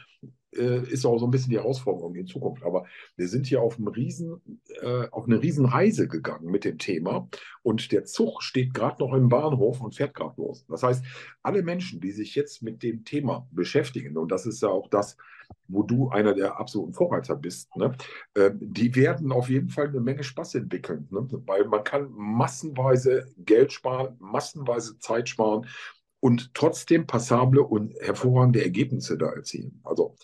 äh, 0.57 0.83
ist 0.89 1.05
auch 1.05 1.19
so 1.19 1.27
ein 1.27 1.31
bisschen 1.31 1.51
die 1.51 1.59
Herausforderung 1.59 2.15
in 2.15 2.27
Zukunft. 2.27 2.63
Aber 2.65 2.87
wir 3.17 3.29
sind 3.29 3.47
hier 3.47 3.63
auf, 3.63 3.77
einem 3.77 3.89
riesen, 3.89 4.41
äh, 4.83 5.09
auf 5.11 5.27
eine 5.27 5.43
Riesenreise 5.43 6.09
gegangen 6.09 6.51
mit 6.51 6.65
dem 6.65 6.79
Thema 6.79 7.29
und 7.63 7.93
der 7.93 8.05
Zug 8.05 8.43
steht 8.43 8.75
gerade 8.75 9.03
noch 9.03 9.15
im 9.15 9.29
Bahnhof 9.29 9.81
und 9.81 9.95
fährt 9.95 10.15
gerade 10.15 10.35
los. 10.37 10.65
Das 10.69 10.83
heißt, 10.83 11.05
alle 11.43 11.63
Menschen, 11.63 12.01
die 12.01 12.13
sich 12.13 12.35
jetzt 12.35 12.63
mit 12.63 12.83
dem 12.83 13.05
Thema 13.05 13.47
beschäftigen, 13.51 14.17
und 14.17 14.31
das 14.31 14.47
ist 14.47 14.63
ja 14.63 14.69
auch 14.69 14.89
das, 14.89 15.17
wo 15.69 15.83
du 15.83 16.09
einer 16.09 16.35
der 16.35 16.59
absoluten 16.59 16.93
Vorreiter 16.93 17.37
bist, 17.37 17.75
ne, 17.77 17.93
äh, 18.35 18.51
die 18.55 18.95
werden 18.95 19.33
auf 19.33 19.49
jeden 19.49 19.69
Fall 19.69 19.89
eine 19.89 20.01
Menge 20.01 20.23
Spaß 20.23 20.57
entwickeln, 20.57 21.09
ne, 21.11 21.27
weil 21.47 21.67
man 21.67 21.85
kann 21.85 22.11
massenweise 22.13 23.27
Geld 23.39 23.73
sparen, 23.73 24.17
massenweise 24.19 24.99
Zeit 24.99 25.29
sparen 25.29 25.67
und 26.21 26.55
trotzdem 26.55 27.07
passable 27.07 27.63
und 27.63 27.95
hervorragende 28.01 28.63
Ergebnisse 28.63 29.19
da 29.19 29.31
erzielen. 29.31 29.81
Also 29.85 30.17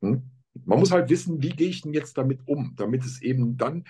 hm, 0.00 0.30
man 0.64 0.80
muss 0.80 0.90
halt 0.90 1.08
wissen, 1.10 1.42
wie 1.42 1.50
gehe 1.50 1.68
ich 1.68 1.82
denn 1.82 1.92
jetzt 1.92 2.18
damit 2.18 2.40
um, 2.46 2.74
damit 2.76 3.04
es 3.04 3.22
eben 3.22 3.56
dann 3.56 3.84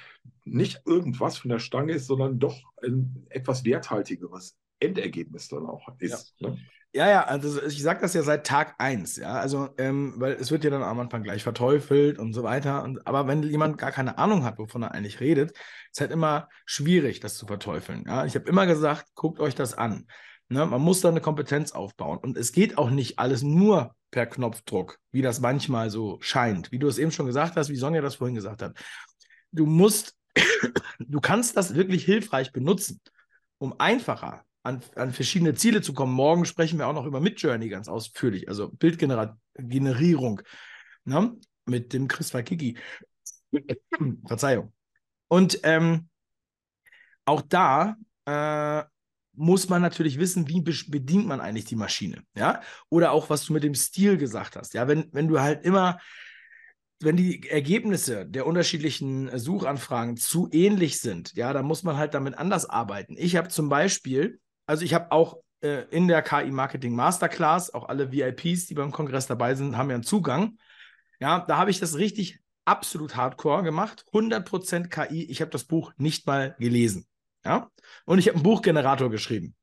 nicht 0.44 0.82
irgendwas 0.86 1.38
von 1.38 1.50
der 1.50 1.58
Stange 1.58 1.92
ist, 1.92 2.06
sondern 2.06 2.38
doch 2.38 2.60
ein 2.82 3.26
etwas 3.30 3.64
werthaltigeres 3.64 4.56
Endergebnis 4.80 5.48
dann 5.48 5.66
auch 5.66 5.88
ist. 5.98 6.34
Ja. 6.38 6.50
Ne? 6.50 6.58
Ja, 6.94 7.08
ja, 7.08 7.24
also 7.24 7.62
ich 7.62 7.82
sage 7.82 8.00
das 8.00 8.14
ja 8.14 8.22
seit 8.22 8.46
Tag 8.46 8.76
1, 8.78 9.16
ja, 9.16 9.34
also, 9.34 9.68
ähm, 9.76 10.14
weil 10.16 10.32
es 10.32 10.50
wird 10.50 10.64
ja 10.64 10.70
dann 10.70 10.82
am 10.82 10.98
Anfang 10.98 11.22
gleich 11.22 11.42
verteufelt 11.42 12.18
und 12.18 12.32
so 12.32 12.42
weiter, 12.42 12.82
und, 12.82 13.06
aber 13.06 13.26
wenn 13.26 13.42
jemand 13.42 13.76
gar 13.76 13.92
keine 13.92 14.16
Ahnung 14.16 14.42
hat, 14.42 14.58
wovon 14.58 14.82
er 14.82 14.92
eigentlich 14.92 15.20
redet, 15.20 15.50
ist 15.50 15.60
es 15.92 16.00
halt 16.00 16.12
immer 16.12 16.48
schwierig, 16.64 17.20
das 17.20 17.36
zu 17.36 17.46
verteufeln, 17.46 18.04
ja, 18.06 18.24
ich 18.24 18.34
habe 18.34 18.48
immer 18.48 18.66
gesagt, 18.66 19.14
guckt 19.14 19.38
euch 19.38 19.54
das 19.54 19.74
an, 19.74 20.06
ne? 20.48 20.66
man 20.66 20.80
muss 20.80 21.00
da 21.00 21.08
eine 21.08 21.20
Kompetenz 21.20 21.72
aufbauen 21.72 22.18
und 22.18 22.36
es 22.36 22.52
geht 22.52 22.78
auch 22.78 22.90
nicht 22.90 23.18
alles 23.18 23.42
nur 23.42 23.94
per 24.10 24.26
Knopfdruck, 24.26 24.98
wie 25.10 25.22
das 25.22 25.40
manchmal 25.40 25.90
so 25.90 26.18
scheint, 26.20 26.72
wie 26.72 26.78
du 26.78 26.88
es 26.88 26.98
eben 26.98 27.12
schon 27.12 27.26
gesagt 27.26 27.56
hast, 27.56 27.68
wie 27.68 27.76
Sonja 27.76 28.00
das 28.00 28.16
vorhin 28.16 28.34
gesagt 28.34 28.62
hat, 28.62 28.76
du 29.52 29.66
musst, 29.66 30.16
du 30.98 31.20
kannst 31.20 31.56
das 31.56 31.74
wirklich 31.74 32.04
hilfreich 32.04 32.52
benutzen, 32.52 33.00
um 33.58 33.78
einfacher 33.78 34.44
an, 34.62 34.82
an 34.94 35.12
verschiedene 35.12 35.54
Ziele 35.54 35.82
zu 35.82 35.94
kommen. 35.94 36.12
Morgen 36.12 36.44
sprechen 36.44 36.78
wir 36.78 36.86
auch 36.86 36.92
noch 36.92 37.06
über 37.06 37.20
Midjourney 37.20 37.68
ganz 37.68 37.88
ausführlich, 37.88 38.48
also 38.48 38.70
Bildgenerierung 38.70 40.42
ne? 41.04 41.36
mit 41.64 41.92
dem 41.92 42.08
Chris 42.08 42.32
Kiki. 42.44 42.76
Verzeihung. 44.26 44.72
Und 45.28 45.60
ähm, 45.62 46.08
auch 47.24 47.42
da 47.42 47.96
äh, 48.24 48.84
muss 49.38 49.68
man 49.68 49.80
natürlich 49.80 50.18
wissen, 50.18 50.48
wie 50.48 50.60
bedient 50.60 51.26
man 51.26 51.40
eigentlich 51.40 51.64
die 51.64 51.76
Maschine, 51.76 52.22
ja? 52.36 52.60
Oder 52.90 53.12
auch, 53.12 53.30
was 53.30 53.44
du 53.44 53.52
mit 53.52 53.62
dem 53.62 53.74
Stil 53.74 54.18
gesagt 54.18 54.56
hast, 54.56 54.74
ja? 54.74 54.88
Wenn, 54.88 55.08
wenn 55.12 55.28
du 55.28 55.40
halt 55.40 55.64
immer, 55.64 55.98
wenn 57.00 57.16
die 57.16 57.48
Ergebnisse 57.48 58.26
der 58.26 58.46
unterschiedlichen 58.46 59.38
Suchanfragen 59.38 60.16
zu 60.16 60.48
ähnlich 60.50 61.00
sind, 61.00 61.34
ja, 61.36 61.52
dann 61.52 61.64
muss 61.64 61.84
man 61.84 61.96
halt 61.96 62.14
damit 62.14 62.36
anders 62.36 62.68
arbeiten. 62.68 63.14
Ich 63.16 63.36
habe 63.36 63.48
zum 63.48 63.68
Beispiel 63.68 64.40
also 64.68 64.84
ich 64.84 64.92
habe 64.92 65.10
auch 65.10 65.38
äh, 65.62 65.84
in 65.90 66.08
der 66.08 66.22
KI 66.22 66.50
Marketing 66.50 66.94
Masterclass, 66.94 67.72
auch 67.72 67.88
alle 67.88 68.12
VIPs, 68.12 68.66
die 68.66 68.74
beim 68.74 68.92
Kongress 68.92 69.26
dabei 69.26 69.54
sind, 69.54 69.76
haben 69.76 69.88
ja 69.88 69.94
einen 69.94 70.04
Zugang. 70.04 70.58
Ja, 71.20 71.40
da 71.40 71.56
habe 71.56 71.70
ich 71.70 71.80
das 71.80 71.96
richtig 71.96 72.38
absolut 72.66 73.16
hardcore 73.16 73.62
gemacht. 73.62 74.04
100% 74.12 74.88
KI. 74.88 75.24
Ich 75.24 75.40
habe 75.40 75.50
das 75.50 75.64
Buch 75.64 75.92
nicht 75.96 76.26
mal 76.26 76.54
gelesen. 76.58 77.07
Ja, 77.48 77.70
und 78.04 78.18
ich 78.18 78.28
habe 78.28 78.36
einen 78.36 78.42
Buchgenerator 78.42 79.10
geschrieben. 79.10 79.54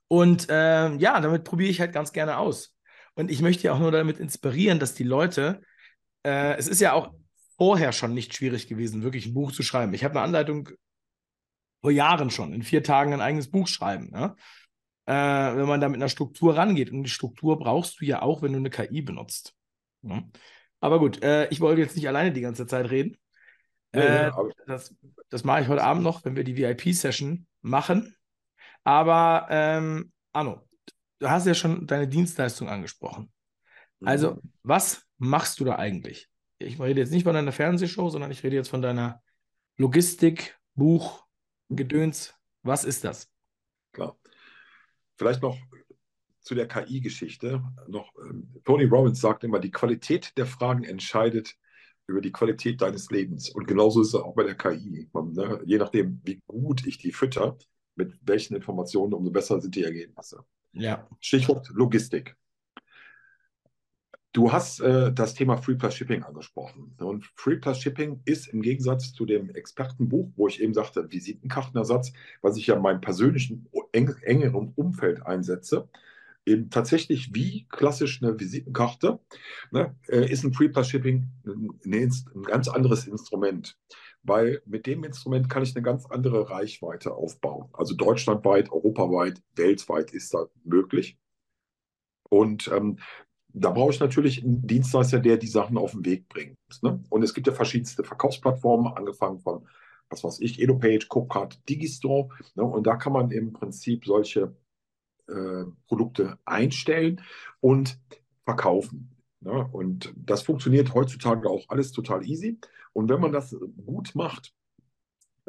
Und 0.08 0.48
äh, 0.50 0.94
ja, 0.96 1.20
damit 1.20 1.44
probiere 1.44 1.70
ich 1.70 1.80
halt 1.80 1.92
ganz 1.92 2.12
gerne 2.12 2.38
aus. 2.38 2.76
Und 3.14 3.30
ich 3.30 3.40
möchte 3.40 3.64
ja 3.64 3.72
auch 3.72 3.78
nur 3.78 3.92
damit 3.92 4.18
inspirieren, 4.18 4.78
dass 4.78 4.94
die 4.94 5.04
Leute, 5.04 5.62
äh, 6.24 6.56
es 6.56 6.68
ist 6.68 6.80
ja 6.80 6.92
auch 6.92 7.14
vorher 7.56 7.92
schon 7.92 8.14
nicht 8.14 8.34
schwierig 8.34 8.68
gewesen, 8.68 9.02
wirklich 9.02 9.26
ein 9.26 9.34
Buch 9.34 9.52
zu 9.52 9.62
schreiben. 9.62 9.94
Ich 9.94 10.04
habe 10.04 10.14
eine 10.14 10.22
Anleitung 10.22 10.70
vor 11.80 11.90
Jahren 11.90 12.30
schon, 12.30 12.52
in 12.52 12.62
vier 12.62 12.82
Tagen 12.82 13.12
ein 13.12 13.20
eigenes 13.20 13.50
Buch 13.50 13.68
schreiben. 13.68 14.10
Ja? 14.12 14.36
Äh, 15.06 15.56
wenn 15.56 15.68
man 15.68 15.80
da 15.80 15.88
mit 15.88 15.96
einer 15.96 16.08
Struktur 16.08 16.56
rangeht. 16.56 16.90
Und 16.90 17.04
die 17.04 17.10
Struktur 17.10 17.58
brauchst 17.58 18.00
du 18.00 18.04
ja 18.04 18.22
auch, 18.22 18.42
wenn 18.42 18.52
du 18.52 18.58
eine 18.58 18.70
KI 18.70 19.02
benutzt. 19.02 19.54
Ja? 20.02 20.22
Aber 20.80 20.98
gut, 20.98 21.22
äh, 21.22 21.48
ich 21.48 21.60
wollte 21.60 21.80
jetzt 21.80 21.96
nicht 21.96 22.08
alleine 22.08 22.32
die 22.32 22.40
ganze 22.40 22.66
Zeit 22.66 22.90
reden. 22.90 23.16
Äh, 23.92 24.30
das, 24.66 24.94
das 25.30 25.44
mache 25.44 25.62
ich 25.62 25.68
heute 25.68 25.84
Abend 25.84 26.02
noch, 26.02 26.24
wenn 26.24 26.36
wir 26.36 26.44
die 26.44 26.56
VIP-Session 26.56 27.46
machen. 27.62 28.14
Aber 28.84 29.46
ähm, 29.50 30.12
Arno, 30.32 30.68
du 31.18 31.30
hast 31.30 31.46
ja 31.46 31.54
schon 31.54 31.86
deine 31.86 32.06
Dienstleistung 32.06 32.68
angesprochen. 32.68 33.32
Also, 34.04 34.34
mhm. 34.34 34.52
was 34.62 35.06
machst 35.18 35.58
du 35.60 35.64
da 35.64 35.76
eigentlich? 35.76 36.28
Ich 36.58 36.80
rede 36.80 37.00
jetzt 37.00 37.12
nicht 37.12 37.24
von 37.24 37.34
deiner 37.34 37.52
Fernsehshow, 37.52 38.08
sondern 38.08 38.30
ich 38.30 38.42
rede 38.42 38.56
jetzt 38.56 38.68
von 38.68 38.82
deiner 38.82 39.22
Logistik, 39.76 40.58
Buch, 40.74 41.26
Gedöns. 41.68 42.34
Was 42.62 42.84
ist 42.84 43.04
das? 43.04 43.30
Klar. 43.92 44.18
Vielleicht 45.16 45.42
noch 45.42 45.58
zu 46.40 46.54
der 46.54 46.68
KI-Geschichte 46.68 47.62
noch. 47.88 48.12
Ähm, 48.24 48.54
Tony 48.64 48.84
Robbins 48.84 49.20
sagt 49.20 49.44
immer, 49.44 49.58
die 49.58 49.70
Qualität 49.70 50.36
der 50.36 50.46
Fragen 50.46 50.84
entscheidet 50.84 51.54
über 52.06 52.20
die 52.20 52.32
Qualität 52.32 52.80
deines 52.80 53.10
Lebens. 53.10 53.50
Und 53.50 53.66
genauso 53.66 54.00
ist 54.00 54.08
es 54.08 54.14
auch 54.14 54.34
bei 54.34 54.44
der 54.44 54.54
KI. 54.54 55.08
Man, 55.12 55.32
ne, 55.32 55.60
je 55.64 55.78
nachdem, 55.78 56.20
wie 56.24 56.40
gut 56.46 56.86
ich 56.86 56.98
die 56.98 57.12
fütter, 57.12 57.58
mit 57.96 58.14
welchen 58.22 58.54
Informationen, 58.54 59.12
umso 59.12 59.30
besser 59.30 59.60
sind 59.60 59.74
die 59.74 59.82
Ergebnisse. 59.82 60.44
Ja. 60.72 61.08
Stichwort 61.20 61.68
Logistik. 61.70 62.36
Du 64.36 64.52
hast 64.52 64.80
äh, 64.80 65.10
das 65.14 65.32
Thema 65.32 65.56
Free 65.56 65.76
Plus 65.76 65.94
Shipping 65.94 66.22
angesprochen. 66.22 66.94
Und 66.98 67.24
Free 67.36 67.56
Plus 67.56 67.80
Shipping 67.80 68.20
ist 68.26 68.48
im 68.48 68.60
Gegensatz 68.60 69.14
zu 69.14 69.24
dem 69.24 69.48
Expertenbuch, 69.48 70.30
wo 70.36 70.46
ich 70.46 70.60
eben 70.60 70.74
sagte, 70.74 71.10
Visitenkartenersatz, 71.10 72.12
was 72.42 72.58
ich 72.58 72.66
ja 72.66 72.76
in 72.76 72.82
meinem 72.82 73.00
persönlichen 73.00 73.66
eng, 73.92 74.14
engeren 74.20 74.74
Umfeld 74.76 75.24
einsetze, 75.24 75.88
eben 76.44 76.68
tatsächlich 76.68 77.34
wie 77.34 77.66
klassisch 77.70 78.22
eine 78.22 78.38
Visitenkarte, 78.38 79.20
ne, 79.70 79.96
äh, 80.08 80.30
ist 80.30 80.44
ein 80.44 80.52
Free-Plus-Shipping 80.52 81.26
ein, 81.46 81.80
ein 81.86 82.42
ganz 82.42 82.68
anderes 82.68 83.06
Instrument. 83.06 83.78
Weil 84.22 84.60
mit 84.66 84.84
dem 84.84 85.02
Instrument 85.04 85.48
kann 85.48 85.62
ich 85.62 85.74
eine 85.74 85.82
ganz 85.82 86.04
andere 86.04 86.50
Reichweite 86.50 87.14
aufbauen. 87.14 87.70
Also 87.72 87.94
deutschlandweit, 87.94 88.70
europaweit, 88.70 89.40
weltweit 89.54 90.12
ist 90.12 90.34
das 90.34 90.50
möglich. 90.62 91.16
Und 92.28 92.68
ähm, 92.68 92.98
da 93.58 93.70
brauche 93.70 93.92
ich 93.92 94.00
natürlich 94.00 94.44
einen 94.44 94.66
Dienstleister, 94.66 95.18
der 95.18 95.38
die 95.38 95.46
Sachen 95.46 95.78
auf 95.78 95.92
den 95.92 96.04
Weg 96.04 96.28
bringt. 96.28 96.58
Ne? 96.82 97.02
Und 97.08 97.22
es 97.22 97.32
gibt 97.32 97.46
ja 97.46 97.54
verschiedenste 97.54 98.04
Verkaufsplattformen, 98.04 98.92
angefangen 98.92 99.40
von, 99.40 99.66
was 100.10 100.22
weiß 100.22 100.40
ich, 100.40 100.60
EdoPage, 100.60 101.08
Copcard, 101.08 101.66
Digistore. 101.68 102.28
Ne? 102.54 102.64
Und 102.64 102.86
da 102.86 102.96
kann 102.96 103.14
man 103.14 103.30
im 103.30 103.54
Prinzip 103.54 104.04
solche 104.04 104.54
äh, 105.28 105.64
Produkte 105.86 106.38
einstellen 106.44 107.22
und 107.60 107.98
verkaufen. 108.44 109.16
Ne? 109.40 109.66
Und 109.72 110.12
das 110.16 110.42
funktioniert 110.42 110.92
heutzutage 110.92 111.48
auch 111.48 111.64
alles 111.68 111.92
total 111.92 112.26
easy. 112.26 112.58
Und 112.92 113.08
wenn 113.08 113.20
man 113.20 113.32
das 113.32 113.56
gut 113.86 114.14
macht, 114.14 114.54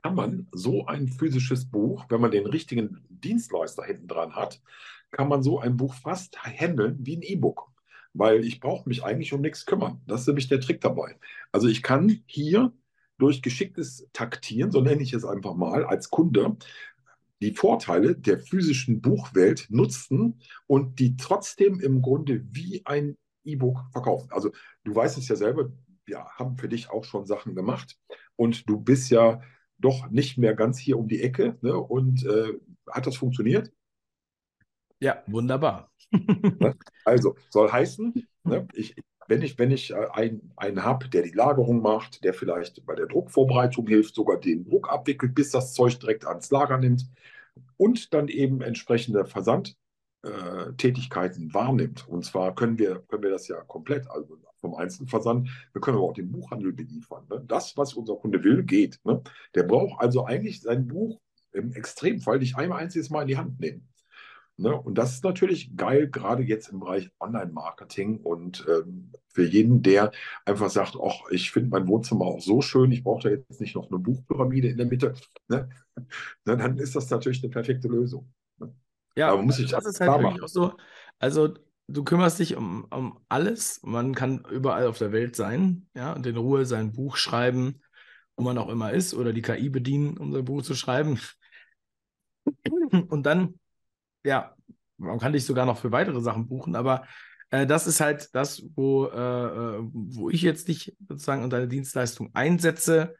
kann 0.02 0.16
man 0.16 0.48
so 0.54 0.86
ein 0.86 1.10
physisches 1.10 1.70
Buch, 1.70 2.06
wenn 2.08 2.22
man 2.22 2.32
den 2.32 2.46
richtigen 2.46 3.06
Dienstleister 3.10 3.84
hinten 3.84 4.08
dran 4.08 4.36
hat, 4.36 4.62
kann 5.12 5.28
man 5.28 5.44
so 5.44 5.60
ein 5.60 5.76
Buch 5.76 5.94
fast 5.94 6.38
handeln 6.42 6.98
wie 7.02 7.18
ein 7.18 7.22
E-Book. 7.22 7.70
Weil 8.18 8.44
ich 8.45 8.60
brauche 8.60 8.88
mich 8.89 9.03
eigentlich 9.03 9.34
um 9.34 9.41
nichts 9.41 9.65
kümmern. 9.65 10.02
Das 10.07 10.22
ist 10.22 10.27
nämlich 10.27 10.48
der 10.48 10.60
Trick 10.60 10.81
dabei. 10.81 11.18
Also 11.52 11.68
ich 11.68 11.84
kann 11.84 12.23
hier 12.26 12.73
durch 13.18 13.41
geschicktes 13.41 14.07
Taktieren, 14.14 14.72
so 14.72 14.81
nenne 14.81 15.02
ich 15.02 15.14
es 15.14 15.26
einfach 15.26 15.56
mal, 15.56 15.84
als 15.85 16.10
Kunde 16.10 16.57
die 17.41 17.53
Vorteile 17.53 18.15
der 18.15 18.39
physischen 18.39 19.02
Buchwelt 19.02 19.68
nutzen 19.69 20.39
und 20.65 20.99
die 20.99 21.18
trotzdem 21.18 21.80
im 21.80 22.02
Grunde 22.02 22.44
wie 22.52 22.81
ein 22.85 23.18
E-Book 23.44 23.85
verkaufen. 23.91 24.30
Also 24.31 24.52
du 24.84 24.95
weißt 24.95 25.18
es 25.18 25.27
ja 25.27 25.35
selber, 25.35 25.72
wir 26.06 26.26
haben 26.26 26.57
für 26.57 26.69
dich 26.69 26.89
auch 26.89 27.03
schon 27.03 27.26
Sachen 27.26 27.53
gemacht 27.53 27.98
und 28.35 28.69
du 28.69 28.80
bist 28.80 29.10
ja 29.11 29.41
doch 29.77 30.10
nicht 30.10 30.38
mehr 30.38 30.56
ganz 30.56 30.80
hier 30.80 30.98
um 30.98 31.07
die 31.07 31.22
Ecke. 31.22 31.57
Ne? 31.61 31.77
Und 31.77 32.26
äh, 32.26 32.53
hat 32.89 33.06
das 33.06 33.18
funktioniert? 33.18 33.72
Ja, 34.99 35.24
wunderbar. 35.28 35.91
also, 37.06 37.36
soll 37.49 37.72
heißen, 37.72 38.28
ne, 38.44 38.68
ich, 38.74 38.95
wenn 39.28 39.41
ich, 39.41 39.57
wenn 39.60 39.72
ich 39.72 39.91
äh, 39.91 40.07
einen, 40.11 40.53
einen 40.56 40.84
habe, 40.84 41.10
der 41.10 41.24
die 41.24 41.32
Lagerung 41.32 41.82
macht, 41.82 42.24
der 42.24 42.34
vielleicht 42.34 42.86
bei 42.86 42.95
der 42.95 43.07
Druckvorbereitung 43.07 43.86
hilft, 43.88 44.15
sogar 44.15 44.40
den 44.40 44.64
Druck 44.65 44.90
abwickelt, 44.90 45.36
bis 45.36 45.52
das 45.52 45.74
Zeug 45.74 45.99
direkt 45.99 46.26
ans 46.26 46.49
Lager 46.52 46.78
nimmt 46.78 47.06
und 47.78 48.14
dann 48.14 48.28
eben 48.28 48.61
entsprechende 48.61 49.26
Versandtätigkeiten 49.26 51.49
äh, 51.49 51.53
wahrnimmt. 51.53 52.07
Und 52.07 52.26
zwar 52.26 52.53
können 52.56 52.78
wir, 52.80 53.03
können 53.07 53.24
wir 53.24 53.32
das 53.32 53.48
ja 53.48 53.61
komplett, 53.61 54.10
also 54.10 54.38
vom 54.60 54.76
Einzelversand, 54.76 55.49
wir 55.74 55.82
können 55.82 55.98
aber 55.98 56.07
auch 56.07 56.14
den 56.14 56.32
Buchhandel 56.32 56.74
beliefern. 56.74 57.26
Ne? 57.30 57.44
Das, 57.48 57.78
was 57.78 57.94
unser 57.94 58.15
Kunde 58.15 58.44
will, 58.44 58.64
geht. 58.64 58.99
Ne? 59.03 59.22
Der 59.53 59.64
braucht 59.64 60.02
also 60.02 60.26
eigentlich 60.26 60.61
sein 60.61 60.88
Buch 60.88 61.19
im 61.52 61.74
Extremfall 61.74 62.40
nicht 62.40 62.57
einmal 62.57 62.82
einziges 62.82 63.10
Mal 63.10 63.24
in 63.24 63.28
die 63.28 63.38
Hand 63.38 63.60
nehmen. 63.60 63.88
Ne? 64.60 64.76
Und 64.76 64.98
das 64.98 65.14
ist 65.14 65.24
natürlich 65.24 65.76
geil, 65.78 66.10
gerade 66.10 66.42
jetzt 66.42 66.70
im 66.70 66.80
Bereich 66.80 67.12
Online-Marketing 67.20 68.18
und 68.18 68.66
ähm, 68.68 69.12
für 69.28 69.46
jeden, 69.46 69.84
der 69.84 70.12
einfach 70.46 70.72
sagt, 70.72 70.98
ach, 71.02 71.30
ich 71.30 71.52
finde 71.52 71.70
mein 71.70 71.88
Wohnzimmer 71.88 72.26
auch 72.26 72.42
so 72.42 72.62
schön, 72.62 72.92
ich 72.92 73.04
brauche 73.04 73.24
da 73.24 73.30
jetzt 73.30 73.62
nicht 73.62 73.76
noch 73.76 73.92
eine 73.92 74.00
Buchpyramide 74.00 74.70
in 74.70 74.78
der 74.78 74.88
Mitte, 74.88 75.14
ne? 75.48 75.70
dann 76.44 76.78
ist 76.80 76.96
das 76.96 77.08
natürlich 77.12 77.44
eine 77.44 77.52
perfekte 77.52 77.88
Lösung. 77.88 78.34
Ne? 78.58 78.74
Ja, 79.16 79.32
aber 79.32 79.44
muss 79.44 79.60
ich 79.60 79.70
das 79.70 79.86
ist 79.86 80.00
halt 80.00 80.10
auch 80.10 80.48
so. 80.48 80.74
Also 81.20 81.54
du 81.88 82.04
kümmerst 82.04 82.40
dich 82.40 82.56
um, 82.56 82.86
um 82.90 83.20
alles. 83.30 83.82
Man 83.84 84.16
kann 84.16 84.44
überall 84.50 84.88
auf 84.88 84.98
der 84.98 85.12
Welt 85.12 85.36
sein, 85.36 85.88
ja, 85.96 86.14
und 86.14 86.26
in 86.26 86.36
Ruhe 86.36 86.66
sein 86.66 86.94
Buch 86.94 87.18
schreiben, 87.18 87.82
wo 88.36 88.44
man 88.44 88.58
auch 88.58 88.70
immer 88.70 88.92
ist, 88.92 89.14
oder 89.14 89.34
die 89.34 89.44
KI 89.44 89.70
bedienen, 89.70 90.18
um 90.18 90.34
sein 90.34 90.46
Buch 90.46 90.64
zu 90.64 90.74
schreiben. 90.74 91.20
Und 93.10 93.26
dann 93.26 93.60
ja, 94.28 94.54
man 94.98 95.20
kann 95.20 95.34
dich 95.34 95.45
sogar 95.45 95.66
noch 95.66 95.78
für 95.80 95.91
weitere 95.91 96.22
Sachen 96.22 96.48
buchen, 96.48 96.76
aber 96.76 97.08
äh, 97.49 97.66
das 97.66 97.88
ist 97.88 98.02
halt 98.02 98.36
das, 98.36 98.64
wo, 98.76 99.06
äh, 99.06 99.18
äh, 99.18 99.80
wo 99.82 100.30
ich 100.30 100.41
jetzt 100.41 100.68
dich 100.68 100.95
sozusagen 101.08 101.44
und 101.44 101.54
deine 101.54 101.68
Dienstleistung 101.68 102.32
einsetze. 102.34 103.16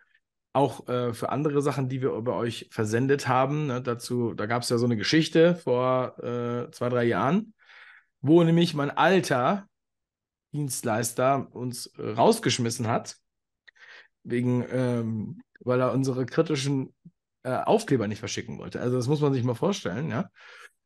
Auch 0.54 0.88
äh, 0.88 1.14
für 1.14 1.30
andere 1.30 1.62
Sachen, 1.62 1.88
die 1.88 2.02
wir 2.02 2.20
bei 2.22 2.34
euch 2.34 2.68
versendet 2.72 3.28
haben. 3.28 3.68
Ne, 3.68 3.82
dazu, 3.82 4.34
da 4.34 4.48
gab 4.48 4.64
es 4.64 4.70
ja 4.70 4.78
so 4.78 4.86
eine 4.86 4.98
Geschichte 4.98 5.56
vor 5.56 6.18
äh, 6.20 6.72
zwei, 6.72 6.90
drei 6.90 7.04
Jahren, 7.06 7.54
wo 8.22 8.44
nämlich 8.44 8.74
mein 8.74 8.90
alter 8.90 9.68
Dienstleister 10.54 11.48
uns 11.52 11.92
rausgeschmissen 12.00 12.88
hat, 12.88 13.18
wegen, 14.24 14.66
ähm, 14.72 15.42
weil 15.60 15.80
er 15.80 15.94
unsere 15.94 16.26
kritischen 16.26 16.96
äh, 17.44 17.64
Aufkleber 17.64 18.08
nicht 18.08 18.20
verschicken 18.20 18.58
wollte. 18.58 18.82
Also 18.82 18.98
das 18.98 19.08
muss 19.08 19.22
man 19.22 19.34
sich 19.34 19.44
mal 19.44 19.54
vorstellen, 19.54 20.10
ja. 20.10 20.30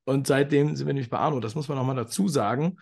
Und 0.06 0.28
seitdem 0.28 0.76
sind 0.76 0.88
wir 0.88 0.94
nämlich 0.94 1.10
bei 1.10 1.20
Arno, 1.20 1.40
das 1.40 1.56
muss 1.56 1.68
man 1.68 1.78
nochmal 1.78 1.96
dazu 1.96 2.28
sagen. 2.28 2.78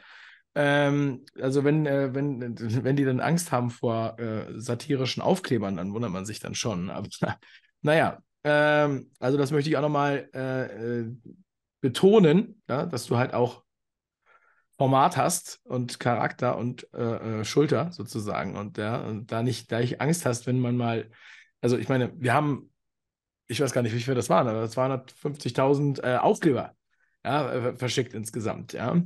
Ähm, 0.55 1.25
also 1.39 1.63
wenn, 1.63 1.85
äh, 1.85 2.13
wenn, 2.13 2.55
wenn 2.83 2.95
die 2.95 3.05
dann 3.05 3.19
Angst 3.19 3.51
haben 3.51 3.69
vor 3.69 4.19
äh, 4.19 4.59
satirischen 4.59 5.21
Aufklebern, 5.21 5.77
dann 5.77 5.93
wundert 5.93 6.11
man 6.11 6.25
sich 6.25 6.39
dann 6.39 6.55
schon. 6.55 6.89
Aber 6.89 7.07
naja, 7.81 8.19
ähm, 8.43 9.11
also 9.19 9.37
das 9.37 9.51
möchte 9.51 9.69
ich 9.69 9.77
auch 9.77 9.81
nochmal 9.81 10.29
äh, 10.33 11.01
äh, 11.01 11.15
betonen, 11.81 12.61
ja, 12.69 12.85
dass 12.85 13.05
du 13.05 13.17
halt 13.17 13.33
auch 13.33 13.63
Format 14.77 15.17
hast 15.17 15.59
und 15.65 15.99
Charakter 15.99 16.57
und 16.57 16.87
äh, 16.93 17.41
äh, 17.41 17.45
Schulter 17.45 17.91
sozusagen 17.91 18.55
und, 18.55 18.77
ja, 18.77 19.01
und 19.01 19.29
da 19.29 19.43
nicht, 19.43 19.71
nicht 19.71 19.99
Angst 19.99 20.25
hast, 20.25 20.47
wenn 20.47 20.59
man 20.59 20.77
mal, 20.77 21.11
also 21.59 21.77
ich 21.77 21.89
meine, 21.89 22.13
wir 22.15 22.33
haben, 22.33 22.71
ich 23.47 23.59
weiß 23.59 23.73
gar 23.73 23.81
nicht, 23.81 23.93
wie 23.93 23.99
viel 23.99 24.15
das 24.15 24.29
waren, 24.29 24.47
aber 24.47 24.63
250.000 24.63 26.01
äh, 26.01 26.17
Aufkleber 26.17 26.75
ja, 27.25 27.51
äh, 27.51 27.75
verschickt 27.75 28.13
insgesamt, 28.13 28.73
ja. 28.73 29.01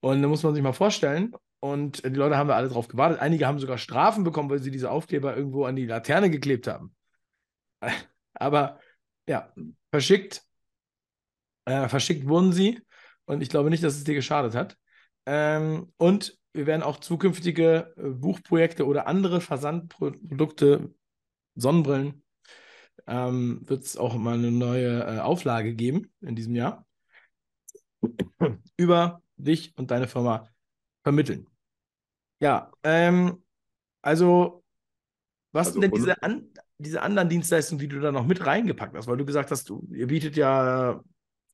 Und 0.00 0.22
da 0.22 0.28
muss 0.28 0.42
man 0.42 0.54
sich 0.54 0.62
mal 0.62 0.72
vorstellen, 0.72 1.34
und 1.64 2.04
die 2.04 2.10
Leute 2.10 2.36
haben 2.36 2.48
da 2.48 2.56
alle 2.56 2.68
drauf 2.68 2.88
gewartet. 2.88 3.20
Einige 3.20 3.46
haben 3.46 3.58
sogar 3.58 3.78
Strafen 3.78 4.22
bekommen, 4.22 4.50
weil 4.50 4.58
sie 4.58 4.70
diese 4.70 4.90
Aufkleber 4.90 5.34
irgendwo 5.34 5.64
an 5.64 5.76
die 5.76 5.86
Laterne 5.86 6.28
geklebt 6.28 6.66
haben. 6.66 6.94
Aber 8.34 8.80
ja, 9.26 9.50
verschickt, 9.90 10.42
äh, 11.64 11.88
verschickt 11.88 12.28
wurden 12.28 12.52
sie 12.52 12.82
und 13.24 13.40
ich 13.40 13.48
glaube 13.48 13.70
nicht, 13.70 13.82
dass 13.82 13.96
es 13.96 14.04
dir 14.04 14.14
geschadet 14.14 14.54
hat. 14.54 14.76
Ähm, 15.24 15.90
und 15.96 16.38
wir 16.52 16.66
werden 16.66 16.82
auch 16.82 17.00
zukünftige 17.00 17.94
äh, 17.96 18.10
Buchprojekte 18.10 18.84
oder 18.84 19.06
andere 19.06 19.40
Versandprodukte, 19.40 20.92
Sonnenbrillen, 21.54 22.24
ähm, 23.06 23.62
wird 23.64 23.84
es 23.84 23.96
auch 23.96 24.16
mal 24.16 24.34
eine 24.34 24.52
neue 24.52 25.00
äh, 25.00 25.20
Auflage 25.20 25.74
geben 25.74 26.12
in 26.20 26.36
diesem 26.36 26.54
Jahr 26.54 26.84
über 28.76 29.22
dich 29.36 29.76
und 29.76 29.90
deine 29.90 30.08
Firma 30.08 30.48
vermitteln. 31.02 31.46
Ja, 32.40 32.70
ähm, 32.82 33.42
also 34.02 34.64
was 35.52 35.68
also, 35.68 35.80
sind 35.80 35.92
denn 35.92 36.00
diese, 36.00 36.22
an, 36.22 36.48
diese 36.78 37.02
anderen 37.02 37.28
Dienstleistungen, 37.28 37.78
die 37.78 37.88
du 37.88 38.00
da 38.00 38.10
noch 38.10 38.26
mit 38.26 38.44
reingepackt 38.44 38.96
hast? 38.96 39.06
Weil 39.06 39.16
du 39.16 39.24
gesagt 39.24 39.50
hast, 39.50 39.68
du, 39.68 39.86
ihr 39.92 40.08
bietet 40.08 40.36
ja 40.36 41.02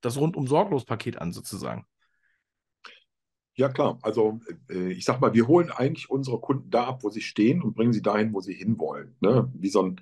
das 0.00 0.16
rundum 0.16 0.46
sorglos 0.46 0.84
Paket 0.86 1.18
an, 1.18 1.32
sozusagen. 1.32 1.84
Ja, 3.54 3.68
klar. 3.68 3.98
Also 4.00 4.40
äh, 4.70 4.92
ich 4.92 5.04
sag 5.04 5.20
mal, 5.20 5.34
wir 5.34 5.46
holen 5.46 5.70
eigentlich 5.70 6.08
unsere 6.08 6.40
Kunden 6.40 6.70
da 6.70 6.84
ab, 6.84 7.02
wo 7.02 7.10
sie 7.10 7.20
stehen 7.20 7.62
und 7.62 7.74
bringen 7.74 7.92
sie 7.92 8.00
dahin, 8.00 8.32
wo 8.32 8.40
sie 8.40 8.54
hinwollen. 8.54 9.14
Ne? 9.20 9.50
Wie 9.54 9.68
so 9.68 9.82
ein 9.82 10.00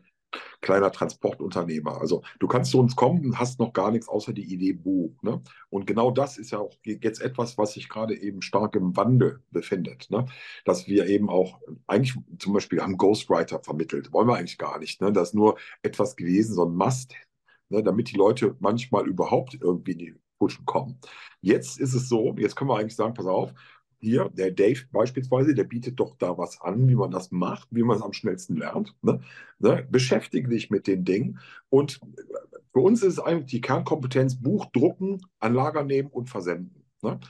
kleiner 0.60 0.90
Transportunternehmer. 0.90 2.00
Also 2.00 2.22
du 2.38 2.48
kannst 2.48 2.70
zu 2.70 2.78
uns 2.78 2.96
kommen 2.96 3.24
und 3.24 3.38
hast 3.38 3.58
noch 3.58 3.72
gar 3.72 3.90
nichts 3.90 4.08
außer 4.08 4.32
die 4.32 4.52
Idee 4.52 4.72
Buch. 4.72 5.12
Ne? 5.22 5.42
Und 5.70 5.86
genau 5.86 6.10
das 6.10 6.38
ist 6.38 6.50
ja 6.50 6.58
auch 6.58 6.76
jetzt 6.84 7.20
etwas, 7.20 7.58
was 7.58 7.72
sich 7.74 7.88
gerade 7.88 8.18
eben 8.18 8.42
stark 8.42 8.76
im 8.76 8.96
Wandel 8.96 9.42
befindet. 9.50 10.10
Ne? 10.10 10.26
Dass 10.64 10.86
wir 10.86 11.06
eben 11.06 11.30
auch, 11.30 11.60
eigentlich 11.86 12.16
zum 12.38 12.52
Beispiel 12.52 12.82
haben 12.82 12.96
Ghostwriter 12.96 13.60
vermittelt. 13.60 14.12
Wollen 14.12 14.28
wir 14.28 14.36
eigentlich 14.36 14.58
gar 14.58 14.78
nicht. 14.78 15.00
Ne? 15.00 15.12
Das 15.12 15.28
ist 15.28 15.34
nur 15.34 15.58
etwas 15.82 16.16
gewesen, 16.16 16.54
so 16.54 16.64
ein 16.64 16.74
Must, 16.74 17.14
ne? 17.68 17.82
damit 17.82 18.10
die 18.10 18.16
Leute 18.16 18.56
manchmal 18.60 19.06
überhaupt 19.06 19.56
irgendwie 19.60 19.92
in 19.92 19.98
die 19.98 20.14
Puschen 20.38 20.64
kommen. 20.66 21.00
Jetzt 21.40 21.80
ist 21.80 21.94
es 21.94 22.08
so, 22.08 22.34
jetzt 22.38 22.56
können 22.56 22.70
wir 22.70 22.78
eigentlich 22.78 22.96
sagen, 22.96 23.14
pass 23.14 23.26
auf, 23.26 23.52
hier, 24.00 24.30
der 24.32 24.50
Dave 24.52 24.80
beispielsweise, 24.92 25.54
der 25.54 25.64
bietet 25.64 25.98
doch 25.98 26.16
da 26.16 26.38
was 26.38 26.60
an, 26.60 26.88
wie 26.88 26.94
man 26.94 27.10
das 27.10 27.30
macht, 27.30 27.68
wie 27.70 27.82
man 27.82 27.96
es 27.96 28.02
am 28.02 28.12
schnellsten 28.12 28.56
lernt. 28.56 28.94
Ne? 29.02 29.20
Ne? 29.58 29.86
Beschäftige 29.90 30.48
dich 30.48 30.70
mit 30.70 30.86
den 30.86 31.04
Dingen. 31.04 31.40
Und 31.68 32.00
für 32.72 32.80
uns 32.80 33.02
ist 33.02 33.14
es 33.14 33.20
eigentlich 33.20 33.50
die 33.50 33.60
Kernkompetenz, 33.60 34.40
Buch 34.40 34.66
drucken, 34.66 35.20
an 35.40 35.54
Lager 35.54 35.82
nehmen 35.84 36.08
und 36.08 36.28
versenden. 36.28 36.84
Ne? 37.02 37.20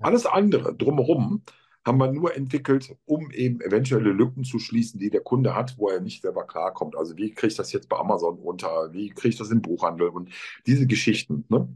alles 0.00 0.26
andere 0.26 0.76
drumherum 0.76 1.42
haben 1.84 1.98
wir 1.98 2.12
nur 2.12 2.36
entwickelt, 2.36 2.96
um 3.04 3.30
eben 3.32 3.60
eventuelle 3.60 4.10
Lücken 4.10 4.44
zu 4.44 4.58
schließen, 4.58 5.00
die 5.00 5.10
der 5.10 5.22
Kunde 5.22 5.54
hat, 5.54 5.76
wo 5.78 5.88
er 5.88 6.00
nicht 6.00 6.22
selber 6.22 6.46
klarkommt. 6.46 6.96
Also 6.96 7.16
wie 7.16 7.32
kriege 7.32 7.48
ich 7.48 7.56
das 7.56 7.72
jetzt 7.72 7.88
bei 7.88 7.96
Amazon 7.96 8.38
runter? 8.38 8.92
Wie 8.92 9.10
kriege 9.10 9.30
ich 9.30 9.36
das 9.36 9.50
im 9.50 9.62
Buchhandel? 9.62 10.08
Und 10.08 10.30
diese 10.66 10.86
Geschichten. 10.86 11.44
Ne? 11.48 11.68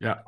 Ja 0.00 0.24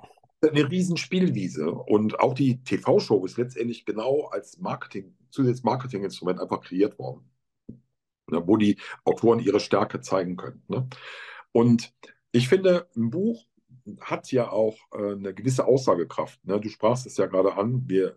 eine 0.48 0.70
riesen 0.70 0.96
Spielwiese. 0.96 1.70
Und 1.70 2.20
auch 2.20 2.34
die 2.34 2.62
TV-Show 2.62 3.24
ist 3.24 3.38
letztendlich 3.38 3.84
genau 3.84 4.26
als 4.26 4.58
Marketing, 4.58 5.16
zusätzliches 5.30 5.64
Marketinginstrument 5.64 6.40
einfach 6.40 6.60
kreiert 6.60 6.98
worden. 6.98 7.30
Wo 8.26 8.56
die 8.56 8.78
Autoren 9.04 9.38
ihre 9.38 9.60
Stärke 9.60 10.00
zeigen 10.00 10.36
können. 10.36 10.62
Ne? 10.68 10.88
Und 11.52 11.94
ich 12.32 12.48
finde, 12.48 12.88
ein 12.96 13.10
Buch 13.10 13.46
hat 14.00 14.32
ja 14.32 14.50
auch 14.50 14.76
äh, 14.92 15.12
eine 15.12 15.34
gewisse 15.34 15.66
Aussagekraft. 15.66 16.44
Ne? 16.44 16.58
Du 16.58 16.68
sprachst 16.68 17.06
es 17.06 17.16
ja 17.16 17.26
gerade 17.26 17.54
an, 17.54 17.86
wir 17.86 18.16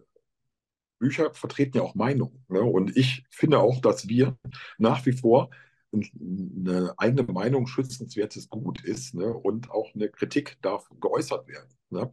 Bücher 1.00 1.34
vertreten 1.34 1.78
ja 1.78 1.84
auch 1.84 1.96
Meinung. 1.96 2.44
Ne? 2.48 2.62
Und 2.62 2.96
ich 2.98 3.26
finde 3.30 3.60
auch, 3.60 3.82
dass 3.82 4.08
wir 4.08 4.38
nach 4.78 5.06
wie 5.06 5.12
vor 5.12 5.50
eine 5.94 6.94
eigene 6.98 7.24
Meinung 7.24 7.68
schützenswertes 7.68 8.50
Gut 8.50 8.84
ist 8.84 9.14
ne? 9.14 9.34
und 9.34 9.72
auch 9.72 9.94
eine 9.94 10.10
Kritik 10.10 10.58
darf 10.62 10.90
geäußert 11.00 11.48
werden. 11.48 11.70
Ne? 11.90 12.12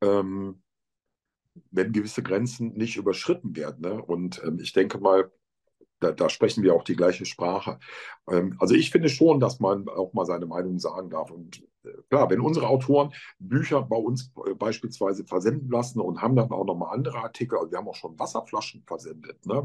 Ähm, 0.00 0.62
wenn 1.70 1.92
gewisse 1.92 2.22
Grenzen 2.22 2.72
nicht 2.74 2.96
überschritten 2.96 3.56
werden. 3.56 3.80
Ne? 3.80 4.02
Und 4.02 4.42
ähm, 4.44 4.58
ich 4.60 4.72
denke 4.72 4.98
mal, 4.98 5.30
da, 6.00 6.12
da, 6.12 6.28
sprechen 6.28 6.64
wir 6.64 6.74
auch 6.74 6.84
die 6.84 6.96
gleiche 6.96 7.24
Sprache. 7.24 7.78
Ähm, 8.28 8.56
also 8.58 8.74
ich 8.74 8.90
finde 8.90 9.08
schon, 9.08 9.40
dass 9.40 9.60
man 9.60 9.88
auch 9.88 10.12
mal 10.12 10.26
seine 10.26 10.46
Meinung 10.46 10.78
sagen 10.78 11.10
darf. 11.10 11.30
Und 11.30 11.62
äh, 11.84 11.90
klar, 12.10 12.28
wenn 12.30 12.40
unsere 12.40 12.66
Autoren 12.66 13.12
Bücher 13.38 13.82
bei 13.82 13.96
uns 13.96 14.32
äh, 14.46 14.54
beispielsweise 14.54 15.24
versenden 15.24 15.70
lassen 15.70 16.00
und 16.00 16.20
haben 16.20 16.36
dann 16.36 16.50
auch 16.50 16.64
nochmal 16.64 16.94
andere 16.94 17.18
Artikel, 17.18 17.58
also 17.58 17.70
wir 17.70 17.78
haben 17.78 17.88
auch 17.88 17.94
schon 17.94 18.18
Wasserflaschen 18.18 18.82
versendet, 18.86 19.44
ne? 19.46 19.64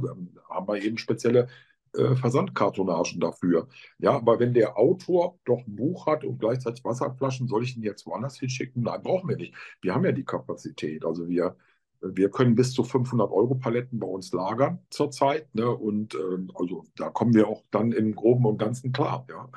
haben 0.49 0.67
wir 0.67 0.81
eben 0.81 0.97
spezielle 0.97 1.47
äh, 1.93 2.15
Versandkartonagen 2.15 3.19
dafür. 3.19 3.67
Ja, 3.99 4.11
aber 4.11 4.39
wenn 4.39 4.53
der 4.53 4.77
Autor 4.77 5.39
doch 5.45 5.65
ein 5.65 5.75
Buch 5.75 6.05
hat 6.07 6.23
und 6.23 6.39
gleichzeitig 6.39 6.83
Wasserflaschen, 6.83 7.47
soll 7.47 7.63
ich 7.63 7.75
ihn 7.77 7.83
jetzt 7.83 8.05
woanders 8.05 8.39
hinschicken? 8.39 8.83
Nein, 8.83 9.01
brauchen 9.03 9.29
wir 9.29 9.37
nicht. 9.37 9.53
Wir 9.81 9.93
haben 9.95 10.05
ja 10.05 10.11
die 10.11 10.25
Kapazität. 10.25 11.05
Also 11.05 11.27
wir 11.27 11.55
Wir 12.01 12.29
können 12.29 12.55
bis 12.55 12.73
zu 12.73 12.83
500 12.83 13.31
Euro 13.31 13.55
Paletten 13.55 13.99
bei 13.99 14.07
uns 14.07 14.31
lagern 14.31 14.79
zurzeit. 14.89 15.53
Ne? 15.55 15.67
Und 15.69 16.13
äh, 16.15 16.17
also 16.55 16.85
da 16.95 17.09
kommen 17.09 17.33
wir 17.33 17.47
auch 17.47 17.63
dann 17.71 17.91
im 17.91 18.13
Groben 18.15 18.45
und 18.45 18.57
Ganzen 18.59 18.91
klar. 18.91 19.25
Ja, 19.29 19.49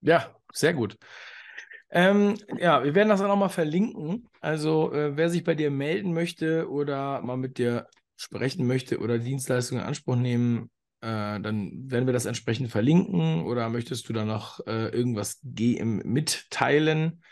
ja 0.00 0.36
sehr 0.52 0.74
gut. 0.74 0.96
Ähm, 1.90 2.36
ja, 2.58 2.82
wir 2.84 2.94
werden 2.94 3.10
das 3.10 3.20
dann 3.20 3.30
auch 3.30 3.36
mal 3.36 3.48
verlinken. 3.48 4.28
Also, 4.40 4.92
äh, 4.92 5.16
wer 5.16 5.28
sich 5.28 5.44
bei 5.44 5.54
dir 5.54 5.70
melden 5.70 6.14
möchte 6.14 6.70
oder 6.70 7.20
mal 7.20 7.36
mit 7.36 7.58
dir 7.58 7.86
sprechen 8.16 8.66
möchte 8.66 8.98
oder 9.00 9.18
Dienstleistungen 9.18 9.82
in 9.82 9.88
Anspruch 9.88 10.16
nehmen, 10.16 10.70
dann 11.06 11.90
werden 11.90 12.06
wir 12.06 12.12
das 12.12 12.26
entsprechend 12.26 12.70
verlinken. 12.70 13.44
Oder 13.44 13.68
möchtest 13.68 14.08
du 14.08 14.12
da 14.12 14.24
noch 14.24 14.64
äh, 14.66 14.88
irgendwas 14.88 15.40
mitteilen? 15.42 17.22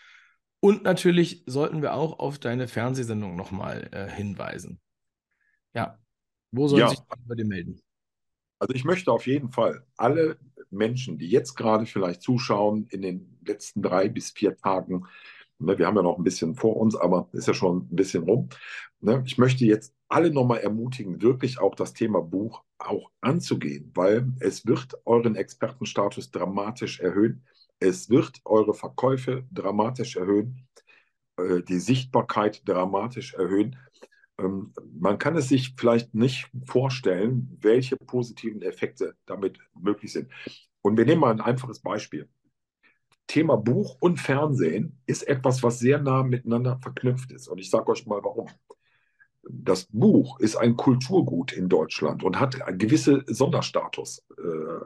Und 0.60 0.82
natürlich 0.82 1.42
sollten 1.46 1.80
wir 1.80 1.94
auch 1.94 2.18
auf 2.18 2.38
deine 2.38 2.68
Fernsehsendung 2.68 3.36
nochmal 3.36 3.88
äh, 3.92 4.10
hinweisen. 4.10 4.80
Ja, 5.74 5.98
wo 6.52 6.68
sollen 6.68 6.80
ja. 6.80 6.88
sich 6.88 7.00
bei 7.26 7.34
dir 7.34 7.46
melden? 7.46 7.80
Also 8.58 8.74
ich 8.74 8.84
möchte 8.84 9.10
auf 9.10 9.26
jeden 9.26 9.50
Fall 9.50 9.86
alle 9.96 10.36
Menschen, 10.70 11.18
die 11.18 11.28
jetzt 11.28 11.54
gerade 11.54 11.86
vielleicht 11.86 12.22
zuschauen, 12.22 12.86
in 12.90 13.02
den 13.02 13.38
letzten 13.46 13.80
drei 13.82 14.08
bis 14.08 14.32
vier 14.32 14.56
Tagen, 14.56 15.06
ne, 15.58 15.78
wir 15.78 15.86
haben 15.86 15.96
ja 15.96 16.02
noch 16.02 16.18
ein 16.18 16.24
bisschen 16.24 16.54
vor 16.54 16.76
uns, 16.76 16.94
aber 16.94 17.28
ist 17.32 17.48
ja 17.48 17.54
schon 17.54 17.88
ein 17.90 17.96
bisschen 17.96 18.24
rum. 18.24 18.50
Ne, 19.00 19.22
ich 19.24 19.38
möchte 19.38 19.64
jetzt 19.64 19.94
alle 20.10 20.30
nochmal 20.32 20.58
ermutigen, 20.58 21.22
wirklich 21.22 21.60
auch 21.60 21.74
das 21.74 21.94
Thema 21.94 22.20
Buch 22.20 22.62
auch 22.78 23.10
anzugehen, 23.20 23.90
weil 23.94 24.32
es 24.40 24.66
wird 24.66 25.00
euren 25.06 25.36
Expertenstatus 25.36 26.30
dramatisch 26.30 27.00
erhöhen. 27.00 27.44
Es 27.78 28.10
wird 28.10 28.40
eure 28.44 28.74
Verkäufe 28.74 29.46
dramatisch 29.52 30.16
erhöhen, 30.16 30.66
äh, 31.36 31.62
die 31.62 31.78
Sichtbarkeit 31.78 32.68
dramatisch 32.68 33.34
erhöhen. 33.34 33.76
Ähm, 34.38 34.72
man 34.98 35.18
kann 35.18 35.36
es 35.36 35.48
sich 35.48 35.74
vielleicht 35.78 36.12
nicht 36.12 36.50
vorstellen, 36.66 37.56
welche 37.60 37.96
positiven 37.96 38.62
Effekte 38.62 39.14
damit 39.26 39.58
möglich 39.74 40.12
sind. 40.12 40.30
Und 40.82 40.96
wir 40.96 41.06
nehmen 41.06 41.20
mal 41.20 41.30
ein 41.30 41.40
einfaches 41.40 41.80
Beispiel. 41.80 42.28
Thema 43.28 43.56
Buch 43.56 43.96
und 44.00 44.18
Fernsehen 44.18 44.98
ist 45.06 45.22
etwas, 45.28 45.62
was 45.62 45.78
sehr 45.78 46.00
nah 46.00 46.24
miteinander 46.24 46.80
verknüpft 46.82 47.30
ist. 47.30 47.46
Und 47.46 47.58
ich 47.58 47.70
sage 47.70 47.92
euch 47.92 48.04
mal 48.06 48.20
warum. 48.24 48.48
Das 49.42 49.86
Buch 49.86 50.38
ist 50.40 50.56
ein 50.56 50.76
Kulturgut 50.76 51.52
in 51.52 51.68
Deutschland 51.68 52.22
und 52.22 52.38
hat 52.38 52.60
einen 52.62 52.78
gewissen 52.78 53.24
Sonderstatus. 53.26 54.24
Äh, 54.38 54.84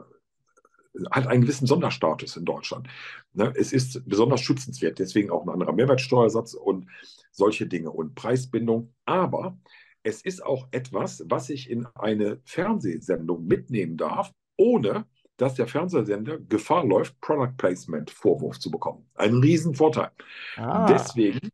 hat 1.11 1.27
einen 1.27 1.41
gewissen 1.41 1.67
Sonderstatus 1.67 2.37
in 2.37 2.45
Deutschland. 2.45 2.87
Ne? 3.33 3.53
Es 3.57 3.73
ist 3.73 4.07
besonders 4.07 4.41
schützenswert, 4.41 4.99
deswegen 4.99 5.29
auch 5.29 5.43
ein 5.43 5.49
anderer 5.49 5.73
Mehrwertsteuersatz 5.73 6.53
und 6.53 6.89
solche 7.31 7.67
Dinge 7.67 7.91
und 7.91 8.15
Preisbindung. 8.15 8.93
Aber 9.05 9.57
es 10.03 10.21
ist 10.21 10.45
auch 10.45 10.67
etwas, 10.71 11.23
was 11.27 11.49
ich 11.49 11.69
in 11.69 11.85
eine 11.95 12.39
Fernsehsendung 12.45 13.45
mitnehmen 13.45 13.97
darf, 13.97 14.31
ohne 14.55 15.05
dass 15.37 15.55
der 15.55 15.67
Fernsehsender 15.67 16.39
Gefahr 16.39 16.85
läuft, 16.85 17.19
Product 17.19 17.53
Placement 17.57 18.09
Vorwurf 18.09 18.59
zu 18.59 18.71
bekommen. 18.71 19.09
Ein 19.15 19.35
Riesenvorteil. 19.35 20.11
Ah. 20.55 20.85
Deswegen 20.85 21.49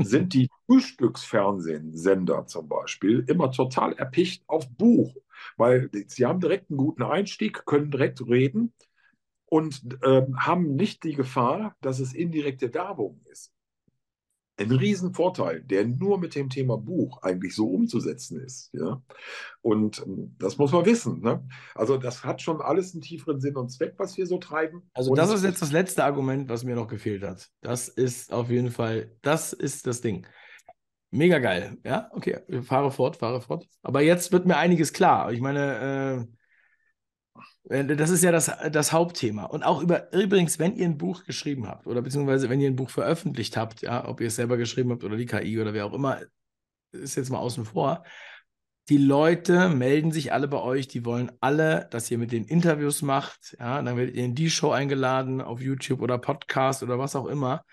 sind 0.00 0.34
die 0.34 0.48
Frühstücksfernsehsender 0.66 2.46
zum 2.46 2.68
Beispiel 2.68 3.24
immer 3.28 3.50
total 3.50 3.92
erpicht 3.94 4.44
auf 4.48 4.68
Buch, 4.70 5.14
weil 5.56 5.90
sie 6.06 6.26
haben 6.26 6.40
direkt 6.40 6.70
einen 6.70 6.78
guten 6.78 7.02
Einstieg, 7.02 7.64
können 7.66 7.90
direkt 7.90 8.26
reden 8.26 8.72
und 9.46 9.98
äh, 10.02 10.22
haben 10.36 10.74
nicht 10.76 11.04
die 11.04 11.14
Gefahr, 11.14 11.76
dass 11.80 12.00
es 12.00 12.14
indirekte 12.14 12.72
Werbung 12.74 13.20
ist 13.30 13.52
ein 14.62 14.72
Riesenvorteil, 14.72 15.62
der 15.62 15.86
nur 15.86 16.18
mit 16.18 16.34
dem 16.34 16.48
Thema 16.48 16.76
Buch 16.76 17.22
eigentlich 17.22 17.54
so 17.54 17.68
umzusetzen 17.68 18.40
ist. 18.40 18.70
Ja? 18.72 19.02
Und 19.60 20.02
ähm, 20.06 20.34
das 20.38 20.58
muss 20.58 20.72
man 20.72 20.84
wissen. 20.86 21.20
Ne? 21.20 21.46
Also 21.74 21.96
das 21.96 22.24
hat 22.24 22.42
schon 22.42 22.60
alles 22.60 22.94
einen 22.94 23.02
tieferen 23.02 23.40
Sinn 23.40 23.56
und 23.56 23.70
Zweck, 23.70 23.94
was 23.98 24.16
wir 24.16 24.26
so 24.26 24.38
treiben. 24.38 24.82
Also 24.94 25.10
und 25.10 25.18
das 25.18 25.32
ist 25.32 25.44
jetzt 25.44 25.62
das 25.62 25.72
letzte 25.72 26.04
Argument, 26.04 26.48
was 26.48 26.64
mir 26.64 26.74
noch 26.74 26.88
gefehlt 26.88 27.22
hat. 27.22 27.50
Das 27.60 27.88
ist 27.88 28.32
auf 28.32 28.50
jeden 28.50 28.70
Fall, 28.70 29.12
das 29.22 29.52
ist 29.52 29.86
das 29.86 30.00
Ding. 30.00 30.26
Mega 31.10 31.38
geil. 31.38 31.76
Ja, 31.84 32.08
okay, 32.12 32.40
fahre 32.62 32.90
fort, 32.90 33.16
fahre 33.16 33.42
fort. 33.42 33.68
Aber 33.82 34.00
jetzt 34.00 34.32
wird 34.32 34.46
mir 34.46 34.56
einiges 34.56 34.94
klar. 34.94 35.30
Ich 35.30 35.42
meine, 35.42 36.26
äh, 36.28 36.36
das 37.64 38.10
ist 38.10 38.24
ja 38.24 38.32
das, 38.32 38.50
das 38.70 38.92
Hauptthema. 38.92 39.44
Und 39.44 39.62
auch 39.62 39.80
über, 39.80 40.12
übrigens, 40.12 40.58
wenn 40.58 40.74
ihr 40.74 40.86
ein 40.86 40.98
Buch 40.98 41.24
geschrieben 41.24 41.68
habt 41.68 41.86
oder 41.86 42.02
beziehungsweise 42.02 42.48
wenn 42.48 42.60
ihr 42.60 42.68
ein 42.68 42.76
Buch 42.76 42.90
veröffentlicht 42.90 43.56
habt, 43.56 43.82
ja, 43.82 44.06
ob 44.08 44.20
ihr 44.20 44.26
es 44.26 44.36
selber 44.36 44.56
geschrieben 44.56 44.90
habt 44.90 45.04
oder 45.04 45.16
die 45.16 45.26
KI 45.26 45.60
oder 45.60 45.72
wer 45.72 45.86
auch 45.86 45.92
immer, 45.92 46.20
ist 46.90 47.16
jetzt 47.16 47.30
mal 47.30 47.38
außen 47.38 47.64
vor. 47.64 48.04
Die 48.88 48.98
Leute 48.98 49.68
melden 49.68 50.10
sich 50.10 50.32
alle 50.32 50.48
bei 50.48 50.58
euch, 50.58 50.88
die 50.88 51.04
wollen 51.04 51.30
alle, 51.40 51.86
dass 51.92 52.10
ihr 52.10 52.18
mit 52.18 52.32
den 52.32 52.44
Interviews 52.44 53.00
macht. 53.00 53.56
Ja, 53.60 53.80
dann 53.80 53.96
werdet 53.96 54.16
ihr 54.16 54.24
in 54.24 54.34
die 54.34 54.50
Show 54.50 54.72
eingeladen, 54.72 55.40
auf 55.40 55.60
YouTube 55.60 56.00
oder 56.02 56.18
Podcast 56.18 56.82
oder 56.82 56.98
was 56.98 57.14
auch 57.14 57.26
immer. 57.26 57.64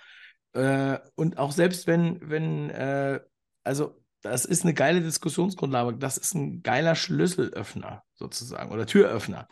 Äh, 0.54 1.00
und 1.16 1.40
auch 1.40 1.52
selbst 1.52 1.88
wenn, 1.88 2.20
wenn, 2.30 2.70
äh, 2.70 3.20
also 3.64 4.00
das 4.22 4.46
ist 4.46 4.64
eine 4.64 4.76
geile 4.76 5.02
Diskussionsgrundlage, 5.02 5.98
das 5.98 6.18
ist 6.18 6.36
ein 6.36 6.62
geiler 6.62 6.94
Schlüsselöffner 6.94 8.04
sozusagen 8.14 8.72
oder 8.72 8.86
Türöffner 8.86 9.48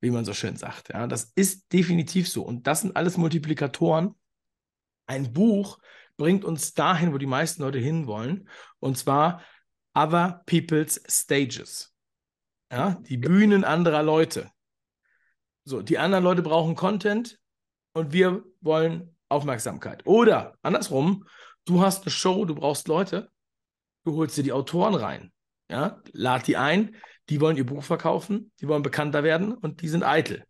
wie 0.00 0.10
man 0.10 0.24
so 0.24 0.32
schön 0.34 0.56
sagt. 0.56 0.90
Ja, 0.90 1.06
das 1.06 1.32
ist 1.34 1.72
definitiv 1.72 2.28
so. 2.28 2.42
Und 2.42 2.66
das 2.66 2.82
sind 2.82 2.96
alles 2.96 3.16
Multiplikatoren. 3.16 4.14
Ein 5.06 5.32
Buch 5.32 5.78
bringt 6.16 6.44
uns 6.44 6.74
dahin, 6.74 7.12
wo 7.12 7.18
die 7.18 7.26
meisten 7.26 7.62
Leute 7.62 7.78
hinwollen, 7.78 8.48
und 8.80 8.98
zwar 8.98 9.42
Other 9.94 10.42
People's 10.46 11.00
Stages. 11.08 11.94
Ja, 12.70 13.00
die 13.08 13.16
Bühnen 13.16 13.64
anderer 13.64 14.02
Leute. 14.02 14.50
So, 15.64 15.80
die 15.80 15.98
anderen 15.98 16.24
Leute 16.24 16.42
brauchen 16.42 16.74
Content 16.74 17.40
und 17.94 18.12
wir 18.12 18.44
wollen 18.60 19.16
Aufmerksamkeit. 19.28 20.06
Oder 20.06 20.56
andersrum, 20.62 21.26
du 21.64 21.80
hast 21.82 22.02
eine 22.02 22.10
Show, 22.10 22.44
du 22.44 22.54
brauchst 22.54 22.88
Leute, 22.88 23.30
du 24.04 24.16
holst 24.16 24.36
dir 24.36 24.42
die 24.42 24.52
Autoren 24.52 24.94
rein. 24.94 25.32
Ja, 25.70 26.00
lad 26.12 26.46
die 26.46 26.56
ein, 26.56 26.96
die 27.28 27.40
wollen 27.40 27.56
ihr 27.56 27.66
Buch 27.66 27.84
verkaufen, 27.84 28.52
die 28.60 28.68
wollen 28.68 28.82
bekannter 28.82 29.22
werden 29.22 29.52
und 29.52 29.82
die 29.82 29.88
sind 29.88 30.02
eitel. 30.02 30.44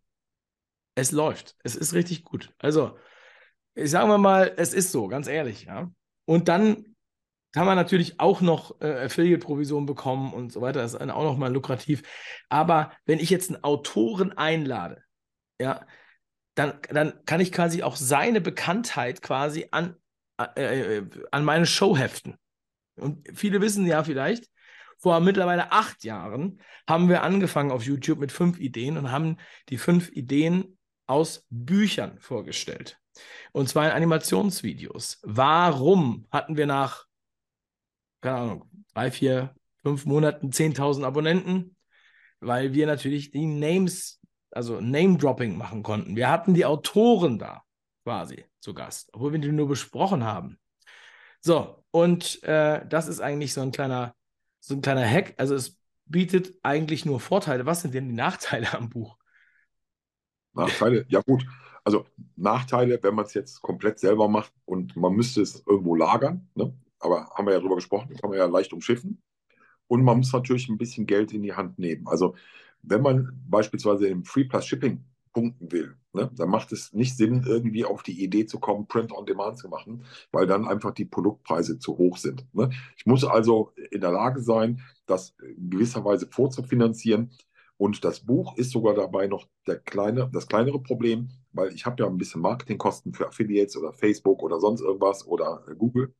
Es 0.95 1.11
läuft. 1.11 1.55
Es 1.63 1.75
ist 1.75 1.93
richtig 1.93 2.23
gut. 2.23 2.53
Also, 2.57 2.97
ich 3.75 3.91
sage 3.91 4.17
mal, 4.17 4.53
es 4.57 4.73
ist 4.73 4.91
so, 4.91 5.07
ganz 5.07 5.27
ehrlich. 5.27 5.65
Ja. 5.65 5.91
Und 6.25 6.47
dann 6.47 6.95
kann 7.51 7.65
man 7.65 7.75
natürlich 7.75 8.19
auch 8.19 8.41
noch 8.41 8.79
äh, 8.81 9.05
Affiliate-Provisionen 9.05 9.85
bekommen 9.85 10.33
und 10.33 10.51
so 10.51 10.61
weiter. 10.61 10.81
Das 10.81 10.93
ist 10.93 11.01
auch 11.01 11.23
noch 11.23 11.37
mal 11.37 11.51
lukrativ. 11.51 12.03
Aber 12.49 12.91
wenn 13.05 13.19
ich 13.19 13.29
jetzt 13.29 13.49
einen 13.49 13.63
Autoren 13.63 14.31
einlade, 14.33 15.03
ja, 15.59 15.85
dann, 16.55 16.79
dann 16.89 17.25
kann 17.25 17.41
ich 17.41 17.51
quasi 17.51 17.83
auch 17.83 17.95
seine 17.95 18.41
Bekanntheit 18.41 19.21
quasi 19.21 19.67
an, 19.71 19.95
äh, 20.37 20.97
äh 20.97 21.09
an 21.31 21.43
meine 21.43 21.65
Show 21.65 21.97
heften. 21.97 22.35
Und 22.95 23.27
viele 23.33 23.61
wissen 23.61 23.85
ja 23.87 24.03
vielleicht, 24.03 24.49
vor 24.99 25.19
mittlerweile 25.21 25.71
acht 25.71 26.03
Jahren 26.03 26.61
haben 26.87 27.09
wir 27.09 27.23
angefangen 27.23 27.71
auf 27.71 27.83
YouTube 27.83 28.19
mit 28.19 28.31
fünf 28.31 28.59
Ideen 28.59 28.97
und 28.97 29.11
haben 29.11 29.37
die 29.69 29.77
fünf 29.77 30.09
Ideen 30.11 30.77
aus 31.07 31.47
Büchern 31.49 32.19
vorgestellt. 32.19 32.99
Und 33.51 33.69
zwar 33.69 33.85
in 33.85 33.91
Animationsvideos. 33.91 35.19
Warum 35.23 36.27
hatten 36.31 36.57
wir 36.57 36.67
nach, 36.67 37.05
keine 38.21 38.37
Ahnung, 38.37 38.69
drei, 38.93 39.09
vier, 39.09 39.55
fünf 39.81 40.05
Monaten 40.05 40.49
10.000 40.49 41.05
Abonnenten? 41.05 41.75
Weil 42.41 42.73
wir 42.73 42.85
natürlich 42.85 43.31
die 43.31 43.45
Names, 43.45 44.21
also 44.51 44.79
Name-Dropping 44.81 45.57
machen 45.57 45.81
konnten. 45.81 46.15
Wir 46.15 46.29
hatten 46.29 46.53
die 46.53 46.65
Autoren 46.65 47.39
da 47.39 47.63
quasi 48.03 48.45
zu 48.59 48.73
Gast, 48.73 49.09
obwohl 49.13 49.33
wir 49.33 49.39
die 49.39 49.51
nur 49.51 49.67
besprochen 49.67 50.23
haben. 50.23 50.59
So, 51.41 51.83
und 51.91 52.43
äh, 52.43 52.85
das 52.87 53.07
ist 53.07 53.21
eigentlich 53.21 53.53
so 53.53 53.61
ein 53.61 53.71
kleiner 53.71 54.13
so 54.59 54.75
ein 54.75 54.81
kleiner 54.81 55.07
Hack. 55.07 55.33
Also 55.37 55.55
es 55.55 55.79
bietet 56.05 56.55
eigentlich 56.63 57.05
nur 57.05 57.19
Vorteile. 57.19 57.65
Was 57.65 57.81
sind 57.81 57.93
denn 57.93 58.09
die 58.09 58.15
Nachteile 58.15 58.73
am 58.73 58.89
Buch? 58.89 59.17
Nachteile, 60.53 61.05
ja 61.09 61.21
gut. 61.21 61.45
Also 61.83 62.05
Nachteile, 62.35 62.99
wenn 63.01 63.15
man 63.15 63.25
es 63.25 63.33
jetzt 63.33 63.61
komplett 63.61 63.99
selber 63.99 64.27
macht 64.27 64.53
und 64.65 64.95
man 64.95 65.13
müsste 65.13 65.41
es 65.41 65.63
irgendwo 65.65 65.95
lagern, 65.95 66.49
ne? 66.55 66.73
aber 66.99 67.29
haben 67.29 67.45
wir 67.47 67.53
ja 67.53 67.59
drüber 67.59 67.75
gesprochen, 67.75 68.15
kann 68.15 68.29
man 68.29 68.39
ja 68.39 68.45
leicht 68.45 68.73
umschiffen. 68.73 69.21
Und 69.87 70.03
man 70.03 70.17
muss 70.17 70.33
natürlich 70.33 70.69
ein 70.69 70.77
bisschen 70.77 71.05
Geld 71.05 71.33
in 71.33 71.41
die 71.41 71.53
Hand 71.53 71.79
nehmen. 71.79 72.07
Also 72.07 72.35
wenn 72.81 73.01
man 73.01 73.31
beispielsweise 73.47 74.07
im 74.07 74.23
Free 74.23 74.43
Plus 74.43 74.65
Shipping 74.65 75.03
punkten 75.33 75.71
will, 75.71 75.95
ne, 76.13 76.31
dann 76.35 76.49
macht 76.49 76.71
es 76.71 76.93
nicht 76.93 77.15
Sinn, 77.17 77.43
irgendwie 77.45 77.85
auf 77.85 78.03
die 78.03 78.23
Idee 78.23 78.45
zu 78.45 78.59
kommen, 78.59 78.87
Print 78.87 79.11
on 79.11 79.25
Demand 79.25 79.57
zu 79.57 79.69
machen, 79.69 80.05
weil 80.31 80.47
dann 80.47 80.67
einfach 80.67 80.91
die 80.91 81.05
Produktpreise 81.05 81.79
zu 81.79 81.97
hoch 81.97 82.17
sind. 82.17 82.45
Ne. 82.53 82.69
Ich 82.97 83.05
muss 83.05 83.23
also 83.23 83.71
in 83.91 84.01
der 84.01 84.11
Lage 84.11 84.41
sein, 84.41 84.81
das 85.05 85.35
gewisserweise 85.57 86.27
vorzufinanzieren. 86.29 87.31
Und 87.77 88.03
das 88.03 88.19
Buch 88.19 88.57
ist 88.57 88.71
sogar 88.71 88.93
dabei 88.93 89.27
noch 89.27 89.47
der 89.65 89.79
kleine, 89.79 90.29
das 90.33 90.47
kleinere 90.47 90.81
Problem, 90.81 91.29
weil 91.53 91.73
ich 91.73 91.85
habe 91.85 92.03
ja 92.03 92.09
ein 92.09 92.17
bisschen 92.17 92.41
Marketingkosten 92.41 93.13
für 93.13 93.27
Affiliates 93.27 93.77
oder 93.77 93.93
Facebook 93.93 94.43
oder 94.43 94.59
sonst 94.59 94.81
irgendwas 94.81 95.25
oder 95.25 95.63
Google. 95.77 96.13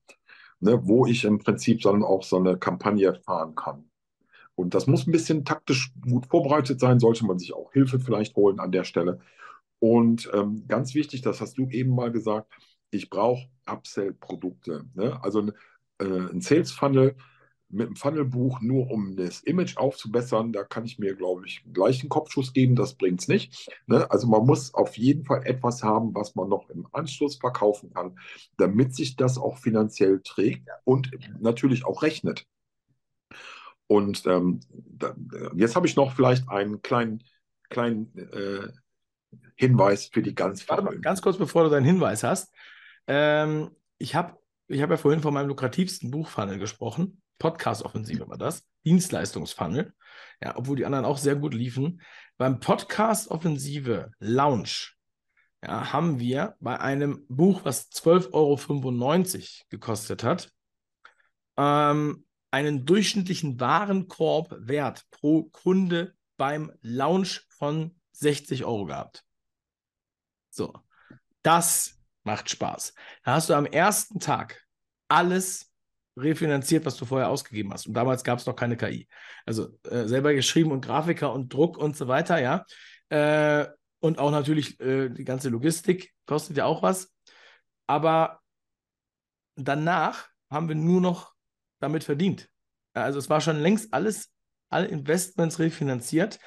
ne, 0.61 0.79
wo 0.87 1.05
ich 1.05 1.23
im 1.25 1.39
Prinzip 1.39 1.81
dann 1.81 2.03
auch 2.03 2.23
so 2.23 2.37
eine 2.37 2.57
Kampagne 2.57 3.13
fahren 3.15 3.55
kann. 3.55 3.88
Und 4.59 4.73
das 4.73 4.87
muss 4.87 5.07
ein 5.07 5.13
bisschen 5.13 5.45
taktisch 5.45 5.93
gut 6.01 6.25
vorbereitet 6.25 6.81
sein, 6.81 6.99
sollte 6.99 7.25
man 7.25 7.39
sich 7.39 7.53
auch 7.53 7.71
Hilfe 7.71 7.97
vielleicht 7.97 8.35
holen 8.35 8.59
an 8.59 8.73
der 8.73 8.83
Stelle. 8.83 9.19
Und 9.79 10.29
ähm, 10.33 10.65
ganz 10.67 10.93
wichtig, 10.95 11.21
das 11.21 11.39
hast 11.39 11.57
du 11.57 11.69
eben 11.69 11.95
mal 11.95 12.11
gesagt, 12.11 12.51
ich 12.91 13.09
brauche 13.09 13.47
Upsell-Produkte. 13.65 14.83
Ne? 14.95 15.17
Also 15.23 15.49
äh, 15.99 16.03
ein 16.03 16.41
Sales 16.41 16.73
Funnel 16.73 17.15
mit 17.69 17.87
einem 17.87 17.95
Funnelbuch 17.95 18.59
nur 18.59 18.91
um 18.91 19.15
das 19.15 19.39
Image 19.43 19.77
aufzubessern, 19.77 20.51
da 20.51 20.65
kann 20.65 20.83
ich 20.83 20.99
mir, 20.99 21.15
glaube 21.15 21.45
ich, 21.45 21.63
gleich 21.71 22.01
einen 22.01 22.09
Kopfschuss 22.09 22.51
geben, 22.51 22.75
das 22.75 22.95
bringt 22.95 23.21
es 23.21 23.29
nicht. 23.29 23.71
Ne? 23.87 24.11
Also 24.11 24.27
man 24.27 24.45
muss 24.45 24.73
auf 24.73 24.97
jeden 24.97 25.23
Fall 25.23 25.45
etwas 25.45 25.83
haben, 25.83 26.13
was 26.13 26.35
man 26.35 26.49
noch 26.49 26.69
im 26.69 26.85
Anschluss 26.91 27.37
verkaufen 27.37 27.93
kann, 27.93 28.19
damit 28.57 28.93
sich 28.93 29.15
das 29.15 29.37
auch 29.37 29.57
finanziell 29.57 30.19
trägt 30.21 30.67
und 30.83 31.11
natürlich 31.39 31.85
auch 31.85 32.03
rechnet. 32.03 32.45
Und 33.89 34.23
ähm, 34.27 34.59
da, 34.69 35.15
jetzt 35.55 35.75
habe 35.75 35.87
ich 35.87 35.95
noch 35.95 36.13
vielleicht 36.13 36.47
einen 36.47 36.83
kleinen, 36.83 37.23
kleinen 37.69 38.15
äh, 38.15 38.67
Hinweis 39.55 40.05
für 40.05 40.21
die 40.21 40.35
ganz 40.35 40.69
Warte 40.69 40.83
mal, 40.83 40.99
ganz 40.99 41.23
kurz, 41.23 41.37
bevor 41.37 41.63
du 41.63 41.71
deinen 41.71 41.87
Hinweis 41.87 42.21
hast. 42.23 42.53
Ähm, 43.07 43.71
ich 43.97 44.13
habe 44.13 44.37
ich 44.67 44.83
hab 44.83 44.91
ja 44.91 44.97
vorhin 44.97 45.21
von 45.21 45.33
meinem 45.33 45.47
lukrativsten 45.47 46.11
Buchfunnel 46.11 46.59
gesprochen. 46.59 47.23
Podcast-Offensive 47.39 48.29
war 48.29 48.37
das. 48.37 48.63
Dienstleistungsfunnel. 48.85 49.91
Ja, 50.39 50.55
obwohl 50.55 50.75
die 50.75 50.85
anderen 50.85 51.05
auch 51.05 51.17
sehr 51.17 51.35
gut 51.35 51.55
liefen. 51.55 52.01
Beim 52.37 52.59
Podcast-Offensive 52.59 54.11
Lounge 54.19 54.91
ja, 55.63 55.91
haben 55.91 56.19
wir 56.19 56.55
bei 56.59 56.79
einem 56.79 57.25
Buch, 57.27 57.61
was 57.63 57.89
12,95 57.89 58.31
Euro 58.33 59.65
gekostet 59.71 60.23
hat, 60.23 60.51
ähm, 61.57 62.23
einen 62.51 62.85
durchschnittlichen 62.85 63.59
Warenkorbwert 63.59 65.05
pro 65.11 65.43
Kunde 65.43 66.15
beim 66.37 66.71
Launch 66.81 67.45
von 67.49 67.95
60 68.13 68.65
Euro 68.65 68.85
gehabt. 68.85 69.23
So, 70.49 70.73
das 71.41 71.99
macht 72.23 72.49
Spaß. 72.49 72.93
Da 73.23 73.33
hast 73.33 73.49
du 73.49 73.53
am 73.53 73.65
ersten 73.65 74.19
Tag 74.19 74.65
alles 75.07 75.71
refinanziert, 76.17 76.85
was 76.85 76.97
du 76.97 77.05
vorher 77.05 77.29
ausgegeben 77.29 77.71
hast. 77.71 77.87
Und 77.87 77.93
damals 77.93 78.23
gab 78.23 78.39
es 78.39 78.45
noch 78.45 78.55
keine 78.55 78.77
KI. 78.77 79.07
Also 79.45 79.69
äh, 79.83 80.05
selber 80.05 80.33
geschrieben 80.33 80.71
und 80.71 80.85
Grafiker 80.85 81.31
und 81.33 81.53
Druck 81.53 81.77
und 81.77 81.95
so 81.95 82.07
weiter, 82.07 82.41
ja. 82.41 82.65
Äh, 83.09 83.67
und 83.99 84.19
auch 84.19 84.31
natürlich 84.31 84.79
äh, 84.79 85.09
die 85.09 85.23
ganze 85.23 85.49
Logistik 85.49 86.13
kostet 86.25 86.57
ja 86.57 86.65
auch 86.65 86.83
was. 86.83 87.11
Aber 87.87 88.39
danach 89.55 90.29
haben 90.49 90.67
wir 90.67 90.75
nur 90.75 91.01
noch 91.01 91.33
damit 91.79 92.03
verdient. 92.03 92.49
Also 92.93 93.19
es 93.19 93.29
war 93.29 93.41
schon 93.41 93.59
längst 93.59 93.93
alles, 93.93 94.31
alle 94.69 94.87
Investments 94.87 95.59
refinanziert 95.59 96.39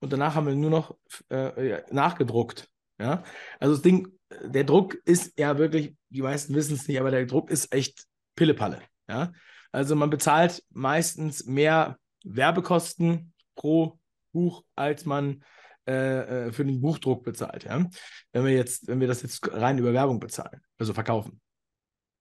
und 0.00 0.12
danach 0.12 0.34
haben 0.34 0.46
wir 0.46 0.54
nur 0.54 0.70
noch 0.70 0.96
äh, 1.28 1.82
nachgedruckt. 1.90 2.68
Ja? 2.98 3.22
Also 3.58 3.74
das 3.74 3.82
Ding, 3.82 4.08
der 4.42 4.64
Druck 4.64 4.94
ist 5.04 5.38
ja 5.38 5.58
wirklich, 5.58 5.94
die 6.08 6.22
meisten 6.22 6.54
wissen 6.54 6.74
es 6.74 6.88
nicht, 6.88 7.00
aber 7.00 7.10
der 7.10 7.26
Druck 7.26 7.50
ist 7.50 7.72
echt 7.72 8.06
Pillepalle. 8.34 8.80
Ja? 9.08 9.32
Also 9.72 9.94
man 9.96 10.10
bezahlt 10.10 10.62
meistens 10.70 11.46
mehr 11.46 11.98
Werbekosten 12.24 13.32
pro 13.54 13.98
Buch, 14.32 14.64
als 14.74 15.04
man 15.04 15.42
äh, 15.86 16.46
äh, 16.48 16.52
für 16.52 16.64
den 16.64 16.80
Buchdruck 16.80 17.24
bezahlt. 17.24 17.64
Ja? 17.64 17.86
Wenn 18.32 18.44
wir 18.44 18.52
jetzt, 18.52 18.86
wenn 18.86 19.00
wir 19.00 19.08
das 19.08 19.22
jetzt 19.22 19.52
rein 19.52 19.78
über 19.78 19.92
Werbung 19.92 20.20
bezahlen, 20.20 20.60
also 20.78 20.94
verkaufen. 20.94 21.40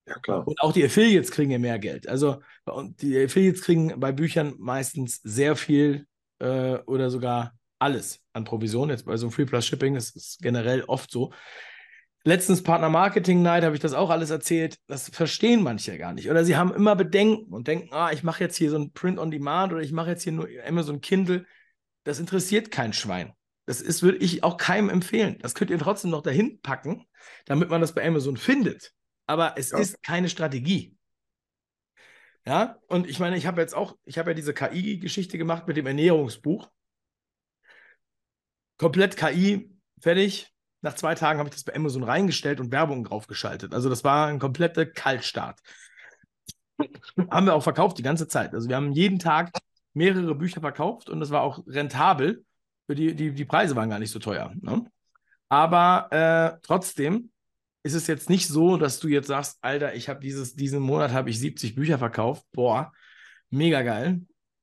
Ja, 0.10 0.20
klar. 0.20 0.48
Und 0.48 0.62
auch 0.62 0.74
die 0.74 0.84
Affiliates 0.84 1.32
kriegen 1.32 1.52
ja 1.52 1.60
mehr 1.60 1.80
Geld. 1.80 2.08
Also 2.10 2.42
die 2.68 3.24
Affiliates 3.24 3.62
kriegen 3.62 4.00
bei 4.00 4.12
Büchern 4.12 4.56
meistens 4.58 5.22
sehr 5.24 5.56
viel 5.56 6.08
äh, 6.40 6.78
oder 6.86 7.10
sogar 7.10 7.54
alles 7.78 8.22
an 8.34 8.44
Provision. 8.44 8.90
Jetzt 8.90 9.06
bei 9.06 9.16
so 9.18 9.28
einem 9.28 9.32
Free 9.32 9.46
Plus 9.46 9.66
Shipping 9.66 9.96
ist 9.96 10.16
es 10.16 10.38
generell 10.42 10.84
oft 10.84 11.12
so. 11.12 11.32
Letztens 12.26 12.64
Partner 12.64 12.90
Marketing 12.90 13.42
Night 13.42 13.64
habe 13.64 13.76
ich 13.76 13.82
das 13.82 13.94
auch 13.94 14.10
alles 14.10 14.30
erzählt. 14.30 14.78
Das 14.88 15.10
verstehen 15.10 15.64
manche 15.64 15.98
gar 15.98 16.14
nicht. 16.14 16.30
Oder 16.30 16.44
sie 16.44 16.58
haben 16.58 16.74
immer 16.74 16.96
Bedenken 16.96 17.54
und 17.54 17.68
denken, 17.68 17.94
ah, 17.94 18.12
ich 18.12 18.24
mache 18.24 18.44
jetzt 18.44 18.58
hier 18.58 18.70
so 18.70 18.78
ein 18.78 18.92
Print 18.92 19.20
on 19.20 19.32
Demand 19.32 19.72
oder 19.72 19.82
ich 19.82 19.94
mache 19.94 20.10
jetzt 20.10 20.24
hier 20.24 20.34
nur 20.34 20.48
Amazon 20.68 21.00
Kindle. 21.02 21.46
Das 22.04 22.20
interessiert 22.20 22.72
kein 22.72 22.94
Schwein. 22.94 23.34
Das 23.66 23.82
ist, 23.82 24.02
würde 24.04 24.18
ich 24.18 24.44
auch 24.44 24.58
keinem 24.58 24.90
empfehlen. 24.90 25.38
Das 25.42 25.56
könnt 25.56 25.72
ihr 25.72 25.78
trotzdem 25.80 26.12
noch 26.12 26.24
dahin 26.24 26.60
packen, 26.62 27.06
damit 27.46 27.70
man 27.70 27.82
das 27.82 27.94
bei 27.94 28.06
Amazon 28.06 28.36
findet. 28.36 28.94
Aber 29.30 29.54
es 29.58 29.70
ja. 29.70 29.78
ist 29.78 30.02
keine 30.02 30.28
Strategie. 30.28 30.98
Ja, 32.48 32.80
und 32.88 33.08
ich 33.08 33.20
meine, 33.20 33.38
ich 33.38 33.46
habe 33.46 33.62
jetzt 33.62 33.76
auch, 33.76 33.96
ich 34.06 34.18
habe 34.18 34.32
ja 34.32 34.34
diese 34.34 34.56
KI-Geschichte 34.56 35.38
gemacht 35.38 35.68
mit 35.68 35.78
dem 35.78 35.86
Ernährungsbuch. 35.86 36.68
Komplett 38.78 39.18
KI, 39.18 39.70
fertig. 40.02 40.52
Nach 40.82 40.96
zwei 40.96 41.14
Tagen 41.14 41.38
habe 41.38 41.48
ich 41.48 41.54
das 41.54 41.64
bei 41.64 41.76
Amazon 41.76 42.02
reingestellt 42.02 42.60
und 42.60 42.72
Werbung 42.72 43.04
draufgeschaltet. 43.04 43.76
Also 43.76 43.88
das 43.88 44.04
war 44.04 44.26
ein 44.30 44.40
kompletter 44.40 44.88
Kaltstart. 44.88 45.60
haben 47.30 47.46
wir 47.46 47.54
auch 47.54 47.62
verkauft 47.62 48.00
die 48.00 48.04
ganze 48.04 48.28
Zeit. 48.28 48.56
Also 48.56 48.68
wir 48.68 48.78
haben 48.78 48.94
jeden 48.94 49.20
Tag 49.20 49.52
mehrere 49.94 50.34
Bücher 50.34 50.62
verkauft 50.62 51.08
und 51.08 51.20
das 51.20 51.30
war 51.30 51.44
auch 51.44 51.64
rentabel. 51.68 52.46
Die, 52.88 53.14
die, 53.14 53.32
die 53.32 53.46
Preise 53.46 53.76
waren 53.76 53.92
gar 53.92 54.00
nicht 54.00 54.10
so 54.10 54.18
teuer. 54.18 54.52
Ne? 54.60 54.90
Aber 55.50 56.08
äh, 56.12 56.60
trotzdem 56.64 57.30
ist 57.90 57.96
es 57.96 58.08
jetzt 58.08 58.30
nicht 58.30 58.48
so, 58.48 58.78
dass 58.78 59.00
du 59.00 59.08
jetzt 59.08 59.28
sagst, 59.28 59.58
Alter, 59.62 59.96
ich 59.96 60.10
habe 60.10 60.20
dieses, 60.20 60.54
diesen 60.54 60.80
Monat 60.80 61.12
habe 61.12 61.32
ich 61.32 61.40
70 61.40 61.74
Bücher 61.74 61.98
verkauft, 61.98 62.46
boah, 62.52 62.92
mega 63.50 63.82
geil. 63.82 64.22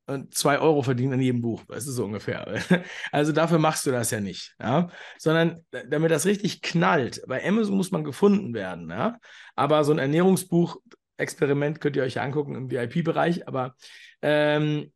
Und 0.09 0.33
zwei 0.33 0.61
Euro 0.61 0.83
verdienen 0.83 1.15
an 1.15 1.21
jedem 1.21 1.43
Buch, 1.43 1.65
weißt 1.67 1.89
du, 1.89 1.91
so 1.91 2.05
ungefähr. 2.05 2.63
Also 3.11 3.33
dafür 3.33 3.59
machst 3.59 3.85
du 3.85 3.91
das 3.91 4.13
ja 4.13 4.21
nicht, 4.21 4.55
ja. 4.61 4.89
Sondern 5.19 5.67
damit 5.89 6.13
das 6.13 6.27
richtig 6.27 6.63
knallt. 6.63 7.21
Bei 7.27 7.45
Amazon 7.45 7.77
muss 7.77 7.91
man 7.91 8.05
gefunden 8.05 8.55
werden, 8.55 8.89
ja. 8.89 9.19
Aber 9.57 9.83
so 9.83 9.91
ein 9.91 9.99
Ernährungsbuch-Experiment 9.99 11.81
könnt 11.81 11.97
ihr 11.97 12.05
euch 12.05 12.15
ja 12.15 12.23
angucken 12.23 12.55
im 12.55 12.71
VIP-Bereich, 12.71 13.49
aber 13.49 13.75
ähm, 14.23 14.93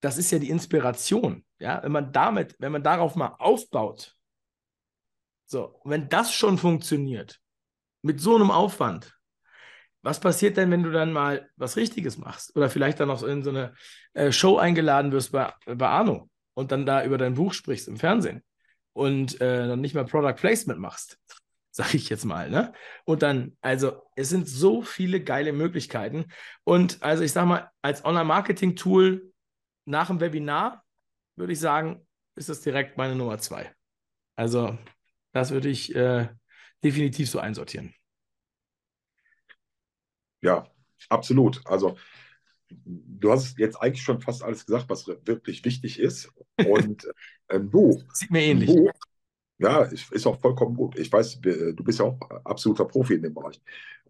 das 0.00 0.16
ist 0.16 0.30
ja 0.30 0.38
die 0.38 0.48
Inspiration, 0.48 1.44
ja. 1.58 1.82
Wenn 1.82 1.92
man 1.92 2.10
damit, 2.10 2.56
wenn 2.58 2.72
man 2.72 2.82
darauf 2.82 3.16
mal 3.16 3.36
aufbaut, 3.38 4.16
so, 5.44 5.80
wenn 5.84 6.08
das 6.08 6.32
schon 6.32 6.56
funktioniert, 6.56 7.40
mit 8.02 8.20
so 8.20 8.34
einem 8.34 8.50
Aufwand, 8.50 9.14
was 10.02 10.20
passiert 10.20 10.56
denn, 10.56 10.70
wenn 10.70 10.82
du 10.82 10.90
dann 10.90 11.12
mal 11.12 11.48
was 11.56 11.76
Richtiges 11.76 12.16
machst? 12.16 12.56
Oder 12.56 12.70
vielleicht 12.70 13.00
dann 13.00 13.08
noch 13.08 13.22
in 13.22 13.42
so 13.42 13.50
eine 13.50 13.74
äh, 14.14 14.32
Show 14.32 14.56
eingeladen 14.56 15.12
wirst 15.12 15.32
bei, 15.32 15.52
bei 15.66 15.88
Arno 15.88 16.30
und 16.54 16.72
dann 16.72 16.86
da 16.86 17.04
über 17.04 17.18
dein 17.18 17.34
Buch 17.34 17.52
sprichst 17.52 17.88
im 17.88 17.96
Fernsehen 17.96 18.42
und 18.92 19.40
äh, 19.40 19.68
dann 19.68 19.80
nicht 19.80 19.94
mehr 19.94 20.04
Product 20.04 20.34
Placement 20.36 20.80
machst, 20.80 21.18
sag 21.70 21.94
ich 21.94 22.08
jetzt 22.08 22.24
mal, 22.24 22.50
ne? 22.50 22.72
Und 23.04 23.22
dann, 23.22 23.56
also 23.60 24.02
es 24.16 24.30
sind 24.30 24.48
so 24.48 24.82
viele 24.82 25.22
geile 25.22 25.52
Möglichkeiten. 25.52 26.26
Und 26.64 27.02
also 27.02 27.22
ich 27.22 27.32
sag 27.32 27.46
mal, 27.46 27.70
als 27.82 28.04
Online-Marketing-Tool 28.04 29.32
nach 29.84 30.08
dem 30.08 30.20
Webinar 30.20 30.82
würde 31.36 31.52
ich 31.52 31.60
sagen, 31.60 32.06
ist 32.36 32.48
das 32.48 32.62
direkt 32.62 32.96
meine 32.96 33.14
Nummer 33.14 33.38
zwei. 33.38 33.74
Also 34.36 34.78
das 35.32 35.50
würde 35.50 35.68
ich 35.68 35.94
äh, 35.94 36.28
definitiv 36.82 37.28
so 37.30 37.38
einsortieren. 37.38 37.94
Ja, 40.42 40.66
absolut. 41.08 41.60
Also 41.66 41.96
du 42.70 43.30
hast 43.30 43.58
jetzt 43.58 43.76
eigentlich 43.76 44.02
schon 44.02 44.20
fast 44.20 44.42
alles 44.42 44.64
gesagt, 44.64 44.88
was 44.88 45.06
wirklich 45.06 45.64
wichtig 45.64 45.98
ist. 45.98 46.30
Und 46.56 47.06
ein 47.48 47.70
Buch. 47.70 48.02
Sieht 48.12 48.30
mir 48.30 48.42
ähnlich. 48.42 48.68
Buch, 48.68 48.90
ja, 49.58 49.82
ist 49.82 50.26
auch 50.26 50.40
vollkommen 50.40 50.76
gut. 50.76 50.98
Ich 50.98 51.12
weiß, 51.12 51.40
du 51.40 51.84
bist 51.84 51.98
ja 51.98 52.06
auch 52.06 52.18
absoluter 52.44 52.86
Profi 52.86 53.14
in 53.14 53.22
dem 53.22 53.34
Bereich. 53.34 53.60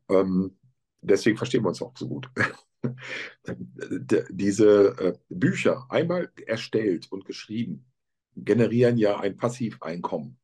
Ähm, 0.09 0.57
deswegen 1.01 1.37
verstehen 1.37 1.65
wir 1.65 1.69
uns 1.69 1.83
auch 1.83 1.97
so 1.97 2.09
gut. 2.09 2.31
Diese 4.31 4.97
äh, 4.99 5.19
Bücher, 5.29 5.87
einmal 5.89 6.31
erstellt 6.47 7.11
und 7.11 7.25
geschrieben, 7.25 7.85
generieren 8.37 8.97
ja 8.97 9.19
ein 9.19 9.37
Passiveinkommen 9.37 10.39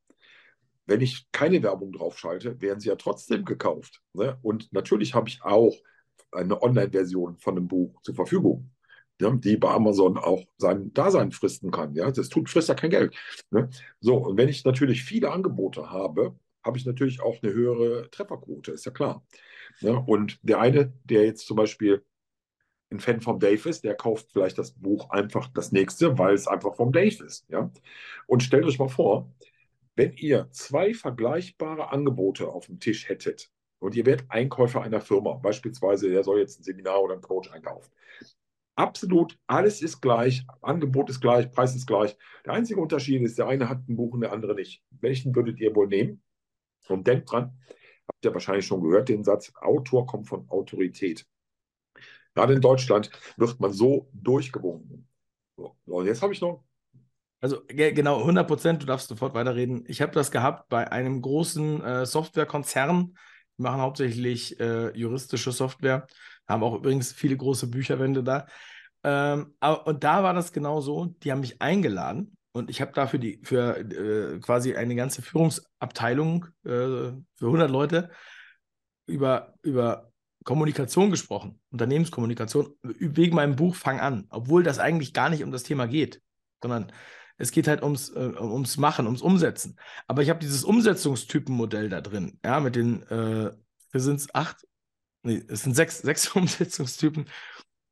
wenn 0.86 1.00
ich 1.00 1.26
keine 1.32 1.62
Werbung 1.62 1.92
draufschalte, 1.92 2.60
werden 2.60 2.80
sie 2.80 2.88
ja 2.88 2.96
trotzdem 2.96 3.44
gekauft. 3.44 4.02
Ne? 4.14 4.38
Und 4.42 4.72
natürlich 4.72 5.14
habe 5.14 5.28
ich 5.28 5.42
auch 5.42 5.74
eine 6.32 6.62
Online-Version 6.62 7.38
von 7.38 7.56
einem 7.56 7.68
Buch 7.68 8.00
zur 8.02 8.14
Verfügung, 8.14 8.70
ja, 9.20 9.30
die 9.30 9.56
bei 9.56 9.70
Amazon 9.70 10.16
auch 10.16 10.44
sein 10.58 10.92
Dasein 10.92 11.32
fristen 11.32 11.70
kann. 11.70 11.94
Ja? 11.94 12.10
Das 12.10 12.28
tut, 12.28 12.48
frisst 12.48 12.68
ja 12.68 12.74
kein 12.74 12.90
Geld. 12.90 13.16
Ne? 13.50 13.68
So, 14.00 14.16
und 14.16 14.36
wenn 14.36 14.48
ich 14.48 14.64
natürlich 14.64 15.02
viele 15.02 15.32
Angebote 15.32 15.90
habe, 15.90 16.36
habe 16.64 16.78
ich 16.78 16.86
natürlich 16.86 17.20
auch 17.20 17.42
eine 17.42 17.52
höhere 17.52 18.10
Trefferquote, 18.10 18.72
ist 18.72 18.86
ja 18.86 18.92
klar. 18.92 19.24
Ja? 19.80 19.92
Und 19.94 20.38
der 20.42 20.60
eine, 20.60 20.92
der 21.04 21.24
jetzt 21.24 21.46
zum 21.46 21.56
Beispiel 21.56 22.04
ein 22.90 23.00
Fan 23.00 23.20
vom 23.20 23.40
Dave 23.40 23.68
ist, 23.68 23.82
der 23.82 23.94
kauft 23.94 24.30
vielleicht 24.32 24.58
das 24.58 24.72
Buch 24.72 25.10
einfach 25.10 25.48
das 25.48 25.72
nächste, 25.72 26.18
weil 26.18 26.34
es 26.34 26.46
einfach 26.46 26.76
vom 26.76 26.92
Dave 26.92 27.24
ist. 27.24 27.44
Ja? 27.48 27.70
Und 28.26 28.44
stellt 28.44 28.64
euch 28.64 28.78
mal 28.78 28.88
vor, 28.88 29.32
wenn 29.97 30.12
ihr 30.12 30.48
zwei 30.52 30.94
vergleichbare 30.94 31.90
Angebote 31.90 32.48
auf 32.48 32.66
dem 32.66 32.78
Tisch 32.78 33.09
hättet, 33.09 33.51
und 33.78 33.94
ihr 33.94 34.06
werdet 34.06 34.31
Einkäufer 34.31 34.82
einer 34.82 35.01
Firma. 35.01 35.35
Beispielsweise, 35.35 36.10
der 36.10 36.24
soll 36.24 36.39
jetzt 36.39 36.59
ein 36.59 36.62
Seminar 36.62 37.02
oder 37.02 37.14
einen 37.14 37.23
Coach 37.23 37.51
einkaufen. 37.51 37.93
Absolut, 38.74 39.39
alles 39.47 39.81
ist 39.81 40.01
gleich, 40.01 40.44
Angebot 40.60 41.09
ist 41.09 41.20
gleich, 41.20 41.51
Preis 41.51 41.74
ist 41.74 41.86
gleich. 41.86 42.16
Der 42.44 42.52
einzige 42.52 42.81
Unterschied 42.81 43.23
ist, 43.23 43.39
der 43.39 43.48
eine 43.48 43.68
hat 43.68 43.89
ein 43.89 43.97
Buch 43.97 44.12
und 44.12 44.20
der 44.20 44.32
andere 44.32 44.55
nicht. 44.55 44.82
Welchen 44.90 45.35
würdet 45.35 45.60
ihr 45.60 45.74
wohl 45.74 45.89
nehmen? 45.89 46.23
Und 46.89 47.06
denkt 47.06 47.31
dran, 47.31 47.59
habt 48.06 48.24
ihr 48.24 48.35
wahrscheinlich 48.35 48.66
schon 48.66 48.82
gehört, 48.82 49.09
den 49.09 49.24
Satz, 49.24 49.52
Autor 49.56 50.06
kommt 50.06 50.28
von 50.28 50.48
Autorität. 50.51 51.27
Gerade 52.35 52.52
in 52.52 52.60
Deutschland 52.60 53.10
wird 53.39 53.59
man 53.60 53.73
so 53.73 54.10
durchgewunken. 54.12 55.09
So, 55.56 55.74
und 55.86 56.06
jetzt 56.06 56.23
habe 56.23 56.35
ich 56.35 56.40
noch. 56.43 56.62
Also 57.40 57.62
genau, 57.68 58.20
100 58.20 58.46
Prozent, 58.46 58.82
du 58.82 58.86
darfst 58.86 59.08
sofort 59.08 59.34
weiterreden. 59.34 59.84
Ich 59.86 60.00
habe 60.00 60.12
das 60.12 60.30
gehabt 60.30 60.68
bei 60.68 60.90
einem 60.90 61.20
großen 61.20 61.82
äh, 61.84 62.06
Softwarekonzern. 62.06 63.14
Die 63.58 63.62
machen 63.62 63.80
hauptsächlich 63.80 64.58
äh, 64.58 64.96
juristische 64.96 65.52
Software, 65.52 66.06
haben 66.48 66.62
auch 66.62 66.74
übrigens 66.74 67.12
viele 67.12 67.36
große 67.36 67.68
Bücherwände 67.68 68.22
da. 68.22 68.46
Ähm, 69.04 69.54
und 69.84 70.02
da 70.02 70.22
war 70.22 70.34
das 70.34 70.52
genau 70.52 70.80
so, 70.80 71.14
die 71.22 71.30
haben 71.30 71.40
mich 71.40 71.60
eingeladen 71.62 72.36
und 72.52 72.70
ich 72.70 72.80
habe 72.80 72.92
dafür 72.92 73.18
die, 73.18 73.40
für 73.44 73.78
äh, 73.78 74.40
quasi 74.40 74.74
eine 74.74 74.96
ganze 74.96 75.22
Führungsabteilung 75.22 76.46
äh, 76.64 76.68
für 76.68 77.46
100 77.46 77.70
Leute 77.70 78.10
über, 79.06 79.54
über 79.62 80.10
Kommunikation 80.42 81.10
gesprochen, 81.10 81.60
Unternehmenskommunikation, 81.70 82.74
wegen 82.82 83.36
meinem 83.36 83.56
Buch 83.56 83.74
Fang 83.74 84.00
an, 84.00 84.26
obwohl 84.30 84.62
das 84.62 84.78
eigentlich 84.78 85.12
gar 85.12 85.28
nicht 85.28 85.44
um 85.44 85.50
das 85.50 85.64
Thema 85.64 85.86
geht, 85.86 86.22
sondern 86.62 86.92
es 87.38 87.50
geht 87.50 87.68
halt 87.68 87.82
ums, 87.82 88.10
äh, 88.10 88.32
ums 88.40 88.76
Machen, 88.76 89.06
ums 89.06 89.22
Umsetzen. 89.22 89.78
Aber 90.06 90.22
ich 90.22 90.30
habe 90.30 90.40
dieses 90.40 90.64
Umsetzungstypenmodell 90.64 91.88
da 91.88 92.00
drin, 92.00 92.38
ja, 92.44 92.60
mit 92.60 92.76
den, 92.76 93.02
äh, 93.04 93.52
wir 93.92 94.00
sind 94.00 94.20
es 94.20 94.34
acht, 94.34 94.66
nee, 95.22 95.42
es 95.48 95.62
sind 95.62 95.74
sechs, 95.74 95.98
sechs 95.98 96.28
Umsetzungstypen. 96.34 97.28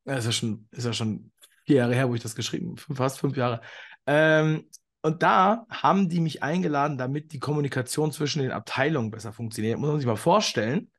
Das 0.05 0.21
ist 0.21 0.27
ja 0.27 0.33
schon, 0.33 0.69
ist 0.71 0.85
ja 0.85 0.93
schon 0.93 1.33
vier 1.67 1.77
Jahre 1.77 1.95
her, 1.95 2.09
wo 2.09 2.15
ich 2.15 2.23
das 2.23 2.35
geschrieben 2.35 2.77
habe, 2.77 2.95
fast 2.95 3.19
fünf 3.19 3.37
Jahre. 3.37 3.61
Ähm, 4.07 4.69
und 5.03 5.23
da 5.23 5.67
haben 5.69 6.09
die 6.09 6.21
mich 6.21 6.43
eingeladen, 6.43 6.97
damit 6.97 7.33
die 7.33 7.39
Kommunikation 7.39 8.13
zwischen 8.13 8.41
den 8.41 8.53
Abteilungen 8.53 9.11
besser 9.11 9.33
funktioniert. 9.35 9.79
Muss 9.79 9.91
man 9.91 9.99
sich 9.99 10.07
mal 10.07 10.17
vorstellen. 10.17 10.91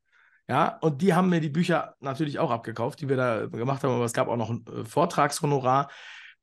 Ja, 0.48 0.78
und 0.82 1.02
die 1.02 1.16
haben 1.16 1.30
mir 1.30 1.42
die 1.42 1.50
Bücher 1.50 1.96
natürlich 2.02 2.38
auch 2.38 2.52
abgekauft, 2.52 3.02
die 3.02 3.10
wir 3.10 3.18
da 3.18 3.48
gemacht 3.48 3.84
haben, 3.84 3.96
aber 3.96 4.06
es 4.06 4.14
gab 4.14 4.28
auch 4.28 4.38
noch 4.38 4.52
ein 4.52 4.64
äh, 4.68 4.86
Vortragshonorar. 4.86 5.90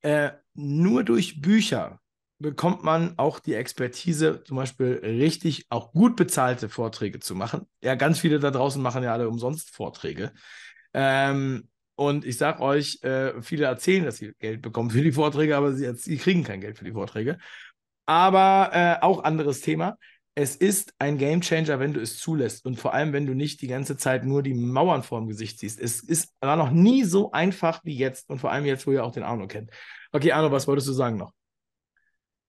Äh, 0.03 0.31
nur 0.53 1.03
durch 1.03 1.41
Bücher 1.41 1.99
bekommt 2.37 2.83
man 2.83 3.17
auch 3.17 3.39
die 3.39 3.55
Expertise, 3.55 4.43
zum 4.43 4.57
Beispiel 4.57 4.99
richtig 5.01 5.65
auch 5.69 5.93
gut 5.93 6.15
bezahlte 6.15 6.69
Vorträge 6.69 7.19
zu 7.19 7.35
machen. 7.35 7.67
Ja, 7.81 7.95
ganz 7.95 8.19
viele 8.19 8.39
da 8.39 8.51
draußen 8.51 8.81
machen 8.81 9.03
ja 9.03 9.13
alle 9.13 9.29
umsonst 9.29 9.73
Vorträge. 9.73 10.33
Ähm, 10.93 11.69
und 11.95 12.25
ich 12.25 12.37
sage 12.37 12.61
euch, 12.61 13.01
äh, 13.03 13.41
viele 13.41 13.65
erzählen, 13.65 14.03
dass 14.03 14.17
sie 14.17 14.33
Geld 14.39 14.61
bekommen 14.61 14.89
für 14.89 15.01
die 15.03 15.11
Vorträge, 15.13 15.55
aber 15.55 15.73
sie, 15.73 15.91
sie 15.95 16.17
kriegen 16.17 16.43
kein 16.43 16.59
Geld 16.59 16.77
für 16.77 16.85
die 16.85 16.91
Vorträge. 16.91 17.37
Aber 18.05 18.71
äh, 18.73 18.97
auch 19.01 19.23
anderes 19.23 19.61
Thema 19.61 19.97
es 20.35 20.55
ist 20.55 20.93
ein 20.97 21.17
Gamechanger, 21.17 21.79
wenn 21.79 21.93
du 21.93 22.01
es 22.01 22.17
zulässt 22.17 22.65
und 22.65 22.79
vor 22.79 22.93
allem, 22.93 23.13
wenn 23.13 23.27
du 23.27 23.35
nicht 23.35 23.61
die 23.61 23.67
ganze 23.67 23.97
Zeit 23.97 24.25
nur 24.25 24.41
die 24.41 24.55
Mauern 24.55 25.03
vorm 25.03 25.27
Gesicht 25.27 25.59
siehst. 25.59 25.79
Es 25.79 26.01
ist, 26.01 26.33
war 26.41 26.55
noch 26.55 26.71
nie 26.71 27.03
so 27.03 27.31
einfach 27.31 27.83
wie 27.83 27.95
jetzt 27.95 28.29
und 28.29 28.39
vor 28.39 28.51
allem 28.51 28.65
jetzt, 28.65 28.87
wo 28.87 28.91
ihr 28.91 29.03
auch 29.03 29.11
den 29.11 29.23
Arno 29.23 29.47
kennt. 29.47 29.69
Okay, 30.11 30.31
Arno, 30.31 30.51
was 30.51 30.67
wolltest 30.67 30.87
du 30.87 30.93
sagen 30.93 31.17
noch? 31.17 31.33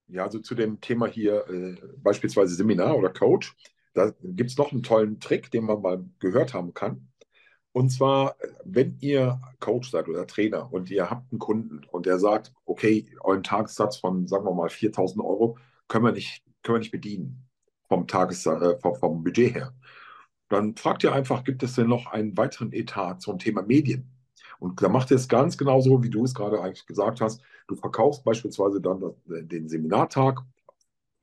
Ja, 0.07 0.23
also 0.23 0.39
zu 0.39 0.55
dem 0.55 0.81
Thema 0.81 1.07
hier 1.07 1.47
äh, 1.47 1.75
beispielsweise 1.97 2.55
Seminar 2.55 2.97
oder 2.97 3.09
Coach, 3.09 3.55
da 3.93 4.11
gibt 4.21 4.49
es 4.49 4.57
noch 4.57 4.71
einen 4.71 4.83
tollen 4.83 5.19
Trick, 5.19 5.51
den 5.51 5.65
man 5.65 5.81
mal 5.81 6.03
gehört 6.19 6.53
haben 6.53 6.73
kann. 6.73 7.09
Und 7.71 7.89
zwar, 7.89 8.35
wenn 8.63 8.97
ihr 8.99 9.41
Coach 9.59 9.91
seid 9.91 10.07
oder 10.07 10.25
Trainer 10.25 10.71
und 10.71 10.89
ihr 10.89 11.09
habt 11.09 11.31
einen 11.31 11.39
Kunden 11.39 11.83
und 11.91 12.05
der 12.05 12.19
sagt, 12.19 12.53
okay, 12.65 13.05
euren 13.21 13.43
Tagessatz 13.43 13.97
von, 13.97 14.27
sagen 14.27 14.45
wir 14.45 14.53
mal, 14.53 14.69
4000 14.69 15.23
Euro 15.23 15.57
können 15.87 16.05
wir 16.05 16.13
nicht, 16.13 16.43
können 16.63 16.75
wir 16.75 16.79
nicht 16.79 16.91
bedienen 16.91 17.44
vom, 17.87 18.07
Tages, 18.07 18.45
äh, 18.45 18.77
vom, 18.79 18.95
vom 18.95 19.23
Budget 19.23 19.55
her. 19.55 19.73
Dann 20.49 20.75
fragt 20.75 21.03
ihr 21.03 21.13
einfach, 21.13 21.43
gibt 21.43 21.63
es 21.63 21.75
denn 21.75 21.87
noch 21.87 22.07
einen 22.07 22.37
weiteren 22.37 22.71
Etat 22.71 23.19
zum 23.19 23.39
Thema 23.39 23.63
Medien? 23.63 24.11
Und 24.59 24.81
da 24.81 24.89
macht 24.89 25.11
ihr 25.11 25.17
es 25.17 25.27
ganz 25.27 25.57
genauso, 25.57 26.03
wie 26.03 26.09
du 26.09 26.23
es 26.23 26.33
gerade 26.33 26.61
eigentlich 26.61 26.85
gesagt 26.85 27.21
hast. 27.21 27.41
Du 27.67 27.75
verkaufst 27.75 28.23
beispielsweise 28.23 28.79
dann 28.79 29.01
den 29.25 29.67
Seminartag 29.67 30.39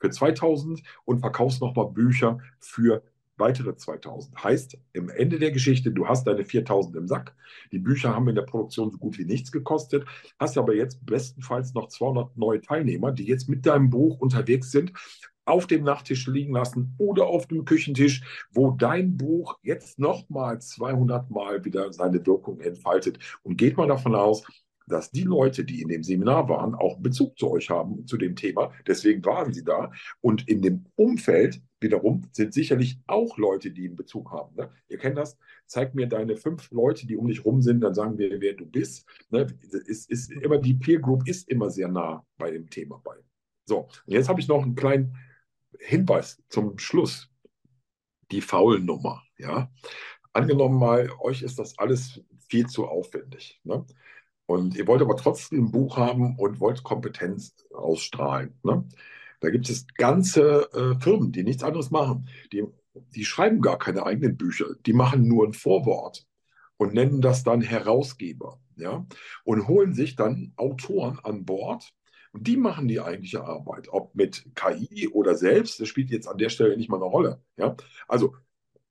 für 0.01 0.11
2000 0.11 0.83
und 1.05 1.21
verkaufst 1.21 1.61
nochmal 1.61 1.87
Bücher 1.87 2.39
für 2.59 3.03
weitere 3.37 3.75
2000. 3.75 4.45
Heißt, 4.45 4.79
im 4.93 5.09
Ende 5.09 5.39
der 5.39 5.51
Geschichte, 5.53 5.91
du 5.91 6.07
hast 6.07 6.27
deine 6.27 6.45
4000 6.45 6.97
im 6.97 7.09
Sack. 7.09 7.35
Die 7.73 7.79
Bücher 7.79 8.15
haben 8.15 8.29
in 8.29 8.35
der 8.35 8.43
Produktion 8.43 8.91
so 8.91 8.99
gut 8.99 9.19
wie 9.19 9.25
nichts 9.25 9.51
gekostet, 9.51 10.05
hast 10.39 10.59
aber 10.59 10.75
jetzt 10.75 11.05
bestenfalls 11.07 11.75
noch 11.75 11.89
200 11.89 12.37
neue 12.37 12.61
Teilnehmer, 12.61 13.13
die 13.13 13.25
jetzt 13.25 13.49
mit 13.49 13.65
deinem 13.65 13.91
Buch 13.91 14.19
unterwegs 14.19 14.71
sind 14.71 14.93
auf 15.45 15.67
dem 15.67 15.85
Nachttisch 15.85 16.27
liegen 16.27 16.55
lassen 16.55 16.95
oder 16.99 17.27
auf 17.27 17.47
dem 17.47 17.65
Küchentisch, 17.65 18.23
wo 18.53 18.71
dein 18.71 19.17
Buch 19.17 19.59
jetzt 19.63 19.99
nochmal 19.99 20.61
200 20.61 21.31
Mal 21.31 21.65
wieder 21.65 21.93
seine 21.93 22.25
Wirkung 22.27 22.61
entfaltet. 22.61 23.19
Und 23.43 23.57
geht 23.57 23.77
mal 23.77 23.89
davon 23.89 24.15
aus, 24.15 24.45
dass 24.87 25.11
die 25.11 25.23
Leute, 25.23 25.65
die 25.65 25.81
in 25.81 25.89
dem 25.89 26.03
Seminar 26.03 26.49
waren, 26.49 26.75
auch 26.75 26.99
Bezug 26.99 27.39
zu 27.39 27.51
euch 27.51 27.71
haben, 27.71 28.07
zu 28.07 28.17
dem 28.17 28.37
Thema. 28.37 28.73
Deswegen 28.87 29.25
waren 29.25 29.53
sie 29.53 29.65
da. 29.65 29.91
Und 30.21 30.49
in 30.49 30.63
dem 30.63 30.85
Umfeld 30.97 31.63
wiederum 31.81 32.23
sind 32.33 32.53
sicherlich 32.53 32.99
auch 33.07 33.39
Leute, 33.39 33.71
die 33.71 33.87
einen 33.87 33.97
Bezug 33.97 34.31
haben. 34.31 34.55
Ne? 34.57 34.71
Ihr 34.89 34.99
kennt 34.99 35.19
das. 35.19 35.39
Zeig 35.67 35.95
mir 35.95 36.07
deine 36.07 36.37
fünf 36.37 36.71
Leute, 36.71 37.07
die 37.07 37.17
um 37.17 37.27
dich 37.27 37.45
rum 37.45 37.63
sind, 37.63 37.81
dann 37.81 37.95
sagen 37.95 38.19
wir, 38.19 38.41
wer 38.41 38.55
du 38.55 38.67
bist. 38.67 39.07
Ne? 39.31 39.47
Ist, 39.87 40.11
ist 40.11 40.31
immer, 40.31 40.59
die 40.59 40.75
Peer 40.75 41.01
Group 41.01 41.29
ist 41.29 41.49
immer 41.49 41.71
sehr 41.71 41.89
nah 41.89 42.25
bei 42.39 42.51
dem 42.51 42.69
Thema 42.69 43.01
bei. 43.03 43.17
So, 43.65 43.89
und 44.07 44.13
jetzt 44.13 44.29
habe 44.29 44.41
ich 44.41 44.49
noch 44.49 44.63
einen 44.63 44.75
kleinen 44.75 45.17
Hinweis 45.79 46.43
zum 46.49 46.79
Schluss. 46.79 47.29
Die 48.31 48.41
Faulnummer. 48.41 49.23
Ja? 49.37 49.71
Angenommen 50.33 50.79
mal, 50.79 51.11
euch 51.21 51.43
ist 51.43 51.59
das 51.59 51.79
alles 51.79 52.23
viel 52.49 52.67
zu 52.67 52.87
aufwendig. 52.87 53.61
Ne? 53.65 53.85
Und 54.47 54.77
ihr 54.77 54.87
wollt 54.87 55.03
aber 55.03 55.17
trotzdem 55.17 55.67
ein 55.67 55.71
Buch 55.71 55.97
haben 55.97 56.39
und 56.39 56.61
wollt 56.61 56.83
Kompetenz 56.83 57.55
ausstrahlen. 57.73 58.59
Ne? 58.63 58.87
Da 59.41 59.51
gibt 59.51 59.69
es 59.69 59.87
ganze 59.95 60.71
äh, 60.73 61.01
Firmen, 61.01 61.33
die 61.33 61.43
nichts 61.43 61.63
anderes 61.63 61.91
machen. 61.91 62.29
Die, 62.53 62.65
die 63.15 63.25
schreiben 63.25 63.61
gar 63.61 63.79
keine 63.79 64.07
eigenen 64.07 64.37
Bücher. 64.37 64.67
Die 64.87 64.93
machen 64.93 65.27
nur 65.27 65.47
ein 65.47 65.53
Vorwort 65.53 66.27
und 66.77 66.95
nennen 66.95 67.21
das 67.21 67.43
dann 67.43 67.61
Herausgeber. 67.61 68.61
Ja? 68.77 69.07
Und 69.45 69.69
holen 69.69 69.95
sich 69.95 70.17
dann 70.17 70.53
Autoren 70.57 71.19
an 71.23 71.45
Bord, 71.45 71.93
und 72.33 72.47
die 72.47 72.57
machen 72.57 72.89
die 72.89 73.01
eigentliche 73.01 73.45
Arbeit, 73.45 73.89
ob 73.91 74.15
mit 74.15 74.47
KI 74.55 75.09
oder 75.09 75.35
selbst, 75.35 75.81
das 75.81 75.89
spielt 75.89 76.11
jetzt 76.11 76.29
an 76.29 76.39
der 76.39 76.49
Stelle 76.49 76.77
nicht 76.77 76.89
mal 76.89 76.97
eine 76.97 77.05
Rolle. 77.05 77.43
Ja? 77.57 77.77
Also 78.09 78.35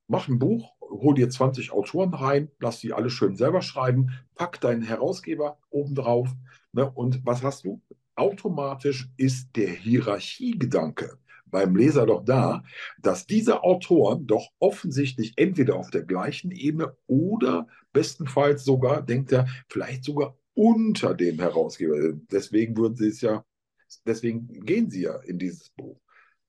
mach 0.07 0.27
ein 0.27 0.39
Buch, 0.39 0.73
hol 0.79 1.15
dir 1.15 1.29
20 1.29 1.71
Autoren 1.71 2.13
rein, 2.13 2.51
lass 2.59 2.79
die 2.79 2.93
alle 2.93 3.09
schön 3.09 3.35
selber 3.35 3.61
schreiben, 3.61 4.11
pack 4.35 4.61
deinen 4.61 4.83
Herausgeber 4.83 5.57
obendrauf. 5.69 6.29
Ne? 6.71 6.89
Und 6.89 7.25
was 7.25 7.43
hast 7.43 7.65
du? 7.65 7.81
Automatisch 8.15 9.09
ist 9.17 9.55
der 9.55 9.69
Hierarchiegedanke 9.69 11.17
beim 11.45 11.75
Leser 11.75 12.05
doch 12.05 12.23
da, 12.23 12.63
dass 13.01 13.25
diese 13.25 13.63
Autoren 13.63 14.27
doch 14.27 14.49
offensichtlich 14.59 15.33
entweder 15.37 15.75
auf 15.75 15.89
der 15.89 16.03
gleichen 16.03 16.51
Ebene 16.51 16.95
oder 17.07 17.67
bestenfalls 17.93 18.63
sogar, 18.63 19.01
denkt 19.01 19.31
er, 19.31 19.47
vielleicht 19.67 20.03
sogar 20.03 20.37
unter 20.61 21.15
dem 21.15 21.39
Herausgeber. 21.39 22.13
Deswegen 22.31 22.77
würden 22.77 22.95
sie 22.95 23.07
es 23.07 23.21
ja, 23.21 23.43
deswegen 24.05 24.47
gehen 24.63 24.91
sie 24.91 25.03
ja 25.03 25.17
in 25.21 25.39
dieses 25.39 25.71
Buch. 25.71 25.99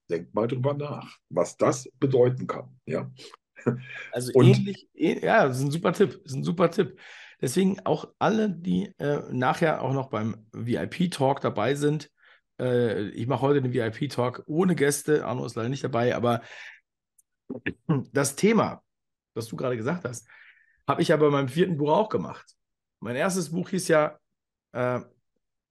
Denkt 0.07 0.35
mal 0.35 0.47
drüber 0.47 0.75
nach, 0.75 1.17
was 1.29 1.57
das 1.57 1.89
bedeuten 1.99 2.45
kann. 2.45 2.79
Ja. 2.85 3.11
Also 4.11 4.31
Und, 4.33 4.45
ähnlich, 4.47 4.87
ja, 4.93 5.47
das 5.47 5.57
ist 5.57 5.63
ein 5.63 5.71
super 5.71 5.93
Tipp, 5.93 6.11
das 6.11 6.33
ist 6.33 6.37
ein 6.37 6.43
super 6.43 6.69
Tipp. 6.69 6.99
Deswegen 7.41 7.79
auch 7.85 8.13
alle, 8.19 8.49
die 8.49 8.93
äh, 8.99 9.21
nachher 9.31 9.81
auch 9.81 9.93
noch 9.93 10.09
beim 10.09 10.45
VIP-Talk 10.51 11.41
dabei 11.41 11.73
sind. 11.73 12.11
Äh, 12.59 13.09
ich 13.09 13.25
mache 13.25 13.41
heute 13.41 13.61
den 13.61 13.73
VIP-Talk 13.73 14.43
ohne 14.45 14.75
Gäste. 14.75 15.25
Arno 15.25 15.45
ist 15.45 15.55
leider 15.55 15.69
nicht 15.69 15.83
dabei, 15.83 16.15
aber 16.15 16.41
das 18.11 18.35
Thema, 18.35 18.83
was 19.33 19.47
du 19.47 19.55
gerade 19.55 19.77
gesagt 19.77 20.05
hast, 20.05 20.27
habe 20.87 21.01
ich 21.01 21.07
ja 21.07 21.17
bei 21.17 21.29
meinem 21.29 21.47
vierten 21.47 21.77
Buch 21.77 21.91
auch 21.91 22.09
gemacht. 22.09 22.55
Mein 23.03 23.17
erstes 23.17 23.49
Buch 23.49 23.67
hieß 23.67 23.89
ja 23.89 24.17
äh, 24.71 25.01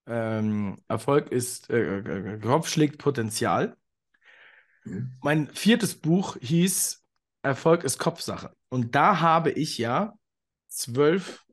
ähm, 0.07 0.77
Erfolg 0.87 1.33
ist, 1.33 1.71
äh, 1.71 2.01
äh, 2.01 2.39
Kopf 2.41 2.69
schlägt 2.69 2.99
Potenzial. 2.99 3.75
Mhm. 4.85 5.17
Mein 5.23 5.49
viertes 5.49 5.95
Buch 5.95 6.37
hieß 6.43 7.03
Erfolg 7.41 7.85
ist 7.85 7.99
Kopfsache. 7.99 8.55
Und 8.69 8.95
da 8.95 9.21
habe 9.21 9.51
ich 9.51 9.79
ja 9.79 10.13
zwölf, 10.69 11.47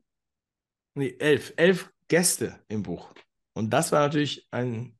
nee, 0.94 1.16
elf, 1.18 1.54
elf 1.56 1.90
Gäste 2.08 2.60
im 2.68 2.82
Buch. 2.82 3.14
Und 3.54 3.70
das 3.70 3.90
war 3.90 4.00
natürlich 4.00 4.46
ein, 4.50 4.98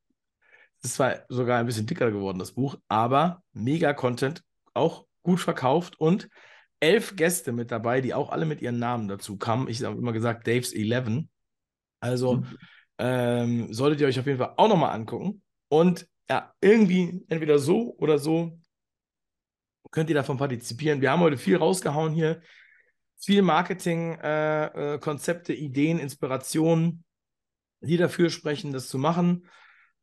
das 0.80 0.98
war 0.98 1.26
sogar 1.28 1.60
ein 1.60 1.66
bisschen 1.66 1.86
dicker 1.86 2.10
geworden, 2.10 2.38
das 2.38 2.52
Buch, 2.52 2.78
aber 2.88 3.42
mega 3.52 3.92
Content, 3.92 4.42
auch 4.72 5.06
gut 5.22 5.40
verkauft 5.40 6.00
und 6.00 6.30
elf 6.80 7.14
Gäste 7.16 7.52
mit 7.52 7.70
dabei, 7.70 8.00
die 8.00 8.14
auch 8.14 8.30
alle 8.30 8.46
mit 8.46 8.62
ihren 8.62 8.78
Namen 8.78 9.08
dazu 9.08 9.36
kamen. 9.36 9.68
Ich 9.68 9.84
habe 9.84 9.98
immer 9.98 10.12
gesagt, 10.12 10.46
Dave's 10.46 10.72
11. 10.72 11.24
Also 12.00 12.36
mhm. 12.36 12.58
ähm, 12.98 13.70
solltet 13.72 14.00
ihr 14.00 14.08
euch 14.08 14.18
auf 14.18 14.26
jeden 14.26 14.38
Fall 14.38 14.54
auch 14.56 14.68
nochmal 14.68 14.92
angucken. 14.92 15.42
Und 15.68 16.08
ja, 16.28 16.52
irgendwie, 16.60 17.22
entweder 17.28 17.58
so 17.58 17.94
oder 17.98 18.18
so, 18.18 18.58
könnt 19.90 20.08
ihr 20.08 20.14
davon 20.14 20.38
partizipieren. 20.38 21.00
Wir 21.00 21.10
haben 21.10 21.18
heute 21.20 21.36
viel 21.36 21.56
rausgehauen 21.56 22.12
hier. 22.12 22.40
Viel 23.18 23.42
Marketing-Konzepte, 23.42 25.52
äh, 25.52 25.56
äh, 25.56 25.58
Ideen, 25.58 25.98
Inspirationen, 25.98 27.04
die 27.80 27.98
dafür 27.98 28.30
sprechen, 28.30 28.72
das 28.72 28.88
zu 28.88 28.96
machen. 28.96 29.46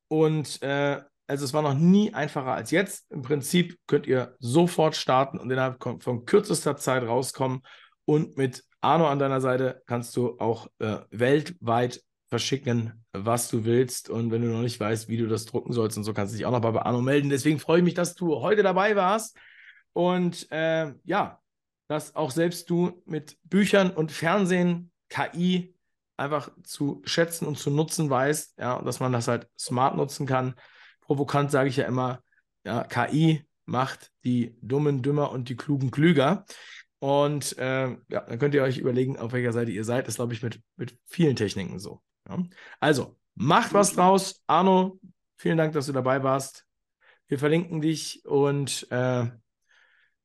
Und 0.08 0.62
äh, 0.62 1.02
also 1.28 1.44
es 1.44 1.54
war 1.54 1.62
noch 1.62 1.74
nie 1.74 2.14
einfacher 2.14 2.54
als 2.54 2.72
jetzt. 2.72 3.12
Im 3.12 3.22
Prinzip 3.22 3.78
könnt 3.86 4.08
ihr 4.08 4.36
sofort 4.40 4.96
starten 4.96 5.38
und 5.38 5.52
innerhalb 5.52 5.84
von 6.02 6.26
kürzester 6.26 6.78
Zeit 6.78 7.04
rauskommen. 7.04 7.62
Und 8.06 8.38
mit 8.38 8.64
Arno 8.80 9.08
an 9.08 9.20
deiner 9.20 9.42
Seite 9.42 9.82
kannst 9.86 10.16
du 10.16 10.40
auch 10.40 10.68
äh, 10.80 11.00
weltweit 11.12 12.02
verschicken, 12.30 13.06
was 13.12 13.50
du 13.50 13.66
willst. 13.66 14.10
Und 14.10 14.32
wenn 14.32 14.42
du 14.42 14.48
noch 14.48 14.62
nicht 14.62 14.80
weißt, 14.80 15.10
wie 15.10 15.18
du 15.18 15.28
das 15.28 15.46
drucken 15.46 15.74
sollst 15.74 15.98
und 15.98 16.06
so, 16.06 16.14
kannst 16.14 16.34
du 16.34 16.38
dich 16.38 16.46
auch 16.46 16.52
noch 16.52 16.62
bei 16.62 16.82
Arno 16.82 17.02
melden. 17.02 17.30
Deswegen 17.30 17.60
freue 17.60 17.80
ich 17.80 17.84
mich, 17.84 17.94
dass 17.94 18.16
du 18.16 18.40
heute 18.40 18.64
dabei 18.64 18.96
warst. 18.96 19.38
Und 19.92 20.50
äh, 20.52 20.94
ja, 21.04 21.42
dass 21.90 22.16
auch 22.16 22.32
selbst 22.32 22.70
du 22.70 23.02
mit 23.06 23.38
Büchern 23.44 23.92
und 23.92 24.14
Fernsehen 24.14 24.92
KI 25.10 25.74
einfach 26.16 26.50
zu 26.64 27.02
schätzen 27.06 27.46
und 27.46 27.58
zu 27.58 27.70
nutzen 27.70 28.10
weißt, 28.10 28.60
ja, 28.60 28.82
dass 28.82 29.02
man 29.02 29.12
das 29.12 29.28
halt 29.28 29.50
smart 29.58 29.98
nutzen 29.98 30.26
kann 30.26 30.56
provokant 31.08 31.52
sage 31.52 31.70
ich 31.70 31.78
ja 31.78 31.86
immer, 31.86 32.22
ja, 32.64 32.84
KI 32.84 33.46
macht 33.66 34.12
die 34.24 34.56
Dummen 34.62 35.02
dümmer 35.02 35.32
und 35.32 35.50
die 35.50 35.56
Klugen 35.56 35.92
klüger. 35.92 36.46
Und 37.00 37.58
äh, 37.58 37.90
ja, 38.10 38.22
dann 38.22 38.40
könnt 38.40 38.56
ihr 38.56 38.64
euch 38.64 38.78
überlegen, 38.78 39.18
auf 39.18 39.32
welcher 39.32 39.54
Seite 39.54 39.72
ihr 39.72 39.84
seid. 39.84 40.08
Das 40.08 40.16
glaube 40.16 40.34
ich 40.34 40.42
mit, 40.42 40.62
mit 40.76 40.98
vielen 41.06 41.36
Techniken 41.36 41.80
so. 41.80 42.02
Ja. 42.28 42.44
Also, 42.80 43.18
macht 43.36 43.74
was 43.74 43.94
draus. 43.94 44.42
Arno, 44.48 45.00
vielen 45.38 45.58
Dank, 45.58 45.74
dass 45.74 45.86
du 45.86 45.94
dabei 45.94 46.24
warst. 46.24 46.66
Wir 47.28 47.40
verlinken 47.40 47.82
dich 47.82 48.26
und 48.26 48.88
äh, 48.90 49.26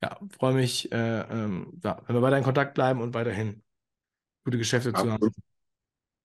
ja, 0.03 0.19
freue 0.31 0.55
mich, 0.55 0.91
äh, 0.93 1.21
ähm, 1.21 1.81
ja, 1.83 2.01
wenn 2.07 2.17
wir 2.17 2.23
weiter 2.23 2.39
in 2.39 2.45
Kontakt 2.45 2.75
bleiben 2.75 3.01
und 3.01 3.15
weiterhin 3.15 3.63
gute 4.45 4.59
Geschäfte 4.59 4.91
Absolut. 4.91 5.19
zu 5.19 5.27
haben. 5.27 5.35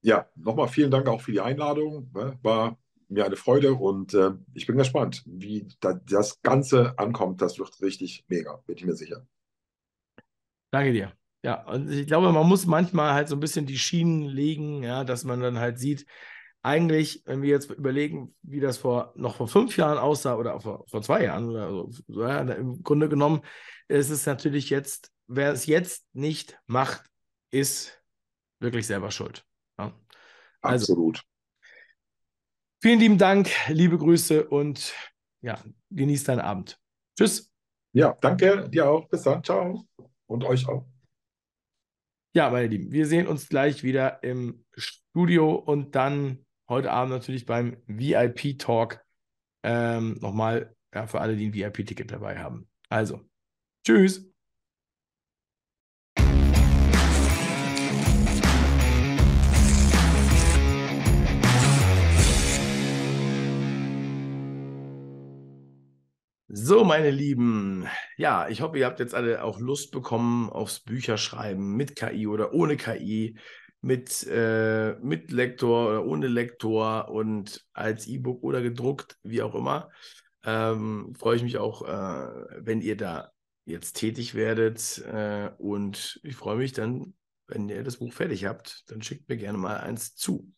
Ja, 0.02 0.28
nochmal 0.36 0.68
vielen 0.68 0.92
Dank 0.92 1.08
auch 1.08 1.22
für 1.22 1.32
die 1.32 1.42
Einladung. 1.42 2.10
Ne? 2.14 2.38
War 2.42 2.78
mir 3.10 3.26
eine 3.26 3.36
Freude 3.36 3.74
und 3.74 4.14
äh, 4.14 4.32
ich 4.54 4.68
bin 4.68 4.78
gespannt, 4.78 5.24
wie 5.26 5.68
da, 5.80 5.94
das 5.94 6.42
Ganze 6.42 6.98
ankommt. 6.98 7.42
Das 7.42 7.58
wird 7.60 7.82
richtig 7.82 8.26
mega, 8.28 8.62
bin 8.66 8.78
ich 8.78 8.86
mir 8.86 8.96
sicher. 8.96 9.26
Danke 10.72 10.92
dir. 10.92 11.14
Ja, 11.44 11.64
und 11.66 11.90
ich 11.90 12.08
glaube, 12.08 12.32
man 12.32 12.48
muss 12.48 12.66
manchmal 12.66 13.14
halt 13.14 13.30
so 13.30 13.36
ein 13.36 13.40
bisschen 13.40 13.66
die 13.66 13.78
Schienen 13.78 14.24
legen, 14.24 14.84
ja, 14.84 15.04
dass 15.04 15.24
man 15.24 15.40
dann 15.40 15.60
halt 15.60 15.80
sieht, 15.80 16.06
eigentlich, 16.62 17.24
wenn 17.26 17.42
wir 17.42 17.50
jetzt 17.50 17.72
überlegen, 17.72 18.36
wie 18.42 18.60
das 18.60 18.78
vor 18.78 19.14
noch 19.16 19.36
vor 19.36 19.48
fünf 19.48 19.78
Jahren 19.78 19.98
aussah 19.98 20.36
oder 20.36 20.60
vor, 20.60 20.86
vor 20.90 21.02
zwei 21.02 21.24
Jahren 21.24 21.50
oder 21.50 21.70
so, 21.72 22.22
ja, 22.22 22.42
im 22.42 22.84
Grunde 22.84 23.08
genommen 23.08 23.42
ist 23.88 24.10
es 24.10 24.26
natürlich 24.26 24.70
jetzt, 24.70 25.12
wer 25.28 25.54
es 25.54 25.66
jetzt 25.66 26.06
nicht 26.14 26.60
macht, 26.66 27.04
ist 27.52 28.02
wirklich 28.60 28.86
selber 28.86 29.12
schuld. 29.12 29.46
Ja. 29.80 29.94
Also, 30.62 30.94
Absolut. 30.94 31.24
Vielen 32.80 32.99
lieben 32.99 33.18
Dank, 33.18 33.49
liebe 33.70 33.98
Grüße 33.98 34.48
und 34.48 34.94
ja, 35.41 35.60
genieß 35.90 36.26
deinen 36.26 36.41
Abend. 36.41 36.80
Tschüss. 37.18 37.52
Ja, 37.94 38.16
danke 38.22 38.70
dir 38.70 38.90
auch. 38.90 39.08
Bis 39.10 39.24
dann. 39.24 39.44
Ciao. 39.44 39.88
Und 40.28 40.44
euch 40.44 40.68
auch. 40.68 40.86
Ja, 42.36 42.52
meine 42.52 42.68
Lieben, 42.68 42.91
wir 42.91 43.08
sehen 43.08 43.26
uns 43.26 43.49
gleich 43.49 43.82
wieder 43.82 44.22
im 44.22 44.64
Studio 44.76 45.56
und 45.56 45.95
dann 45.95 46.45
heute 46.70 46.91
Abend 46.91 47.14
natürlich 47.14 47.48
beim 47.48 47.78
VIP-Talk 47.88 49.04
ähm, 49.64 50.20
nochmal 50.22 50.76
ja, 50.94 51.08
für 51.08 51.20
alle, 51.20 51.36
die 51.36 51.48
ein 51.48 51.54
VIP-Ticket 51.54 52.12
dabei 52.12 52.38
haben. 52.38 52.70
Also, 52.90 53.28
tschüss. 53.84 54.32
So, 66.60 66.84
meine 66.84 67.12
Lieben, 67.12 67.86
ja, 68.18 68.50
ich 68.50 68.62
hoffe, 68.62 68.80
ihr 68.80 68.88
habt 68.88 69.00
jetzt 69.00 69.14
alle 69.14 69.44
auch 69.44 69.60
Lust 69.60 69.92
bekommen 69.92 70.50
aufs 70.50 70.80
Bücherschreiben 70.80 71.76
mit 71.76 71.96
KI 71.96 72.26
oder 72.26 72.52
ohne 72.52 72.78
KI, 72.78 73.38
mit, 73.82 74.26
äh, 74.26 74.96
mit 74.96 75.32
Lektor 75.32 75.90
oder 75.90 76.06
ohne 76.08 76.28
Lektor 76.28 77.10
und 77.10 77.64
als 77.74 78.08
E-Book 78.08 78.42
oder 78.42 78.64
gedruckt, 78.64 79.20
wie 79.22 79.44
auch 79.44 79.54
immer. 79.54 79.92
Ähm, 80.44 81.14
freue 81.16 81.36
ich 81.36 81.44
mich 81.44 81.60
auch, 81.60 81.84
äh, 81.84 82.46
wenn 82.58 82.82
ihr 82.82 82.98
da 82.98 83.32
jetzt 83.66 83.94
tätig 83.94 84.34
werdet 84.34 84.98
äh, 85.06 85.52
und 85.60 86.20
ich 86.24 86.36
freue 86.36 86.58
mich 86.58 86.74
dann, 86.74 87.14
wenn 87.46 87.70
ihr 87.70 87.84
das 87.84 87.98
Buch 87.98 88.14
fertig 88.14 88.46
habt, 88.46 88.84
dann 88.88 89.04
schickt 89.04 89.30
mir 89.30 89.38
gerne 89.38 89.60
mal 89.60 89.78
eins 89.78 90.16
zu. 90.16 90.52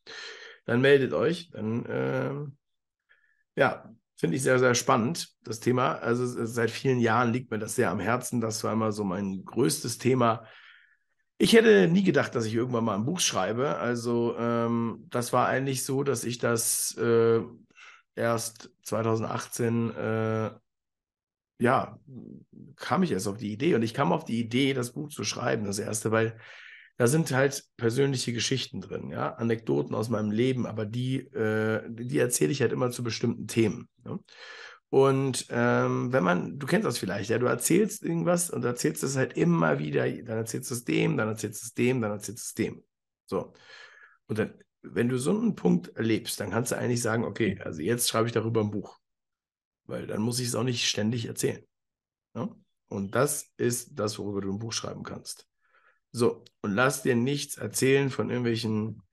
Dann 0.63 0.79
meldet 0.79 1.11
euch, 1.11 1.49
dann 1.51 1.85
äh, 1.85 3.59
ja, 3.59 3.93
Finde 4.19 4.35
ich 4.35 4.43
sehr, 4.43 4.59
sehr 4.59 4.75
spannend, 4.75 5.29
das 5.45 5.61
Thema. 5.61 5.93
Also 5.93 6.45
seit 6.45 6.71
vielen 6.71 6.99
Jahren 6.99 7.31
liegt 7.31 7.51
mir 7.51 7.57
das 7.57 7.75
sehr 7.75 7.89
am 7.89 8.01
Herzen. 8.01 8.41
Das 8.41 8.61
war 8.65 8.73
immer 8.73 8.91
so 8.91 9.05
mein 9.05 9.45
größtes 9.45 9.97
Thema. 9.97 10.43
Ich 11.37 11.53
hätte 11.53 11.87
nie 11.87 12.03
gedacht, 12.03 12.35
dass 12.35 12.43
ich 12.43 12.53
irgendwann 12.53 12.83
mal 12.83 12.95
ein 12.95 13.05
Buch 13.05 13.21
schreibe. 13.21 13.77
Also 13.77 14.35
ähm, 14.37 15.05
das 15.09 15.31
war 15.31 15.47
eigentlich 15.47 15.85
so, 15.85 16.03
dass 16.03 16.25
ich 16.25 16.37
das 16.37 16.97
äh, 16.97 17.39
erst 18.13 18.69
2018, 18.83 19.95
äh, 19.95 20.51
ja, 21.61 21.97
kam 22.75 23.03
ich 23.03 23.13
erst 23.13 23.29
auf 23.29 23.37
die 23.37 23.53
Idee. 23.53 23.75
Und 23.75 23.83
ich 23.83 23.93
kam 23.93 24.11
auf 24.11 24.25
die 24.25 24.41
Idee, 24.41 24.73
das 24.73 24.91
Buch 24.91 25.07
zu 25.07 25.23
schreiben, 25.23 25.63
das 25.63 25.79
erste, 25.79 26.11
weil 26.11 26.37
da 26.99 27.07
sind 27.07 27.31
halt 27.31 27.63
persönliche 27.77 28.33
Geschichten 28.33 28.81
drin, 28.81 29.09
ja, 29.09 29.33
Anekdoten 29.35 29.95
aus 29.95 30.09
meinem 30.09 30.31
Leben, 30.31 30.65
aber 30.65 30.85
die, 30.85 31.19
äh, 31.27 31.81
die 31.89 32.19
erzähle 32.19 32.51
ich 32.51 32.59
halt 32.59 32.73
immer 32.73 32.91
zu 32.91 33.03
bestimmten 33.03 33.47
Themen. 33.47 33.87
Ja? 34.03 34.19
Und 34.89 35.45
ähm, 35.49 36.11
wenn 36.11 36.25
man, 36.25 36.59
du 36.59 36.67
kennst 36.67 36.85
das 36.85 36.97
vielleicht, 36.97 37.29
ja, 37.29 37.37
du 37.37 37.45
erzählst 37.45 38.03
irgendwas 38.03 38.49
und 38.49 38.65
erzählst 38.65 39.01
es 39.03 39.15
halt 39.15 39.37
immer 39.37 39.79
wieder, 39.79 40.11
dann 40.11 40.39
erzählst 40.39 40.71
du 40.71 40.75
es 40.75 40.83
dem, 40.83 41.15
dann 41.15 41.29
erzählst 41.29 41.61
du 41.61 41.67
es 41.67 41.73
dem, 41.73 42.01
dann 42.01 42.11
erzählst 42.11 42.43
du 42.43 42.47
es 42.49 42.53
dem. 42.55 42.83
So. 43.27 43.53
Und 44.27 44.37
dann, 44.37 44.53
wenn 44.81 45.07
du 45.07 45.17
so 45.17 45.31
einen 45.31 45.55
Punkt 45.55 45.95
erlebst, 45.95 46.41
dann 46.41 46.49
kannst 46.49 46.73
du 46.73 46.77
eigentlich 46.77 47.01
sagen, 47.01 47.23
okay, 47.23 47.61
also 47.63 47.81
jetzt 47.81 48.09
schreibe 48.09 48.27
ich 48.27 48.33
darüber 48.33 48.59
ein 48.59 48.71
Buch. 48.71 48.99
Weil 49.85 50.05
dann 50.05 50.21
muss 50.21 50.41
ich 50.41 50.49
es 50.49 50.55
auch 50.55 50.63
nicht 50.63 50.85
ständig 50.85 51.27
erzählen. 51.27 51.63
Ja? 52.35 52.49
Und 52.89 53.15
das 53.15 53.53
ist 53.55 53.97
das, 53.97 54.19
worüber 54.19 54.41
du 54.41 54.51
ein 54.51 54.59
Buch 54.59 54.73
schreiben 54.73 55.03
kannst. 55.03 55.48
So, 56.11 56.43
und 56.61 56.73
lass 56.73 57.03
dir 57.03 57.15
nichts 57.15 57.57
erzählen 57.57 58.09
von 58.09 58.29
irgendwelchen 58.29 59.03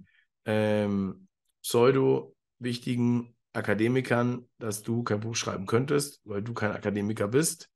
ähm, 0.45 1.29
pseudo-wichtigen 1.63 3.37
Akademikern, 3.53 4.49
dass 4.59 4.83
du 4.83 5.03
kein 5.03 5.21
Buch 5.21 5.35
schreiben 5.35 5.67
könntest, 5.67 6.21
weil 6.25 6.43
du 6.43 6.55
kein 6.55 6.73
Akademiker 6.73 7.29
bist. 7.29 7.71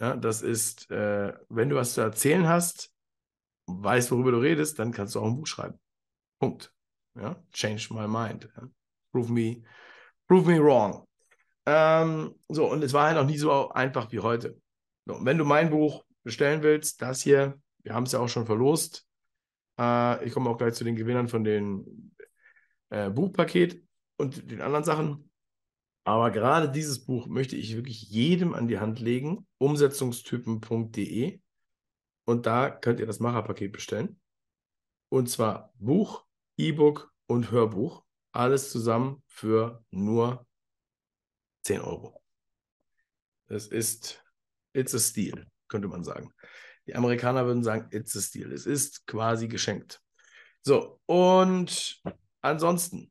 Ja, 0.00 0.16
das 0.16 0.42
ist, 0.42 0.90
äh, 0.90 1.32
wenn 1.48 1.68
du 1.68 1.76
was 1.76 1.94
zu 1.94 2.00
erzählen 2.00 2.48
hast, 2.48 2.92
weißt, 3.66 4.10
worüber 4.10 4.32
du 4.32 4.38
redest, 4.38 4.78
dann 4.78 4.92
kannst 4.92 5.14
du 5.14 5.20
auch 5.20 5.26
ein 5.26 5.36
Buch 5.36 5.46
schreiben. 5.46 5.78
Punkt. 6.38 6.72
Ja? 7.14 7.42
Change 7.52 7.88
my 7.90 8.08
mind. 8.08 8.48
Ja? 8.56 8.68
Prove 9.12 9.32
me, 9.32 9.62
prove 10.26 10.50
me 10.50 10.60
wrong. 10.62 11.06
Ähm, 11.66 12.34
so, 12.48 12.70
und 12.70 12.82
es 12.82 12.92
war 12.92 13.06
halt 13.06 13.16
noch 13.16 13.26
nie 13.26 13.38
so 13.38 13.70
einfach 13.70 14.10
wie 14.12 14.20
heute. 14.20 14.60
So, 15.06 15.24
wenn 15.24 15.38
du 15.38 15.44
mein 15.44 15.70
Buch 15.70 16.04
bestellen 16.24 16.62
willst, 16.62 17.00
das 17.00 17.22
hier, 17.22 17.58
wir 17.84 17.94
haben 17.94 18.04
es 18.04 18.12
ja 18.12 18.18
auch 18.18 18.28
schon 18.28 18.46
verlost. 18.46 19.06
Äh, 19.78 20.24
ich 20.24 20.32
komme 20.32 20.50
auch 20.50 20.58
gleich 20.58 20.74
zu 20.74 20.84
den 20.84 20.96
Gewinnern 20.96 21.28
von 21.28 21.44
dem 21.44 22.12
äh, 22.90 23.10
Buchpaket 23.10 23.82
und 24.16 24.50
den 24.50 24.60
anderen 24.60 24.84
Sachen. 24.84 25.30
Aber 26.04 26.30
gerade 26.30 26.70
dieses 26.70 27.04
Buch 27.04 27.26
möchte 27.26 27.56
ich 27.56 27.76
wirklich 27.76 28.02
jedem 28.02 28.52
an 28.54 28.68
die 28.68 28.78
Hand 28.78 29.00
legen. 29.00 29.46
Umsetzungstypen.de. 29.58 31.40
Und 32.26 32.46
da 32.46 32.70
könnt 32.70 33.00
ihr 33.00 33.06
das 33.06 33.20
Macherpaket 33.20 33.72
bestellen. 33.72 34.20
Und 35.08 35.28
zwar 35.30 35.72
Buch, 35.78 36.26
E-Book 36.56 37.12
und 37.26 37.50
Hörbuch. 37.50 38.02
Alles 38.32 38.70
zusammen 38.70 39.22
für 39.26 39.84
nur 39.90 40.46
10 41.62 41.80
Euro. 41.80 42.20
Das 43.46 43.66
ist, 43.66 44.22
it's 44.72 44.94
a 44.94 44.98
steal, 44.98 45.46
könnte 45.68 45.88
man 45.88 46.02
sagen. 46.02 46.32
Die 46.86 46.94
Amerikaner 46.94 47.46
würden 47.46 47.62
sagen, 47.62 47.88
it's 47.90 48.16
a 48.16 48.20
steal. 48.20 48.52
Es 48.52 48.66
ist 48.66 49.06
quasi 49.06 49.48
geschenkt. 49.48 50.00
So, 50.62 51.00
und 51.06 52.02
ansonsten, 52.40 53.10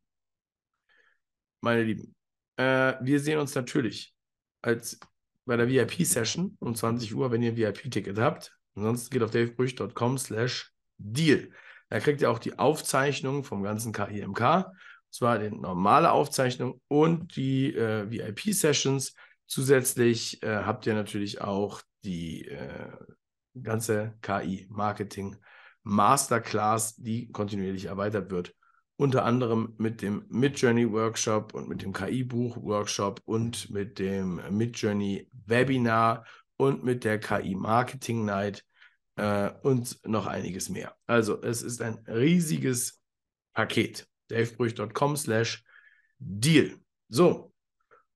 meine 1.61 1.83
Lieben, 1.83 2.15
äh, 2.57 2.93
wir 3.01 3.19
sehen 3.19 3.39
uns 3.39 3.55
natürlich 3.55 4.13
als 4.61 4.99
bei 5.45 5.57
der 5.57 5.67
VIP-Session 5.67 6.57
um 6.59 6.75
20 6.75 7.13
Uhr, 7.15 7.31
wenn 7.31 7.41
ihr 7.41 7.51
ein 7.51 7.57
VIP-Ticket 7.57 8.17
habt. 8.17 8.55
Ansonsten 8.75 9.11
geht 9.11 9.23
auf 9.23 9.31
davebrüch.com 9.31 10.17
slash 10.17 10.73
deal. 10.97 11.51
Da 11.89 11.99
kriegt 11.99 12.21
ihr 12.21 12.31
auch 12.31 12.39
die 12.39 12.57
Aufzeichnung 12.57 13.43
vom 13.43 13.61
ganzen 13.61 13.91
KIMK. 13.91 14.65
Und 14.65 15.13
zwar 15.13 15.39
die 15.39 15.51
normale 15.51 16.11
Aufzeichnung 16.11 16.81
und 16.87 17.35
die 17.35 17.75
äh, 17.75 18.09
VIP-Sessions. 18.09 19.13
Zusätzlich 19.45 20.41
äh, 20.41 20.63
habt 20.63 20.87
ihr 20.87 20.95
natürlich 20.95 21.41
auch 21.41 21.81
die 22.03 22.47
äh, 22.47 22.89
ganze 23.61 24.13
KI-Marketing 24.21 25.35
Masterclass, 25.83 26.95
die 26.95 27.31
kontinuierlich 27.31 27.85
erweitert 27.85 28.31
wird. 28.31 28.55
Unter 28.95 29.25
anderem 29.25 29.73
mit 29.77 30.01
dem 30.01 30.25
Midjourney 30.29 30.89
Workshop 30.91 31.53
und 31.53 31.67
mit 31.67 31.81
dem 31.81 31.93
KI-Buch 31.93 32.57
Workshop 32.57 33.21
und 33.25 33.69
mit 33.69 33.99
dem 33.99 34.41
Midjourney 34.49 35.29
Webinar 35.45 36.25
und 36.57 36.83
mit 36.83 37.03
der 37.03 37.19
KI 37.19 37.55
Marketing 37.55 38.23
Night 38.25 38.63
äh, 39.15 39.49
und 39.63 39.99
noch 40.07 40.27
einiges 40.27 40.69
mehr. 40.69 40.95
Also 41.07 41.41
es 41.41 41.61
ist 41.61 41.81
ein 41.81 41.99
riesiges 42.07 43.01
Paket. 43.53 44.07
davebrüch.com 44.29 45.17
slash 45.17 45.63
deal. 46.19 46.79
So, 47.09 47.53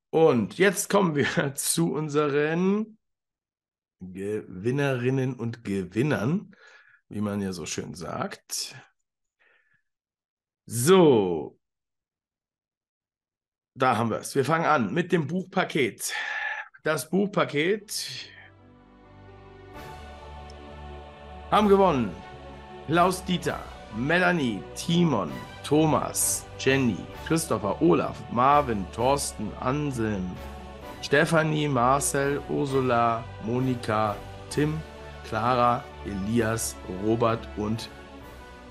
und 0.09 0.57
jetzt 0.57 0.89
kommen 0.89 1.15
wir 1.15 1.53
zu 1.55 1.93
unseren 1.93 2.96
Gewinnerinnen 3.99 5.35
und 5.35 5.63
Gewinnern, 5.63 6.55
wie 7.09 7.21
man 7.21 7.41
ja 7.41 7.53
so 7.53 7.65
schön 7.65 7.93
sagt. 7.93 8.75
So, 10.65 11.59
da 13.73 13.97
haben 13.97 14.09
wir 14.09 14.17
es. 14.17 14.35
Wir 14.35 14.43
fangen 14.43 14.65
an 14.65 14.93
mit 14.93 15.11
dem 15.11 15.27
Buchpaket. 15.27 16.13
Das 16.83 17.09
Buchpaket 17.09 18.31
haben 21.51 21.69
gewonnen 21.69 22.13
Klaus 22.87 23.23
Dieter, 23.25 23.59
Melanie, 23.95 24.63
Timon, 24.75 25.31
Thomas, 25.63 26.45
Jenny, 26.57 26.97
Christopher, 27.27 27.81
Olaf, 27.81 28.15
Marvin, 28.31 28.85
Thorsten, 28.93 29.51
Anselm, 29.59 30.31
Stefanie, 31.01 31.67
Marcel, 31.67 32.41
Ursula, 32.49 33.23
Monika, 33.43 34.17
Tim, 34.49 34.79
Clara, 35.25 35.83
Elias, 36.05 36.75
Robert 37.03 37.47
und 37.55 37.89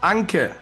Anke. 0.01 0.55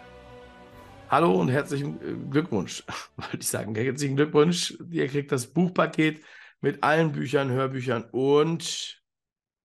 Hallo 1.08 1.40
und 1.40 1.48
herzlichen 1.48 2.00
äh, 2.02 2.30
Glückwunsch, 2.30 2.84
wollte 3.16 3.38
ich 3.38 3.48
sagen. 3.48 3.74
Herzlichen 3.74 4.14
Glückwunsch. 4.14 4.76
Ihr 4.90 5.08
kriegt 5.08 5.32
das 5.32 5.46
Buchpaket 5.46 6.22
mit 6.60 6.84
allen 6.84 7.12
Büchern, 7.12 7.50
Hörbüchern 7.50 8.04
und 8.12 9.02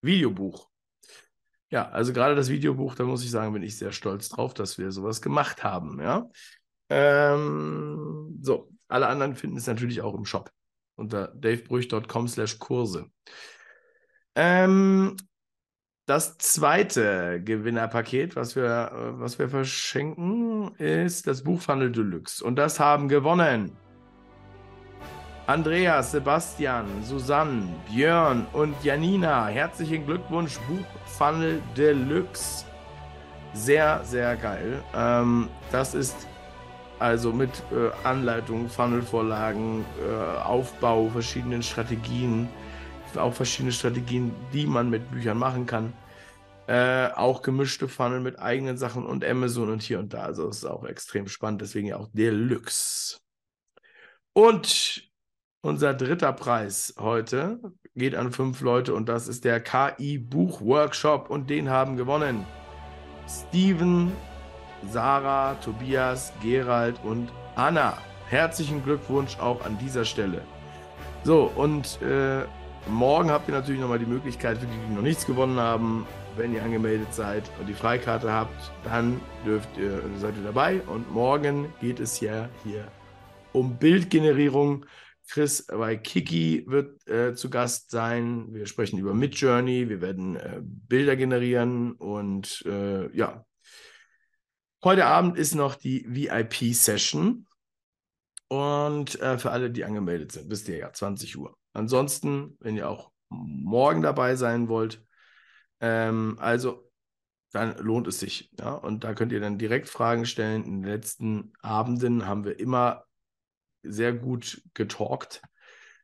Videobuch. 0.02 0.70
Ja, 1.70 1.90
also 1.90 2.14
gerade 2.14 2.34
das 2.34 2.50
Videobuch, 2.50 2.96
da 2.96 3.04
muss 3.04 3.24
ich 3.24 3.30
sagen, 3.30 3.54
bin 3.54 3.62
ich 3.62 3.78
sehr 3.78 3.92
stolz 3.92 4.30
drauf, 4.30 4.54
dass 4.54 4.78
wir 4.80 4.92
sowas 4.92 5.22
gemacht 5.22 5.64
haben. 5.64 6.02
Ja. 6.02 6.30
Ähm, 6.90 8.40
so, 8.42 8.72
alle 8.88 9.08
anderen 9.08 9.36
finden 9.36 9.58
es 9.58 9.68
natürlich 9.68 10.02
auch 10.02 10.16
im 10.16 10.26
Shop 10.26 10.50
unter 11.00 11.30
davebrüch.com 11.30 12.28
slash 12.28 12.60
Kurse. 12.60 13.08
Ähm, 14.36 15.18
das 16.06 16.38
zweite 16.38 17.42
Gewinnerpaket, 17.44 18.36
was 18.36 18.56
wir, 18.56 18.92
was 19.18 19.38
wir 19.40 19.50
verschenken, 19.50 20.76
ist 20.76 21.28
das 21.28 21.44
Buchfunnel 21.44 21.92
Deluxe. 21.92 22.44
Und 22.44 22.56
das 22.56 22.80
haben 22.80 23.08
gewonnen 23.08 23.78
Andreas, 25.50 26.12
Sebastian, 26.12 26.86
Susanne, 27.02 27.64
Björn 27.90 28.46
und 28.54 28.76
Janina. 28.84 29.48
Herzlichen 29.48 30.06
Glückwunsch, 30.06 30.60
Buchfunnel 30.68 31.60
Deluxe. 31.76 32.66
Sehr, 33.54 34.00
sehr 34.04 34.36
geil. 34.36 34.84
Ähm, 34.96 35.50
das 35.72 35.96
ist 35.96 36.29
also 37.00 37.32
mit 37.32 37.50
äh, 37.72 37.92
Anleitungen, 38.04 38.70
Funnelvorlagen, 38.70 39.86
äh, 40.06 40.40
Aufbau, 40.42 41.10
verschiedenen 41.10 41.64
Strategien, 41.64 42.50
auch 43.16 43.34
verschiedene 43.34 43.72
Strategien, 43.72 44.32
die 44.54 44.68
man 44.68 44.90
mit 44.90 45.10
Büchern 45.12 45.38
machen 45.38 45.66
kann. 45.66 45.94
Äh, 46.68 47.10
auch 47.16 47.42
gemischte 47.42 47.88
Funnel 47.88 48.20
mit 48.20 48.38
eigenen 48.38 48.78
Sachen 48.78 49.06
und 49.06 49.26
Amazon 49.26 49.70
und 49.70 49.82
hier 49.82 49.98
und 49.98 50.14
da. 50.14 50.22
Also 50.24 50.48
es 50.50 50.58
ist 50.58 50.66
auch 50.66 50.86
extrem 50.86 51.28
spannend, 51.28 51.62
deswegen 51.62 51.88
ja 51.88 51.98
auch 51.98 52.10
Deluxe. 52.14 53.18
Und 54.34 55.10
unser 55.62 55.94
dritter 55.94 56.32
Preis 56.32 56.94
heute 57.00 57.60
geht 57.96 58.16
an 58.16 58.32
fünf 58.32 58.62
Leute 58.62 58.94
und 58.94 59.10
das 59.10 59.28
ist 59.28 59.46
der 59.46 59.60
KI-Buch-Workshop 59.62 61.30
und 61.30 61.50
den 61.50 61.70
haben 61.70 61.98
gewonnen 61.98 62.46
Steven, 63.28 64.12
Sarah, 64.92 65.56
Tobias, 65.56 66.34
Gerald 66.42 67.00
und 67.04 67.30
Anna. 67.56 67.98
Herzlichen 68.28 68.84
Glückwunsch 68.84 69.40
auch 69.40 69.66
an 69.66 69.78
dieser 69.80 70.06
Stelle. 70.06 70.42
So, 71.24 71.52
und 71.56 72.02
äh, 72.02 72.44
morgen 72.88 73.32
habt 73.32 73.50
ihr 73.50 73.54
natürlich 73.54 73.82
nochmal 73.82 74.00
die 74.00 74.06
Möglichkeit, 74.06 74.58
für 74.58 74.66
die, 74.66 74.88
die 74.88 74.96
noch 74.96 75.02
nichts 75.02 75.26
gewonnen 75.26 75.60
haben, 75.60 76.06
wenn 76.38 76.54
ihr 76.54 76.64
angemeldet 76.64 77.14
seid 77.14 77.44
und 77.60 77.68
die 77.68 77.74
Freikarte 77.74 78.32
habt, 78.32 78.72
dann 78.84 79.20
dürft 79.46 79.70
ihr, 79.78 80.02
seid 80.18 80.36
ihr 80.38 80.44
dabei. 80.44 80.82
Und 80.82 81.12
morgen 81.12 81.74
geht 81.82 82.00
es 82.00 82.20
ja 82.22 82.50
hier 82.64 82.88
um 83.52 83.78
Bildgenerierung. 83.78 84.86
Chris 85.28 85.68
bei 85.68 85.96
Kiki 85.96 86.66
wird 86.68 87.08
äh, 87.08 87.36
zu 87.36 87.50
Gast 87.50 87.92
sein. 87.92 88.48
Wir 88.52 88.66
sprechen 88.66 88.98
über 88.98 89.14
Midjourney. 89.14 89.90
Wir 89.90 90.02
werden 90.02 90.38
äh, 90.38 90.62
Bilder 90.62 91.16
generieren 91.16 91.92
und 91.94 92.64
äh, 92.66 93.16
ja. 93.16 93.46
Heute 94.82 95.08
Abend 95.08 95.38
ist 95.38 95.56
noch 95.56 95.76
die 95.76 96.06
VIP-Session. 96.08 97.46
Und 98.48 99.20
äh, 99.20 99.38
für 99.38 99.52
alle, 99.52 99.70
die 99.72 99.84
angemeldet 99.84 100.32
sind, 100.32 100.50
wisst 100.50 100.70
ihr 100.70 100.78
ja, 100.78 100.94
20 100.94 101.38
Uhr. 101.38 101.58
Ansonsten, 101.74 102.58
wenn 102.62 102.78
ihr 102.78 102.90
auch 102.90 103.12
morgen 103.28 104.02
dabei 104.02 104.38
sein 104.38 104.70
wollt, 104.70 105.06
ähm, 105.82 106.38
also 106.40 106.90
dann 107.52 107.78
lohnt 107.78 108.08
es 108.08 108.22
sich. 108.22 108.52
Ja? 108.58 108.72
Und 108.72 109.04
da 109.04 109.14
könnt 109.14 109.34
ihr 109.34 109.42
dann 109.42 109.58
direkt 109.58 109.90
Fragen 109.90 110.26
stellen. 110.26 110.64
In 110.64 110.82
den 110.82 110.90
letzten 110.90 111.52
Abenden 111.62 112.26
haben 112.26 112.46
wir 112.46 112.58
immer 112.58 113.04
sehr 113.84 114.14
gut 114.14 114.62
getalkt, 114.74 115.42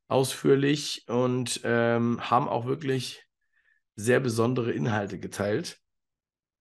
ausführlich 0.09 1.05
und 1.07 1.61
ähm, 1.63 2.29
haben 2.29 2.49
auch 2.49 2.65
wirklich 2.65 3.25
sehr 3.95 4.19
besondere 4.19 4.73
Inhalte 4.73 5.17
geteilt. 5.17 5.79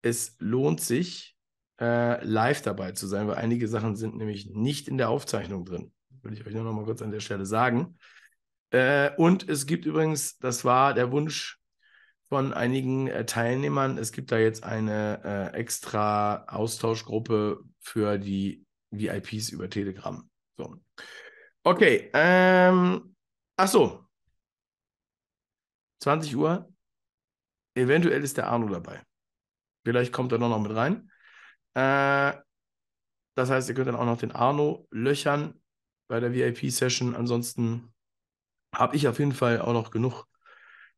Es 0.00 0.36
lohnt 0.38 0.80
sich, 0.80 1.33
äh, 1.80 2.24
live 2.24 2.62
dabei 2.62 2.92
zu 2.92 3.06
sein, 3.06 3.26
weil 3.26 3.36
einige 3.36 3.68
Sachen 3.68 3.96
sind 3.96 4.16
nämlich 4.16 4.50
nicht 4.50 4.88
in 4.88 4.98
der 4.98 5.10
Aufzeichnung 5.10 5.64
drin. 5.64 5.92
Würde 6.22 6.36
ich 6.36 6.46
euch 6.46 6.54
nur 6.54 6.64
noch 6.64 6.72
mal 6.72 6.84
kurz 6.84 7.02
an 7.02 7.10
der 7.10 7.20
Stelle 7.20 7.46
sagen. 7.46 7.98
Äh, 8.70 9.10
und 9.16 9.48
es 9.48 9.66
gibt 9.66 9.84
übrigens, 9.84 10.38
das 10.38 10.64
war 10.64 10.94
der 10.94 11.12
Wunsch 11.12 11.60
von 12.28 12.52
einigen 12.52 13.06
äh, 13.06 13.24
Teilnehmern, 13.26 13.98
es 13.98 14.10
gibt 14.10 14.32
da 14.32 14.38
jetzt 14.38 14.64
eine 14.64 15.20
äh, 15.24 15.56
extra 15.56 16.44
Austauschgruppe 16.46 17.60
für 17.80 18.18
die 18.18 18.64
VIPs 18.90 19.50
über 19.50 19.68
Telegram. 19.68 20.28
So. 20.56 20.80
Okay, 21.62 22.10
ähm, 22.14 23.14
ach 23.56 23.68
so. 23.68 24.04
20 26.00 26.36
Uhr. 26.36 26.68
Eventuell 27.74 28.22
ist 28.22 28.36
der 28.36 28.48
Arno 28.48 28.68
dabei. 28.68 29.02
Vielleicht 29.84 30.12
kommt 30.12 30.32
er 30.32 30.38
noch 30.38 30.58
mit 30.60 30.74
rein. 30.74 31.10
Äh, 31.74 32.32
das 33.34 33.50
heißt, 33.50 33.68
ihr 33.68 33.74
könnt 33.74 33.88
dann 33.88 33.96
auch 33.96 34.04
noch 34.04 34.18
den 34.18 34.32
Arno 34.32 34.86
löchern 34.90 35.60
bei 36.08 36.20
der 36.20 36.32
VIP-Session. 36.32 37.14
Ansonsten 37.14 37.92
habe 38.74 38.96
ich 38.96 39.08
auf 39.08 39.18
jeden 39.18 39.32
Fall 39.32 39.60
auch 39.60 39.72
noch 39.72 39.90
genug 39.90 40.26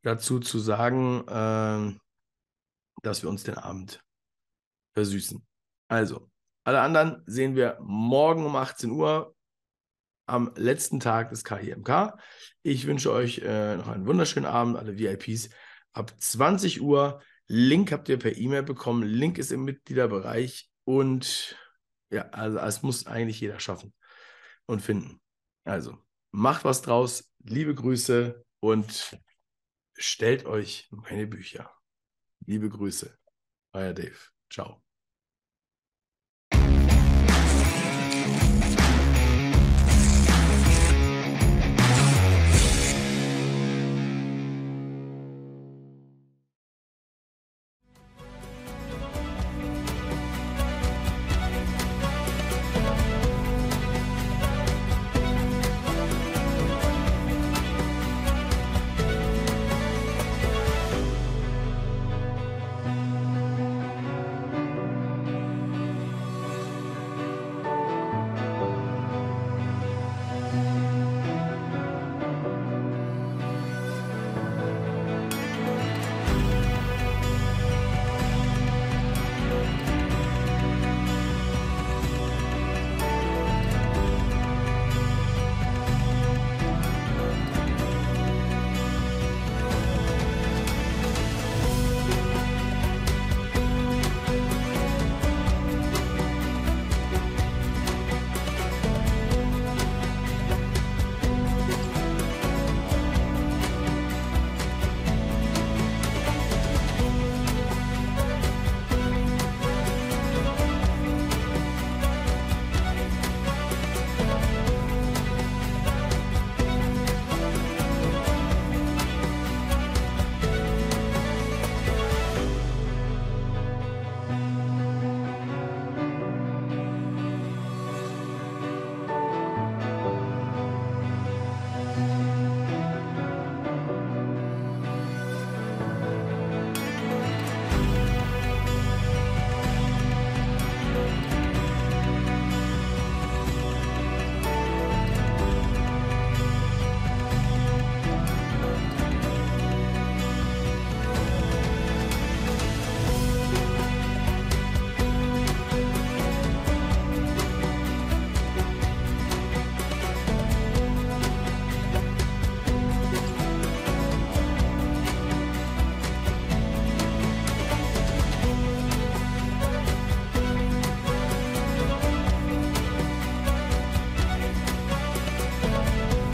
dazu 0.02 0.38
zu 0.40 0.58
sagen, 0.58 1.26
äh, 1.28 1.98
dass 3.02 3.22
wir 3.22 3.30
uns 3.30 3.44
den 3.44 3.56
Abend 3.56 4.02
versüßen. 4.94 5.44
Also, 5.88 6.30
alle 6.64 6.80
anderen 6.80 7.22
sehen 7.26 7.54
wir 7.54 7.78
morgen 7.80 8.44
um 8.44 8.56
18 8.56 8.90
Uhr 8.90 9.34
am 10.26 10.52
letzten 10.56 11.00
Tag 11.00 11.30
des 11.30 11.44
KIMK. 11.44 12.14
Ich 12.62 12.86
wünsche 12.86 13.12
euch 13.12 13.38
äh, 13.38 13.76
noch 13.76 13.88
einen 13.88 14.06
wunderschönen 14.06 14.46
Abend, 14.46 14.76
alle 14.76 14.98
VIPs. 14.98 15.50
Ab 15.92 16.12
20 16.18 16.82
Uhr. 16.82 17.22
Link 17.48 17.92
habt 17.92 18.08
ihr 18.08 18.18
per 18.18 18.36
E-Mail 18.36 18.62
bekommen. 18.62 19.02
Link 19.02 19.38
ist 19.38 19.52
im 19.52 19.64
Mitgliederbereich. 19.64 20.70
Und 20.84 21.56
ja, 22.10 22.28
also 22.30 22.58
es 22.58 22.82
muss 22.82 23.06
eigentlich 23.06 23.40
jeder 23.40 23.60
schaffen 23.60 23.92
und 24.66 24.80
finden. 24.82 25.20
Also 25.64 25.98
macht 26.30 26.64
was 26.64 26.82
draus. 26.82 27.32
Liebe 27.42 27.74
Grüße 27.74 28.44
und 28.60 29.18
stellt 29.94 30.44
euch 30.46 30.88
meine 30.90 31.26
Bücher. 31.26 31.72
Liebe 32.44 32.68
Grüße. 32.68 33.16
Euer 33.72 33.92
Dave. 33.92 34.18
Ciao. 34.50 34.85